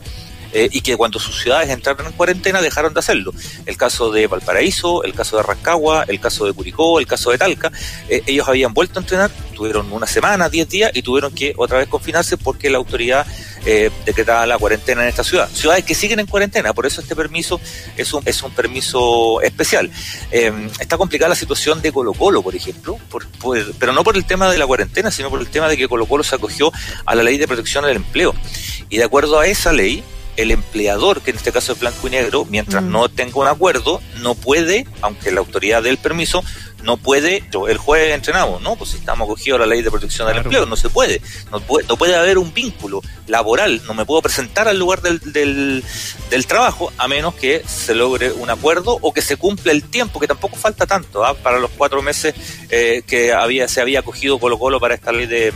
Eh, 0.53 0.69
y 0.71 0.81
que 0.81 0.95
cuando 0.95 1.19
sus 1.19 1.41
ciudades 1.41 1.69
entraron 1.69 2.05
en 2.05 2.13
cuarentena 2.13 2.61
dejaron 2.61 2.93
de 2.93 2.99
hacerlo. 2.99 3.33
El 3.65 3.75
caso 3.75 4.11
de 4.11 4.27
Valparaíso, 4.27 5.03
el 5.03 5.13
caso 5.13 5.37
de 5.37 5.43
Rancagua, 5.43 6.05
el 6.07 6.19
caso 6.19 6.45
de 6.45 6.53
Curicó, 6.53 6.99
el 6.99 7.07
caso 7.07 7.31
de 7.31 7.39
Talca, 7.39 7.71
eh, 8.07 8.21
ellos 8.27 8.47
habían 8.47 8.73
vuelto 8.73 8.99
a 8.99 9.01
entrenar, 9.01 9.31
tuvieron 9.55 9.91
una 9.91 10.05
semana, 10.05 10.49
diez 10.49 10.69
días 10.69 10.91
y 10.93 11.01
tuvieron 11.01 11.33
que 11.33 11.53
otra 11.57 11.79
vez 11.79 11.87
confinarse 11.87 12.37
porque 12.37 12.69
la 12.69 12.77
autoridad 12.77 13.25
eh, 13.65 13.89
decretaba 14.05 14.45
la 14.45 14.59
cuarentena 14.59 15.01
en 15.01 15.09
esta 15.09 15.23
ciudad. 15.23 15.49
Ciudades 15.51 15.85
que 15.85 15.95
siguen 15.95 16.19
en 16.19 16.27
cuarentena, 16.27 16.71
por 16.73 16.85
eso 16.85 17.01
este 17.01 17.15
permiso 17.15 17.59
es 17.97 18.13
un, 18.13 18.21
es 18.25 18.43
un 18.43 18.51
permiso 18.51 19.41
especial. 19.41 19.89
está 20.79 20.97
complicada 20.97 21.29
la 21.29 21.35
situación 21.35 21.81
de 21.81 21.91
Colo 21.91 22.13
Colo, 22.13 22.43
por 22.43 22.55
ejemplo, 22.55 22.99
pero 23.79 23.93
no 23.93 24.03
por 24.03 24.15
el 24.15 24.25
tema 24.25 24.51
de 24.51 24.59
la 24.59 24.67
cuarentena, 24.67 25.09
sino 25.09 25.31
por 25.31 25.39
el 25.39 25.47
tema 25.47 25.67
de 25.67 25.77
que 25.77 25.87
Colo 25.87 26.05
Colo 26.05 26.23
se 26.23 26.35
acogió 26.35 26.71
a 27.05 27.15
la 27.15 27.23
ley 27.23 27.37
de 27.37 27.47
protección 27.47 27.85
del 27.85 27.95
empleo. 27.95 28.35
Y 28.89 28.97
de 28.97 29.03
acuerdo 29.03 29.39
a 29.39 29.47
esa 29.47 29.73
ley, 29.73 30.03
el 30.37 30.51
empleador, 30.51 31.21
que 31.21 31.31
en 31.31 31.37
este 31.37 31.51
caso 31.51 31.73
es 31.73 31.79
blanco 31.79 32.07
y 32.07 32.11
negro, 32.11 32.45
mientras 32.45 32.83
mm. 32.83 32.91
no 32.91 33.09
tenga 33.09 33.39
un 33.39 33.47
acuerdo, 33.47 34.01
no 34.21 34.35
puede, 34.35 34.85
aunque 35.01 35.31
la 35.31 35.39
autoridad 35.39 35.83
dé 35.83 35.89
el 35.89 35.97
permiso, 35.97 36.43
no 36.83 36.97
puede, 36.97 37.43
el 37.69 37.77
juez 37.77 38.13
entrenado, 38.13 38.59
no, 38.59 38.75
pues 38.75 38.91
si 38.91 38.97
estamos 38.97 39.27
cogidos 39.27 39.57
a 39.57 39.61
la 39.61 39.67
ley 39.67 39.81
de 39.81 39.89
protección 39.89 40.27
del 40.27 40.37
empleo, 40.37 40.65
no 40.65 40.75
se 40.75 40.89
puede, 40.89 41.21
no 41.51 41.59
puede, 41.61 41.87
no 41.87 41.97
puede 41.97 42.15
haber 42.15 42.37
un 42.37 42.53
vínculo 42.53 43.01
laboral, 43.27 43.81
no 43.87 43.93
me 43.93 44.05
puedo 44.05 44.21
presentar 44.21 44.67
al 44.67 44.77
lugar 44.77 45.01
del, 45.01 45.19
del, 45.19 45.83
trabajo 46.45 46.91
a 46.97 47.07
menos 47.07 47.35
que 47.35 47.63
se 47.65 47.95
logre 47.95 48.31
un 48.33 48.49
acuerdo 48.49 48.97
o 49.01 49.13
que 49.13 49.21
se 49.21 49.37
cumpla 49.37 49.71
el 49.71 49.83
tiempo, 49.83 50.19
que 50.19 50.27
tampoco 50.27 50.57
falta 50.57 50.85
tanto, 50.85 51.23
¿ah? 51.23 51.33
para 51.33 51.57
los 51.57 51.71
cuatro 51.71 52.01
meses 52.01 52.35
eh, 52.69 53.01
que 53.07 53.31
había 53.31 53.67
se 53.67 53.81
había 53.81 54.01
cogido 54.01 54.39
Colo 54.39 54.59
Colo 54.59 54.79
para 54.79 54.95
esta 54.95 55.11
ley 55.11 55.25
de, 55.25 55.53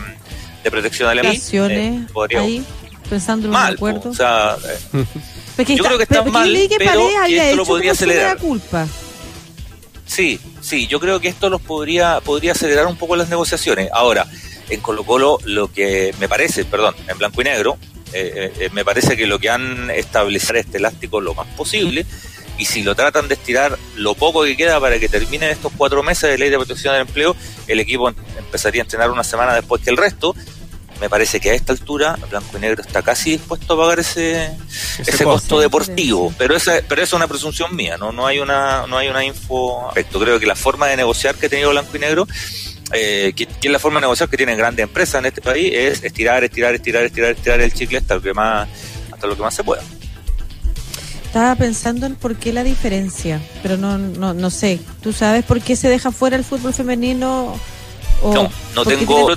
protección 0.64 1.10
del 1.10 1.20
empleo. 1.20 1.68
Eh, 1.70 2.06
pensando 3.08 3.48
en 3.48 3.52
un 3.52 3.58
acuerdo. 3.58 4.10
O 4.10 4.14
sea, 4.14 4.58
yo 5.58 5.84
creo 5.84 5.98
que 5.98 6.04
está 6.04 6.24
mal, 6.24 6.56
pero 6.78 7.10
esto 7.10 7.56
lo 7.56 7.66
podría 7.66 7.92
acelerar. 7.94 8.38
culpa. 8.38 8.88
Sí, 10.06 10.40
sí, 10.62 10.88
yo 10.88 11.00
creo 11.00 11.20
que 11.20 11.28
esto 11.28 11.50
los 11.50 11.62
podría 11.62 12.22
podría 12.22 12.54
acelerar 12.54 12.88
un 12.88 12.96
poco 12.96 13.16
las 13.16 13.30
negociaciones. 13.30 13.90
Ahora, 13.92 14.26
en 14.70 14.80
Colo 14.80 15.04
Colo 15.04 15.40
lo 15.44 15.72
que 15.72 16.14
me 16.20 16.30
parece, 16.30 16.66
perdón, 16.66 16.96
en 17.08 17.18
blanco 17.18 17.42
y 17.42 17.44
negro, 17.44 17.78
eh, 18.14 18.54
eh, 18.58 18.70
me 18.72 18.86
parece 18.86 19.18
que 19.18 19.28
lo 19.28 19.38
que 19.38 19.50
han 19.50 19.90
establecido 19.92 20.56
este 20.56 20.78
elástico 20.78 21.20
lo 21.20 21.34
más 21.34 21.48
posible 21.58 22.06
y 22.58 22.66
si 22.66 22.82
lo 22.82 22.96
tratan 22.96 23.28
de 23.28 23.36
estirar 23.36 23.78
lo 23.96 24.16
poco 24.16 24.44
que 24.44 24.58
queda 24.58 24.80
para 24.80 25.00
que 25.00 25.10
terminen 25.10 25.50
estos 25.50 25.72
cuatro 25.78 26.02
meses 26.04 26.30
de 26.30 26.38
ley 26.38 26.50
de 26.50 26.58
protección 26.58 26.94
del 26.94 27.02
empleo, 27.02 27.36
el 27.68 27.80
equipo 27.80 28.10
empezaría 28.10 28.82
a 28.82 28.86
entrenar 28.86 29.12
una 29.12 29.24
semana 29.24 29.54
después 29.54 29.82
que 29.82 29.90
el 29.90 29.98
resto 29.98 30.36
me 31.00 31.10
parece 31.10 31.40
que 31.40 31.52
a 31.52 31.54
esta 31.54 31.74
altura 31.74 32.18
Blanco 32.30 32.58
y 32.58 32.62
Negro 32.62 32.82
está 32.82 33.02
casi 33.02 33.32
dispuesto 33.32 33.74
a 33.74 33.78
pagar 33.78 34.00
ese, 34.00 34.52
ese, 35.00 35.24
costo, 35.24 35.60
deportivo, 35.60 36.34
pero 36.38 36.56
esa, 36.56 36.82
pero 36.88 37.04
es 37.04 37.14
una 37.14 37.28
presunción 37.28 37.76
mía, 37.76 37.98
no 37.98 38.12
no 38.12 38.26
hay 38.26 38.40
una 38.40 38.86
no 38.88 38.98
hay 38.98 39.08
una 39.08 39.24
info 39.24 39.86
respecto. 39.88 40.20
Creo 40.20 40.40
que 40.40 40.46
la 40.46 40.56
forma 40.56 40.88
de 40.88 40.98
negociar 40.98 41.36
que 41.36 41.48
ha 41.48 41.50
tenido 41.50 41.70
Blanco 41.70 41.96
y 41.96 42.00
Negro 42.00 42.28
eh, 42.94 43.34
que, 43.36 43.48
es 43.62 43.72
la 43.72 43.80
forma 43.80 44.00
de 44.00 44.02
negociar 44.02 44.30
que 44.30 44.38
tienen 44.38 44.58
grandes 44.58 44.84
empresas 44.84 45.20
en 45.20 45.26
este 45.26 45.42
país 45.42 45.72
es 45.74 46.04
estirar, 46.04 46.44
estirar, 46.44 46.74
estirar, 46.74 47.04
estirar, 47.04 47.32
estirar 47.32 47.62
el 47.62 47.74
chicle 47.74 47.98
hasta 47.98 48.16
lo 48.16 48.22
que 48.22 48.34
más 48.34 48.68
hasta 49.12 49.28
lo 49.28 49.36
que 49.36 49.42
más 49.42 49.54
se 49.54 49.64
pueda. 49.64 49.84
Estaba 51.26 51.56
pensando 51.56 52.06
en 52.06 52.16
por 52.16 52.38
qué 52.38 52.54
la 52.54 52.64
diferencia, 52.64 53.42
pero 53.62 53.78
no 53.78 53.98
no 53.98 54.34
no 54.34 54.50
sé. 54.50 54.80
¿Tú 55.02 55.12
sabes 55.14 55.44
por 55.44 55.62
qué 55.62 55.76
se 55.76 55.90
deja 55.90 56.12
fuera 56.12 56.38
el 56.38 56.44
fútbol 56.44 56.74
femenino? 56.74 57.60
no, 58.24 58.50
no 58.74 58.86
tengo 58.86 59.36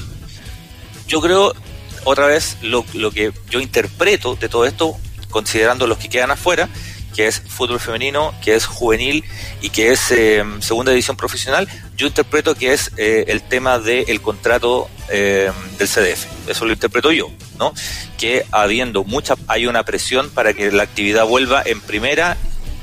yo 1.10 1.20
creo, 1.20 1.52
otra 2.04 2.26
vez, 2.26 2.56
lo, 2.62 2.84
lo 2.94 3.10
que 3.10 3.32
yo 3.50 3.60
interpreto 3.60 4.36
de 4.36 4.48
todo 4.48 4.64
esto, 4.64 4.96
considerando 5.28 5.88
los 5.88 5.98
que 5.98 6.08
quedan 6.08 6.30
afuera, 6.30 6.68
que 7.16 7.26
es 7.26 7.40
fútbol 7.40 7.80
femenino, 7.80 8.32
que 8.40 8.54
es 8.54 8.64
juvenil 8.64 9.24
y 9.60 9.70
que 9.70 9.90
es 9.90 10.12
eh, 10.12 10.44
segunda 10.60 10.92
división 10.92 11.16
profesional, 11.16 11.68
yo 11.96 12.06
interpreto 12.06 12.54
que 12.54 12.72
es 12.72 12.92
eh, 12.96 13.24
el 13.26 13.42
tema 13.42 13.80
del 13.80 14.20
contrato 14.22 14.88
eh, 15.08 15.50
del 15.78 15.88
CDF. 15.88 16.48
Eso 16.48 16.64
lo 16.64 16.72
interpreto 16.72 17.10
yo, 17.10 17.28
¿no? 17.58 17.74
Que 18.16 18.46
habiendo 18.52 19.02
mucha, 19.02 19.34
hay 19.48 19.66
una 19.66 19.82
presión 19.82 20.30
para 20.30 20.54
que 20.54 20.70
la 20.70 20.84
actividad 20.84 21.26
vuelva 21.26 21.60
en 21.66 21.80
primera 21.80 22.36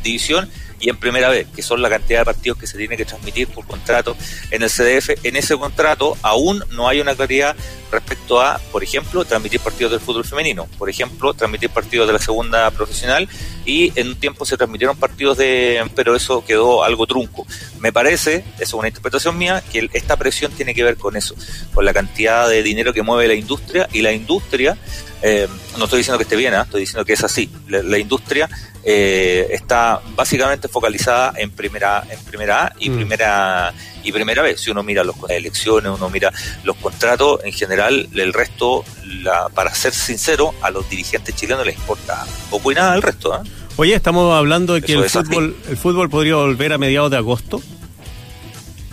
división 0.03 0.51
y 0.79 0.89
en 0.89 0.97
primera 0.97 1.29
vez, 1.29 1.47
que 1.55 1.61
son 1.61 1.81
la 1.81 1.89
cantidad 1.89 2.19
de 2.19 2.25
partidos 2.25 2.57
que 2.57 2.67
se 2.67 2.77
tiene 2.77 2.97
que 2.97 3.05
transmitir 3.05 3.47
por 3.47 3.65
contrato 3.65 4.15
en 4.51 4.63
el 4.63 4.69
CDF. 4.69 5.25
En 5.25 5.35
ese 5.35 5.57
contrato 5.57 6.17
aún 6.21 6.63
no 6.71 6.87
hay 6.87 6.99
una 6.99 7.15
claridad 7.15 7.55
respecto 7.91 8.41
a, 8.41 8.59
por 8.71 8.83
ejemplo, 8.83 9.23
transmitir 9.25 9.59
partidos 9.59 9.91
del 9.91 10.01
fútbol 10.01 10.25
femenino, 10.25 10.67
por 10.77 10.89
ejemplo, 10.89 11.33
transmitir 11.33 11.69
partidos 11.69 12.07
de 12.07 12.13
la 12.13 12.19
segunda 12.19 12.69
profesional 12.71 13.27
y 13.65 13.91
en 13.99 14.09
un 14.09 14.15
tiempo 14.15 14.45
se 14.45 14.57
transmitieron 14.57 14.97
partidos 14.97 15.37
de, 15.37 15.83
pero 15.95 16.15
eso 16.15 16.43
quedó 16.45 16.83
algo 16.83 17.07
trunco. 17.07 17.45
Me 17.79 17.93
parece, 17.93 18.43
eso 18.55 18.63
es 18.63 18.73
una 18.73 18.87
interpretación 18.89 19.37
mía, 19.37 19.63
que 19.71 19.89
esta 19.93 20.17
presión 20.17 20.51
tiene 20.51 20.73
que 20.73 20.83
ver 20.83 20.97
con 20.97 21.15
eso, 21.15 21.35
con 21.73 21.85
la 21.85 21.93
cantidad 21.93 22.49
de 22.49 22.63
dinero 22.63 22.93
que 22.93 23.01
mueve 23.01 23.27
la 23.27 23.35
industria 23.35 23.87
y 23.93 24.01
la 24.01 24.11
industria 24.11 24.77
eh, 25.21 25.47
no 25.77 25.85
estoy 25.85 25.99
diciendo 25.99 26.17
que 26.17 26.23
esté 26.23 26.35
bien, 26.35 26.53
¿eh? 26.53 26.61
estoy 26.61 26.81
diciendo 26.81 27.05
que 27.05 27.13
es 27.13 27.23
así. 27.23 27.49
La, 27.67 27.97
industria 27.97 28.49
eh, 28.83 29.47
está 29.51 29.99
básicamente 30.15 30.67
focalizada 30.67 31.33
en 31.37 31.51
primera, 31.51 32.03
en 32.09 32.19
primera 32.19 32.65
A 32.65 32.73
y 32.79 32.89
mm. 32.89 32.95
primera 32.95 33.73
y 34.03 34.11
primera 34.11 34.41
vez. 34.43 34.61
Si 34.61 34.69
uno 34.69 34.83
mira 34.83 35.03
las 35.03 35.15
elecciones, 35.29 35.91
uno 35.95 36.09
mira 36.09 36.31
los 36.63 36.75
contratos, 36.77 37.41
en 37.43 37.51
general, 37.51 38.07
el 38.13 38.33
resto, 38.33 38.85
la, 39.05 39.49
para 39.49 39.73
ser 39.73 39.93
sincero, 39.93 40.53
a 40.61 40.69
los 40.69 40.89
dirigentes 40.89 41.35
chilenos 41.35 41.65
les 41.65 41.75
importa 41.75 42.25
poco 42.49 42.71
y 42.71 42.75
nada 42.75 42.95
el 42.95 43.01
resto. 43.01 43.35
¿eh? 43.35 43.49
Oye, 43.77 43.95
estamos 43.95 44.33
hablando 44.35 44.75
de 44.75 44.81
que 44.81 44.93
el 44.93 45.09
fútbol, 45.09 45.55
el 45.67 45.77
fútbol 45.77 46.09
podría 46.09 46.35
volver 46.35 46.73
a 46.73 46.77
mediados 46.77 47.11
de 47.11 47.17
agosto 47.17 47.61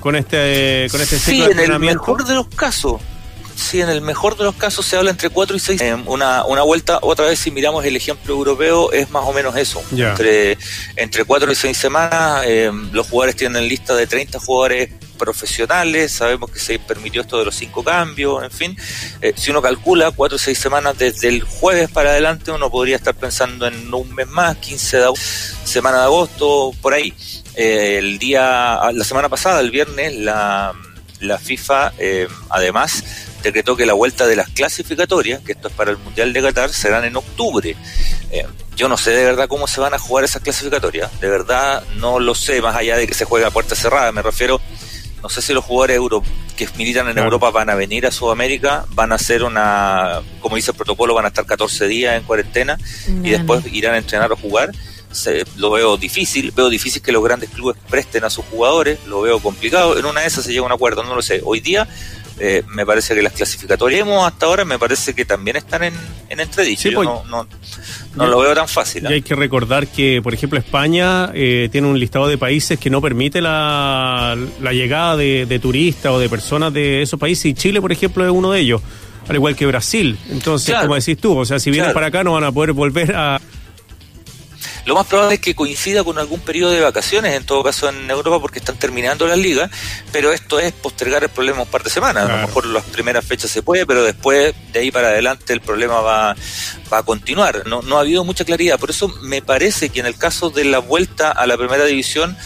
con 0.00 0.16
este 0.16 0.86
con 0.90 1.00
este 1.00 1.18
ciclo 1.18 1.50
en 1.50 1.58
el 1.58 1.78
mejor 1.78 2.26
de 2.26 2.34
los 2.34 2.48
casos 2.48 3.00
Sí, 3.54 3.80
en 3.80 3.88
el 3.88 4.00
mejor 4.00 4.36
de 4.36 4.44
los 4.44 4.54
casos 4.56 4.84
se 4.84 4.96
habla 4.96 5.10
entre 5.10 5.30
4 5.30 5.56
y 5.56 5.60
6. 5.60 5.80
Eh, 5.80 5.94
una, 6.06 6.44
una 6.44 6.62
vuelta, 6.62 6.98
otra 7.02 7.26
vez 7.26 7.38
si 7.38 7.50
miramos 7.50 7.84
el 7.84 7.96
ejemplo 7.96 8.34
europeo, 8.34 8.92
es 8.92 9.10
más 9.10 9.24
o 9.24 9.32
menos 9.32 9.56
eso. 9.56 9.82
Entre, 9.92 10.58
entre 10.96 11.24
4 11.24 11.52
y 11.52 11.54
6 11.54 11.76
semanas, 11.76 12.42
eh, 12.46 12.70
los 12.92 13.08
jugadores 13.08 13.36
tienen 13.36 13.68
lista 13.68 13.94
de 13.94 14.06
30 14.06 14.40
jugadores 14.40 14.90
profesionales, 15.16 16.12
sabemos 16.12 16.50
que 16.50 16.58
se 16.58 16.78
permitió 16.80 17.20
esto 17.20 17.38
de 17.38 17.44
los 17.44 17.54
cinco 17.54 17.84
cambios, 17.84 18.42
en 18.42 18.50
fin, 18.50 18.76
eh, 19.20 19.32
si 19.36 19.52
uno 19.52 19.62
calcula 19.62 20.10
4 20.10 20.34
o 20.34 20.38
6 20.38 20.58
semanas 20.58 20.98
desde 20.98 21.28
el 21.28 21.44
jueves 21.44 21.88
para 21.88 22.10
adelante, 22.10 22.50
uno 22.50 22.68
podría 22.68 22.96
estar 22.96 23.14
pensando 23.14 23.68
en 23.68 23.94
un 23.94 24.12
mes 24.12 24.26
más, 24.26 24.56
15 24.56 24.98
de 24.98 25.12
semana 25.64 25.98
de 25.98 26.04
agosto, 26.04 26.72
por 26.82 26.94
ahí. 26.94 27.14
el 27.54 28.18
día, 28.18 28.80
la 28.92 29.04
semana 29.04 29.28
pasada, 29.28 29.60
el 29.60 29.70
viernes, 29.70 30.16
la, 30.16 30.72
la 31.20 31.38
FIFA, 31.38 31.92
además, 32.50 33.04
decretó 33.48 33.76
que 33.76 33.86
la 33.86 33.92
vuelta 33.92 34.26
de 34.26 34.36
las 34.36 34.48
clasificatorias, 34.48 35.40
que 35.42 35.52
esto 35.52 35.68
es 35.68 35.74
para 35.74 35.90
el 35.90 35.98
Mundial 35.98 36.32
de 36.32 36.42
Qatar, 36.42 36.70
serán 36.70 37.04
en 37.04 37.16
octubre. 37.16 37.76
Eh, 38.30 38.46
yo 38.76 38.88
no 38.88 38.96
sé 38.96 39.12
de 39.12 39.24
verdad 39.24 39.48
cómo 39.48 39.66
se 39.66 39.80
van 39.80 39.94
a 39.94 39.98
jugar 39.98 40.24
esas 40.24 40.42
clasificatorias, 40.42 41.20
de 41.20 41.28
verdad 41.28 41.84
no 41.96 42.18
lo 42.18 42.34
sé, 42.34 42.60
más 42.60 42.74
allá 42.76 42.96
de 42.96 43.06
que 43.06 43.14
se 43.14 43.24
juegue 43.24 43.46
a 43.46 43.50
puerta 43.50 43.76
cerrada, 43.76 44.10
me 44.10 44.22
refiero, 44.22 44.60
no 45.22 45.28
sé 45.28 45.40
si 45.40 45.54
los 45.54 45.64
jugadores 45.64 45.96
euro 45.96 46.22
que 46.56 46.68
militan 46.76 47.08
en 47.08 47.18
Europa 47.18 47.50
van 47.50 47.70
a 47.70 47.74
venir 47.74 48.06
a 48.06 48.10
Sudamérica, 48.10 48.84
van 48.90 49.12
a 49.12 49.14
hacer 49.14 49.42
una, 49.42 50.20
como 50.40 50.56
dice 50.56 50.72
el 50.72 50.76
protocolo, 50.76 51.14
van 51.14 51.24
a 51.24 51.28
estar 51.28 51.46
14 51.46 51.86
días 51.86 52.16
en 52.16 52.24
cuarentena 52.24 52.78
y 53.22 53.30
después 53.30 53.64
irán 53.72 53.94
a 53.94 53.98
entrenar 53.98 54.32
o 54.32 54.36
jugar. 54.36 54.70
lo 55.56 55.70
veo 55.70 55.96
difícil, 55.96 56.50
veo 56.50 56.68
difícil 56.68 57.00
que 57.00 57.10
los 57.10 57.24
grandes 57.24 57.50
clubes 57.50 57.76
presten 57.88 58.24
a 58.24 58.30
sus 58.30 58.44
jugadores, 58.44 58.98
lo 59.06 59.22
veo 59.22 59.40
complicado, 59.40 59.98
en 59.98 60.04
una 60.04 60.20
de 60.20 60.26
esas 60.26 60.44
se 60.44 60.50
llega 60.50 60.62
a 60.62 60.66
un 60.66 60.72
acuerdo, 60.72 61.02
no 61.02 61.14
lo 61.14 61.22
sé. 61.22 61.40
Hoy 61.44 61.60
día 61.60 61.88
eh, 62.38 62.64
me 62.68 62.84
parece 62.84 63.14
que 63.14 63.22
las 63.22 63.32
clasificatorias 63.32 64.06
hasta 64.08 64.46
ahora 64.46 64.64
me 64.64 64.78
parece 64.78 65.14
que 65.14 65.24
también 65.24 65.56
están 65.56 65.84
en, 65.84 65.94
en 66.28 66.40
entredicho. 66.40 66.90
Pues, 66.92 67.08
no, 67.08 67.24
no, 67.24 67.46
no 68.16 68.26
lo 68.26 68.40
veo 68.40 68.54
tan 68.54 68.66
fácil. 68.66 69.04
Y 69.04 69.06
¿eh? 69.06 69.14
hay 69.14 69.22
que 69.22 69.34
recordar 69.36 69.86
que, 69.86 70.20
por 70.22 70.34
ejemplo, 70.34 70.58
España 70.58 71.30
eh, 71.32 71.68
tiene 71.70 71.86
un 71.86 71.98
listado 71.98 72.26
de 72.26 72.36
países 72.36 72.78
que 72.78 72.90
no 72.90 73.00
permite 73.00 73.40
la, 73.40 74.36
la 74.60 74.72
llegada 74.72 75.16
de, 75.16 75.46
de, 75.46 75.58
turistas 75.60 76.12
o 76.12 76.18
de 76.18 76.28
personas 76.28 76.72
de 76.72 77.02
esos 77.02 77.20
países 77.20 77.46
y 77.46 77.54
Chile, 77.54 77.80
por 77.80 77.92
ejemplo, 77.92 78.24
es 78.24 78.30
uno 78.30 78.50
de 78.50 78.60
ellos. 78.60 78.82
Al 79.28 79.36
igual 79.36 79.56
que 79.56 79.64
Brasil. 79.66 80.18
Entonces, 80.28 80.74
como 80.74 80.96
decís 80.96 81.16
tú, 81.16 81.38
o 81.38 81.44
sea, 81.46 81.58
si 81.58 81.70
vienen 81.70 81.94
para 81.94 82.08
acá 82.08 82.22
no 82.22 82.34
van 82.34 82.44
a 82.44 82.52
poder 82.52 82.72
volver 82.72 83.14
a, 83.16 83.40
lo 84.86 84.94
más 84.94 85.06
probable 85.06 85.36
es 85.36 85.40
que 85.40 85.54
coincida 85.54 86.04
con 86.04 86.18
algún 86.18 86.40
periodo 86.40 86.72
de 86.72 86.80
vacaciones, 86.80 87.34
en 87.34 87.44
todo 87.44 87.62
caso 87.62 87.88
en 87.88 88.10
Europa, 88.10 88.40
porque 88.40 88.58
están 88.58 88.76
terminando 88.76 89.26
las 89.26 89.38
ligas, 89.38 89.70
pero 90.12 90.32
esto 90.32 90.58
es 90.58 90.72
postergar 90.72 91.22
el 91.22 91.30
problema 91.30 91.62
un 91.62 91.68
par 91.68 91.82
de 91.82 91.90
semanas. 91.90 92.28
A 92.28 92.40
lo 92.40 92.46
mejor 92.46 92.66
las 92.66 92.84
primeras 92.84 93.24
fechas 93.24 93.50
se 93.50 93.62
puede, 93.62 93.86
pero 93.86 94.02
después 94.02 94.54
de 94.72 94.80
ahí 94.80 94.90
para 94.90 95.08
adelante 95.08 95.52
el 95.52 95.60
problema 95.60 96.00
va, 96.00 96.36
va 96.92 96.98
a 96.98 97.02
continuar. 97.02 97.66
No, 97.66 97.82
no 97.82 97.96
ha 97.96 98.00
habido 98.00 98.24
mucha 98.24 98.44
claridad. 98.44 98.78
Por 98.78 98.90
eso 98.90 99.08
me 99.22 99.42
parece 99.42 99.88
que 99.88 100.00
en 100.00 100.06
el 100.06 100.16
caso 100.16 100.50
de 100.50 100.64
la 100.64 100.78
vuelta 100.78 101.30
a 101.30 101.46
la 101.46 101.56
primera 101.56 101.84
división, 101.84 102.36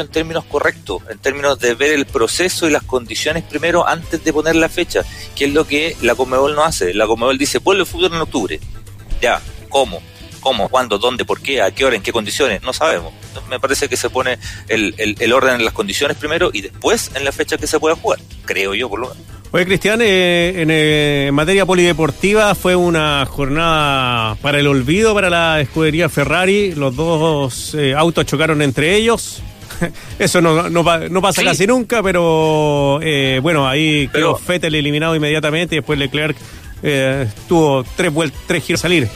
en 0.00 0.08
términos 0.08 0.44
correctos, 0.44 1.02
en 1.10 1.18
términos 1.18 1.58
de 1.58 1.74
ver 1.74 1.92
el 1.92 2.06
proceso 2.06 2.66
y 2.66 2.70
las 2.70 2.82
condiciones 2.82 3.44
primero 3.44 3.86
antes 3.86 4.24
de 4.24 4.32
poner 4.32 4.56
la 4.56 4.68
fecha, 4.68 5.02
que 5.36 5.44
es 5.44 5.52
lo 5.52 5.66
que 5.66 5.96
la 6.00 6.14
Comebol 6.14 6.54
no 6.54 6.64
hace. 6.64 6.94
La 6.94 7.06
Comebol 7.06 7.36
dice, 7.36 7.58
vuelve 7.58 7.82
el 7.82 7.86
fútbol 7.86 8.14
en 8.14 8.20
octubre. 8.20 8.60
Ya, 9.20 9.40
¿cómo? 9.68 10.02
¿Cómo? 10.42 10.68
¿Cuándo? 10.68 10.98
¿Dónde? 10.98 11.24
¿Por 11.24 11.40
qué? 11.40 11.62
¿A 11.62 11.70
qué 11.70 11.84
hora? 11.84 11.94
¿En 11.94 12.02
qué 12.02 12.12
condiciones? 12.12 12.62
No 12.62 12.72
sabemos. 12.72 13.14
me 13.48 13.60
parece 13.60 13.88
que 13.88 13.96
se 13.96 14.10
pone 14.10 14.38
el, 14.68 14.94
el, 14.98 15.32
orden 15.32 15.54
en 15.54 15.64
las 15.64 15.72
condiciones 15.72 16.16
primero 16.16 16.50
y 16.52 16.62
después 16.62 17.12
en 17.14 17.24
la 17.24 17.32
fecha 17.32 17.56
que 17.56 17.68
se 17.68 17.78
pueda 17.78 17.94
jugar. 17.94 18.18
Creo 18.44 18.74
yo, 18.74 18.90
por 18.90 19.00
lo 19.00 19.08
menos. 19.10 19.24
Oye, 19.52 19.64
Cristian, 19.64 20.00
eh, 20.02 20.64
eh, 20.68 21.26
en, 21.28 21.34
materia 21.34 21.64
polideportiva 21.64 22.54
fue 22.56 22.74
una 22.74 23.24
jornada 23.26 24.34
para 24.36 24.58
el 24.58 24.66
olvido 24.66 25.14
para 25.14 25.30
la 25.30 25.60
escudería 25.60 26.08
Ferrari. 26.08 26.74
Los 26.74 26.96
dos 26.96 27.74
eh, 27.74 27.94
autos 27.94 28.26
chocaron 28.26 28.62
entre 28.62 28.96
ellos. 28.96 29.42
Eso 30.18 30.40
no, 30.40 30.68
no, 30.68 31.22
pasa 31.22 31.44
casi 31.44 31.68
nunca, 31.68 32.02
pero 32.02 32.98
bueno, 33.42 33.68
ahí 33.68 34.08
quedó 34.08 34.36
Fettel 34.36 34.74
eliminado 34.74 35.14
inmediatamente 35.14 35.76
y 35.76 35.78
después 35.78 35.98
Leclerc 35.98 36.36
tuvo 37.46 37.84
tres, 37.96 38.12
tres 38.46 38.64
giros 38.64 38.80
a 38.80 38.82
salir 38.82 39.08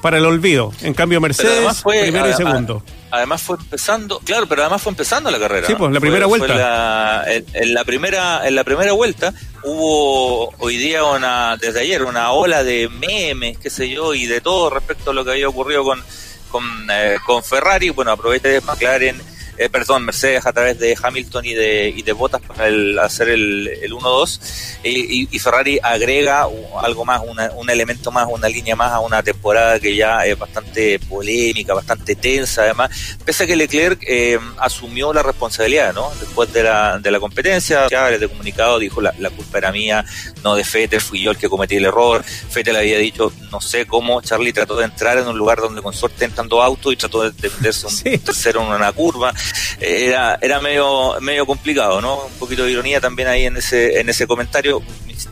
para 0.00 0.18
el 0.18 0.26
olvido. 0.26 0.72
En 0.82 0.94
cambio, 0.94 1.20
Mercedes, 1.20 1.82
primero 1.82 2.28
y 2.28 2.34
segundo. 2.34 2.82
Además 3.10 3.42
fue 3.42 3.56
empezando, 3.56 4.18
claro, 4.20 4.46
pero 4.46 4.62
además 4.62 4.82
fue 4.82 4.90
empezando 4.90 5.30
la 5.30 5.38
carrera. 5.38 5.66
Sí, 5.66 5.74
pues 5.74 5.92
la 5.92 6.00
primera 6.00 6.26
vuelta. 6.26 7.24
en, 7.26 7.74
la 7.74 7.84
primera, 7.84 8.46
en 8.46 8.54
la 8.54 8.64
primera 8.64 8.92
vuelta 8.92 9.32
hubo 9.64 10.52
hoy 10.58 10.76
día 10.76 11.04
una, 11.04 11.56
desde 11.56 11.80
ayer, 11.80 12.02
una 12.02 12.32
ola 12.32 12.62
de 12.62 12.88
memes, 12.88 13.58
qué 13.58 13.70
sé 13.70 13.88
yo, 13.88 14.14
y 14.14 14.26
de 14.26 14.40
todo 14.40 14.70
respecto 14.70 15.10
a 15.10 15.14
lo 15.14 15.24
que 15.24 15.32
había 15.32 15.48
ocurrido 15.48 15.84
con, 15.84 16.02
con, 16.50 16.64
eh, 16.90 17.16
con 17.24 17.42
Ferrari. 17.42 17.90
Bueno, 17.90 18.12
aproveché 18.12 18.48
de 18.48 18.60
McLaren 18.60 19.20
eh, 19.58 19.68
perdón, 19.68 20.04
Mercedes 20.04 20.46
a 20.46 20.52
través 20.52 20.78
de 20.78 20.96
Hamilton 21.00 21.44
y 21.44 21.54
de, 21.54 21.88
y 21.88 22.02
de 22.02 22.12
Bottas 22.12 22.40
para 22.40 22.68
el, 22.68 22.98
hacer 22.98 23.28
el, 23.28 23.68
el 23.82 23.92
1-2 23.92 24.40
y, 24.84 25.28
y, 25.34 25.38
Ferrari 25.38 25.78
agrega 25.82 26.46
algo 26.80 27.04
más, 27.04 27.22
un 27.56 27.70
elemento 27.70 28.10
más, 28.10 28.26
una 28.30 28.48
línea 28.48 28.76
más 28.76 28.92
a 28.92 29.00
una 29.00 29.22
temporada 29.22 29.80
que 29.80 29.94
ya 29.94 30.24
es 30.24 30.38
bastante 30.38 30.98
polémica, 30.98 31.74
bastante 31.74 32.14
tensa 32.14 32.62
además, 32.62 32.90
pese 33.24 33.44
a 33.44 33.46
que 33.46 33.56
Leclerc 33.56 34.02
eh, 34.06 34.38
asumió 34.58 35.12
la 35.12 35.22
responsabilidad, 35.22 35.94
¿no? 35.94 36.10
Después 36.20 36.52
de 36.52 36.62
la, 36.62 36.98
de 36.98 37.10
la 37.10 37.20
competencia, 37.20 37.88
ya 37.88 38.08
de 38.10 38.28
comunicado 38.28 38.78
dijo 38.78 39.00
la, 39.00 39.14
la 39.18 39.30
culpa 39.30 39.58
era 39.58 39.72
mía, 39.72 40.04
no 40.44 40.54
de 40.54 40.64
Fettel, 40.64 41.00
fui 41.00 41.22
yo 41.22 41.30
el 41.30 41.36
que 41.36 41.48
cometí 41.48 41.76
el 41.76 41.84
error, 41.84 42.22
Fettel 42.22 42.76
había 42.76 42.98
dicho, 42.98 43.32
no 43.50 43.60
sé 43.60 43.86
cómo, 43.86 44.20
Charlie 44.22 44.52
trató 44.52 44.76
de 44.76 44.84
entrar 44.84 45.18
en 45.18 45.26
un 45.26 45.36
lugar 45.36 45.58
donde 45.58 45.82
con 45.82 45.92
suerte 45.92 46.24
entran 46.24 46.48
dos 46.48 46.64
autos 46.64 46.92
y 46.92 46.96
trató 46.96 47.22
de 47.22 47.48
venderse 47.48 47.86
un 47.86 48.20
tercero 48.20 48.62
en 48.62 48.68
una 48.68 48.92
curva, 48.92 49.32
era, 49.80 50.38
era 50.40 50.60
medio, 50.60 51.20
medio 51.20 51.46
complicado, 51.46 52.00
¿no? 52.00 52.26
Un 52.26 52.38
poquito 52.38 52.64
de 52.64 52.72
ironía 52.72 53.00
también 53.00 53.28
ahí 53.28 53.46
en 53.46 53.56
ese, 53.56 54.00
en 54.00 54.08
ese 54.08 54.26
comentario. 54.26 54.82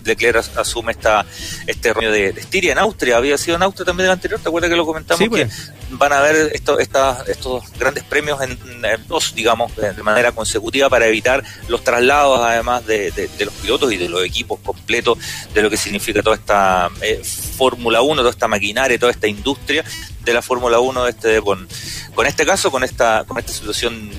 Leclerc 0.04 0.56
asume 0.56 0.92
esta, 0.92 1.24
este 1.66 1.92
rollo 1.92 2.10
de, 2.10 2.28
Estiria 2.28 2.72
en 2.72 2.78
Austria, 2.78 3.16
había 3.16 3.38
sido 3.38 3.56
en 3.56 3.62
Austria 3.62 3.86
también 3.86 4.06
el 4.06 4.12
anterior, 4.12 4.40
¿te 4.40 4.48
acuerdas 4.48 4.70
que 4.70 4.76
lo 4.76 4.86
comentamos? 4.86 5.20
que 5.20 5.28
pues. 5.28 5.72
van 5.90 6.12
a 6.12 6.18
haber 6.18 6.50
esto, 6.54 6.78
estos 6.78 7.72
grandes 7.78 8.04
premios 8.04 8.40
en, 8.42 8.58
dos, 9.06 9.34
digamos, 9.34 9.74
de, 9.76 10.02
manera 10.02 10.32
consecutiva 10.32 10.88
para 10.88 11.06
evitar 11.06 11.42
los 11.68 11.84
traslados, 11.84 12.40
además 12.40 12.86
de, 12.86 13.30
los 13.38 13.54
pilotos 13.54 13.92
y 13.92 13.96
de 13.96 14.08
los 14.08 14.24
equipos 14.24 14.60
completos, 14.60 15.18
de 15.54 15.62
lo 15.62 15.70
que 15.70 15.76
significa 15.76 16.22
toda 16.22 16.36
esta 16.36 16.90
eh, 17.02 17.20
Fórmula 17.56 18.02
1, 18.02 18.22
toda 18.22 18.30
esta 18.30 18.48
maquinaria, 18.48 18.98
toda 18.98 19.12
esta 19.12 19.28
industria 19.28 19.84
de 20.26 20.34
la 20.34 20.42
Fórmula 20.42 20.80
1 20.80 21.06
este, 21.06 21.40
con, 21.40 21.66
con 22.14 22.26
este 22.26 22.44
caso, 22.44 22.70
con 22.70 22.84
esta, 22.84 23.24
con 23.26 23.38
esta 23.38 23.52
situación 23.52 24.10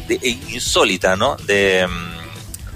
insólita, 0.50 1.16
¿no? 1.16 1.36
De, 1.36 1.86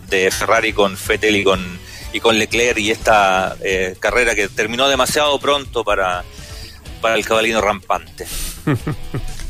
de 0.10 0.30
Ferrari 0.30 0.74
con 0.74 0.98
Fettel 0.98 1.38
y 1.38 1.44
con, 1.44 1.80
y 2.14 2.20
con 2.20 2.38
Leclerc 2.38 2.78
y 2.78 2.92
esta 2.92 3.56
eh, 3.64 3.96
carrera 4.00 4.36
que 4.36 4.50
terminó 4.50 4.88
demasiado 4.90 5.40
pronto 5.40 5.84
para, 5.84 6.24
para 7.02 7.16
el 7.16 7.26
cabalino 7.26 7.62
rampante. 7.62 8.28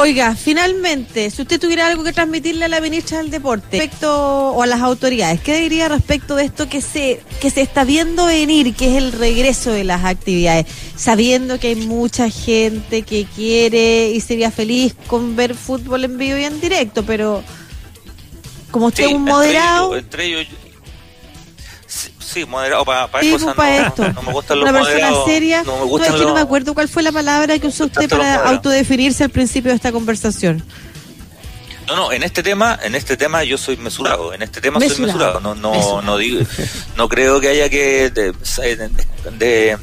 Oiga, 0.00 0.36
finalmente, 0.36 1.28
si 1.28 1.42
usted 1.42 1.58
tuviera 1.58 1.88
algo 1.88 2.04
que 2.04 2.12
transmitirle 2.12 2.64
a 2.66 2.68
la 2.68 2.80
ministra 2.80 3.18
del 3.18 3.32
Deporte 3.32 3.80
respecto 3.80 4.52
o 4.52 4.62
a 4.62 4.66
las 4.66 4.80
autoridades, 4.80 5.40
¿qué 5.40 5.58
diría 5.58 5.88
respecto 5.88 6.36
de 6.36 6.44
esto 6.44 6.68
que 6.68 6.80
se 6.80 7.20
que 7.40 7.50
se 7.50 7.62
está 7.62 7.82
viendo 7.82 8.26
venir, 8.26 8.76
que 8.76 8.92
es 8.92 9.02
el 9.02 9.10
regreso 9.10 9.72
de 9.72 9.82
las 9.82 10.04
actividades, 10.04 10.66
sabiendo 10.94 11.58
que 11.58 11.68
hay 11.68 11.74
mucha 11.74 12.30
gente 12.30 13.02
que 13.02 13.24
quiere 13.24 14.10
y 14.10 14.20
sería 14.20 14.52
feliz 14.52 14.94
con 15.08 15.34
ver 15.34 15.56
fútbol 15.56 16.04
en 16.04 16.16
vivo 16.16 16.38
y 16.38 16.44
en 16.44 16.60
directo, 16.60 17.04
pero 17.04 17.42
como 18.70 18.86
usted 18.86 19.04
es 19.06 19.12
un 19.12 19.24
moderado, 19.24 19.96
entre 19.96 20.26
ellos, 20.26 20.46
sí, 22.28 22.44
moderado 22.44 22.84
para, 22.84 23.08
para, 23.08 23.22
pues, 23.22 23.42
esto. 23.42 24.12
No, 24.12 24.22
me 24.22 24.32
gustan 24.32 24.60
los 24.60 24.68
Una 24.68 24.80
persona 24.80 25.10
seria. 25.26 25.62
No, 25.62 25.78
me 25.78 25.84
gustan 25.84 26.10
no, 26.10 26.16
es 26.16 26.20
que 26.20 26.26
no 26.26 26.34
me 26.34 26.40
acuerdo 26.40 26.74
cuál 26.74 26.88
fue 26.88 27.02
la 27.02 27.12
palabra 27.12 27.58
que 27.58 27.66
usó 27.66 27.86
usted 27.86 28.08
para 28.08 28.48
autodefinirse 28.48 29.24
al 29.24 29.30
principio 29.30 29.70
de 29.70 29.76
esta 29.76 29.92
conversación. 29.92 30.62
No, 31.88 31.96
no, 31.96 32.12
en 32.12 32.22
este 32.22 32.42
tema, 32.42 32.78
en 32.82 32.94
este 32.94 33.16
tema 33.16 33.42
yo 33.44 33.56
soy 33.56 33.78
mesurado, 33.78 34.34
en 34.34 34.42
este 34.42 34.60
tema 34.60 34.78
soy 34.78 35.06
mesurado, 35.06 35.40
no, 35.40 35.54
no, 35.54 36.02
no 36.02 36.18
digo, 36.18 36.42
no 36.96 37.08
creo 37.08 37.40
que 37.40 37.48
haya 37.48 37.70
que 37.70 38.10
de, 38.10 38.34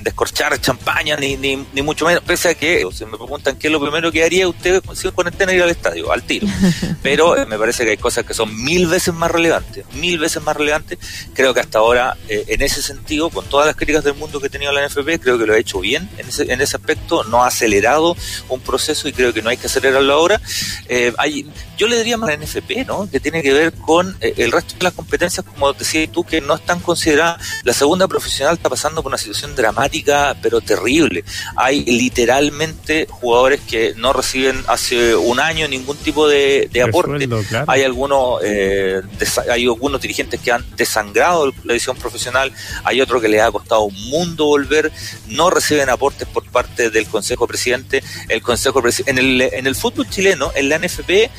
descorchar 0.02 0.60
champaña 0.61 1.15
ni, 1.18 1.36
ni, 1.36 1.65
ni, 1.73 1.82
mucho 1.82 2.06
menos, 2.06 2.23
pese 2.23 2.49
a 2.49 2.53
que, 2.53 2.88
si 2.94 3.06
me 3.06 3.18
preguntan 3.18 3.56
qué 3.57 3.68
es 3.68 3.73
lo 3.73 3.82
primero 3.82 4.11
que 4.11 4.23
haría 4.23 4.48
usted 4.48 4.84
si 4.94 5.10
cuarentena 5.10 5.53
ir 5.53 5.64
al 5.64 5.69
estadio, 5.69 6.11
al 6.11 6.23
tiro. 6.23 6.48
Pero 7.03 7.38
eh, 7.38 7.45
me 7.45 7.57
parece 7.57 7.84
que 7.84 7.91
hay 7.91 7.98
cosas 7.98 8.26
que 8.26 8.34
son 8.34 8.56
mil 8.64 8.88
veces 8.88 9.14
más 9.14 9.32
relevantes, 9.32 9.86
mil 9.94 10.19
veces 10.19 10.41
más 10.44 10.56
relevantes. 10.56 10.99
Creo 11.34 11.53
que 11.53 11.60
hasta 11.60 11.80
ahora, 11.80 12.18
eh, 12.30 12.45
en 12.48 12.61
ese 12.61 12.82
sentido, 12.82 13.30
con 13.30 13.45
todas 13.45 13.68
las 13.68 13.76
críticas 13.76 14.03
del 14.03 14.14
mundo 14.15 14.40
que 14.40 14.48
ha 14.48 14.49
tenido 14.49 14.72
la 14.72 14.88
NFP, 14.88 15.19
creo 15.19 15.38
que 15.38 15.45
lo 15.45 15.53
ha 15.53 15.57
hecho 15.57 15.80
bien 15.80 16.10
en 16.18 16.27
ese, 16.27 16.52
en 16.52 16.61
ese 16.61 16.77
aspecto, 16.77 17.23
no 17.26 17.44
ha 17.44 17.48
acelerado 17.48 18.15
un 18.49 18.61
proceso 18.61 19.07
y 19.07 19.14
creo 19.14 19.34
que 19.34 19.41
no 19.41 19.49
hay 19.49 19.57
que 19.57 19.68
acelerarlo 19.68 20.14
ahora. 20.14 20.41
Eh, 20.88 21.14
hay, 21.18 21.48
yo 21.77 21.88
le 21.88 21.94
diría 21.97 22.17
más 22.17 22.30
la 22.30 22.38
NFP, 22.38 22.85
¿no? 22.88 23.09
Que 23.09 23.19
tiene 23.19 23.41
que 23.41 23.53
ver 23.53 23.73
con 23.73 24.17
eh, 24.22 24.34
el 24.38 24.51
resto 24.51 24.76
de 24.77 24.84
las 24.84 24.93
competencias, 24.93 25.45
como 25.45 25.73
decías 25.73 26.11
tú, 26.11 26.23
que 26.23 26.41
no 26.41 26.55
están 26.55 26.80
consideradas. 26.80 27.41
La 27.63 27.73
segunda 27.73 28.07
profesional 28.07 28.55
está 28.55 28.69
pasando 28.69 29.01
por 29.01 29.09
una 29.09 29.17
situación 29.17 29.55
dramática, 29.55 30.35
pero 30.41 30.61
terrible. 30.61 31.23
Hay 31.55 31.84
literalmente 31.85 33.07
jugadores 33.09 33.61
que 33.61 33.93
no 33.97 34.13
reciben 34.13 34.63
hace 34.67 35.15
un 35.15 35.39
año 35.39 35.67
ningún 35.67 35.97
tipo 35.97 36.27
de, 36.27 36.69
aporte. 36.88 37.27
Hay 37.67 37.84
algunos, 37.84 38.41
eh, 38.43 39.01
hay 39.49 39.65
algunos 39.65 40.01
dirigentes 40.01 40.39
que 40.39 40.51
han 40.51 40.65
desangrado 40.76 41.53
la 41.63 41.73
edición 41.73 41.97
profesional. 41.97 42.51
Hay 42.84 43.01
otro 43.01 43.19
que 43.19 43.27
les 43.27 43.41
ha 43.41 43.51
costado 43.51 43.84
un 43.84 44.09
mundo 44.09 44.45
volver. 44.45 44.91
No 45.27 45.49
reciben 45.49 45.89
aportes 45.89 46.27
por 46.27 46.45
parte 46.45 46.89
del 46.89 47.07
Consejo 47.07 47.47
Presidente. 47.47 48.03
El 48.30 48.41
Consejo 48.41 48.81
en 49.05 49.17
el, 49.17 49.41
en 49.41 49.67
el 49.67 49.76
fútbol 49.76 50.09
chileno, 50.09 50.51
en 50.55 50.69
la 50.69 50.80
NFP, 50.80 51.09
eh, 51.09 51.30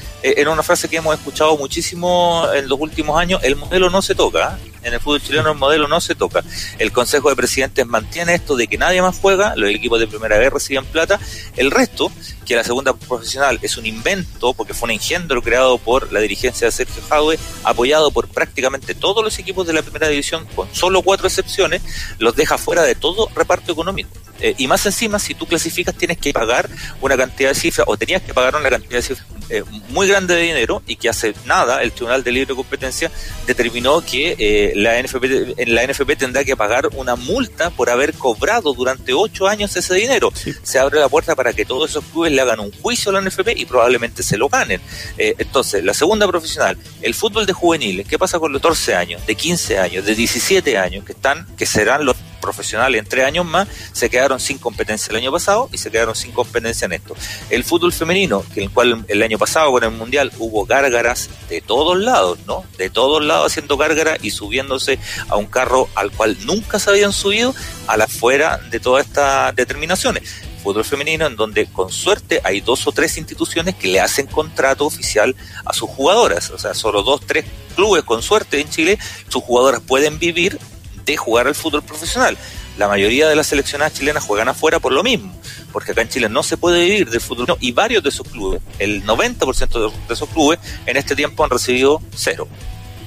era 0.46 0.52
una 0.52 0.62
frase 0.62 0.88
que 0.88 0.96
hemos 0.96 1.12
escuchado 1.12 1.56
muchísimo 1.56 2.46
en 2.54 2.68
los 2.68 2.78
últimos 2.78 3.18
años, 3.18 3.40
el 3.42 3.56
modelo 3.56 3.90
no 3.90 4.00
se 4.00 4.14
toca. 4.14 4.56
En 4.86 4.94
el 4.94 5.00
fútbol 5.00 5.20
chileno 5.20 5.50
el 5.50 5.58
modelo 5.58 5.88
no 5.88 6.00
se 6.00 6.14
toca. 6.14 6.44
El 6.78 6.92
Consejo 6.92 7.28
de 7.28 7.34
Presidentes 7.34 7.84
mantiene 7.84 8.34
esto 8.34 8.54
de 8.54 8.68
que 8.68 8.78
nadie 8.78 9.02
más 9.02 9.18
juega, 9.20 9.56
los 9.56 9.68
equipos 9.68 9.98
de 9.98 10.06
primera 10.06 10.38
vez 10.38 10.52
reciben 10.52 10.84
plata, 10.84 11.18
el 11.56 11.72
resto, 11.72 12.12
que 12.46 12.54
la 12.54 12.62
segunda 12.62 12.94
profesional 12.94 13.58
es 13.62 13.76
un 13.76 13.84
invento, 13.84 14.54
porque 14.54 14.74
fue 14.74 14.86
un 14.86 14.92
engendro 14.92 15.42
creado 15.42 15.78
por 15.78 16.12
la 16.12 16.20
dirigencia 16.20 16.68
de 16.68 16.70
Sergio 16.70 17.02
Jadwe, 17.08 17.36
apoyado 17.64 18.12
por 18.12 18.28
prácticamente 18.28 18.94
todos 18.94 19.24
los 19.24 19.36
equipos 19.40 19.66
de 19.66 19.72
la 19.72 19.82
primera 19.82 20.06
división, 20.06 20.46
con 20.54 20.72
solo 20.72 21.02
cuatro 21.02 21.26
excepciones, 21.26 21.82
los 22.20 22.36
deja 22.36 22.56
fuera 22.56 22.84
de 22.84 22.94
todo 22.94 23.28
reparto 23.34 23.72
económico. 23.72 24.10
Eh, 24.40 24.54
y 24.58 24.68
más 24.68 24.84
encima, 24.86 25.18
si 25.18 25.34
tú 25.34 25.46
clasificas, 25.46 25.96
tienes 25.96 26.18
que 26.18 26.32
pagar 26.32 26.68
una 27.00 27.16
cantidad 27.16 27.48
de 27.48 27.54
cifras, 27.56 27.86
o 27.88 27.96
tenías 27.96 28.22
que 28.22 28.34
pagar 28.34 28.54
una 28.54 28.68
cantidad 28.68 28.96
de 28.98 29.02
cifras 29.02 29.26
eh, 29.48 29.62
muy 29.88 30.06
grande 30.06 30.34
de 30.34 30.42
dinero, 30.42 30.82
y 30.86 30.96
que 30.96 31.08
hace 31.08 31.34
nada 31.44 31.82
el 31.82 31.92
Tribunal 31.92 32.22
de 32.22 32.32
Libre 32.32 32.54
Competencia 32.54 33.10
determinó 33.46 34.00
que 34.02 34.36
eh, 34.38 34.72
la, 34.76 35.02
NFP, 35.02 35.24
la 35.66 35.86
NFP 35.86 36.16
tendrá 36.16 36.44
que 36.44 36.56
pagar 36.56 36.88
una 36.94 37.16
multa 37.16 37.70
por 37.70 37.90
haber 37.90 38.12
cobrado 38.14 38.74
durante 38.74 39.14
ocho 39.14 39.46
años 39.46 39.74
ese 39.74 39.94
dinero. 39.94 40.30
Se 40.62 40.78
abre 40.78 41.00
la 41.00 41.08
puerta 41.08 41.34
para 41.34 41.52
que 41.52 41.64
todos 41.64 41.90
esos 41.90 42.04
clubes 42.04 42.32
le 42.32 42.42
hagan 42.42 42.60
un 42.60 42.70
juicio 42.70 43.10
a 43.10 43.14
la 43.14 43.20
NFP 43.22 43.56
y 43.56 43.64
probablemente 43.64 44.22
se 44.22 44.36
lo 44.36 44.48
ganen. 44.48 44.80
entonces, 45.16 45.82
la 45.82 45.94
segunda 45.94 46.28
profesional, 46.28 46.76
el 47.02 47.14
fútbol 47.14 47.46
de 47.46 47.52
juveniles, 47.52 48.06
¿qué 48.06 48.18
pasa 48.18 48.38
con 48.38 48.52
los 48.52 48.60
14 48.60 48.94
años, 48.94 49.26
de 49.26 49.34
15 49.34 49.78
años, 49.78 50.04
de 50.04 50.14
17 50.14 50.76
años, 50.76 51.04
que 51.04 51.12
están, 51.12 51.46
que 51.56 51.66
serán 51.66 52.04
los 52.04 52.16
profesionales 52.46 53.00
en 53.00 53.06
tres 53.06 53.24
años 53.24 53.44
más, 53.44 53.66
se 53.92 54.08
quedaron 54.08 54.38
sin 54.38 54.58
competencia 54.58 55.10
el 55.10 55.16
año 55.16 55.32
pasado 55.32 55.68
y 55.72 55.78
se 55.78 55.90
quedaron 55.90 56.14
sin 56.14 56.32
competencia 56.32 56.84
en 56.86 56.92
esto. 56.92 57.14
El 57.50 57.64
fútbol 57.64 57.92
femenino, 57.92 58.44
que 58.54 58.62
el 58.62 58.70
cual 58.70 59.04
el 59.08 59.22
año 59.22 59.36
pasado 59.36 59.72
con 59.72 59.82
el 59.82 59.90
Mundial 59.90 60.32
hubo 60.38 60.64
gárgaras 60.64 61.28
de 61.48 61.60
todos 61.60 61.98
lados, 61.98 62.38
¿no? 62.46 62.64
De 62.78 62.88
todos 62.88 63.24
lados 63.24 63.52
haciendo 63.52 63.76
gárgaras 63.76 64.18
y 64.22 64.30
subiéndose 64.30 64.98
a 65.28 65.36
un 65.36 65.46
carro 65.46 65.88
al 65.94 66.12
cual 66.12 66.36
nunca 66.46 66.78
se 66.78 66.90
habían 66.90 67.12
subido 67.12 67.54
a 67.88 67.96
la 67.96 68.06
fuera 68.06 68.58
de 68.70 68.78
todas 68.78 69.06
estas 69.06 69.54
determinaciones 69.56 70.22
fútbol 70.66 70.84
femenino, 70.84 71.26
en 71.26 71.36
donde 71.36 71.66
con 71.66 71.92
suerte 71.92 72.40
hay 72.42 72.60
dos 72.60 72.88
o 72.88 72.92
tres 72.92 73.16
instituciones 73.18 73.76
que 73.76 73.86
le 73.86 74.00
hacen 74.00 74.26
contrato 74.26 74.84
oficial 74.84 75.36
a 75.64 75.72
sus 75.72 75.88
jugadoras. 75.88 76.50
O 76.50 76.58
sea, 76.58 76.74
solo 76.74 77.04
dos, 77.04 77.20
tres 77.24 77.44
clubes 77.76 78.02
con 78.02 78.20
suerte 78.20 78.60
en 78.60 78.68
Chile, 78.68 78.98
sus 79.28 79.44
jugadoras 79.44 79.80
pueden 79.80 80.18
vivir 80.18 80.58
de 81.06 81.16
jugar 81.16 81.46
al 81.46 81.54
fútbol 81.54 81.82
profesional. 81.82 82.36
La 82.76 82.88
mayoría 82.88 83.28
de 83.28 83.36
las 83.36 83.46
seleccionadas 83.46 83.94
chilenas 83.94 84.22
juegan 84.22 84.48
afuera 84.48 84.80
por 84.80 84.92
lo 84.92 85.02
mismo, 85.02 85.34
porque 85.72 85.92
acá 85.92 86.02
en 86.02 86.08
Chile 86.10 86.28
no 86.28 86.42
se 86.42 86.58
puede 86.58 86.84
vivir 86.84 87.08
del 87.08 87.20
fútbol 87.22 87.56
y 87.60 87.72
varios 87.72 88.02
de 88.02 88.10
esos 88.10 88.28
clubes, 88.28 88.60
el 88.78 89.04
90% 89.06 89.92
de 90.06 90.14
esos 90.14 90.28
clubes 90.28 90.58
en 90.84 90.96
este 90.98 91.16
tiempo 91.16 91.42
han 91.42 91.50
recibido 91.50 92.02
cero, 92.14 92.46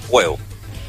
huevo, 0.10 0.40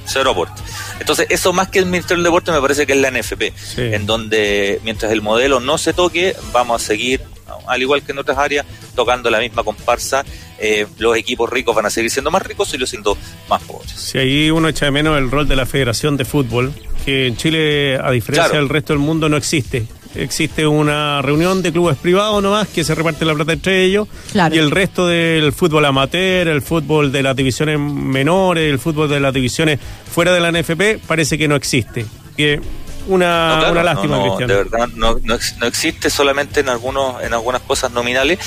cero 0.07 0.31
aporte. 0.31 0.63
Entonces, 0.99 1.27
eso 1.31 1.53
más 1.53 1.69
que 1.69 1.79
el 1.79 1.87
Ministerio 1.87 2.17
del 2.17 2.25
Deporte 2.25 2.53
me 2.53 2.61
parece 2.61 2.87
que 2.87 2.93
es 2.93 2.99
la 2.99 3.11
NFP, 3.11 3.53
en 3.77 4.07
donde 4.07 4.81
mientras 4.85 5.13
el 5.13 5.21
modelo 5.21 5.61
no 5.61 5.77
se 5.77 5.93
toque, 5.93 6.35
vamos 6.53 6.83
a 6.83 6.87
seguir, 6.87 7.21
al 7.67 7.83
igual 7.83 8.03
que 8.03 8.13
en 8.13 8.19
otras 8.19 8.39
áreas, 8.39 8.67
tocando 8.95 9.29
la 9.31 9.41
misma 9.41 9.63
comparsa. 9.63 10.25
Eh, 10.59 10.87
los 10.99 11.17
equipos 11.17 11.49
ricos 11.49 11.75
van 11.75 11.87
a 11.87 11.91
seguir 11.91 12.11
siendo 12.11 12.31
más 12.31 12.43
ricos 12.43 12.73
y 12.75 12.79
los 12.79 12.91
siendo 12.91 13.17
más 13.49 13.63
pobres. 13.63 13.93
Si 13.93 14.19
ahí 14.19 14.51
uno 14.51 14.69
echa 14.69 14.87
de 14.87 14.91
menos 14.91 15.17
el 15.17 15.31
rol 15.31 15.49
de 15.49 15.57
la 15.57 15.65
Federación 15.65 16.19
de 16.19 16.27
Fútbol, 16.27 16.75
que 17.05 17.27
en 17.27 17.37
Chile, 17.37 17.99
a 18.03 18.11
diferencia 18.11 18.57
del 18.57 18.69
resto 18.69 18.93
del 18.93 19.01
mundo, 19.01 19.29
no 19.29 19.37
existe. 19.37 19.87
Existe 20.15 20.67
una 20.67 21.23
reunión 21.23 21.63
de 21.63 21.71
clubes 21.71 21.97
privados 21.97 22.43
nomás 22.43 22.67
que 22.67 22.83
se 22.83 22.97
reparte 22.97 23.25
la 23.25 23.35
plata 23.35 23.53
entre 23.53 23.85
ellos 23.85 24.09
y 24.35 24.59
el 24.59 24.73
resto 24.73 25.07
del 25.07 25.53
fútbol 25.53 25.85
amateur, 25.85 26.49
el 26.49 26.63
fútbol 26.63 27.13
de 27.13 27.23
las 27.23 27.37
divisiones 27.37 27.79
menores, 27.79 28.73
el 28.73 28.81
fútbol 28.81 29.09
de 29.09 29.21
las 29.21 29.33
divisiones 29.33 29.79
fuera 30.13 30.33
de 30.33 30.41
la 30.41 30.51
NFP 30.51 31.07
parece 31.07 31.39
que 31.39 31.47
no 31.47 31.55
existe. 31.55 32.07
Que 32.37 32.61
una, 33.07 33.71
una 33.71 33.83
lástima, 33.85 34.17
no, 34.17 34.37
De 34.37 34.47
verdad, 34.47 34.89
no, 34.97 35.17
no, 35.23 35.67
existe 35.67 36.11
solamente 36.11 36.61
en 36.61 36.69
algunos 36.69 37.23
en 37.23 37.33
algunas 37.33 37.63
cosas 37.63 37.93
nominales, 37.93 38.39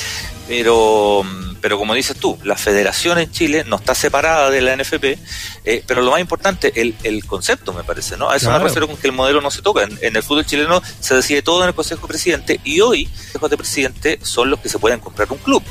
pero 0.47 1.23
pero 1.63 1.77
como 1.77 1.93
dices 1.93 2.17
tú, 2.17 2.37
la 2.43 2.57
federación 2.57 3.19
en 3.19 3.31
Chile 3.31 3.63
no 3.65 3.77
está 3.77 3.95
separada 3.95 4.51
de 4.51 4.59
la 4.59 4.75
NFP, 4.75 5.17
eh, 5.63 5.81
pero 5.87 6.01
lo 6.01 6.11
más 6.11 6.19
importante, 6.19 6.73
el, 6.81 6.93
el 7.03 7.25
concepto 7.25 7.71
me 7.71 7.85
parece, 7.85 8.17
¿no? 8.17 8.29
A 8.29 8.35
eso 8.35 8.51
me 8.51 8.59
refiero 8.59 8.85
con 8.85 8.97
que 8.97 9.07
el 9.07 9.13
modelo 9.13 9.39
no 9.39 9.49
se 9.49 9.61
toca. 9.61 9.83
En, 9.83 10.13
el 10.13 10.21
fútbol 10.23 10.45
chileno 10.45 10.81
se 10.99 11.15
decide 11.15 11.41
todo 11.41 11.61
en 11.61 11.69
el 11.69 11.73
Consejo 11.73 12.01
de 12.01 12.07
Presidente 12.09 12.59
y 12.65 12.81
hoy 12.81 13.05
los 13.05 13.13
consejos 13.13 13.49
de 13.49 13.57
presidente 13.57 14.19
son 14.23 14.49
los 14.49 14.59
que 14.59 14.67
se 14.67 14.77
pueden 14.77 14.99
comprar 14.99 15.31
un 15.31 15.37
club. 15.37 15.63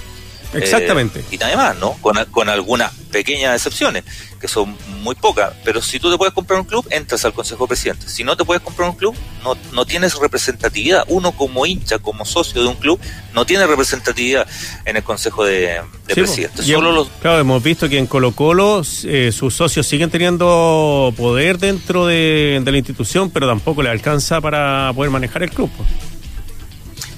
Exactamente. 0.54 1.20
Eh, 1.20 1.24
y 1.32 1.38
nada 1.38 1.56
más, 1.56 1.76
¿no? 1.78 1.92
Con, 2.00 2.16
con 2.30 2.48
algunas 2.48 2.92
pequeñas 3.10 3.54
excepciones, 3.54 4.04
que 4.40 4.48
son 4.48 4.76
muy 5.02 5.14
pocas. 5.14 5.52
Pero 5.64 5.80
si 5.80 6.00
tú 6.00 6.10
te 6.10 6.18
puedes 6.18 6.34
comprar 6.34 6.60
un 6.60 6.66
club, 6.66 6.86
entras 6.90 7.24
al 7.24 7.32
Consejo 7.32 7.64
de 7.64 7.68
Presidentes. 7.68 8.10
Si 8.10 8.24
no 8.24 8.36
te 8.36 8.44
puedes 8.44 8.62
comprar 8.62 8.90
un 8.90 8.96
club, 8.96 9.14
no, 9.44 9.56
no 9.72 9.84
tienes 9.84 10.16
representatividad. 10.16 11.04
Uno 11.08 11.32
como 11.32 11.66
hincha, 11.66 11.98
como 11.98 12.24
socio 12.24 12.62
de 12.62 12.68
un 12.68 12.74
club, 12.74 12.98
no 13.34 13.46
tiene 13.46 13.66
representatividad 13.66 14.46
en 14.84 14.96
el 14.96 15.02
Consejo 15.02 15.44
de, 15.44 15.80
Presidentes. 16.06 16.66
Solo 16.66 16.92
los... 16.92 17.08
Claro, 17.20 17.38
hemos 17.38 17.62
visto 17.62 17.88
que 17.88 17.98
en 17.98 18.06
Colo 18.06 18.32
Colo 18.32 18.82
eh, 19.04 19.30
sus 19.32 19.54
socios 19.54 19.86
siguen 19.86 20.10
teniendo 20.10 21.12
poder 21.16 21.58
dentro 21.58 22.06
de, 22.06 22.60
de 22.62 22.72
la 22.72 22.78
institución, 22.78 23.30
pero 23.30 23.46
tampoco 23.46 23.82
le 23.82 23.90
alcanza 23.90 24.40
para 24.40 24.92
poder 24.94 25.10
manejar 25.10 25.42
el 25.42 25.50
club. 25.50 25.70
Pues 25.76 26.11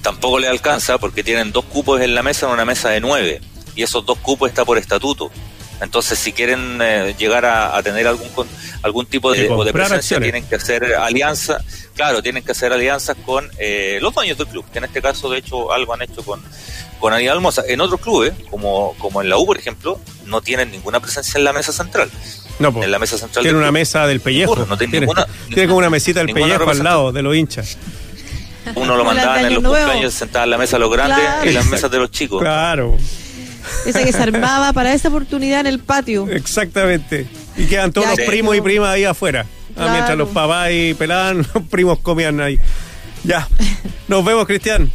tampoco 0.05 0.39
le 0.39 0.47
alcanza 0.47 0.98
porque 0.98 1.24
tienen 1.24 1.51
dos 1.51 1.64
cupos 1.64 2.01
en 2.02 2.14
la 2.14 2.22
mesa 2.22 2.47
en 2.47 2.52
una 2.52 2.66
mesa 2.66 2.90
de 2.90 3.01
nueve 3.01 3.40
y 3.74 3.82
esos 3.82 4.05
dos 4.05 4.18
cupos 4.18 4.51
está 4.51 4.64
por 4.64 4.76
estatuto. 4.76 5.32
Entonces, 5.81 6.18
si 6.18 6.32
quieren 6.32 6.78
eh, 6.81 7.16
llegar 7.18 7.44
a, 7.44 7.82
tener 7.82 8.06
algún 8.06 8.28
algún 8.82 9.06
tipo 9.06 9.32
de, 9.32 9.48
de 9.48 9.72
presencia, 9.72 10.20
tienen 10.20 10.44
que 10.44 10.55
hacer 10.55 10.94
alianza, 10.94 11.59
claro, 11.97 12.22
tienen 12.22 12.44
que 12.44 12.52
hacer 12.52 12.72
alianzas 12.72 13.16
con 13.24 13.51
eh, 13.59 13.98
los 14.01 14.14
dueños 14.14 14.39
del 14.39 14.47
club, 14.47 14.64
que 14.70 14.78
en 14.78 14.85
este 14.85 15.02
caso, 15.02 15.28
de 15.31 15.39
hecho, 15.39 15.72
algo 15.72 15.94
han 15.94 16.02
hecho 16.02 16.22
con, 16.22 16.40
con 17.01 17.12
Aníbal 17.12 17.40
Mosa. 17.40 17.64
En 17.66 17.81
otros 17.81 18.01
clubes, 18.01 18.35
como, 18.51 18.94
como 18.98 19.20
en 19.20 19.28
la 19.31 19.39
U, 19.39 19.47
por 19.47 19.59
ejemplo, 19.59 19.98
no 20.26 20.43
tienen 20.43 20.70
ninguna 20.70 21.01
presencia 21.01 21.39
en 21.39 21.44
la 21.44 21.52
mesa 21.52 21.72
central. 21.72 22.10
No, 22.59 22.68
en 22.82 22.90
la 22.90 22.98
mesa 22.98 23.18
central. 23.18 23.43
Tiene 23.43 23.59
una 23.59 23.72
mesa 23.72 24.06
del 24.06 24.20
pellejo. 24.20 24.64
No 24.66 24.78
tiene, 24.78 25.01
ninguna, 25.01 25.26
tiene 25.48 25.66
como 25.66 25.78
una 25.78 25.90
mesita 25.90 26.20
del 26.20 26.32
pellejo 26.32 26.70
al 26.70 26.85
lado 26.85 27.10
de 27.10 27.22
los 27.22 27.35
hinchas. 27.35 27.78
Uno 28.74 28.97
lo 28.97 29.05
mandaba 29.05 29.41
en 29.41 29.55
los 29.55 29.62
cumpleaños, 29.62 30.15
sentaba 30.15 30.45
en 30.45 30.51
la 30.51 30.59
mesa 30.59 30.77
de 30.77 30.81
los 30.81 30.91
grandes 30.91 31.24
y 31.45 31.51
las 31.51 31.66
mesas 31.66 31.91
de 31.91 31.99
los 31.99 32.11
chicos. 32.11 32.43
Claro. 32.55 32.97
Esa 33.86 34.05
que 34.05 34.12
se 34.12 34.23
armaba 34.23 34.73
para 34.74 34.93
esa 34.93 35.09
oportunidad 35.09 35.61
en 35.61 35.66
el 35.66 35.78
patio. 35.78 36.28
Exactamente. 36.28 37.27
Y 37.57 37.65
quedan 37.65 37.93
todos 37.93 38.09
los 38.09 38.20
primos 38.20 38.55
y 38.57 38.61
primas 38.61 38.91
ahí 38.91 39.05
afuera. 39.05 39.47
Ah, 39.77 39.89
mientras 39.91 40.16
los 40.16 40.28
papás 40.28 40.70
y 40.73 40.95
pelaban, 40.95 41.39
los 41.55 41.65
primos 41.65 41.99
comían 42.01 42.41
ahí. 42.41 42.59
Ya. 43.24 43.49
Nos 44.09 44.24
vemos, 44.24 44.47
Cristian. 44.47 44.91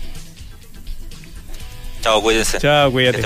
Chao, 2.02 2.22
cuídense. 2.22 2.60
Chao, 2.60 2.92
cuídate. 2.92 3.24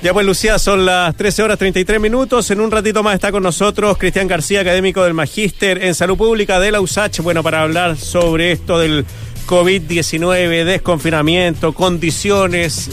Ya 0.00 0.12
pues 0.12 0.24
Lucía, 0.24 0.60
son 0.60 0.86
las 0.86 1.16
13 1.16 1.42
horas 1.42 1.58
33 1.58 2.00
minutos. 2.00 2.48
En 2.52 2.60
un 2.60 2.70
ratito 2.70 3.02
más 3.02 3.14
está 3.14 3.32
con 3.32 3.42
nosotros 3.42 3.98
Cristian 3.98 4.28
García, 4.28 4.60
académico 4.60 5.02
del 5.02 5.12
Magíster 5.12 5.82
en 5.82 5.94
Salud 5.94 6.16
Pública 6.16 6.60
de 6.60 6.70
la 6.70 6.80
USACH. 6.80 7.18
Bueno, 7.18 7.42
para 7.42 7.62
hablar 7.62 7.96
sobre 7.96 8.52
esto 8.52 8.78
del 8.78 9.04
COVID-19, 9.48 10.64
desconfinamiento, 10.64 11.72
condiciones 11.72 12.90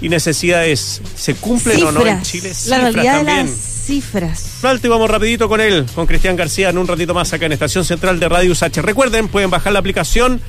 y 0.00 0.08
necesidades. 0.08 1.02
¿Se 1.14 1.36
cumplen 1.36 1.84
o 1.84 1.92
no 1.92 2.04
en 2.04 2.20
Chile? 2.22 2.52
la 2.66 2.78
realidad 2.78 3.18
de 3.18 3.24
las 3.24 3.50
cifras. 3.50 4.60
y 4.82 4.88
vamos 4.88 5.08
rapidito 5.08 5.48
con 5.48 5.60
él, 5.60 5.86
con 5.94 6.06
Cristian 6.06 6.34
García, 6.34 6.70
en 6.70 6.78
un 6.78 6.88
ratito 6.88 7.14
más 7.14 7.32
acá 7.32 7.46
en 7.46 7.52
Estación 7.52 7.84
Central 7.84 8.18
de 8.18 8.28
Radio 8.28 8.50
USACH. 8.50 8.78
Recuerden, 8.78 9.28
pueden 9.28 9.50
bajar 9.50 9.72
la 9.72 9.78
aplicación 9.78 10.40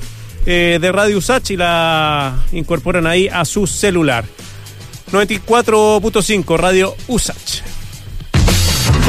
eh, 0.48 0.80
de 0.82 0.92
Radio 0.92 1.20
USACH 1.20 1.52
y 1.52 1.58
la 1.58 2.44
incorporan 2.54 3.06
ahí 3.06 3.28
a 3.28 3.46
su 3.46 3.68
celular. 3.68 4.26
94.5 5.12 6.58
Radio 6.58 6.96
Usach. 7.08 7.62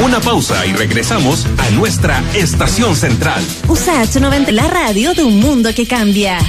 Una 0.03 0.19
pausa 0.19 0.65
y 0.65 0.73
regresamos 0.73 1.45
a 1.57 1.69
nuestra 1.71 2.23
estación 2.35 2.95
central. 2.95 3.43
Usach 3.67 4.15
90, 4.15 4.51
la 4.51 4.67
radio 4.67 5.13
de 5.13 5.23
un 5.23 5.39
mundo 5.39 5.73
que 5.73 5.87
cambia. 5.87 6.39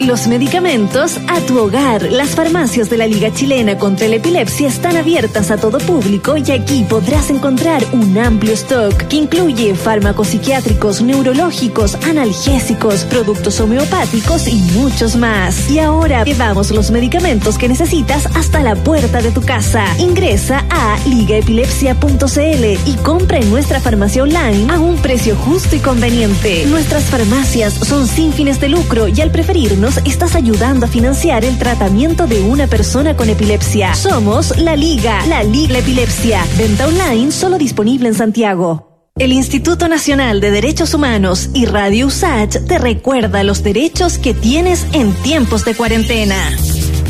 Los 0.00 0.26
medicamentos 0.26 1.18
a 1.28 1.40
tu 1.40 1.58
hogar. 1.58 2.10
Las 2.10 2.30
farmacias 2.30 2.88
de 2.88 2.96
la 2.96 3.06
Liga 3.06 3.30
Chilena 3.34 3.76
contra 3.76 4.08
la 4.08 4.16
Epilepsia 4.16 4.66
están 4.66 4.96
abiertas 4.96 5.50
a 5.50 5.58
todo 5.58 5.76
público 5.76 6.38
y 6.38 6.50
aquí 6.50 6.86
podrás 6.88 7.28
encontrar 7.28 7.84
un 7.92 8.16
amplio 8.16 8.54
stock 8.54 8.94
que 8.94 9.16
incluye 9.16 9.74
fármacos 9.74 10.28
psiquiátricos, 10.28 11.02
neurológicos, 11.02 11.96
analgésicos, 12.06 13.04
productos 13.04 13.60
homeopáticos 13.60 14.48
y 14.48 14.62
muchos 14.72 15.16
más. 15.16 15.70
Y 15.70 15.80
ahora 15.80 16.24
llevamos 16.24 16.70
los 16.70 16.90
medicamentos 16.90 17.58
que 17.58 17.68
necesitas 17.68 18.24
hasta 18.34 18.62
la 18.62 18.76
puerta 18.76 19.20
de 19.20 19.32
tu 19.32 19.42
casa. 19.42 19.84
Ingresa 19.98 20.64
a 20.70 20.98
ligaepilepsia.cl 21.06 22.88
y 22.88 22.94
compra 23.02 23.38
en 23.38 23.50
nuestra 23.50 23.80
farmacia 23.80 24.22
online 24.22 24.72
a 24.72 24.80
un 24.80 24.96
precio 24.96 25.36
justo 25.36 25.76
y 25.76 25.80
conveniente. 25.80 26.64
Nuestras 26.68 27.04
farmacias 27.04 27.74
son 27.74 28.06
sin 28.06 28.32
fines 28.32 28.58
de 28.60 28.70
lucro 28.70 29.06
y 29.06 29.20
al 29.20 29.30
preferirnos 29.30 29.89
estás 29.98 30.34
ayudando 30.34 30.86
a 30.86 30.88
financiar 30.88 31.44
el 31.44 31.58
tratamiento 31.58 32.26
de 32.26 32.42
una 32.42 32.66
persona 32.66 33.16
con 33.16 33.28
epilepsia. 33.28 33.94
Somos 33.94 34.58
La 34.58 34.76
Liga, 34.76 35.24
La 35.26 35.42
Liga 35.42 35.78
Epilepsia. 35.78 36.44
Venta 36.56 36.86
online 36.86 37.32
solo 37.32 37.58
disponible 37.58 38.08
en 38.08 38.14
Santiago. 38.14 39.10
El 39.18 39.32
Instituto 39.32 39.88
Nacional 39.88 40.40
de 40.40 40.50
Derechos 40.50 40.94
Humanos 40.94 41.50
y 41.52 41.66
Radio 41.66 42.06
USACH 42.06 42.66
te 42.66 42.78
recuerda 42.78 43.42
los 43.42 43.62
derechos 43.62 44.18
que 44.18 44.32
tienes 44.32 44.86
en 44.92 45.12
tiempos 45.22 45.64
de 45.64 45.74
cuarentena. 45.74 46.36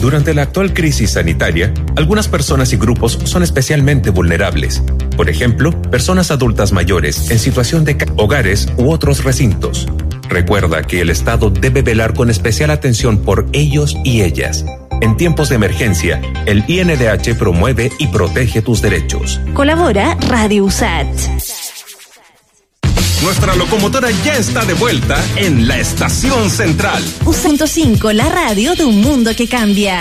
Durante 0.00 0.32
la 0.32 0.42
actual 0.42 0.72
crisis 0.72 1.12
sanitaria, 1.12 1.74
algunas 1.94 2.26
personas 2.26 2.72
y 2.72 2.78
grupos 2.78 3.18
son 3.24 3.42
especialmente 3.42 4.10
vulnerables. 4.10 4.82
Por 5.16 5.28
ejemplo, 5.28 5.72
personas 5.82 6.30
adultas 6.30 6.72
mayores 6.72 7.30
en 7.30 7.38
situación 7.38 7.84
de 7.84 7.98
hogares 8.16 8.66
u 8.78 8.90
otros 8.90 9.22
recintos. 9.22 9.86
Recuerda 10.30 10.84
que 10.84 11.00
el 11.00 11.10
Estado 11.10 11.50
debe 11.50 11.82
velar 11.82 12.14
con 12.14 12.30
especial 12.30 12.70
atención 12.70 13.18
por 13.18 13.48
ellos 13.52 13.96
y 14.04 14.22
ellas. 14.22 14.64
En 15.00 15.16
tiempos 15.16 15.48
de 15.48 15.56
emergencia, 15.56 16.22
el 16.46 16.64
INDH 16.68 17.36
promueve 17.36 17.90
y 17.98 18.06
protege 18.06 18.62
tus 18.62 18.80
derechos. 18.80 19.40
Colabora 19.54 20.16
Radio 20.28 20.64
USAT. 20.66 21.08
Nuestra 23.22 23.56
locomotora 23.56 24.10
ya 24.24 24.36
está 24.36 24.64
de 24.64 24.74
vuelta 24.74 25.22
en 25.34 25.66
la 25.66 25.78
estación 25.78 26.48
central. 26.48 27.02
U105, 27.24 28.12
la 28.12 28.28
radio 28.28 28.76
de 28.76 28.84
un 28.84 29.00
mundo 29.00 29.32
que 29.36 29.48
cambia. 29.48 29.98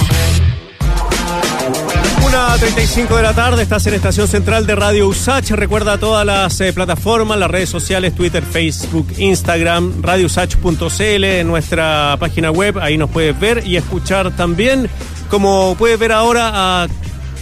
Una 2.30 2.56
35 2.60 3.16
de 3.16 3.24
la 3.24 3.34
tarde, 3.34 3.64
estás 3.64 3.88
en 3.88 3.96
Estación 3.96 4.28
Central 4.28 4.68
de 4.68 4.76
Radio 4.76 5.08
Usach. 5.08 5.50
Recuerda 5.50 5.98
todas 5.98 6.24
las 6.24 6.62
eh, 6.62 6.72
plataformas, 6.72 7.40
las 7.40 7.50
redes 7.50 7.70
sociales, 7.70 8.14
Twitter, 8.14 8.44
Facebook, 8.44 9.08
Instagram, 9.18 10.04
radiousach.cl, 10.04 11.24
en 11.24 11.48
nuestra 11.48 12.18
página 12.20 12.52
web. 12.52 12.78
Ahí 12.78 13.00
nos 13.00 13.10
puedes 13.10 13.40
ver 13.40 13.66
y 13.66 13.78
escuchar 13.78 14.36
también. 14.36 14.88
Como 15.28 15.76
puedes 15.76 15.98
ver 15.98 16.12
ahora 16.12 16.52
a 16.54 16.88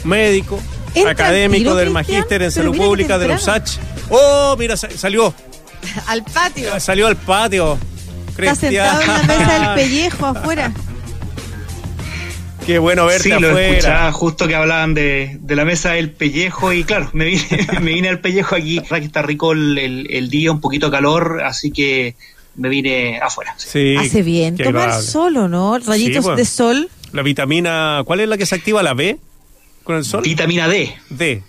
médico, 0.06 0.58
académico 1.06 1.76
del 1.76 1.90
Magíster 1.90 2.42
en 2.42 2.52
Salud 2.52 2.78
Pública 2.78 3.18
de 3.18 3.34
Usach. 3.34 3.70
Oh, 4.10 4.56
mira, 4.58 4.78
salió. 4.78 5.34
al 6.08 6.24
patio. 6.24 6.80
Salió 6.80 7.08
al 7.08 7.18
patio. 7.18 7.78
Está 8.38 8.56
sentado 8.56 9.02
en 9.02 9.08
la 9.08 9.24
mesa 9.24 9.60
del 9.60 9.74
pellejo 9.76 10.26
afuera. 10.28 10.72
Qué 12.68 12.80
bueno 12.80 13.06
verte 13.06 13.24
sí, 13.24 13.40
lo 13.40 13.58
escuchaba 13.58 14.12
justo 14.12 14.46
que 14.46 14.54
hablaban 14.54 14.94
de, 14.94 15.40
la 15.48 15.64
mesa 15.64 15.92
del 15.92 16.12
pellejo 16.12 16.74
y 16.74 16.84
claro, 16.84 17.10
me 17.14 17.24
vine, 17.24 17.48
me 17.82 17.94
vine 17.94 18.10
al 18.10 18.20
pellejo 18.20 18.56
aquí. 18.56 18.82
que 18.82 18.98
está 18.98 19.22
rico 19.22 19.54
el, 19.54 20.28
día, 20.30 20.52
un 20.52 20.60
poquito 20.60 20.92
calor, 20.92 21.42
así 21.46 21.72
que 21.72 22.16
me 22.56 22.68
vine 22.68 23.22
afuera. 23.22 23.56
Sí. 23.56 23.96
Hace 23.96 24.22
bien 24.22 24.58
tomar 24.58 25.02
solo, 25.02 25.48
¿no? 25.48 25.80
Rayitos 25.80 26.36
de 26.36 26.44
sol. 26.44 26.90
La 27.14 27.22
vitamina, 27.22 28.02
¿cuál 28.06 28.20
es 28.20 28.28
la 28.28 28.38
que 28.38 28.46
se 28.46 28.56
activa? 28.56 28.84
¿La 28.84 28.94
B? 28.94 29.18
¿Con 29.86 29.96
el 29.96 30.04
sol? 30.04 30.24
Vitamina 30.24 30.68
D. 30.68 30.94
D. 31.10 31.44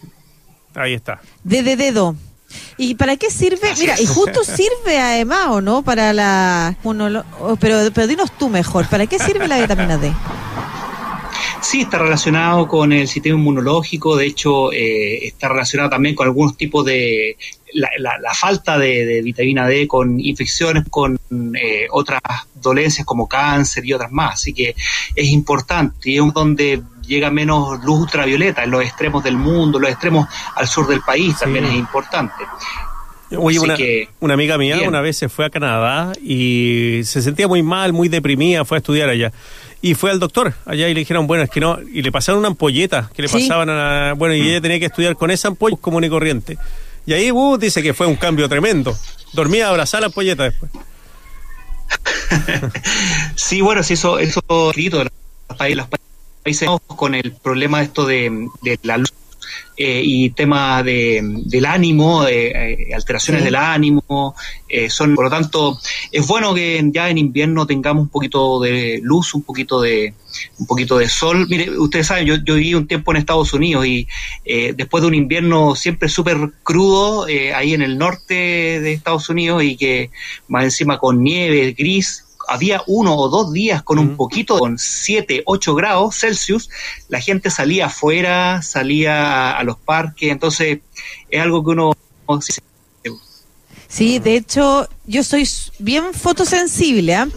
Ahí 0.77 0.95
está. 0.95 1.20
D 1.43 1.65
de 1.65 1.74
dedo. 1.74 2.15
¿Y 2.77 2.95
para 2.95 3.16
qué 3.16 3.28
sirve? 3.32 3.74
Mira, 3.77 4.01
y 4.01 4.07
justo 4.07 4.45
sirve 4.45 5.01
además, 5.01 5.49
¿o 5.49 5.61
no? 5.61 5.82
Para 5.82 6.12
la... 6.12 6.77
pero, 7.61 7.90
pero 7.93 8.07
dinos 8.07 8.31
tú 8.39 8.49
mejor, 8.49 8.86
¿para 8.89 9.09
qué 9.09 9.19
sirve 9.19 9.49
la 9.49 9.59
vitamina 9.59 9.99
D? 9.99 10.12
Sí, 11.60 11.82
está 11.82 11.98
relacionado 11.98 12.68
con 12.68 12.93
el 12.93 13.09
sistema 13.09 13.39
inmunológico, 13.39 14.16
de 14.16 14.26
hecho 14.26 14.72
eh, 14.72 15.26
está 15.26 15.48
relacionado 15.48 15.90
también 15.90 16.14
con 16.14 16.26
algunos 16.26 16.56
tipos 16.56 16.85
de... 16.85 17.36
La, 17.74 17.90
la, 18.18 18.32
falta 18.32 18.78
de, 18.78 19.20
vitamina 19.22 19.66
D 19.66 19.86
con 19.86 20.18
infecciones, 20.18 20.85
con 20.89 21.20
eh, 21.30 21.86
otras 21.90 22.22
dolencias 22.55 23.06
como 23.06 23.28
cáncer 23.28 23.85
y 23.85 23.93
otras 23.93 24.10
más. 24.10 24.35
Así 24.35 24.55
que 24.55 24.74
es 25.14 25.28
importante 25.28 26.10
y 26.10 26.16
es 26.16 26.32
donde 26.32 26.82
llega 27.09 27.30
menos 27.30 27.85
luz 27.85 28.01
ultravioleta 28.01 28.64
en 28.64 28.70
los 28.70 28.82
extremos 28.82 29.22
del 29.22 29.36
mundo, 29.36 29.78
los 29.78 29.90
extremos 29.90 30.28
al 30.55 30.66
sur 30.66 30.86
del 30.86 31.01
país 31.02 31.36
también 31.39 31.66
es 31.66 31.74
importante. 31.74 32.44
Oye, 33.36 33.59
una, 33.59 33.76
una, 34.20 34.35
amiga 34.35 34.56
mía 34.56 34.78
una 34.86 35.02
vez 35.02 35.18
se 35.18 35.28
fue 35.28 35.44
a 35.44 35.51
Canadá 35.51 36.12
y 36.22 37.01
se 37.05 37.20
sentía 37.20 37.47
muy 37.47 37.62
mal, 37.62 37.93
muy 37.93 38.09
deprimida, 38.09 38.64
fue 38.64 38.78
a 38.78 38.80
estudiar 38.80 39.10
allá. 39.10 39.32
Y 39.80 39.94
fue 39.94 40.10
al 40.10 40.18
doctor 40.18 40.55
allá 40.64 40.88
y 40.88 40.94
le 40.94 41.00
dijeron, 41.00 41.26
bueno, 41.26 41.44
es 41.44 41.50
que 41.50 41.60
no, 41.60 41.78
y 41.80 42.02
le 42.02 42.10
pasaron 42.10 42.40
una 42.40 42.48
ampolleta 42.48 43.10
que 43.14 43.22
le 43.22 43.28
pasaban 43.28 43.70
a, 43.70 44.14
bueno, 44.14 44.34
y 44.34 44.40
ella 44.40 44.60
tenía 44.60 44.80
que 44.80 44.86
estudiar 44.86 45.14
con 45.14 45.30
esa 45.30 45.48
ampolla 45.48 45.76
común 45.80 46.02
y 46.05 46.09
corriente. 46.09 46.59
Y 47.06 47.12
ahí 47.12 47.30
uh, 47.30 47.56
dice 47.56 47.82
que 47.82 47.94
fue 47.94 48.06
un 48.06 48.16
cambio 48.16 48.48
tremendo. 48.48 48.96
Dormía 49.32 49.68
abrazada 49.68 50.02
la 50.02 50.06
ampolleta 50.09 50.44
después. 50.44 50.70
sí, 53.36 53.60
bueno, 53.60 53.82
sí, 53.82 53.94
eso, 53.94 54.18
eso 54.18 54.42
escrito 54.70 55.05
los 55.05 55.88
países 56.42 56.68
con 56.86 57.14
el 57.14 57.32
problema 57.32 57.82
esto 57.82 58.05
de, 58.05 58.48
de 58.62 58.78
la 58.82 58.98
luz 58.98 59.12
eh, 59.80 60.02
y 60.02 60.30
temas 60.30 60.84
de, 60.84 61.20
del 61.22 61.64
ánimo, 61.64 62.26
eh, 62.26 62.88
alteraciones 62.92 63.44
del 63.44 63.55
ánimo, 63.55 64.34
eh, 64.68 64.90
son, 64.90 65.14
por 65.14 65.26
lo 65.26 65.30
tanto, 65.30 65.78
es 66.10 66.26
bueno 66.26 66.52
que 66.52 66.82
ya 66.92 67.09
en 67.09 67.16
invierno 67.16 67.64
tengamos 67.64 68.02
un 68.02 68.09
poquito 68.09 68.59
de 68.59 68.98
luz, 69.05 69.34
un 69.34 69.42
poquito 69.42 69.80
de 69.80 70.14
un 70.59 70.66
poquito 70.66 70.98
de 70.98 71.09
sol. 71.09 71.46
Mire, 71.48 71.78
ustedes 71.78 72.09
saben, 72.09 72.26
yo, 72.26 72.34
yo 72.44 72.56
viví 72.56 72.74
un 72.74 72.88
tiempo 72.88 73.12
en 73.12 73.18
Estados 73.18 73.52
Unidos 73.52 73.86
y 73.86 74.09
después 74.44 75.00
de 75.00 75.09
un 75.09 75.14
invierno 75.14 75.76
siempre 75.76 76.09
súper 76.09 76.36
crudo, 76.64 77.26
ahí 77.55 77.72
en 77.72 77.82
el 77.82 77.96
norte 77.98 78.34
de 78.34 78.92
Estados 78.92 79.28
Unidos 79.28 79.62
y 79.62 79.76
que 79.76 80.10
más 80.48 80.64
encima 80.64 80.98
con 80.98 81.22
nieve, 81.22 81.72
gris, 81.78 82.27
había 82.48 82.82
uno 82.86 83.14
o 83.14 83.28
dos 83.28 83.52
días 83.52 83.82
con 83.82 83.98
un 83.98 84.16
poquito, 84.16 84.58
con 84.58 84.78
7, 84.78 85.42
8 85.44 85.74
grados 85.74 86.18
Celsius, 86.18 86.70
la 87.08 87.20
gente 87.20 87.50
salía 87.50 87.86
afuera, 87.86 88.62
salía 88.62 89.56
a, 89.56 89.62
los 89.64 89.76
parques, 89.76 90.32
entonces 90.32 90.80
es 91.30 91.40
algo 91.40 91.64
que 91.64 91.70
uno... 91.70 91.92
Sí, 93.86 94.18
de 94.18 94.36
hecho, 94.36 94.88
yo 95.06 95.22
soy 95.22 95.48
bien 95.78 96.12
fotosensible, 96.12 97.14
¿ah? 97.14 97.28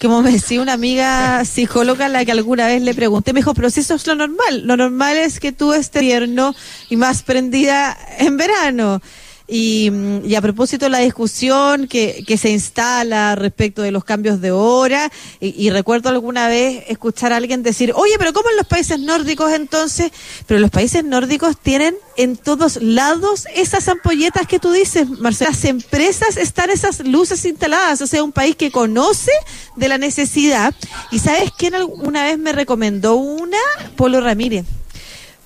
Como 0.00 0.20
me 0.20 0.32
decía 0.32 0.60
una 0.60 0.74
amiga 0.74 1.44
psicóloga 1.44 2.06
a 2.06 2.08
la 2.08 2.24
que 2.24 2.32
alguna 2.32 2.66
vez 2.66 2.82
le 2.82 2.94
pregunté, 2.94 3.32
me 3.32 3.40
dijo, 3.40 3.54
pero 3.54 3.70
si 3.70 3.80
eso 3.80 3.94
es 3.94 4.06
lo 4.06 4.14
normal, 4.14 4.62
lo 4.64 4.76
normal 4.76 5.16
es 5.16 5.40
que 5.40 5.52
tú 5.52 5.72
estés 5.72 6.02
tierno 6.02 6.54
y 6.88 6.96
más 6.96 7.22
prendida 7.22 7.96
en 8.18 8.36
verano. 8.36 9.00
Y, 9.48 10.34
a 10.34 10.40
propósito 10.40 10.86
de 10.86 10.90
la 10.90 10.98
discusión 10.98 11.86
que, 11.86 12.24
que, 12.26 12.36
se 12.36 12.50
instala 12.50 13.36
respecto 13.36 13.80
de 13.80 13.92
los 13.92 14.02
cambios 14.02 14.40
de 14.40 14.50
hora, 14.50 15.10
y, 15.40 15.70
recuerdo 15.70 16.08
alguna 16.08 16.48
vez 16.48 16.84
escuchar 16.88 17.32
a 17.32 17.36
alguien 17.36 17.62
decir, 17.62 17.92
oye, 17.94 18.14
pero 18.18 18.32
¿cómo 18.32 18.50
en 18.50 18.56
los 18.56 18.66
países 18.66 18.98
nórdicos 18.98 19.52
entonces? 19.52 20.10
Pero 20.46 20.58
los 20.58 20.70
países 20.70 21.04
nórdicos 21.04 21.56
tienen 21.58 21.96
en 22.16 22.36
todos 22.36 22.82
lados 22.82 23.46
esas 23.54 23.86
ampolletas 23.88 24.48
que 24.48 24.58
tú 24.58 24.72
dices, 24.72 25.08
Marcela. 25.08 25.46
Las 25.46 25.64
empresas 25.64 26.36
están 26.36 26.70
esas 26.70 27.06
luces 27.06 27.44
instaladas, 27.44 28.00
o 28.02 28.06
sea, 28.08 28.24
un 28.24 28.32
país 28.32 28.56
que 28.56 28.72
conoce 28.72 29.30
de 29.76 29.86
la 29.86 29.96
necesidad. 29.96 30.74
¿Y 31.12 31.20
sabes 31.20 31.52
quién 31.56 31.76
alguna 31.76 32.24
vez 32.24 32.36
me 32.36 32.52
recomendó 32.52 33.14
una? 33.14 33.58
Polo 33.94 34.20
Ramírez. 34.20 34.64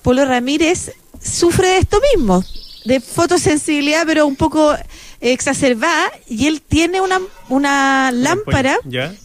Polo 0.01 0.25
Ramírez 0.25 0.93
sufre 1.21 1.67
de 1.67 1.77
esto 1.77 1.99
mismo 2.15 2.43
de 2.85 2.99
fotosensibilidad, 2.99 4.03
pero 4.05 4.25
un 4.25 4.35
poco 4.35 4.75
exacerbada, 5.19 6.11
y 6.27 6.47
él 6.47 6.61
tiene 6.61 6.99
una, 6.99 7.19
una 7.49 8.11
lámpara 8.11 8.77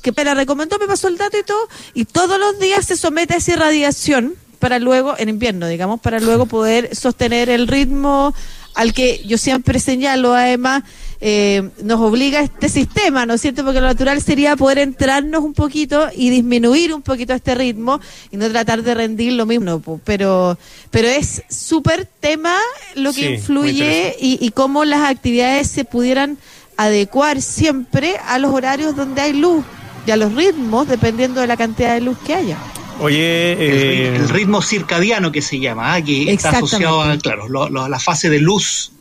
que 0.03 0.13
me 0.15 0.25
la 0.25 0.35
recomendó, 0.35 0.79
me 0.79 0.87
pasó 0.87 1.09
el 1.09 1.17
dato 1.17 1.39
y 1.39 1.43
todo, 1.43 1.69
y 1.95 2.05
todos 2.05 2.39
los 2.39 2.59
días 2.59 2.87
se 2.87 2.97
somete 2.97 3.35
a 3.35 3.37
esa 3.39 3.53
irradiación 3.53 4.35
para 4.59 4.79
luego, 4.79 5.15
en 5.19 5.29
invierno, 5.29 5.69
digamos, 5.69 6.01
para 6.01 6.21
luego 6.21 6.47
poder 6.47 6.95
sostener 6.95 7.49
el 7.49 7.69
ritmo 7.69 8.35
al 8.75 8.93
que 8.93 9.23
yo 9.27 9.39
siempre 9.39 9.81
señalo, 9.81 10.35
además, 10.35 10.83
eh, 11.21 11.71
nos 11.83 12.01
obliga 12.01 12.41
este 12.41 12.69
sistema, 12.69 13.27
¿no 13.27 13.35
es 13.35 13.41
cierto? 13.41 13.65
Porque 13.65 13.81
lo 13.81 13.87
natural 13.87 14.21
sería 14.23 14.57
poder 14.57 14.79
entrarnos 14.79 15.43
un 15.43 15.55
poquito 15.55 16.09
y 16.15 16.31
disminuir 16.31 16.93
un 16.93 17.03
poquito 17.03 17.33
este 17.33 17.55
ritmo 17.55 18.01
y 18.31 18.37
no 18.37 18.51
tratar 18.51 18.83
de 18.83 18.95
rendir 18.95 19.33
lo 19.33 19.47
mismo, 19.47 20.01
pero, 20.05 20.59
pero 20.91 21.09
es 21.09 21.43
súper 21.49 22.07
tema 22.21 22.57
lo 22.95 23.13
que 23.13 23.35
influye 23.35 24.17
y, 24.21 24.39
y 24.41 24.51
cómo 24.51 24.85
las 24.85 25.09
actividades 25.11 25.69
se 25.69 25.85
pudieran 25.85 26.39
adecuar 26.77 27.41
siempre 27.41 28.17
a 28.27 28.39
los 28.39 28.53
horarios 28.53 28.95
donde 28.97 29.23
hay 29.23 29.33
luz 29.33 29.65
y 30.07 30.11
a 30.11 30.17
los 30.17 30.35
ritmos 30.35 30.89
dependiendo 30.89 31.41
de 31.41 31.47
la 31.47 31.57
cantidad 31.57 31.95
de 31.95 32.01
luz 32.01 32.19
que 32.25 32.35
haya. 32.35 32.59
Oye, 32.99 33.53
el, 33.53 34.23
eh, 34.23 34.27
ritmo 34.29 34.63
circadiano 34.63 35.31
que 35.31 35.43
se 35.43 35.59
llama, 35.59 35.95
¿ah? 35.95 36.03
que 36.03 36.33
está 36.33 36.51
asociado 36.51 37.03
a, 37.03 37.19
claro, 37.19 37.49
la 37.69 37.99
fase 37.99 38.31
de 38.31 38.41
luz. 38.41 38.93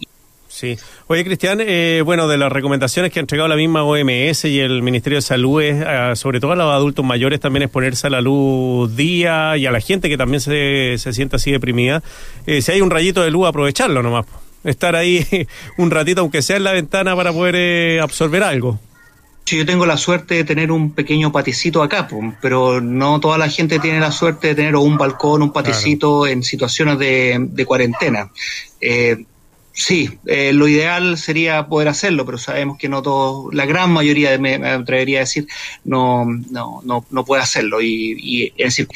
Sí. 0.55 0.77
Oye, 1.07 1.25
Cristian, 1.25 1.59
eh, 1.59 2.01
bueno, 2.05 2.29
de 2.29 2.37
las 2.37 2.49
recomendaciones 2.49 3.11
que 3.11 3.19
ha 3.19 3.21
entregado 3.21 3.49
la 3.49 3.57
misma 3.57 3.83
OMS 3.83 4.45
y 4.45 4.61
el 4.61 4.83
Ministerio 4.83 5.17
de 5.17 5.21
Salud, 5.21 5.61
es, 5.61 5.83
ah, 5.85 6.15
sobre 6.15 6.39
todo 6.39 6.53
a 6.53 6.55
los 6.55 6.71
adultos 6.71 7.03
mayores, 7.03 7.41
también 7.41 7.63
es 7.63 7.69
ponerse 7.69 8.07
a 8.07 8.09
la 8.09 8.21
luz 8.21 8.95
día 8.95 9.57
y 9.57 9.65
a 9.65 9.71
la 9.71 9.81
gente 9.81 10.07
que 10.07 10.17
también 10.17 10.39
se, 10.39 10.95
se 10.97 11.11
siente 11.11 11.35
así 11.35 11.51
deprimida. 11.51 12.01
Eh, 12.47 12.61
si 12.61 12.71
hay 12.71 12.79
un 12.79 12.89
rayito 12.89 13.21
de 13.21 13.31
luz, 13.31 13.45
aprovecharlo 13.47 14.01
nomás. 14.01 14.27
Estar 14.63 14.95
ahí 14.95 15.27
un 15.77 15.91
ratito, 15.91 16.21
aunque 16.21 16.41
sea 16.41 16.55
en 16.55 16.63
la 16.63 16.71
ventana, 16.71 17.17
para 17.17 17.33
poder 17.33 17.99
absorber 17.99 18.41
algo. 18.41 18.79
Yo 19.45 19.65
tengo 19.65 19.85
la 19.85 19.97
suerte 19.97 20.35
de 20.35 20.43
tener 20.45 20.71
un 20.71 20.93
pequeño 20.93 21.33
paticito 21.33 21.83
acá, 21.83 22.07
pero 22.41 22.79
no 22.79 23.19
toda 23.19 23.37
la 23.37 23.49
gente 23.49 23.77
tiene 23.79 23.99
la 23.99 24.13
suerte 24.13 24.47
de 24.47 24.55
tener 24.55 24.77
un 24.77 24.97
balcón, 24.97 25.43
un 25.43 25.51
paticito 25.51 26.25
en 26.25 26.43
situaciones 26.43 26.97
de, 26.97 27.65
cuarentena. 27.67 28.31
Eh, 28.79 29.25
sí, 29.75 30.17
eh, 30.25 30.53
lo 30.53 30.67
ideal 30.67 31.17
sería 31.17 31.67
poder 31.67 31.89
hacerlo, 31.89 32.25
pero 32.25 32.37
sabemos 32.37 32.77
que 32.77 32.89
no 32.89 33.01
todo, 33.01 33.51
la 33.51 33.65
gran 33.65 33.91
mayoría, 33.91 34.37
me, 34.39 34.57
me 34.57 34.69
atrevería 34.69 35.19
a 35.19 35.21
decir, 35.21 35.47
no, 35.83 36.25
no, 36.25 36.81
no, 36.83 37.05
no 37.09 37.25
puede 37.25 37.43
hacerlo. 37.43 37.81
Y, 37.81 38.15
y 38.17 38.45
es 38.57 38.75
decir, 38.75 38.87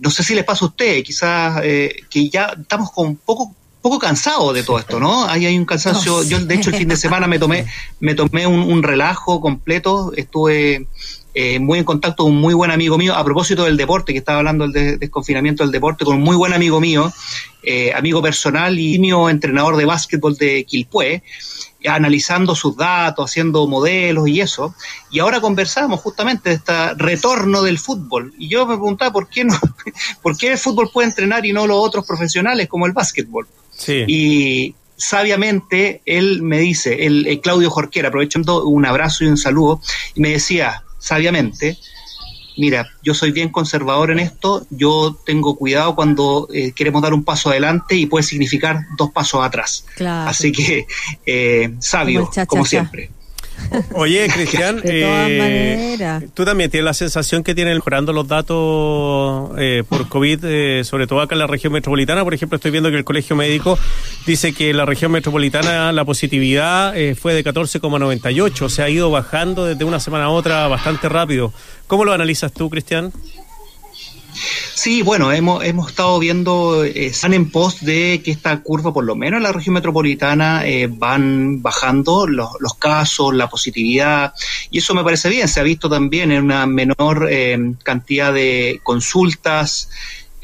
no 0.00 0.10
sé 0.10 0.22
si 0.22 0.34
les 0.34 0.44
pasa 0.44 0.64
a 0.64 0.68
ustedes, 0.68 1.04
quizás 1.04 1.60
eh, 1.62 1.94
que 2.10 2.28
ya 2.28 2.54
estamos 2.60 2.90
con 2.90 3.16
poco 3.16 3.54
poco 3.84 3.98
cansado 3.98 4.54
de 4.54 4.62
todo 4.62 4.78
esto, 4.78 4.98
¿no? 4.98 5.26
Ahí 5.26 5.44
hay 5.44 5.58
un 5.58 5.66
cansancio. 5.66 6.22
Yo, 6.22 6.40
de 6.40 6.54
hecho, 6.54 6.70
el 6.70 6.76
fin 6.76 6.88
de 6.88 6.96
semana 6.96 7.26
me 7.26 7.38
tomé, 7.38 7.66
me 8.00 8.14
tomé 8.14 8.46
un, 8.46 8.82
relajo 8.82 9.42
completo. 9.42 10.10
Estuve 10.16 10.86
eh, 11.34 11.58
muy 11.58 11.80
en 11.80 11.84
contacto 11.84 12.22
con 12.22 12.32
un 12.32 12.40
muy 12.40 12.54
buen 12.54 12.70
amigo 12.70 12.96
mío, 12.96 13.14
a 13.14 13.24
propósito 13.24 13.64
del 13.64 13.76
deporte, 13.76 14.12
que 14.12 14.20
estaba 14.20 14.38
hablando 14.38 14.68
del 14.68 14.98
desconfinamiento 14.98 15.64
del 15.64 15.72
deporte, 15.72 16.04
con 16.04 16.16
un 16.16 16.22
muy 16.22 16.36
buen 16.36 16.52
amigo 16.52 16.80
mío, 16.80 17.12
eh, 17.62 17.92
amigo 17.92 18.22
personal 18.22 18.78
y 18.78 18.98
mío 18.98 19.28
entrenador 19.28 19.76
de 19.76 19.84
básquetbol 19.84 20.36
de 20.36 20.64
Quilpué, 20.64 21.22
analizando 21.86 22.54
sus 22.54 22.76
datos, 22.76 23.30
haciendo 23.30 23.66
modelos 23.66 24.28
y 24.28 24.40
eso. 24.40 24.74
Y 25.10 25.18
ahora 25.18 25.40
conversamos 25.40 26.00
justamente 26.00 26.50
de 26.50 26.56
este 26.56 26.94
retorno 26.94 27.62
del 27.62 27.78
fútbol. 27.78 28.32
Y 28.38 28.48
yo 28.48 28.64
me 28.66 28.76
preguntaba 28.76 29.12
por 29.12 29.28
qué 29.28 29.44
no, 29.44 29.58
por 30.22 30.36
qué 30.36 30.52
el 30.52 30.58
fútbol 30.58 30.90
puede 30.92 31.08
entrenar 31.08 31.44
y 31.44 31.52
no 31.52 31.66
los 31.66 31.78
otros 31.78 32.06
profesionales 32.06 32.68
como 32.68 32.86
el 32.86 32.92
básquetbol. 32.92 33.46
Y 34.06 34.74
sabiamente 34.96 36.00
él 36.06 36.42
me 36.42 36.58
dice, 36.60 37.06
el, 37.06 37.40
Claudio 37.42 37.70
Jorquera, 37.70 38.08
aprovechando 38.08 38.64
un 38.64 38.86
abrazo 38.86 39.24
y 39.24 39.28
un 39.28 39.36
saludo, 39.36 39.80
y 40.14 40.20
me 40.20 40.30
decía, 40.30 40.83
sabiamente, 41.04 41.76
mira, 42.56 42.88
yo 43.02 43.12
soy 43.12 43.30
bien 43.30 43.50
conservador 43.50 44.10
en 44.10 44.20
esto, 44.20 44.66
yo 44.70 45.18
tengo 45.26 45.54
cuidado 45.56 45.94
cuando 45.94 46.48
eh, 46.52 46.72
queremos 46.72 47.02
dar 47.02 47.12
un 47.12 47.24
paso 47.24 47.50
adelante 47.50 47.94
y 47.94 48.06
puede 48.06 48.22
significar 48.22 48.86
dos 48.96 49.10
pasos 49.10 49.44
atrás. 49.44 49.84
Así 50.26 50.50
que, 50.50 50.86
eh, 51.26 51.74
sabio, 51.78 52.30
como 52.46 52.64
siempre. 52.64 53.10
Oye, 53.94 54.28
Cristian, 54.28 54.80
eh, 54.84 56.28
tú 56.34 56.44
también 56.44 56.70
tienes 56.70 56.84
la 56.84 56.94
sensación 56.94 57.42
que 57.42 57.54
tienen 57.54 57.74
mejorando 57.74 58.12
los 58.12 58.26
datos 58.28 59.52
eh, 59.58 59.82
por 59.88 60.08
COVID, 60.08 60.44
eh, 60.44 60.84
sobre 60.84 61.06
todo 61.06 61.20
acá 61.20 61.34
en 61.34 61.40
la 61.40 61.46
región 61.46 61.72
metropolitana. 61.72 62.24
Por 62.24 62.34
ejemplo, 62.34 62.56
estoy 62.56 62.70
viendo 62.70 62.90
que 62.90 62.96
el 62.96 63.04
Colegio 63.04 63.36
Médico 63.36 63.78
dice 64.26 64.52
que 64.52 64.70
en 64.70 64.76
la 64.76 64.84
región 64.84 65.12
metropolitana 65.12 65.92
la 65.92 66.04
positividad 66.04 66.94
fue 67.16 67.34
de 67.34 67.44
14,98, 67.44 68.62
o 68.62 68.68
sea, 68.68 68.86
ha 68.86 68.90
ido 68.90 69.10
bajando 69.10 69.64
desde 69.64 69.84
una 69.84 70.00
semana 70.00 70.24
a 70.26 70.30
otra 70.30 70.68
bastante 70.68 71.08
rápido. 71.08 71.52
¿Cómo 71.86 72.04
lo 72.04 72.12
analizas 72.12 72.52
tú, 72.52 72.70
Cristian? 72.70 73.12
Sí, 74.74 75.02
bueno, 75.02 75.32
hemos, 75.32 75.64
hemos 75.64 75.90
estado 75.90 76.18
viendo, 76.18 76.84
eh, 76.84 77.06
están 77.06 77.34
en 77.34 77.50
pos 77.50 77.84
de 77.84 78.20
que 78.24 78.30
esta 78.30 78.60
curva, 78.60 78.92
por 78.92 79.04
lo 79.04 79.14
menos 79.14 79.38
en 79.38 79.44
la 79.44 79.52
región 79.52 79.74
metropolitana, 79.74 80.66
eh, 80.66 80.88
van 80.90 81.62
bajando 81.62 82.26
los, 82.26 82.50
los, 82.60 82.74
casos, 82.74 83.34
la 83.34 83.48
positividad, 83.48 84.34
y 84.70 84.78
eso 84.78 84.94
me 84.94 85.04
parece 85.04 85.28
bien. 85.28 85.48
Se 85.48 85.60
ha 85.60 85.62
visto 85.62 85.88
también 85.88 86.32
en 86.32 86.44
una 86.44 86.66
menor 86.66 87.28
eh, 87.30 87.74
cantidad 87.82 88.32
de 88.32 88.80
consultas. 88.82 89.88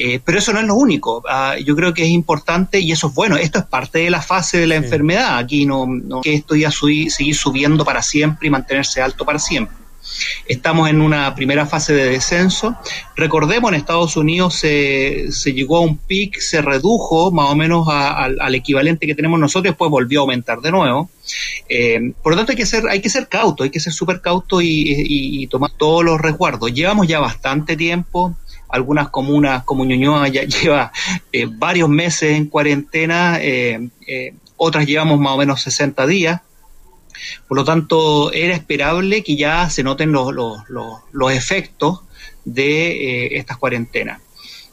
Eh, 0.02 0.18
pero 0.24 0.38
eso 0.38 0.54
no 0.54 0.60
es 0.60 0.66
lo 0.66 0.76
único. 0.76 1.22
Ah, 1.28 1.56
yo 1.62 1.76
creo 1.76 1.92
que 1.92 2.04
es 2.04 2.08
importante 2.08 2.80
y 2.80 2.90
eso 2.90 3.08
es 3.08 3.14
bueno. 3.14 3.36
Esto 3.36 3.58
es 3.58 3.66
parte 3.66 3.98
de 3.98 4.08
la 4.08 4.22
fase 4.22 4.56
de 4.56 4.66
la 4.66 4.76
enfermedad. 4.76 5.36
Aquí 5.36 5.66
no, 5.66 5.84
no 5.86 6.22
que 6.22 6.32
esto 6.32 6.56
ya 6.56 6.70
subir, 6.70 7.10
seguir 7.10 7.34
subiendo 7.34 7.84
para 7.84 8.00
siempre 8.00 8.48
y 8.48 8.50
mantenerse 8.50 9.02
alto 9.02 9.26
para 9.26 9.38
siempre. 9.38 9.76
Estamos 10.47 10.88
en 10.88 11.01
una 11.01 11.34
primera 11.34 11.66
fase 11.66 11.92
de 11.92 12.10
descenso. 12.10 12.76
Recordemos, 13.16 13.70
en 13.70 13.78
Estados 13.78 14.16
Unidos 14.16 14.55
se, 14.55 15.28
llegó 15.52 15.78
a 15.78 15.80
un 15.80 15.97
pic, 15.97 16.40
se 16.40 16.62
redujo 16.62 17.30
más 17.30 17.51
o 17.51 17.56
menos 17.56 17.86
al 17.88 18.55
equivalente 18.55 19.06
que 19.06 19.14
tenemos 19.14 19.38
nosotros, 19.38 19.72
después 19.72 19.90
volvió 19.90 20.20
a 20.20 20.22
aumentar 20.22 20.60
de 20.60 20.70
nuevo. 20.70 21.10
Eh, 21.68 22.12
por 22.22 22.32
lo 22.32 22.36
tanto, 22.36 22.52
hay 22.52 22.56
que 22.56 22.66
ser, 22.66 22.88
hay 22.88 23.01
que 23.01 23.10
ser 23.10 23.28
cauto, 23.28 23.64
hay 23.64 23.70
que 23.70 23.80
ser 23.80 23.92
súper 23.92 24.20
cauto 24.20 24.60
y, 24.60 25.47
tomar 25.51 25.70
todos 25.76 26.05
los 26.05 26.20
resguardos. 26.20 26.72
Llevamos 26.72 27.06
ya 27.09 27.20
bastante 27.20 27.76
tiempo 27.76 28.36
algunas 28.68 29.09
comunas 29.09 29.64
como 29.64 29.84
Ñuñoa 29.84 30.28
ya 30.28 30.44
lleva 30.62 30.92
eh, 31.32 31.47
varios 31.51 31.88
meses 31.88 32.36
en 32.36 32.47
cuarentena, 32.47 33.38
eh, 33.40 33.88
otras 34.56 34.86
llevamos 34.86 35.18
más 35.18 35.32
o 35.32 35.38
menos 35.38 35.62
60 35.62 36.06
días. 36.06 36.40
Por 37.49 37.57
lo 37.57 37.65
tanto, 37.65 38.32
era 38.32 38.55
esperable 38.55 39.23
que 39.23 39.37
ya 39.37 39.69
se 39.70 39.82
noten 39.82 40.12
los, 40.12 40.35
los, 40.35 41.32
efectos 41.32 42.01
de 42.45 42.91
eh, 43.27 43.39
estas 43.39 43.57
cuarentenas. 43.59 44.20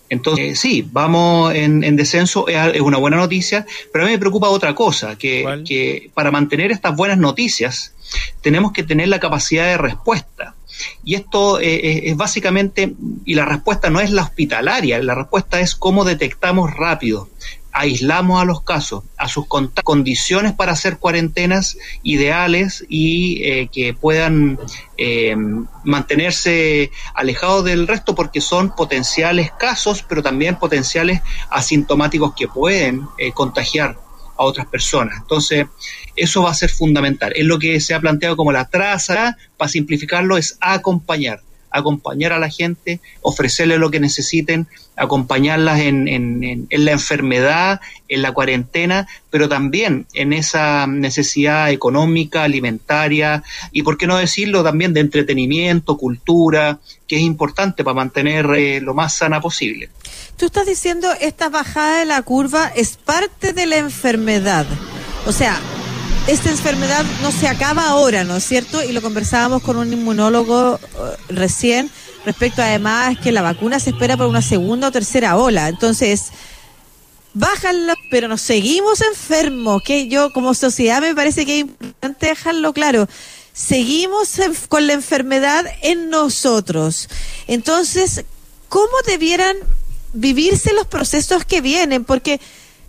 Entonces, 0.10 0.58
sí, 0.58 0.88
vamos 0.90 1.54
en, 1.54 1.96
descenso, 1.98 2.48
es, 2.48 2.80
una 2.80 2.98
buena 2.98 3.18
noticia, 3.18 3.66
pero 3.92 4.06
a 4.06 4.08
mí 4.08 4.14
me 4.14 4.20
preocupa 4.20 4.48
otra 4.48 4.74
cosa, 4.74 5.18
que, 5.18 5.64
que 5.68 6.12
para 6.14 6.32
mantener 6.32 6.72
estas 6.72 6.96
buenas 6.96 7.18
noticias 7.18 7.94
tenemos 8.42 8.72
que 8.72 8.84
tener 8.84 9.10
la 9.10 9.20
capacidad 9.20 9.66
de 9.66 9.78
respuesta. 9.78 10.56
Y 11.04 11.16
esto 11.16 11.60
eh, 11.60 11.76
eh, 11.76 12.02
es 12.06 12.18
básicamente, 12.18 12.94
y 13.26 13.36
la 13.36 13.46
respuesta 13.46 13.90
no 13.90 14.00
es 14.00 14.12
la 14.12 14.24
hospitalaria, 14.24 15.02
la 15.02 15.16
respuesta 15.16 15.60
es 15.60 15.76
cómo 15.76 16.06
detectamos 16.06 16.74
rápido, 16.76 17.30
aislamos 17.78 18.42
a 18.42 18.46
los 18.46 18.64
casos, 18.64 19.04
a 19.18 19.28
sus 19.28 19.46
condiciones 19.48 20.54
para 20.54 20.72
hacer 20.72 20.98
cuarentenas 20.98 21.78
ideales 22.02 22.84
y 22.90 23.44
eh, 23.44 23.70
que 23.72 23.94
puedan 23.94 24.60
eh, 24.98 25.36
mantenerse 25.84 26.92
alejados 27.14 27.66
del 27.66 27.88
resto 27.88 28.16
porque 28.16 28.42
son 28.42 28.76
potenciales 28.76 29.52
casos, 29.60 30.04
pero 30.10 30.24
también 30.24 30.56
potenciales 30.56 31.22
asintomáticos 31.52 32.34
que 32.36 32.48
pueden 32.48 33.04
eh, 33.20 33.32
contagiar 33.32 34.00
a 34.38 34.44
otras 34.44 34.66
personas. 34.66 35.20
Entonces, 35.22 35.68
eso 36.16 36.42
va 36.44 36.52
a 36.52 36.56
ser 36.56 36.72
fundamental. 36.72 37.32
Es 37.36 37.46
lo 37.46 37.60
que 37.60 37.80
se 37.80 37.94
ha 37.94 38.00
planteado 38.00 38.36
como 38.36 38.52
la 38.52 38.66
traza, 38.70 39.38
para 39.56 39.70
simplificarlo, 39.70 40.36
es 40.38 40.58
acompañar 40.62 41.42
acompañar 41.78 42.34
a 42.34 42.40
la 42.40 42.50
gente, 42.50 43.00
ofrecerle 43.22 43.78
lo 43.78 43.92
que 43.92 44.00
necesiten, 44.00 44.68
acompañarlas 44.96 45.80
en, 45.80 46.08
en, 46.08 46.68
la 46.72 46.92
enfermedad, 46.92 47.82
en 48.10 48.22
la 48.22 48.32
cuarentena, 48.32 49.08
pero 49.30 49.48
también 49.48 50.08
en 50.14 50.34
esa 50.34 50.88
necesidad 50.88 51.72
económica, 51.72 52.44
alimentaria 52.44 53.44
y, 53.72 53.84
por 53.84 53.98
qué 53.98 54.08
no 54.08 54.18
decirlo, 54.18 54.64
también 54.64 54.94
de 54.94 55.02
entretenimiento, 55.02 55.98
cultura, 55.98 56.80
que 57.08 57.18
es 57.18 57.22
importante 57.22 57.84
para 57.84 57.94
mantener 57.94 58.48
eh, 58.56 58.82
lo 58.82 58.94
más 58.94 59.14
sana 59.14 59.40
posible. 59.40 59.90
Tú 60.38 60.46
estás 60.46 60.66
diciendo 60.66 61.10
esta 61.22 61.50
bajada 61.50 62.00
de 62.00 62.06
la 62.06 62.22
curva 62.22 62.72
es 62.76 62.98
parte 62.98 63.54
de 63.54 63.66
la 63.66 63.78
enfermedad. 63.78 64.66
O 65.26 65.32
sea, 65.32 65.60
esta 66.28 66.50
enfermedad 66.50 67.06
no 67.22 67.32
se 67.32 67.48
acaba 67.48 67.88
ahora, 67.88 68.26
¿no 68.26 68.36
es 68.36 68.44
cierto? 68.44 68.84
Y 68.84 68.92
lo 68.92 69.02
conversábamos 69.02 69.62
con 69.64 69.78
un 69.78 69.94
inmunólogo 69.94 70.76
eh, 70.76 71.16
recién 71.30 71.90
respecto 72.26 72.62
además 72.62 73.18
que 73.20 73.32
la 73.32 73.42
vacuna 73.42 73.80
se 73.80 73.92
espera 73.92 74.18
por 74.18 74.28
una 74.28 74.42
segunda 74.42 74.90
o 74.90 74.92
tercera 74.92 75.38
ola. 75.38 75.70
Entonces, 75.70 76.26
bájalo, 77.34 77.94
pero 78.12 78.28
nos 78.28 78.42
seguimos 78.42 79.00
enfermos, 79.02 79.82
que 79.84 80.10
yo 80.10 80.34
como 80.34 80.54
sociedad 80.54 81.02
me 81.02 81.16
parece 81.16 81.46
que 81.46 81.60
es 81.60 81.62
importante 81.62 82.28
dejarlo 82.28 82.74
claro. 82.74 83.08
Seguimos 83.54 84.32
con 84.68 84.86
la 84.86 84.94
enfermedad 84.94 85.66
en 85.82 86.10
nosotros. 86.10 87.08
Entonces, 87.48 88.26
¿cómo 88.68 88.92
debieran 89.08 89.56
vivirse 90.12 90.74
los 90.74 90.88
procesos 90.88 91.46
que 91.46 91.62
vienen? 91.62 92.04
Porque 92.04 92.42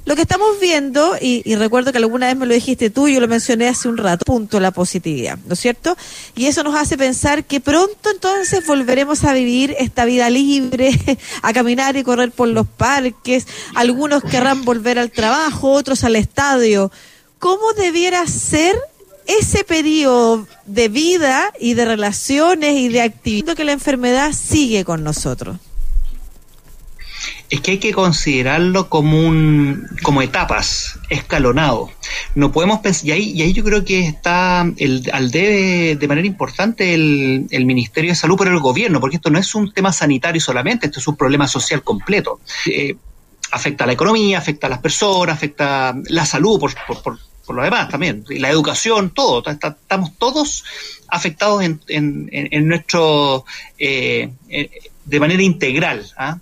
lo 0.08 0.16
que 0.16 0.22
estamos 0.22 0.58
viendo, 0.58 1.16
y, 1.20 1.54
recuerdo 1.56 1.92
que 1.92 1.98
alguna 1.98 2.28
vez 2.28 2.36
me 2.36 2.46
lo 2.46 2.54
dijiste 2.54 2.88
tú, 2.88 3.08
yo 3.08 3.20
lo 3.20 3.28
mencioné 3.28 3.68
hace 3.68 3.88
un 3.88 3.98
rato, 3.98 4.24
punto 4.24 4.58
la 4.58 4.70
positividad, 4.70 5.38
¿no 5.46 5.52
es 5.52 5.60
cierto? 5.60 5.98
Y 6.34 6.46
eso 6.46 6.62
nos 6.62 6.76
hace 6.76 6.96
pensar 6.96 7.44
que 7.44 7.60
pronto 7.60 8.10
entonces 8.10 8.66
volveremos 8.66 9.24
a 9.24 9.34
vivir 9.34 9.76
esta 9.78 10.06
vida 10.06 10.30
libre, 10.30 10.98
a 11.42 11.52
caminar 11.52 11.94
y 11.98 12.04
correr 12.04 12.30
por 12.30 12.48
los 12.48 12.66
parques, 12.66 13.46
algunos 13.74 14.22
querrán 14.22 14.64
volver 14.64 14.98
al 14.98 15.10
trabajo, 15.10 15.72
otros 15.72 16.02
al 16.04 16.16
estadio. 16.16 16.90
¿Cómo 17.38 17.74
debiera 17.74 18.26
ser 18.26 18.76
ese 19.26 19.62
periodo 19.62 20.48
de 20.64 20.88
vida 20.88 21.52
y 21.60 21.74
de 21.74 21.84
relaciones 21.84 22.78
y 22.78 22.88
de 22.88 23.02
actividad 23.02 23.54
que 23.54 23.64
la 23.64 23.72
enfermedad 23.72 24.32
sigue 24.32 24.86
con 24.86 25.04
nosotros? 25.04 25.58
Es 27.50 27.60
que 27.60 27.72
hay 27.72 27.78
que 27.78 27.92
considerarlo 27.92 28.88
como 28.88 29.20
un 29.20 29.88
como 30.02 30.20
etapas, 30.22 30.98
escalonado. 31.08 31.90
No 32.34 32.52
podemos 32.52 32.80
pensar, 32.80 33.06
y 33.06 33.12
ahí, 33.12 33.30
y 33.32 33.42
ahí 33.42 33.52
yo 33.52 33.64
creo 33.64 33.84
que 33.84 34.06
está 34.06 34.70
el, 34.76 35.08
al 35.12 35.30
debe 35.30 35.96
de 35.96 36.08
manera 36.08 36.26
importante 36.26 36.92
el, 36.92 37.46
el, 37.50 37.64
Ministerio 37.64 38.10
de 38.10 38.16
Salud 38.16 38.36
por 38.36 38.48
el 38.48 38.58
gobierno, 38.58 39.00
porque 39.00 39.16
esto 39.16 39.30
no 39.30 39.38
es 39.38 39.54
un 39.54 39.72
tema 39.72 39.92
sanitario 39.92 40.40
solamente, 40.40 40.86
esto 40.86 41.00
es 41.00 41.08
un 41.08 41.16
problema 41.16 41.48
social 41.48 41.82
completo. 41.82 42.40
Eh, 42.66 42.96
afecta 43.50 43.84
a 43.84 43.86
la 43.86 43.94
economía, 43.94 44.38
afecta 44.38 44.66
a 44.66 44.70
las 44.70 44.80
personas, 44.80 45.36
afecta 45.36 45.94
la 46.04 46.26
salud 46.26 46.60
por, 46.60 46.74
por, 46.86 47.02
por, 47.02 47.18
por 47.46 47.56
lo 47.56 47.62
demás 47.62 47.88
también, 47.88 48.24
la 48.28 48.50
educación, 48.50 49.10
todo. 49.10 49.42
Estamos 49.48 50.12
todos 50.18 50.64
afectados 51.08 51.62
en, 51.62 51.80
en, 51.88 52.28
en 52.30 52.68
nuestro 52.68 53.46
eh, 53.78 54.30
eh, 54.50 54.70
de 55.06 55.20
manera 55.20 55.42
integral. 55.42 56.06
¿ah? 56.18 56.38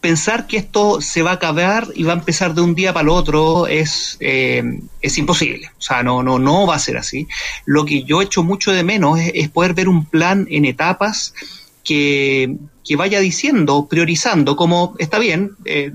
Pensar 0.00 0.46
que 0.46 0.56
esto 0.56 1.00
se 1.00 1.22
va 1.22 1.32
a 1.32 1.34
acabar 1.34 1.88
y 1.94 2.04
va 2.04 2.12
a 2.12 2.16
empezar 2.16 2.54
de 2.54 2.62
un 2.62 2.74
día 2.74 2.92
para 2.92 3.02
el 3.02 3.10
otro 3.10 3.66
es, 3.66 4.16
eh, 4.20 4.62
es 5.00 5.18
imposible. 5.18 5.70
O 5.78 5.82
sea, 5.82 6.02
no, 6.02 6.22
no, 6.22 6.38
no 6.38 6.66
va 6.66 6.76
a 6.76 6.78
ser 6.78 6.96
así. 6.96 7.26
Lo 7.66 7.84
que 7.84 8.02
yo 8.04 8.22
echo 8.22 8.42
mucho 8.42 8.72
de 8.72 8.82
menos 8.82 9.18
es, 9.20 9.48
poder 9.50 9.74
ver 9.74 9.88
un 9.88 10.06
plan 10.06 10.46
en 10.50 10.64
etapas 10.64 11.34
que, 11.84 12.56
vaya 12.96 13.20
diciendo, 13.20 13.86
priorizando, 13.88 14.56
como 14.56 14.96
está 14.98 15.18
bien, 15.18 15.52
eh, 15.64 15.92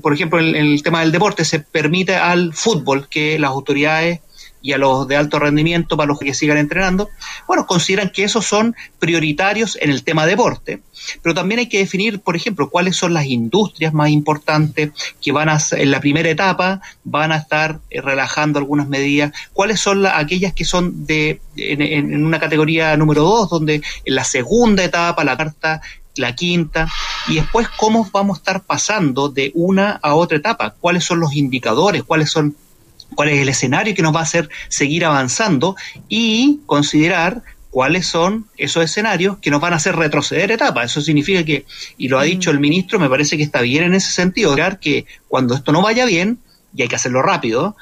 por 0.00 0.12
ejemplo, 0.12 0.38
en, 0.38 0.54
el 0.54 0.82
tema 0.82 1.00
del 1.00 1.10
deporte 1.10 1.44
se 1.44 1.58
permite 1.58 2.14
al 2.14 2.52
fútbol 2.54 3.08
que 3.08 3.38
las 3.38 3.50
autoridades 3.50 4.20
y 4.62 4.72
a 4.72 4.78
los 4.78 5.08
de 5.08 5.16
alto 5.16 5.38
rendimiento 5.38 5.96
para 5.96 6.08
los 6.08 6.18
que 6.18 6.34
sigan 6.34 6.58
entrenando, 6.58 7.08
bueno, 7.46 7.66
consideran 7.66 8.10
que 8.10 8.24
esos 8.24 8.46
son 8.46 8.76
prioritarios 8.98 9.78
en 9.80 9.90
el 9.90 10.04
tema 10.04 10.26
deporte. 10.26 10.82
Pero 11.22 11.34
también 11.34 11.60
hay 11.60 11.68
que 11.68 11.78
definir, 11.78 12.20
por 12.20 12.36
ejemplo, 12.36 12.68
cuáles 12.70 12.96
son 12.96 13.14
las 13.14 13.26
industrias 13.26 13.94
más 13.94 14.10
importantes 14.10 14.90
que 15.20 15.32
van 15.32 15.48
a, 15.48 15.58
en 15.72 15.90
la 15.90 16.00
primera 16.00 16.28
etapa, 16.28 16.80
van 17.04 17.32
a 17.32 17.36
estar 17.36 17.80
eh, 17.90 18.00
relajando 18.00 18.58
algunas 18.58 18.88
medidas, 18.88 19.32
cuáles 19.52 19.80
son 19.80 20.06
aquellas 20.06 20.52
que 20.52 20.64
son 20.64 21.06
de, 21.06 21.40
en, 21.56 22.24
una 22.24 22.38
categoría 22.38 22.96
número 22.96 23.22
dos, 23.22 23.50
donde 23.50 23.82
en 24.04 24.14
la 24.14 24.24
segunda 24.24 24.84
etapa, 24.84 25.24
la 25.24 25.36
carta 25.36 25.80
la 26.16 26.34
quinta, 26.34 26.88
y 27.28 27.36
después 27.36 27.68
cómo 27.76 28.08
vamos 28.12 28.36
a 28.36 28.40
estar 28.40 28.62
pasando 28.64 29.28
de 29.28 29.52
una 29.54 29.92
a 30.02 30.14
otra 30.14 30.38
etapa, 30.38 30.74
cuáles 30.78 31.04
son 31.04 31.20
los 31.20 31.34
indicadores, 31.34 32.02
cuáles 32.02 32.30
son 32.30 32.56
cuál 33.14 33.28
es 33.28 33.40
el 33.40 33.48
escenario 33.48 33.94
que 33.94 34.02
nos 34.02 34.14
va 34.14 34.20
a 34.20 34.24
hacer 34.24 34.48
seguir 34.68 35.04
avanzando 35.04 35.76
y 36.08 36.60
considerar 36.66 37.42
cuáles 37.70 38.06
son 38.06 38.46
esos 38.56 38.84
escenarios 38.84 39.38
que 39.38 39.50
nos 39.50 39.60
van 39.60 39.72
a 39.72 39.76
hacer 39.76 39.96
retroceder 39.96 40.50
etapas. 40.50 40.90
Eso 40.90 41.00
significa 41.00 41.44
que, 41.44 41.64
y 41.96 42.08
lo 42.08 42.18
ha 42.18 42.24
dicho 42.24 42.50
el 42.50 42.60
ministro, 42.60 42.98
me 42.98 43.08
parece 43.08 43.36
que 43.36 43.42
está 43.42 43.60
bien 43.60 43.84
en 43.84 43.94
ese 43.94 44.12
sentido, 44.12 44.56
que 44.80 45.06
cuando 45.28 45.54
esto 45.54 45.72
no 45.72 45.82
vaya 45.82 46.04
bien, 46.04 46.38
y 46.74 46.82
hay 46.82 46.88
que 46.88 46.96
hacerlo 46.96 47.22
rápido, 47.22 47.76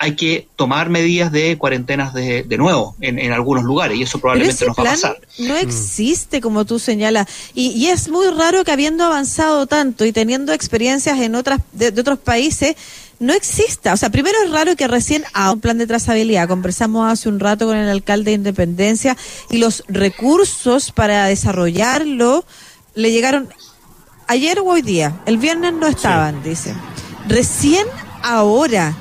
hay 0.00 0.14
que 0.14 0.46
tomar 0.54 0.90
medidas 0.90 1.32
de 1.32 1.58
cuarentenas 1.58 2.14
de, 2.14 2.44
de 2.44 2.56
nuevo 2.56 2.94
en, 3.00 3.18
en, 3.18 3.32
algunos 3.32 3.64
lugares 3.64 3.98
y 3.98 4.02
eso 4.02 4.20
probablemente 4.20 4.64
nos 4.64 4.78
va 4.78 4.82
a 4.82 4.86
pasar. 4.86 5.20
No 5.38 5.54
mm. 5.54 5.58
existe, 5.58 6.40
como 6.40 6.64
tú 6.64 6.78
señalas, 6.78 7.26
y, 7.52 7.70
y, 7.70 7.88
es 7.88 8.08
muy 8.08 8.28
raro 8.28 8.64
que 8.64 8.70
habiendo 8.70 9.04
avanzado 9.04 9.66
tanto 9.66 10.04
y 10.04 10.12
teniendo 10.12 10.52
experiencias 10.52 11.18
en 11.18 11.34
otras 11.34 11.60
de, 11.72 11.90
de 11.90 12.00
otros 12.00 12.20
países, 12.20 12.76
no 13.20 13.32
exista. 13.32 13.92
O 13.92 13.96
sea, 13.96 14.10
primero 14.10 14.36
es 14.44 14.50
raro 14.50 14.76
que 14.76 14.86
recién 14.88 15.24
a 15.32 15.52
un 15.52 15.60
plan 15.60 15.78
de 15.78 15.86
trazabilidad. 15.86 16.48
Conversamos 16.48 17.10
hace 17.10 17.28
un 17.28 17.40
rato 17.40 17.66
con 17.66 17.76
el 17.76 17.88
alcalde 17.88 18.30
de 18.30 18.36
Independencia 18.36 19.16
y 19.50 19.58
los 19.58 19.84
recursos 19.88 20.92
para 20.92 21.26
desarrollarlo 21.26 22.44
le 22.94 23.10
llegaron 23.10 23.48
ayer 24.26 24.60
o 24.60 24.64
hoy 24.64 24.82
día. 24.82 25.20
El 25.26 25.38
viernes 25.38 25.72
no 25.74 25.86
estaban, 25.86 26.42
dice. 26.42 26.74
Recién 27.28 27.86
ahora. 28.22 28.96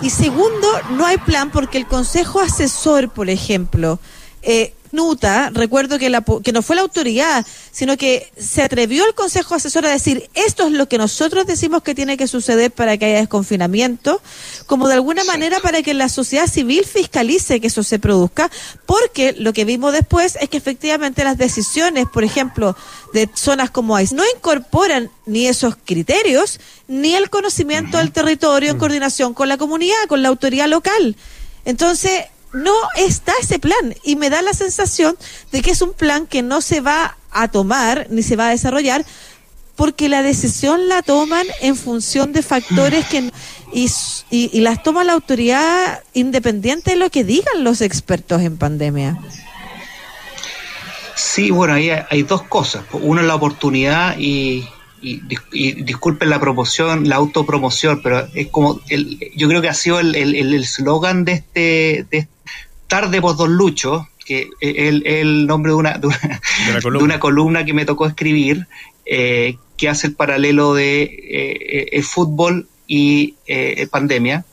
Y 0.00 0.10
segundo, 0.10 0.68
no 0.92 1.06
hay 1.06 1.16
plan 1.18 1.50
porque 1.50 1.78
el 1.78 1.86
Consejo 1.86 2.40
Asesor, 2.40 3.10
por 3.10 3.30
ejemplo, 3.30 4.00
eh, 4.42 4.74
Nuta, 4.92 5.50
recuerdo 5.54 5.98
que, 5.98 6.10
la, 6.10 6.22
que 6.44 6.52
no 6.52 6.60
fue 6.60 6.76
la 6.76 6.82
autoridad, 6.82 7.46
sino 7.70 7.96
que 7.96 8.30
se 8.36 8.62
atrevió 8.62 9.06
el 9.06 9.14
Consejo 9.14 9.54
Asesor 9.54 9.86
a 9.86 9.90
decir, 9.90 10.28
esto 10.34 10.66
es 10.66 10.72
lo 10.72 10.86
que 10.86 10.98
nosotros 10.98 11.46
decimos 11.46 11.82
que 11.82 11.94
tiene 11.94 12.18
que 12.18 12.28
suceder 12.28 12.70
para 12.70 12.98
que 12.98 13.06
haya 13.06 13.16
desconfinamiento, 13.16 14.20
como 14.66 14.88
de 14.88 14.94
alguna 14.94 15.24
manera 15.24 15.60
para 15.60 15.82
que 15.82 15.94
la 15.94 16.10
sociedad 16.10 16.46
civil 16.46 16.84
fiscalice 16.84 17.58
que 17.58 17.68
eso 17.68 17.82
se 17.82 17.98
produzca, 17.98 18.50
porque 18.84 19.32
lo 19.32 19.54
que 19.54 19.64
vimos 19.64 19.94
después 19.94 20.36
es 20.38 20.50
que 20.50 20.58
efectivamente 20.58 21.24
las 21.24 21.38
decisiones, 21.38 22.06
por 22.12 22.22
ejemplo, 22.22 22.76
de 23.14 23.30
zonas 23.34 23.70
como 23.70 23.98
ICE, 23.98 24.14
no 24.14 24.24
incorporan 24.36 25.10
ni 25.24 25.46
esos 25.46 25.74
criterios, 25.82 26.60
ni 26.86 27.14
el 27.14 27.30
conocimiento 27.30 27.96
del 27.96 28.12
territorio 28.12 28.70
en 28.70 28.78
coordinación 28.78 29.32
con 29.32 29.48
la 29.48 29.56
comunidad, 29.56 30.06
con 30.06 30.22
la 30.22 30.28
autoridad 30.28 30.68
local. 30.68 31.16
Entonces, 31.64 32.24
no 32.52 32.74
está 32.96 33.32
ese 33.40 33.58
plan 33.58 33.94
y 34.04 34.16
me 34.16 34.30
da 34.30 34.42
la 34.42 34.52
sensación 34.52 35.16
de 35.50 35.62
que 35.62 35.70
es 35.70 35.82
un 35.82 35.92
plan 35.92 36.26
que 36.26 36.42
no 36.42 36.60
se 36.60 36.80
va 36.80 37.16
a 37.30 37.48
tomar 37.48 38.06
ni 38.10 38.22
se 38.22 38.36
va 38.36 38.48
a 38.48 38.50
desarrollar 38.50 39.04
porque 39.76 40.08
la 40.08 40.22
decisión 40.22 40.88
la 40.88 41.02
toman 41.02 41.46
en 41.60 41.76
función 41.76 42.32
de 42.32 42.42
factores 42.42 43.06
que 43.06 43.32
y, 43.72 43.90
y, 44.30 44.60
las 44.60 44.82
toma 44.82 45.02
la 45.02 45.14
autoridad 45.14 46.02
independiente 46.12 46.90
de 46.90 46.96
lo 46.96 47.08
que 47.08 47.24
digan 47.24 47.64
los 47.64 47.80
expertos 47.80 48.42
en 48.42 48.58
pandemia. 48.58 49.18
Sí, 51.16 51.50
bueno, 51.50 51.74
ahí 51.74 51.90
hay, 51.90 52.22
dos 52.22 52.42
cosas. 52.42 52.84
Una 52.92 53.22
es 53.22 53.26
la 53.26 53.34
oportunidad 53.34 54.18
y, 54.18 54.68
y, 55.00 55.22
disculpen 55.82 56.28
la 56.28 56.38
promoción, 56.38 57.08
la 57.08 57.16
autopromoción, 57.16 58.02
pero 58.02 58.28
es 58.34 58.48
como, 58.48 58.80
el, 58.90 59.18
yo 59.36 59.48
creo 59.48 59.62
que 59.62 59.70
ha 59.70 59.74
sido 59.74 60.00
el 60.00 60.14
eslogan 60.54 61.20
el, 61.20 61.24
de, 61.24 61.32
este, 61.32 62.06
de, 62.10 62.28
Tarde 62.92 63.22
por 63.22 63.38
Don 63.38 63.54
Lucho, 63.56 64.06
que 64.22 64.50
es 64.60 64.76
el, 64.76 65.46
nombre 65.46 65.72
de 65.72 65.76
una, 65.76 65.92
de 65.96 66.08
una, 67.00 67.18
columna. 67.18 67.64
que 67.64 67.72
me 67.72 67.86
tocó 67.86 68.04
escribir, 68.04 68.66
eh, 69.06 69.56
que 69.78 69.88
hace 69.88 70.08
el 70.08 70.14
paralelo 70.14 70.74
de 70.74 71.04
eh, 71.04 71.88
el 71.90 72.04
fútbol 72.04 72.68
y 72.86 73.36
eh, 73.46 73.88
pandemia, 73.90 74.44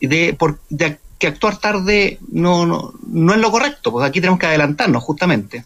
de, 0.00 0.32
por, 0.32 0.60
de 0.68 0.98
que 1.18 1.26
actuar 1.26 1.56
tarde 1.58 2.20
no, 2.30 2.66
no, 2.66 2.94
no 3.04 3.34
es 3.34 3.40
lo 3.40 3.50
correcto, 3.50 3.90
pues 3.90 4.08
aquí 4.08 4.20
tenemos 4.20 4.38
que 4.38 4.46
adelantarnos 4.46 5.02
justamente. 5.02 5.64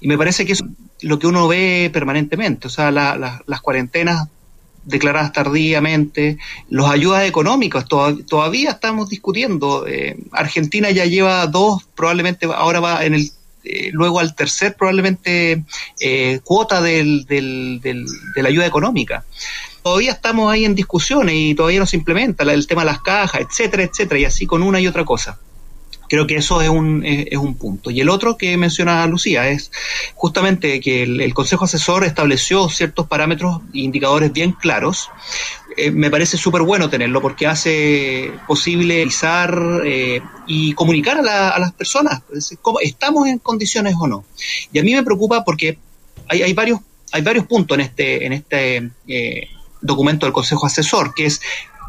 Y 0.00 0.08
me 0.08 0.18
parece 0.18 0.44
que 0.44 0.54
es 0.54 0.64
lo 1.02 1.20
que 1.20 1.28
uno 1.28 1.46
ve 1.46 1.90
permanentemente, 1.92 2.66
o 2.66 2.70
sea, 2.70 2.90
las 2.90 3.60
cuarentenas 3.62 4.26
declaradas 4.88 5.32
tardíamente, 5.32 6.38
los 6.68 6.90
ayudas 6.90 7.24
económicas, 7.24 7.86
todavía 7.86 8.70
estamos 8.70 9.08
discutiendo. 9.08 9.86
Eh, 9.86 10.16
Argentina 10.32 10.90
ya 10.90 11.04
lleva 11.04 11.46
dos, 11.46 11.86
probablemente 11.94 12.46
ahora 12.46 12.80
va 12.80 13.04
en 13.04 13.14
el 13.14 13.30
eh, 13.64 13.90
luego 13.92 14.20
al 14.20 14.34
tercer 14.34 14.76
probablemente 14.76 15.64
eh, 16.00 16.40
cuota 16.44 16.80
del, 16.80 17.26
del, 17.26 17.80
de 17.82 18.42
la 18.42 18.48
ayuda 18.48 18.66
económica. 18.66 19.24
Todavía 19.82 20.12
estamos 20.12 20.50
ahí 20.50 20.64
en 20.64 20.74
discusiones 20.74 21.34
y 21.34 21.54
todavía 21.54 21.80
no 21.80 21.86
se 21.86 21.96
implementa 21.96 22.44
el 22.44 22.66
tema 22.66 22.82
de 22.82 22.86
las 22.86 23.00
cajas, 23.00 23.40
etcétera, 23.40 23.82
etcétera, 23.82 24.20
y 24.20 24.24
así 24.24 24.46
con 24.46 24.62
una 24.62 24.80
y 24.80 24.86
otra 24.86 25.04
cosa. 25.04 25.38
Creo 26.08 26.26
que 26.26 26.36
eso 26.36 26.60
es 26.62 26.68
un, 26.68 27.04
es, 27.04 27.36
un 27.36 27.54
punto. 27.54 27.90
Y 27.90 28.00
el 28.00 28.08
otro 28.08 28.36
que 28.36 28.56
menciona 28.56 29.06
Lucía 29.06 29.48
es 29.48 29.70
justamente 30.14 30.80
que 30.80 31.02
el, 31.02 31.34
Consejo 31.34 31.64
Asesor 31.64 32.04
estableció 32.04 32.68
ciertos 32.68 33.06
parámetros 33.06 33.60
e 33.74 33.80
indicadores 33.80 34.32
bien 34.32 34.52
claros. 34.52 35.10
Eh, 35.76 35.90
me 35.90 36.10
parece 36.10 36.36
súper 36.36 36.62
bueno 36.62 36.88
tenerlo 36.90 37.20
porque 37.20 37.46
hace 37.46 38.32
posible 38.46 38.94
realizar 38.94 39.82
eh, 39.84 40.20
y 40.46 40.72
comunicar 40.72 41.18
a, 41.18 41.58
las 41.58 41.72
personas 41.72 42.22
cómo 42.62 42.80
estamos 42.80 43.28
en 43.28 43.38
condiciones 43.38 43.94
o 44.00 44.06
no. 44.06 44.24
Y 44.72 44.78
a 44.78 44.82
mí 44.82 44.94
me 44.94 45.02
preocupa 45.02 45.44
porque 45.44 45.78
hay, 46.26 46.42
hay 46.42 46.52
varios 46.52 46.80
hay 47.12 47.22
varios 47.22 47.46
puntos 47.46 47.76
en 47.76 47.80
este 47.80 48.26
en 48.26 48.32
este 48.32 48.90
eh, 49.06 49.48
documento 49.80 50.26
del 50.26 50.32
Consejo 50.32 50.66
Asesor, 50.66 51.14
que 51.14 51.26
es 51.26 51.40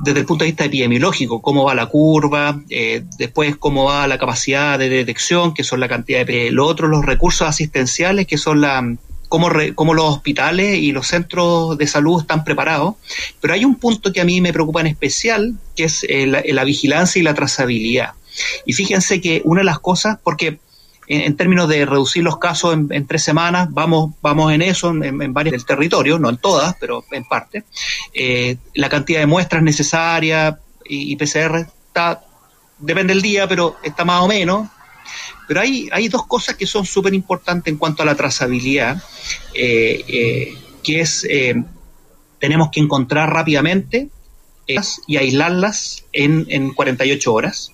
desde 0.03 0.21
el 0.21 0.25
punto 0.25 0.43
de 0.43 0.51
vista 0.51 0.65
epidemiológico, 0.65 1.41
cómo 1.41 1.65
va 1.65 1.75
la 1.75 1.87
curva, 1.87 2.61
eh, 2.69 3.03
después 3.17 3.57
cómo 3.57 3.85
va 3.85 4.07
la 4.07 4.17
capacidad 4.17 4.79
de 4.79 4.89
detección, 4.89 5.53
que 5.53 5.63
son 5.63 5.79
la 5.79 5.87
cantidad 5.87 6.25
de... 6.25 6.51
Lo 6.51 6.65
otro, 6.65 6.87
los 6.87 7.05
recursos 7.05 7.47
asistenciales, 7.47 8.27
que 8.27 8.37
son 8.37 8.61
la 8.61 8.95
cómo, 9.27 9.49
cómo 9.75 9.93
los 9.93 10.05
hospitales 10.05 10.77
y 10.79 10.91
los 10.91 11.07
centros 11.07 11.77
de 11.77 11.87
salud 11.87 12.21
están 12.21 12.43
preparados. 12.43 12.95
Pero 13.41 13.53
hay 13.53 13.65
un 13.65 13.75
punto 13.75 14.11
que 14.13 14.21
a 14.21 14.25
mí 14.25 14.41
me 14.41 14.53
preocupa 14.53 14.81
en 14.81 14.87
especial, 14.87 15.55
que 15.75 15.85
es 15.85 16.05
eh, 16.07 16.25
la 16.27 16.63
vigilancia 16.63 17.19
y 17.19 17.23
la 17.23 17.33
trazabilidad. 17.33 18.13
Y 18.65 18.73
fíjense 18.73 19.21
que 19.21 19.41
una 19.43 19.61
de 19.61 19.65
las 19.65 19.79
cosas, 19.79 20.17
porque 20.23 20.59
en, 21.09 21.35
términos 21.35 21.67
de 21.67 21.85
reducir 21.85 22.23
los 22.23 22.37
casos 22.37 22.77
en, 22.91 23.07
tres 23.07 23.23
semanas, 23.23 23.67
vamos, 23.71 24.13
vamos 24.21 24.53
en 24.53 24.61
eso 24.61 24.91
en, 24.91 25.33
varias 25.33 25.53
del 25.53 25.65
territorio, 25.65 26.19
no 26.19 26.29
en 26.29 26.37
todas, 26.37 26.75
pero 26.79 27.03
en 27.11 27.23
parte. 27.23 27.63
Eh, 28.13 28.57
la 28.75 28.89
cantidad 28.89 29.19
de 29.19 29.25
muestras 29.25 29.63
necesarias 29.63 30.55
y, 30.85 31.15
PCR 31.15 31.65
está, 31.87 32.23
depende 32.77 33.13
del 33.13 33.23
día, 33.23 33.47
pero 33.47 33.77
está 33.83 34.05
más 34.05 34.21
o 34.21 34.27
menos. 34.27 34.69
Pero 35.47 35.61
hay, 35.61 35.89
hay 35.91 36.07
dos 36.09 36.27
cosas 36.27 36.55
que 36.55 36.67
son 36.67 36.85
súper 36.85 37.15
importantes 37.15 37.71
en 37.71 37.79
cuanto 37.79 38.03
a 38.03 38.05
la 38.05 38.13
trazabilidad, 38.13 39.03
eh, 39.55 40.03
eh, 40.07 40.57
que 40.83 41.01
es, 41.01 41.27
tenemos 42.37 42.69
que 42.71 42.79
encontrar 42.79 43.33
rápidamente 43.33 44.09
y 45.07 45.17
aislarlas 45.17 46.05
en, 46.13 46.45
en 46.49 46.71
48 46.71 47.33
horas. 47.33 47.71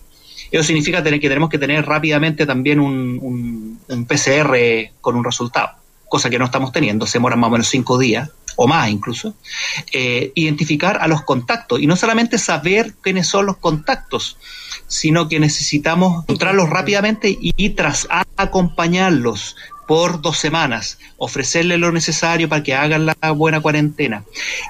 Eso 0.56 0.64
significa 0.64 1.04
que 1.04 1.20
tenemos 1.20 1.50
que 1.50 1.58
tener 1.58 1.86
rápidamente 1.86 2.46
también 2.46 2.80
un, 2.80 3.78
PCR 4.08 4.94
con 5.02 5.18
un 5.18 5.24
resultado, 5.26 5.72
cosa 6.08 6.30
que 6.30 6.40
no 6.40 6.46
estamos 6.46 6.72
teniendo, 6.72 7.06
se 7.06 7.18
demoran 7.18 7.40
más 7.40 7.50
o 7.50 7.52
menos 7.52 7.68
cinco 7.68 7.98
días 7.98 8.30
o 8.56 8.66
más 8.66 8.90
incluso, 8.90 9.36
eh, 9.92 10.32
identificar 10.34 11.00
a 11.02 11.10
los 11.10 11.24
contactos 11.24 11.82
y 11.82 11.88
no 11.88 11.98
solamente 11.98 12.38
saber 12.38 12.94
quiénes 13.02 13.28
son 13.28 13.48
los 13.48 13.58
contactos, 13.58 14.38
sino 14.88 15.28
que 15.28 15.42
necesitamos 15.42 16.24
encontrarlos 16.24 16.70
rápidamente 16.70 17.38
y, 17.38 17.72
tras 17.72 18.08
acompañarlos 18.38 19.58
por 19.90 20.22
dos 20.22 20.38
semanas, 20.38 21.00
ofrecerles 21.18 21.80
lo 21.80 21.92
necesario 21.92 22.48
para 22.48 22.64
que 22.64 22.74
hagan 22.74 23.08
la 23.08 23.32
buena 23.32 23.60
cuarentena. 23.60 24.24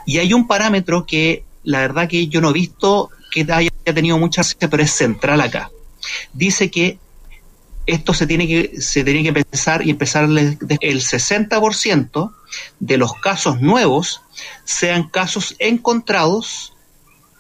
Y 0.08 0.18
hay 0.18 0.34
un 0.34 0.48
parámetro 0.48 1.06
que 1.06 1.44
la 1.64 1.82
verdad 1.82 2.10
que 2.10 2.28
yo 2.28 2.42
no 2.42 2.50
he 2.50 2.54
visto 2.54 3.12
que 3.30 3.46
haya 3.52 3.70
tenido 3.84 4.18
muchas 4.18 4.56
pero 4.56 4.82
es 4.82 4.92
central 4.92 5.42
acá. 5.42 5.70
Dice 6.34 6.70
que 6.72 7.00
esto 7.86 8.14
se 8.14 8.26
tiene 8.26 8.48
que, 8.48 8.82
se 8.82 9.04
tiene 9.04 9.24
que 9.24 9.34
pensar 9.34 9.86
y 9.86 9.90
empezar 9.90 10.24
el 10.26 10.58
60% 11.02 12.34
de 12.80 12.98
los 12.98 13.14
casos 13.14 13.62
nuevos 13.62 14.22
sean 14.64 15.10
casos 15.10 15.56
encontrados 15.60 16.74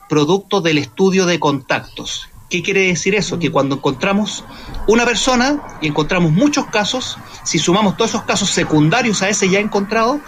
producto 0.07 0.61
del 0.61 0.77
estudio 0.77 1.25
de 1.25 1.39
contactos. 1.39 2.29
¿Qué 2.49 2.61
quiere 2.61 2.87
decir 2.87 3.15
eso? 3.15 3.39
Que 3.39 3.51
cuando 3.51 3.75
encontramos 3.75 4.43
una 4.87 5.03
persona 5.03 5.63
y 5.81 5.87
encontramos 5.87 6.31
muchos 6.31 6.67
casos, 6.67 7.17
si 7.43 7.57
sumamos 7.57 7.97
todos 7.97 8.11
esos 8.11 8.23
casos 8.23 8.51
secundarios 8.51 9.23
a 9.23 9.29
ese 9.29 9.49
ya 9.49 9.59
encontrado, 9.59 10.21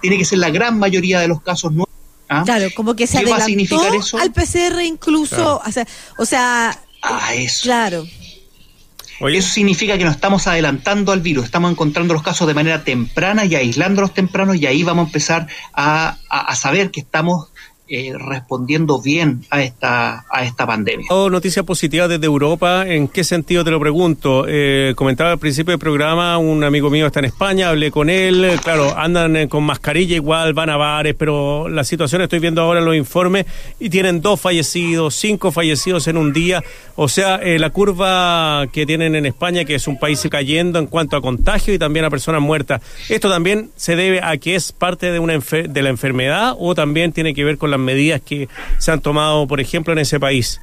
tiene 0.00 0.16
que 0.16 0.24
ser 0.24 0.38
la 0.38 0.50
gran 0.50 0.78
mayoría 0.78 1.18
de 1.18 1.28
los 1.28 1.42
casos 1.42 1.72
nuevos 1.72 1.94
¿Ah? 2.28 2.42
Claro, 2.44 2.68
como 2.74 2.96
que 2.96 3.06
se 3.06 3.18
adelantó 3.18 3.82
al 4.18 4.32
PCR 4.32 4.80
incluso, 4.82 5.60
o 5.64 5.72
sea, 5.72 5.86
o 6.16 6.24
sea 6.24 6.78
ah, 7.04 7.34
eso. 7.34 7.62
Claro. 7.64 8.06
Eso 9.20 9.48
significa 9.48 9.96
que 9.96 10.04
nos 10.04 10.14
estamos 10.16 10.46
adelantando 10.46 11.12
al 11.12 11.20
virus, 11.20 11.44
estamos 11.44 11.70
encontrando 11.70 12.14
los 12.14 12.22
casos 12.22 12.46
de 12.46 12.54
manera 12.54 12.84
temprana 12.84 13.44
y 13.44 13.54
aislándolos 13.54 14.12
tempranos 14.12 14.56
y 14.56 14.66
ahí 14.66 14.82
vamos 14.82 15.04
a 15.04 15.08
empezar 15.08 15.46
a, 15.72 16.18
a, 16.28 16.56
saber 16.56 16.90
que 16.90 17.00
estamos 17.00 17.48
eh, 17.86 18.14
respondiendo 18.18 19.02
bien 19.02 19.44
a 19.50 19.62
esta, 19.62 20.24
a 20.30 20.44
esta 20.44 20.66
pandemia. 20.66 21.06
Oh, 21.10 21.28
noticias 21.28 21.66
positivas 21.66 22.08
desde 22.08 22.24
Europa, 22.24 22.88
¿en 22.88 23.08
qué 23.08 23.24
sentido 23.24 23.62
te 23.62 23.70
lo 23.70 23.78
pregunto? 23.78 24.46
Eh, 24.48 24.94
comentaba 24.96 25.32
al 25.32 25.38
principio 25.38 25.72
del 25.72 25.78
programa, 25.78 26.38
un 26.38 26.64
amigo 26.64 26.88
mío 26.88 27.06
está 27.06 27.18
en 27.18 27.26
España, 27.26 27.68
hablé 27.68 27.90
con 27.90 28.08
él, 28.08 28.58
claro, 28.62 28.96
andan 28.96 29.36
eh, 29.36 29.48
con 29.50 29.64
mascarilla 29.64 30.16
igual, 30.16 30.54
van 30.54 30.70
a 30.70 30.78
bares, 30.78 31.14
pero 31.14 31.68
la 31.68 31.84
situación 31.84 32.22
estoy 32.22 32.38
viendo 32.38 32.62
ahora 32.62 32.80
en 32.80 32.86
los 32.86 32.96
informes 32.96 33.44
y 33.78 33.90
tienen 33.90 34.22
dos 34.22 34.40
fallecidos, 34.40 35.14
cinco 35.14 35.52
fallecidos 35.52 36.08
en 36.08 36.16
un 36.16 36.32
día, 36.32 36.64
o 36.96 37.06
sea, 37.08 37.38
la 37.44 37.68
curva 37.68 38.66
que 38.72 38.86
tienen 38.86 39.14
en 39.14 39.26
España, 39.26 39.66
que 39.66 39.74
es 39.74 39.86
un 39.86 39.98
país 39.98 40.26
cayendo 40.30 40.78
en 40.78 40.86
cuanto 40.86 41.18
a 41.18 41.20
contagio 41.20 41.74
y 41.74 41.78
también 41.78 42.06
a 42.06 42.10
personas 42.10 42.40
muertas, 42.40 42.80
¿esto 43.10 43.28
también 43.28 43.68
se 43.76 43.94
debe 43.94 44.22
a 44.22 44.38
que 44.38 44.54
es 44.54 44.72
parte 44.72 45.12
de, 45.12 45.18
una 45.18 45.34
de 45.34 45.82
la 45.82 45.90
enfermedad 45.90 46.54
o 46.58 46.74
también 46.74 47.12
tiene 47.12 47.34
que 47.34 47.44
ver 47.44 47.58
con 47.58 47.70
la 47.70 47.73
las 47.76 47.84
medidas 47.84 48.20
que 48.20 48.48
se 48.78 48.92
han 48.92 49.00
tomado, 49.00 49.46
por 49.46 49.60
ejemplo, 49.60 49.92
en 49.92 50.00
ese 50.00 50.18
país? 50.18 50.60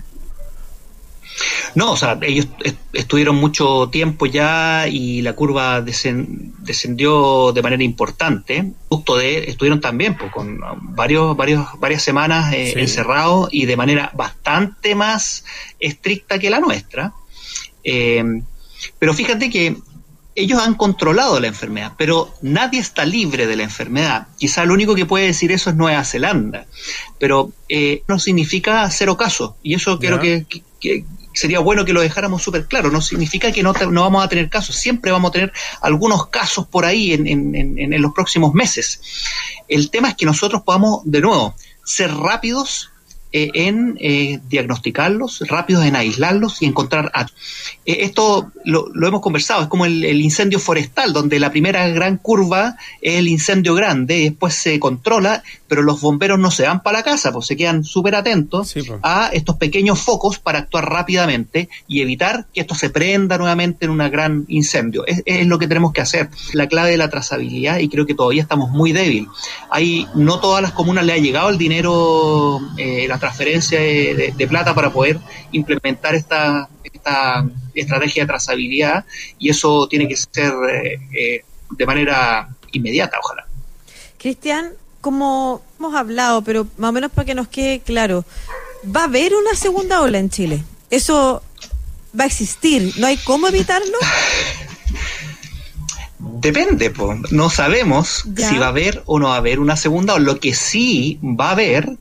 No, 1.76 1.92
o 1.92 1.98
sea, 1.98 2.20
ellos 2.22 2.48
estuvieron 2.94 3.36
mucho 3.38 3.90
tiempo 3.90 4.26
ya 4.26 4.88
y 4.88 5.22
la 5.22 5.34
curva 5.34 5.82
descendió 5.82 7.52
de 7.54 7.62
manera 7.62 7.84
importante. 7.84 8.72
Justo 8.90 9.18
de, 9.18 9.50
estuvieron 9.50 9.80
también 9.80 10.18
pues, 10.18 10.32
con 10.32 10.60
varios, 10.94 11.36
varios, 11.38 11.66
varias 11.80 12.04
semanas 12.04 12.54
eh, 12.54 12.74
encerrados 12.76 13.50
y 13.52 13.66
de 13.66 13.78
manera 13.78 14.12
bastante 14.14 14.96
más 14.96 15.46
estricta 15.80 16.40
que 16.40 16.50
la 16.50 16.60
nuestra. 16.60 17.14
Eh, 17.84 18.24
pero 19.00 19.14
fíjate 19.14 19.50
que 19.50 19.78
ellos 20.42 20.62
han 20.62 20.76
controlado 20.76 21.40
la 21.40 21.48
enfermedad, 21.48 21.94
pero 21.98 22.34
nadie 22.42 22.80
está 22.80 23.06
libre 23.06 23.48
de 23.48 23.56
la 23.56 23.64
enfermedad. 23.64 24.28
Quizá 24.38 24.66
lo 24.66 24.74
único 24.74 24.96
que 24.96 25.06
puede 25.06 25.28
decir 25.28 25.52
eso 25.52 25.70
es 25.70 25.76
Nueva 25.76 26.04
Zelanda, 26.04 26.66
pero 27.20 27.52
eh, 27.70 28.04
no 28.08 28.20
significa 28.20 28.90
cero 28.90 29.18
casos. 29.18 29.54
Y 29.64 29.76
eso 29.76 30.00
creo 30.00 30.20
que, 30.20 30.46
sería 31.34 31.60
bueno 31.60 31.86
que 31.86 31.94
lo 31.94 32.02
dejáramos 32.02 32.42
súper 32.42 32.66
claro. 32.66 32.92
No 32.92 33.02
significa 33.02 33.52
que 33.52 33.64
no, 33.64 33.74
no, 33.74 34.02
vamos 34.02 34.24
a 34.24 34.30
tener 34.30 34.50
casos, 34.50 34.76
siempre 34.76 35.12
vamos 35.12 35.30
a 35.30 35.34
tener 35.34 35.54
algunos 35.82 36.28
casos 36.28 36.68
por 36.68 36.86
ahí 36.86 37.14
en, 37.14 37.28
en, 37.28 37.56
en 37.56 38.02
los 38.02 38.14
próximos 38.14 38.54
meses. 38.54 39.02
El 39.68 39.90
tema 39.90 40.10
es 40.10 40.16
que 40.16 40.26
nosotros 40.26 40.64
podamos, 40.64 41.02
de 41.06 41.22
nuevo, 41.22 41.56
ser 41.84 42.14
rápidos 42.14 42.91
eh, 43.34 43.50
en 43.54 43.96
eh, 44.02 44.42
diagnosticarlos, 44.50 45.44
rápidos 45.48 45.86
en 45.86 45.96
aislarlos 45.96 46.62
y 46.62 46.66
encontrar 46.66 47.10
a... 47.14 47.28
Eh, 47.86 48.00
esto 48.02 48.52
lo, 48.66 48.92
hemos 49.08 49.22
conversado, 49.22 49.62
es 49.62 49.68
como 49.70 49.86
el, 49.86 50.20
incendio 50.22 50.60
forestal, 50.60 51.14
donde 51.14 51.40
la 51.40 51.50
primera 51.50 51.88
gran 51.88 52.18
curva 52.18 52.76
es 53.02 53.20
el 53.20 53.30
incendio 53.30 53.74
grande 53.74 54.18
y 54.18 54.24
después 54.32 54.56
se 54.56 54.78
controla, 54.82 55.44
pero 55.70 55.82
los 55.82 56.02
bomberos 56.02 56.40
no 56.40 56.52
se 56.52 56.64
van 56.64 56.84
para 56.84 56.98
la 56.98 57.04
casa, 57.06 57.32
pues 57.32 57.46
se 57.48 57.56
quedan 57.56 57.86
súper 57.86 58.16
atentos 58.16 58.74
pues. 58.74 58.92
a 59.02 59.30
estos 59.32 59.56
pequeños 59.56 60.02
focos 60.02 60.38
para 60.38 60.60
actuar 60.60 60.90
rápidamente 60.90 61.70
y 61.88 62.02
evitar 62.02 62.48
que 62.54 62.60
esto 62.60 62.76
se 62.76 62.90
prenda 62.90 63.38
nuevamente 63.38 63.86
en 63.86 63.92
un 63.92 64.00
gran 64.00 64.44
incendio. 64.50 65.08
Es, 65.08 65.24
es 65.26 65.48
lo 65.48 65.58
que 65.58 65.70
tenemos 65.70 65.94
que 65.94 66.02
hacer. 66.02 66.30
La 66.52 66.68
clave 66.68 66.92
de 66.92 66.98
la 66.98 67.10
trazabilidad 67.10 67.78
y 67.78 67.88
creo 67.88 68.06
que 68.06 68.14
todavía 68.14 68.42
estamos 68.42 68.72
muy 68.72 68.92
débil. 68.92 69.30
Hay, 69.70 70.06
no 70.16 70.42
todas 70.42 70.62
las 70.62 70.74
comunas 70.74 71.06
le 71.06 71.14
ha 71.14 71.18
llegado 71.18 71.50
el 71.50 71.58
dinero, 71.58 72.60
la 72.78 73.21
transferencia 73.22 73.80
de, 73.80 74.48
plata 74.50 74.76
para 74.76 74.92
poder 74.92 75.18
implementar 75.54 76.14
esta, 76.16 76.68
esta 76.84 77.46
estrategia 77.74 78.24
de 78.24 78.28
trazabilidad 78.28 79.06
y 79.40 79.50
eso 79.50 79.88
tiene 79.88 80.08
que 80.08 80.18
ser 80.18 80.52
eh, 80.70 81.00
eh, 81.14 81.46
de 81.70 81.86
manera 81.86 82.50
inmediata, 82.74 83.18
ojalá. 83.24 83.48
Cristian, 84.18 84.72
como 85.00 85.62
hemos 85.80 85.96
hablado, 85.96 86.42
pero 86.44 86.68
más 86.78 86.90
o 86.90 86.92
menos 86.92 87.12
para 87.12 87.26
que 87.26 87.36
nos 87.36 87.48
quede 87.48 87.80
claro, 87.80 88.26
¿va 88.84 89.02
a 89.02 89.06
haber 89.06 89.34
una 89.36 89.56
segunda 89.56 90.02
ola 90.02 90.20
en 90.20 90.30
Chile? 90.30 90.64
¿Eso 90.90 91.42
va 92.20 92.26
a 92.26 92.28
existir? 92.28 92.94
¿No 92.98 93.08
hay 93.08 93.18
cómo 93.18 93.48
evitarlo? 93.48 93.98
Depende, 96.20 96.94
no 97.32 97.50
sabemos 97.50 98.26
si 98.36 98.58
va 98.58 98.66
a 98.66 98.70
haber 98.70 99.04
o 99.06 99.20
no 99.20 99.30
va 99.30 99.36
a 99.36 99.38
haber 99.38 99.60
una 99.60 99.78
segunda 99.78 100.16
ola. 100.16 100.26
Lo 100.26 100.40
que 100.40 100.54
sí 100.54 101.20
va 101.24 101.50
a 101.50 101.52
haber 101.52 101.98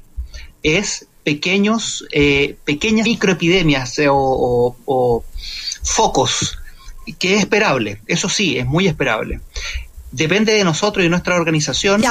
es 0.62 1.06
pequeños, 1.24 2.06
eh, 2.12 2.56
pequeñas 2.64 3.06
microepidemias 3.06 3.98
eh, 3.98 4.08
o, 4.10 5.24
focos, 5.82 6.58
que 7.18 7.34
es 7.34 7.40
esperable, 7.40 8.00
eso 8.06 8.28
sí, 8.28 8.58
es 8.58 8.66
muy 8.66 8.86
esperable. 8.86 9.40
Depende 10.12 10.52
de 10.52 10.64
nosotros 10.64 11.02
y 11.02 11.04
de 11.04 11.10
nuestra 11.10 11.36
organización, 11.36 12.02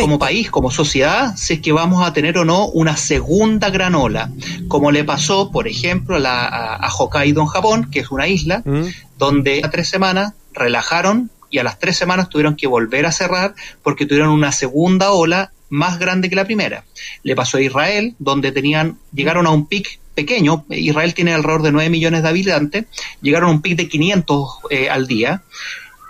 como 0.00 0.20
país, 0.20 0.50
como 0.50 0.70
sociedad, 0.70 1.34
si 1.36 1.54
es 1.54 1.60
que 1.60 1.72
vamos 1.72 2.06
a 2.06 2.12
tener 2.12 2.38
o 2.38 2.44
no 2.44 2.68
una 2.68 2.96
segunda 2.96 3.70
gran 3.70 3.96
ola, 3.96 4.30
como 4.68 4.92
le 4.92 5.02
pasó, 5.02 5.50
por 5.50 5.66
ejemplo, 5.66 6.16
a, 6.24 6.88
Hokkaido 6.96 7.42
en 7.42 7.48
Japón, 7.48 7.90
que 7.90 8.00
es 8.00 8.10
una 8.10 8.28
isla, 8.28 8.62
mm. 8.64 8.84
donde 9.18 9.62
a 9.64 9.70
tres 9.70 9.88
semanas 9.88 10.34
relajaron 10.52 11.30
y 11.50 11.58
a 11.58 11.64
las 11.64 11.78
tres 11.78 11.96
semanas 11.96 12.28
tuvieron 12.28 12.54
que 12.54 12.68
volver 12.68 13.04
a 13.06 13.12
cerrar 13.12 13.54
porque 13.82 14.06
tuvieron 14.06 14.30
una 14.30 14.52
segunda 14.52 15.10
ola 15.10 15.52
más 15.70 15.98
grande 15.98 16.28
que 16.28 16.36
la 16.36 16.44
primera. 16.44 16.84
Le 17.22 17.34
pasó 17.34 17.56
a 17.56 17.62
Israel, 17.62 18.14
donde 18.18 18.52
tenían, 18.52 18.98
llegaron 19.14 19.46
a 19.46 19.50
un 19.50 19.66
pic 19.66 19.98
pequeño, 20.14 20.66
Israel 20.68 21.14
tiene 21.14 21.32
alrededor 21.32 21.62
de 21.62 21.72
9 21.72 21.88
millones 21.88 22.22
de 22.22 22.28
habitantes, 22.28 22.84
llegaron 23.22 23.48
a 23.48 23.52
un 23.52 23.62
pic 23.62 23.76
de 23.76 23.88
500 23.88 24.48
eh, 24.68 24.90
al 24.90 25.06
día. 25.06 25.42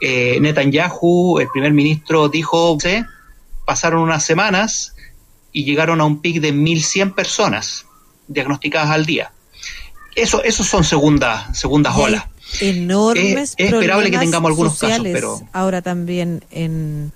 Eh, 0.00 0.38
Netanyahu, 0.40 1.38
el 1.38 1.48
primer 1.48 1.72
ministro, 1.72 2.28
dijo, 2.28 2.78
pasaron 3.64 4.00
unas 4.02 4.24
semanas 4.24 4.96
y 5.52 5.64
llegaron 5.64 6.00
a 6.00 6.04
un 6.04 6.20
pic 6.20 6.40
de 6.40 6.52
1.100 6.52 7.14
personas 7.14 7.86
diagnosticadas 8.26 8.90
al 8.90 9.04
día. 9.04 9.30
Eso, 10.16 10.42
esos 10.42 10.66
son 10.66 10.84
segundas, 10.84 11.56
segundas 11.56 11.96
olas. 11.96 12.24
Enormes 12.60 13.54
es, 13.56 13.72
esperable 13.72 14.10
que 14.10 14.18
tengamos 14.18 14.48
algunos 14.48 14.78
casos, 14.78 15.06
pero 15.12 15.40
ahora 15.52 15.82
también 15.82 16.44
en 16.50 17.12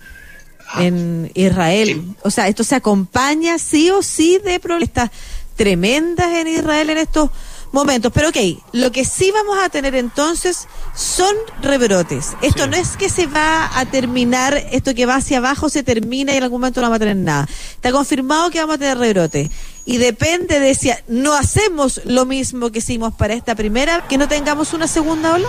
en 0.79 1.31
Israel. 1.35 2.17
O 2.23 2.31
sea, 2.31 2.49
esto 2.49 2.65
se 2.65 2.75
acompaña 2.75 3.59
sí 3.59 3.91
o 3.91 4.03
sí 4.03 4.39
de 4.45 4.61
protestas 4.61 5.11
tremendas 5.57 6.33
en 6.35 6.49
Israel 6.49 6.91
en 6.91 6.99
estos 6.99 7.31
momentos. 7.73 8.13
Pero 8.13 8.29
ok, 8.31 8.37
lo 8.73 8.91
que 8.93 9.05
sí 9.05 9.31
vamos 9.31 9.59
a 9.63 9.69
tener 9.69 9.95
entonces 9.95 10.67
son 10.95 11.35
rebrotes. 11.61 12.37
Esto 12.41 12.67
no 12.67 12.77
es 12.77 12.97
que 12.97 13.09
se 13.09 13.27
va 13.27 13.71
a 13.79 13.85
terminar, 13.87 14.57
esto 14.73 14.95
que 14.95 15.07
va 15.07 15.17
hacia 15.17 15.39
abajo 15.39 15.69
se 15.69 15.83
termina 15.83 16.33
y 16.33 16.37
en 16.39 16.45
algún 16.45 16.61
momento 16.61 16.81
no 16.81 16.87
vamos 16.87 16.97
a 16.97 17.01
tener 17.01 17.17
nada. 17.17 17.49
Está 17.75 17.93
confirmado 17.93 18.51
que 18.51 18.61
vamos 18.61 18.77
a 18.77 18.79
tener 18.79 18.99
rebrotes. 18.99 19.51
Y 19.85 19.99
depende 19.99 20.61
de 20.61 20.75
si 20.75 20.91
no 21.09 21.35
hacemos 21.35 22.01
lo 22.05 22.25
mismo 22.25 22.71
que 22.71 22.79
hicimos 22.79 23.13
para 23.15 23.35
esta 23.35 23.55
primera, 23.55 24.07
que 24.09 24.17
no 24.17 24.29
tengamos 24.29 24.73
una 24.73 24.89
segunda 24.89 25.35
ola 25.35 25.49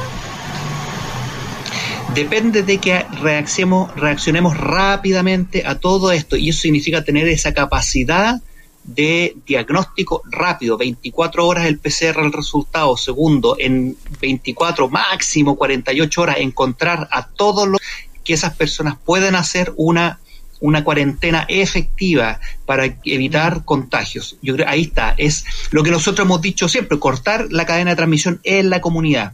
depende 2.16 2.64
de 2.64 2.78
que 2.78 3.06
reaccionemos, 3.22 3.94
reaccionemos 3.96 4.58
rápidamente 4.58 5.64
a 5.66 5.80
todo 5.80 6.14
esto 6.14 6.38
y 6.38 6.50
eso 6.50 6.62
significa 6.62 7.04
tener 7.04 7.28
esa 7.28 7.54
capacidad 7.54 8.42
de 8.86 9.36
diagnóstico 9.46 10.22
rápido, 10.32 10.78
24 10.78 11.46
horas 11.46 11.66
el 11.66 11.80
PCR 11.80 12.22
el 12.24 12.32
resultado, 12.32 12.96
segundo, 12.96 13.58
en 13.60 13.98
24, 14.22 14.90
máximo 14.90 15.58
48 15.58 16.22
horas, 16.22 16.38
encontrar 16.40 17.10
a 17.12 17.28
todos 17.28 17.68
los 17.68 17.82
que 18.24 18.34
esas 18.34 18.56
personas 18.56 18.96
pueden 19.04 19.36
hacer 19.36 19.74
una 19.76 20.20
una 20.62 20.84
cuarentena 20.84 21.46
efectiva 21.50 22.40
para 22.66 22.86
evitar 23.04 23.66
contagios. 23.66 24.38
Yo 24.42 24.56
creo 24.56 24.68
ahí 24.68 24.84
está, 24.84 25.14
es 25.18 25.46
lo 25.72 25.84
que 25.84 25.92
nosotros 25.92 26.26
hemos 26.26 26.42
dicho 26.42 26.70
siempre, 26.70 26.98
cortar 26.98 27.48
la 27.52 27.66
cadena 27.66 27.92
de 27.92 27.98
transmisión 27.98 28.40
en 28.44 28.70
la 28.70 28.82
comunidad. 28.82 29.34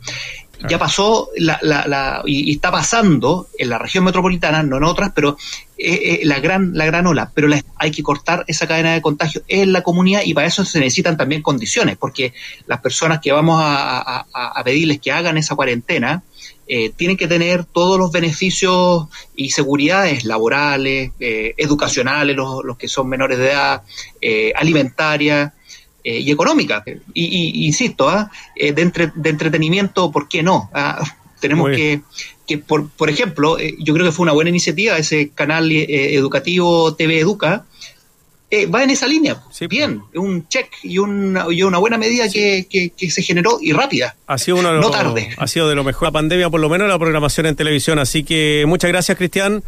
Ya 0.69 0.77
pasó 0.77 1.29
la, 1.37 1.59
la, 1.61 2.21
y, 2.25 2.51
está 2.51 2.71
pasando 2.71 3.47
en 3.57 3.69
la 3.69 3.77
región 3.77 4.03
metropolitana, 4.03 4.63
no 4.63 4.77
en 4.77 4.83
otras, 4.83 5.11
pero 5.15 5.37
eh, 5.77 5.93
eh, 5.93 6.19
la 6.23 6.39
gran 6.39 6.71
la 6.73 6.85
gran 6.85 7.07
ola. 7.07 7.31
Pero 7.33 7.49
hay 7.77 7.91
que 7.91 8.03
cortar 8.03 8.43
esa 8.47 8.67
cadena 8.67 8.93
de 8.93 9.01
contagio 9.01 9.41
en 9.47 9.73
la 9.73 9.81
comunidad 9.81 10.21
y 10.23 10.33
para 10.33 10.47
eso 10.47 10.63
se 10.65 10.79
necesitan 10.79 11.17
también 11.17 11.41
condiciones, 11.41 11.97
porque 11.97 12.33
las 12.67 12.81
personas 12.81 13.19
que 13.19 13.31
vamos 13.31 13.59
a, 13.63 14.25
pedirles 14.63 14.99
que 14.99 15.11
hagan 15.11 15.37
esa 15.37 15.55
cuarentena 15.55 16.23
eh, 16.67 16.91
tienen 16.95 17.17
que 17.17 17.27
tener 17.27 17.65
todos 17.65 17.97
los 17.97 18.11
beneficios 18.11 19.07
y 19.35 19.49
seguridades 19.49 20.23
laborales, 20.23 21.11
educacionales, 21.19 22.35
los, 22.35 22.63
los, 22.63 22.77
que 22.77 22.87
son 22.87 23.09
menores 23.09 23.39
de 23.39 23.49
edad, 23.49 23.81
alimentarias 24.55 25.53
eh, 26.03 26.19
y 26.19 26.31
económica. 26.31 26.83
Y, 27.13 27.65
insisto, 27.67 28.09
¿ah? 28.09 28.31
eh, 28.55 28.73
de, 28.73 29.11
de, 29.13 29.29
entretenimiento, 29.29 30.11
¿por 30.11 30.27
qué 30.27 30.41
no? 30.41 30.69
¿Ah? 30.73 31.03
tenemos 31.39 31.69
que, 31.69 32.01
que 32.47 32.57
por, 32.57 32.89
por 32.89 33.09
ejemplo, 33.09 33.59
eh, 33.59 33.75
yo 33.79 33.93
creo 33.93 34.05
que 34.05 34.11
fue 34.11 34.23
una 34.23 34.31
buena 34.31 34.49
iniciativa 34.49 34.97
ese 34.97 35.29
canal 35.29 35.71
educativo 35.71 36.93
TV 36.95 37.19
Educa. 37.19 37.65
va 38.73 38.83
en 38.83 38.89
esa 38.89 39.07
línea. 39.07 39.41
Bien, 39.67 40.01
es 40.11 40.19
un 40.19 40.47
check 40.47 40.67
y 40.83 40.97
una, 40.97 41.45
y 41.51 41.63
una 41.63 41.77
buena 41.77 41.97
medida 41.97 42.27
que, 42.29 42.65
que, 42.69 43.11
se 43.11 43.21
generó 43.21 43.59
y 43.61 43.73
rápida. 43.73 44.15
Ha 44.27 44.37
sido 44.37 44.57
uno 44.57 44.73
de 44.73 44.79
no 44.79 44.89
tarde. 44.89 45.29
Ha 45.37 45.47
sido 45.47 45.69
de 45.69 45.75
lo 45.75 45.83
mejor 45.83 46.07
la 46.07 46.11
pandemia, 46.11 46.49
por 46.49 46.59
lo 46.59 46.69
menos 46.69 46.87
la 46.87 46.97
programación 46.97 47.45
en 47.45 47.55
televisión. 47.55 47.99
Así 47.99 48.23
que 48.23 48.63
muchas 48.67 48.89
gracias, 48.89 49.17
Cristian. 49.17 49.63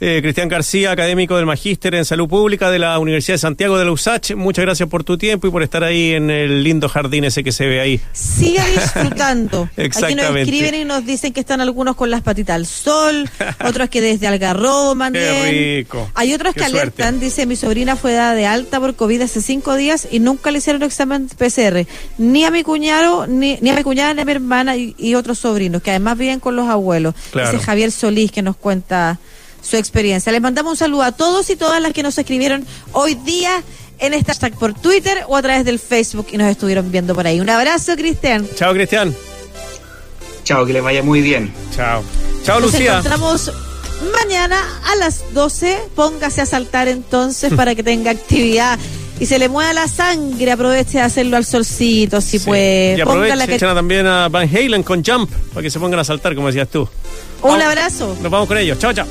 Eh, 0.00 0.20
Cristian 0.22 0.48
García, 0.48 0.90
académico 0.90 1.36
del 1.36 1.46
Magíster 1.46 1.94
en 1.94 2.04
Salud 2.04 2.28
Pública 2.28 2.70
de 2.70 2.78
la 2.78 2.98
Universidad 2.98 3.34
de 3.34 3.38
Santiago 3.38 3.78
de 3.78 3.84
la 3.84 3.92
USACH. 3.92 4.34
Muchas 4.34 4.64
gracias 4.64 4.88
por 4.88 5.04
tu 5.04 5.18
tiempo 5.18 5.46
y 5.46 5.50
por 5.50 5.62
estar 5.62 5.84
ahí 5.84 6.12
en 6.12 6.30
el 6.30 6.62
lindo 6.62 6.88
jardín 6.88 7.24
ese 7.24 7.44
que 7.44 7.52
se 7.52 7.66
ve 7.66 7.80
ahí. 7.80 8.00
Siga 8.12 8.66
disfrutando. 8.66 9.68
Aquí 9.76 10.14
nos 10.14 10.36
escriben 10.36 10.74
y 10.74 10.84
nos 10.84 11.04
dicen 11.04 11.32
que 11.32 11.40
están 11.40 11.60
algunos 11.60 11.96
con 11.96 12.10
las 12.10 12.22
patitas 12.22 12.56
al 12.56 12.66
sol, 12.66 13.28
otros 13.64 13.88
que 13.88 14.00
desde 14.00 14.26
Algarrobo 14.26 14.94
Qué 15.12 15.78
rico. 15.78 16.10
Hay 16.14 16.32
otros 16.34 16.54
que 16.54 16.64
alertan, 16.64 17.20
dice 17.20 17.46
mi 17.46 17.56
sobrina 17.56 17.96
fue 17.96 18.12
dada 18.12 18.34
de 18.34 18.46
alta 18.46 18.80
por 18.80 18.94
COVID 18.94 19.22
hace 19.22 19.33
cinco 19.40 19.74
días 19.74 20.06
y 20.10 20.20
nunca 20.20 20.50
le 20.50 20.58
hicieron 20.58 20.82
examen 20.82 21.28
PCR, 21.28 21.86
ni 22.18 22.44
a 22.44 22.50
mi 22.50 22.62
cuñado, 22.62 23.26
ni, 23.26 23.58
ni 23.60 23.70
a 23.70 23.74
mi 23.74 23.82
cuñada, 23.82 24.14
ni 24.14 24.22
a 24.22 24.24
mi 24.24 24.32
hermana 24.32 24.76
y, 24.76 25.14
otros 25.14 25.38
sobrinos, 25.38 25.82
que 25.82 25.90
además 25.90 26.18
viven 26.18 26.40
con 26.40 26.56
los 26.56 26.68
abuelos. 26.68 27.14
Dice 27.32 27.58
Javier 27.58 27.90
Solís 27.90 28.30
que 28.30 28.42
nos 28.42 28.56
cuenta 28.56 29.18
su 29.62 29.76
experiencia. 29.76 30.30
Les 30.30 30.40
mandamos 30.40 30.72
un 30.72 30.76
saludo 30.76 31.02
a 31.02 31.12
todos 31.12 31.48
y 31.50 31.56
todas 31.56 31.80
las 31.80 31.92
que 31.92 32.02
nos 32.02 32.18
escribieron 32.18 32.66
hoy 32.92 33.14
día 33.14 33.62
en 33.98 34.12
esta 34.12 34.32
hashtag 34.32 34.54
por 34.58 34.74
Twitter 34.74 35.24
o 35.28 35.36
a 35.36 35.42
través 35.42 35.64
del 35.64 35.78
Facebook 35.78 36.26
y 36.32 36.36
nos 36.36 36.48
estuvieron 36.48 36.90
viendo 36.90 37.14
por 37.14 37.26
ahí. 37.26 37.40
Un 37.40 37.50
abrazo, 37.50 37.94
Cristian. 37.96 38.46
Chao, 38.54 38.74
Cristian. 38.74 39.14
Chao, 40.44 40.66
que 40.66 40.72
le 40.72 40.80
vaya 40.80 41.02
muy 41.02 41.22
bien. 41.22 41.52
Chao. 41.74 42.02
Chao, 42.44 42.60
Lucía. 42.60 42.96
Nos 42.96 43.06
encontramos 43.06 43.52
mañana 44.12 44.60
a 44.92 44.96
las 44.96 45.32
12. 45.32 45.78
Póngase 45.94 46.42
a 46.42 46.46
saltar 46.46 46.88
entonces 46.88 47.52
para 47.54 47.74
que 47.74 47.82
tenga 47.82 48.10
actividad 48.10 48.78
y 49.20 49.26
se 49.26 49.38
le 49.38 49.48
mueva 49.48 49.72
la 49.72 49.88
sangre, 49.88 50.50
aproveche 50.52 50.98
de 50.98 51.04
hacerlo 51.04 51.36
al 51.36 51.44
solcito, 51.44 52.20
si 52.20 52.38
puede. 52.38 52.96
Y 52.98 53.00
aproveche 53.00 53.58
también 53.58 54.06
a 54.06 54.28
Van 54.28 54.48
Halen 54.48 54.82
con 54.82 55.04
Jump, 55.04 55.30
para 55.52 55.62
que 55.62 55.70
se 55.70 55.78
pongan 55.78 56.00
a 56.00 56.04
saltar, 56.04 56.34
como 56.34 56.48
decías 56.48 56.68
tú. 56.68 56.88
Un 57.42 57.60
abrazo. 57.60 58.16
Nos 58.22 58.30
vamos 58.30 58.48
con 58.48 58.58
ellos. 58.58 58.78
Chao, 58.78 58.92
chao. 58.92 59.06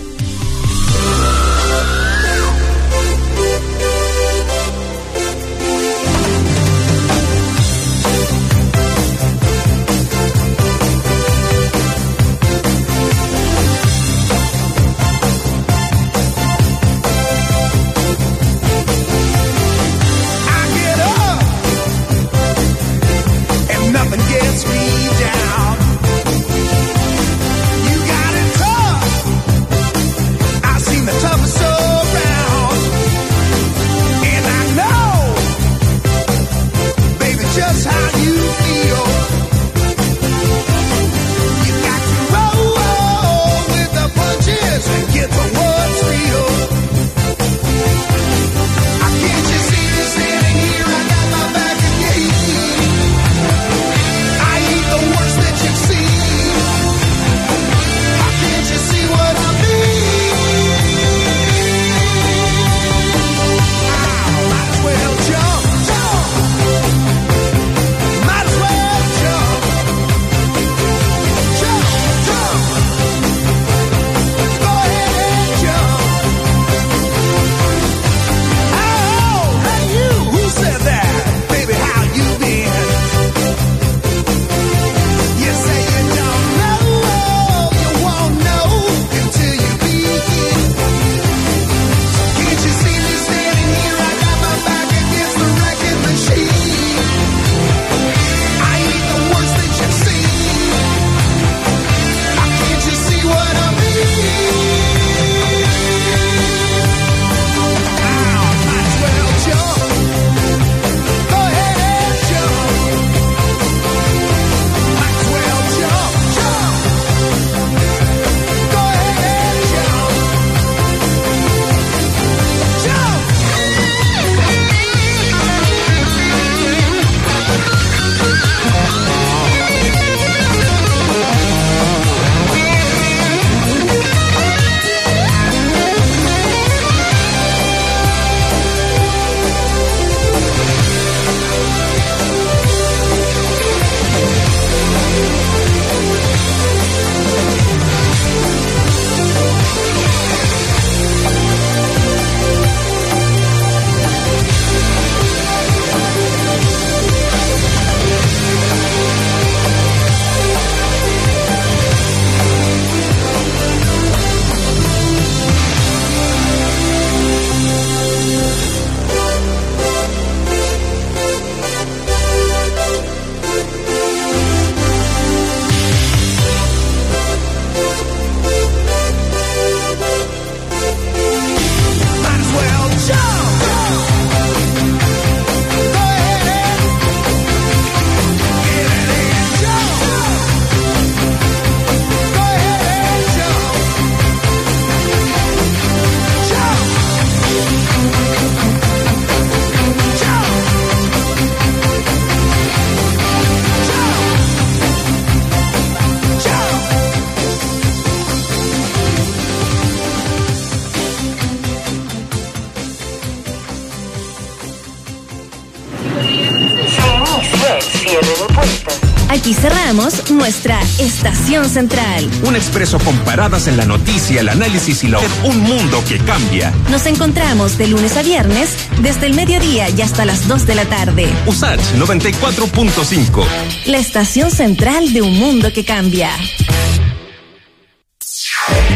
Nuestra 220.44 220.82
estación 221.00 221.70
central. 221.70 222.30
Un 222.46 222.58
expreso 222.58 223.00
con 223.00 223.16
paradas 223.20 223.68
en 223.68 223.78
la 223.78 223.86
noticia, 223.86 224.42
el 224.42 224.50
análisis 224.50 225.02
y 225.06 225.08
la... 225.08 225.20
Un 225.46 225.58
mundo 225.62 226.04
que 226.06 226.18
cambia. 226.18 226.74
Nos 226.92 227.06
encontramos 227.06 227.78
de 227.78 227.88
lunes 227.88 228.18
a 228.18 228.24
viernes, 228.24 228.76
desde 229.02 229.28
el 229.28 229.36
mediodía 229.36 229.90
y 229.90 230.02
hasta 230.02 230.26
las 230.26 230.46
2 230.50 230.68
de 230.68 230.76
la 230.76 230.84
tarde. 230.84 231.30
USACH 231.46 231.80
94.5. 231.96 233.46
La 233.86 234.00
estación 234.00 234.52
central 234.52 235.14
de 235.14 235.22
un 235.22 235.34
mundo 235.34 235.72
que 235.72 235.86
cambia. 235.86 236.32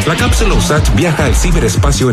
La 0.06 0.16
cápsula 0.16 0.54
USACH 0.54 0.94
viaja 0.94 1.24
al 1.24 1.34
ciberespacio 1.34 2.06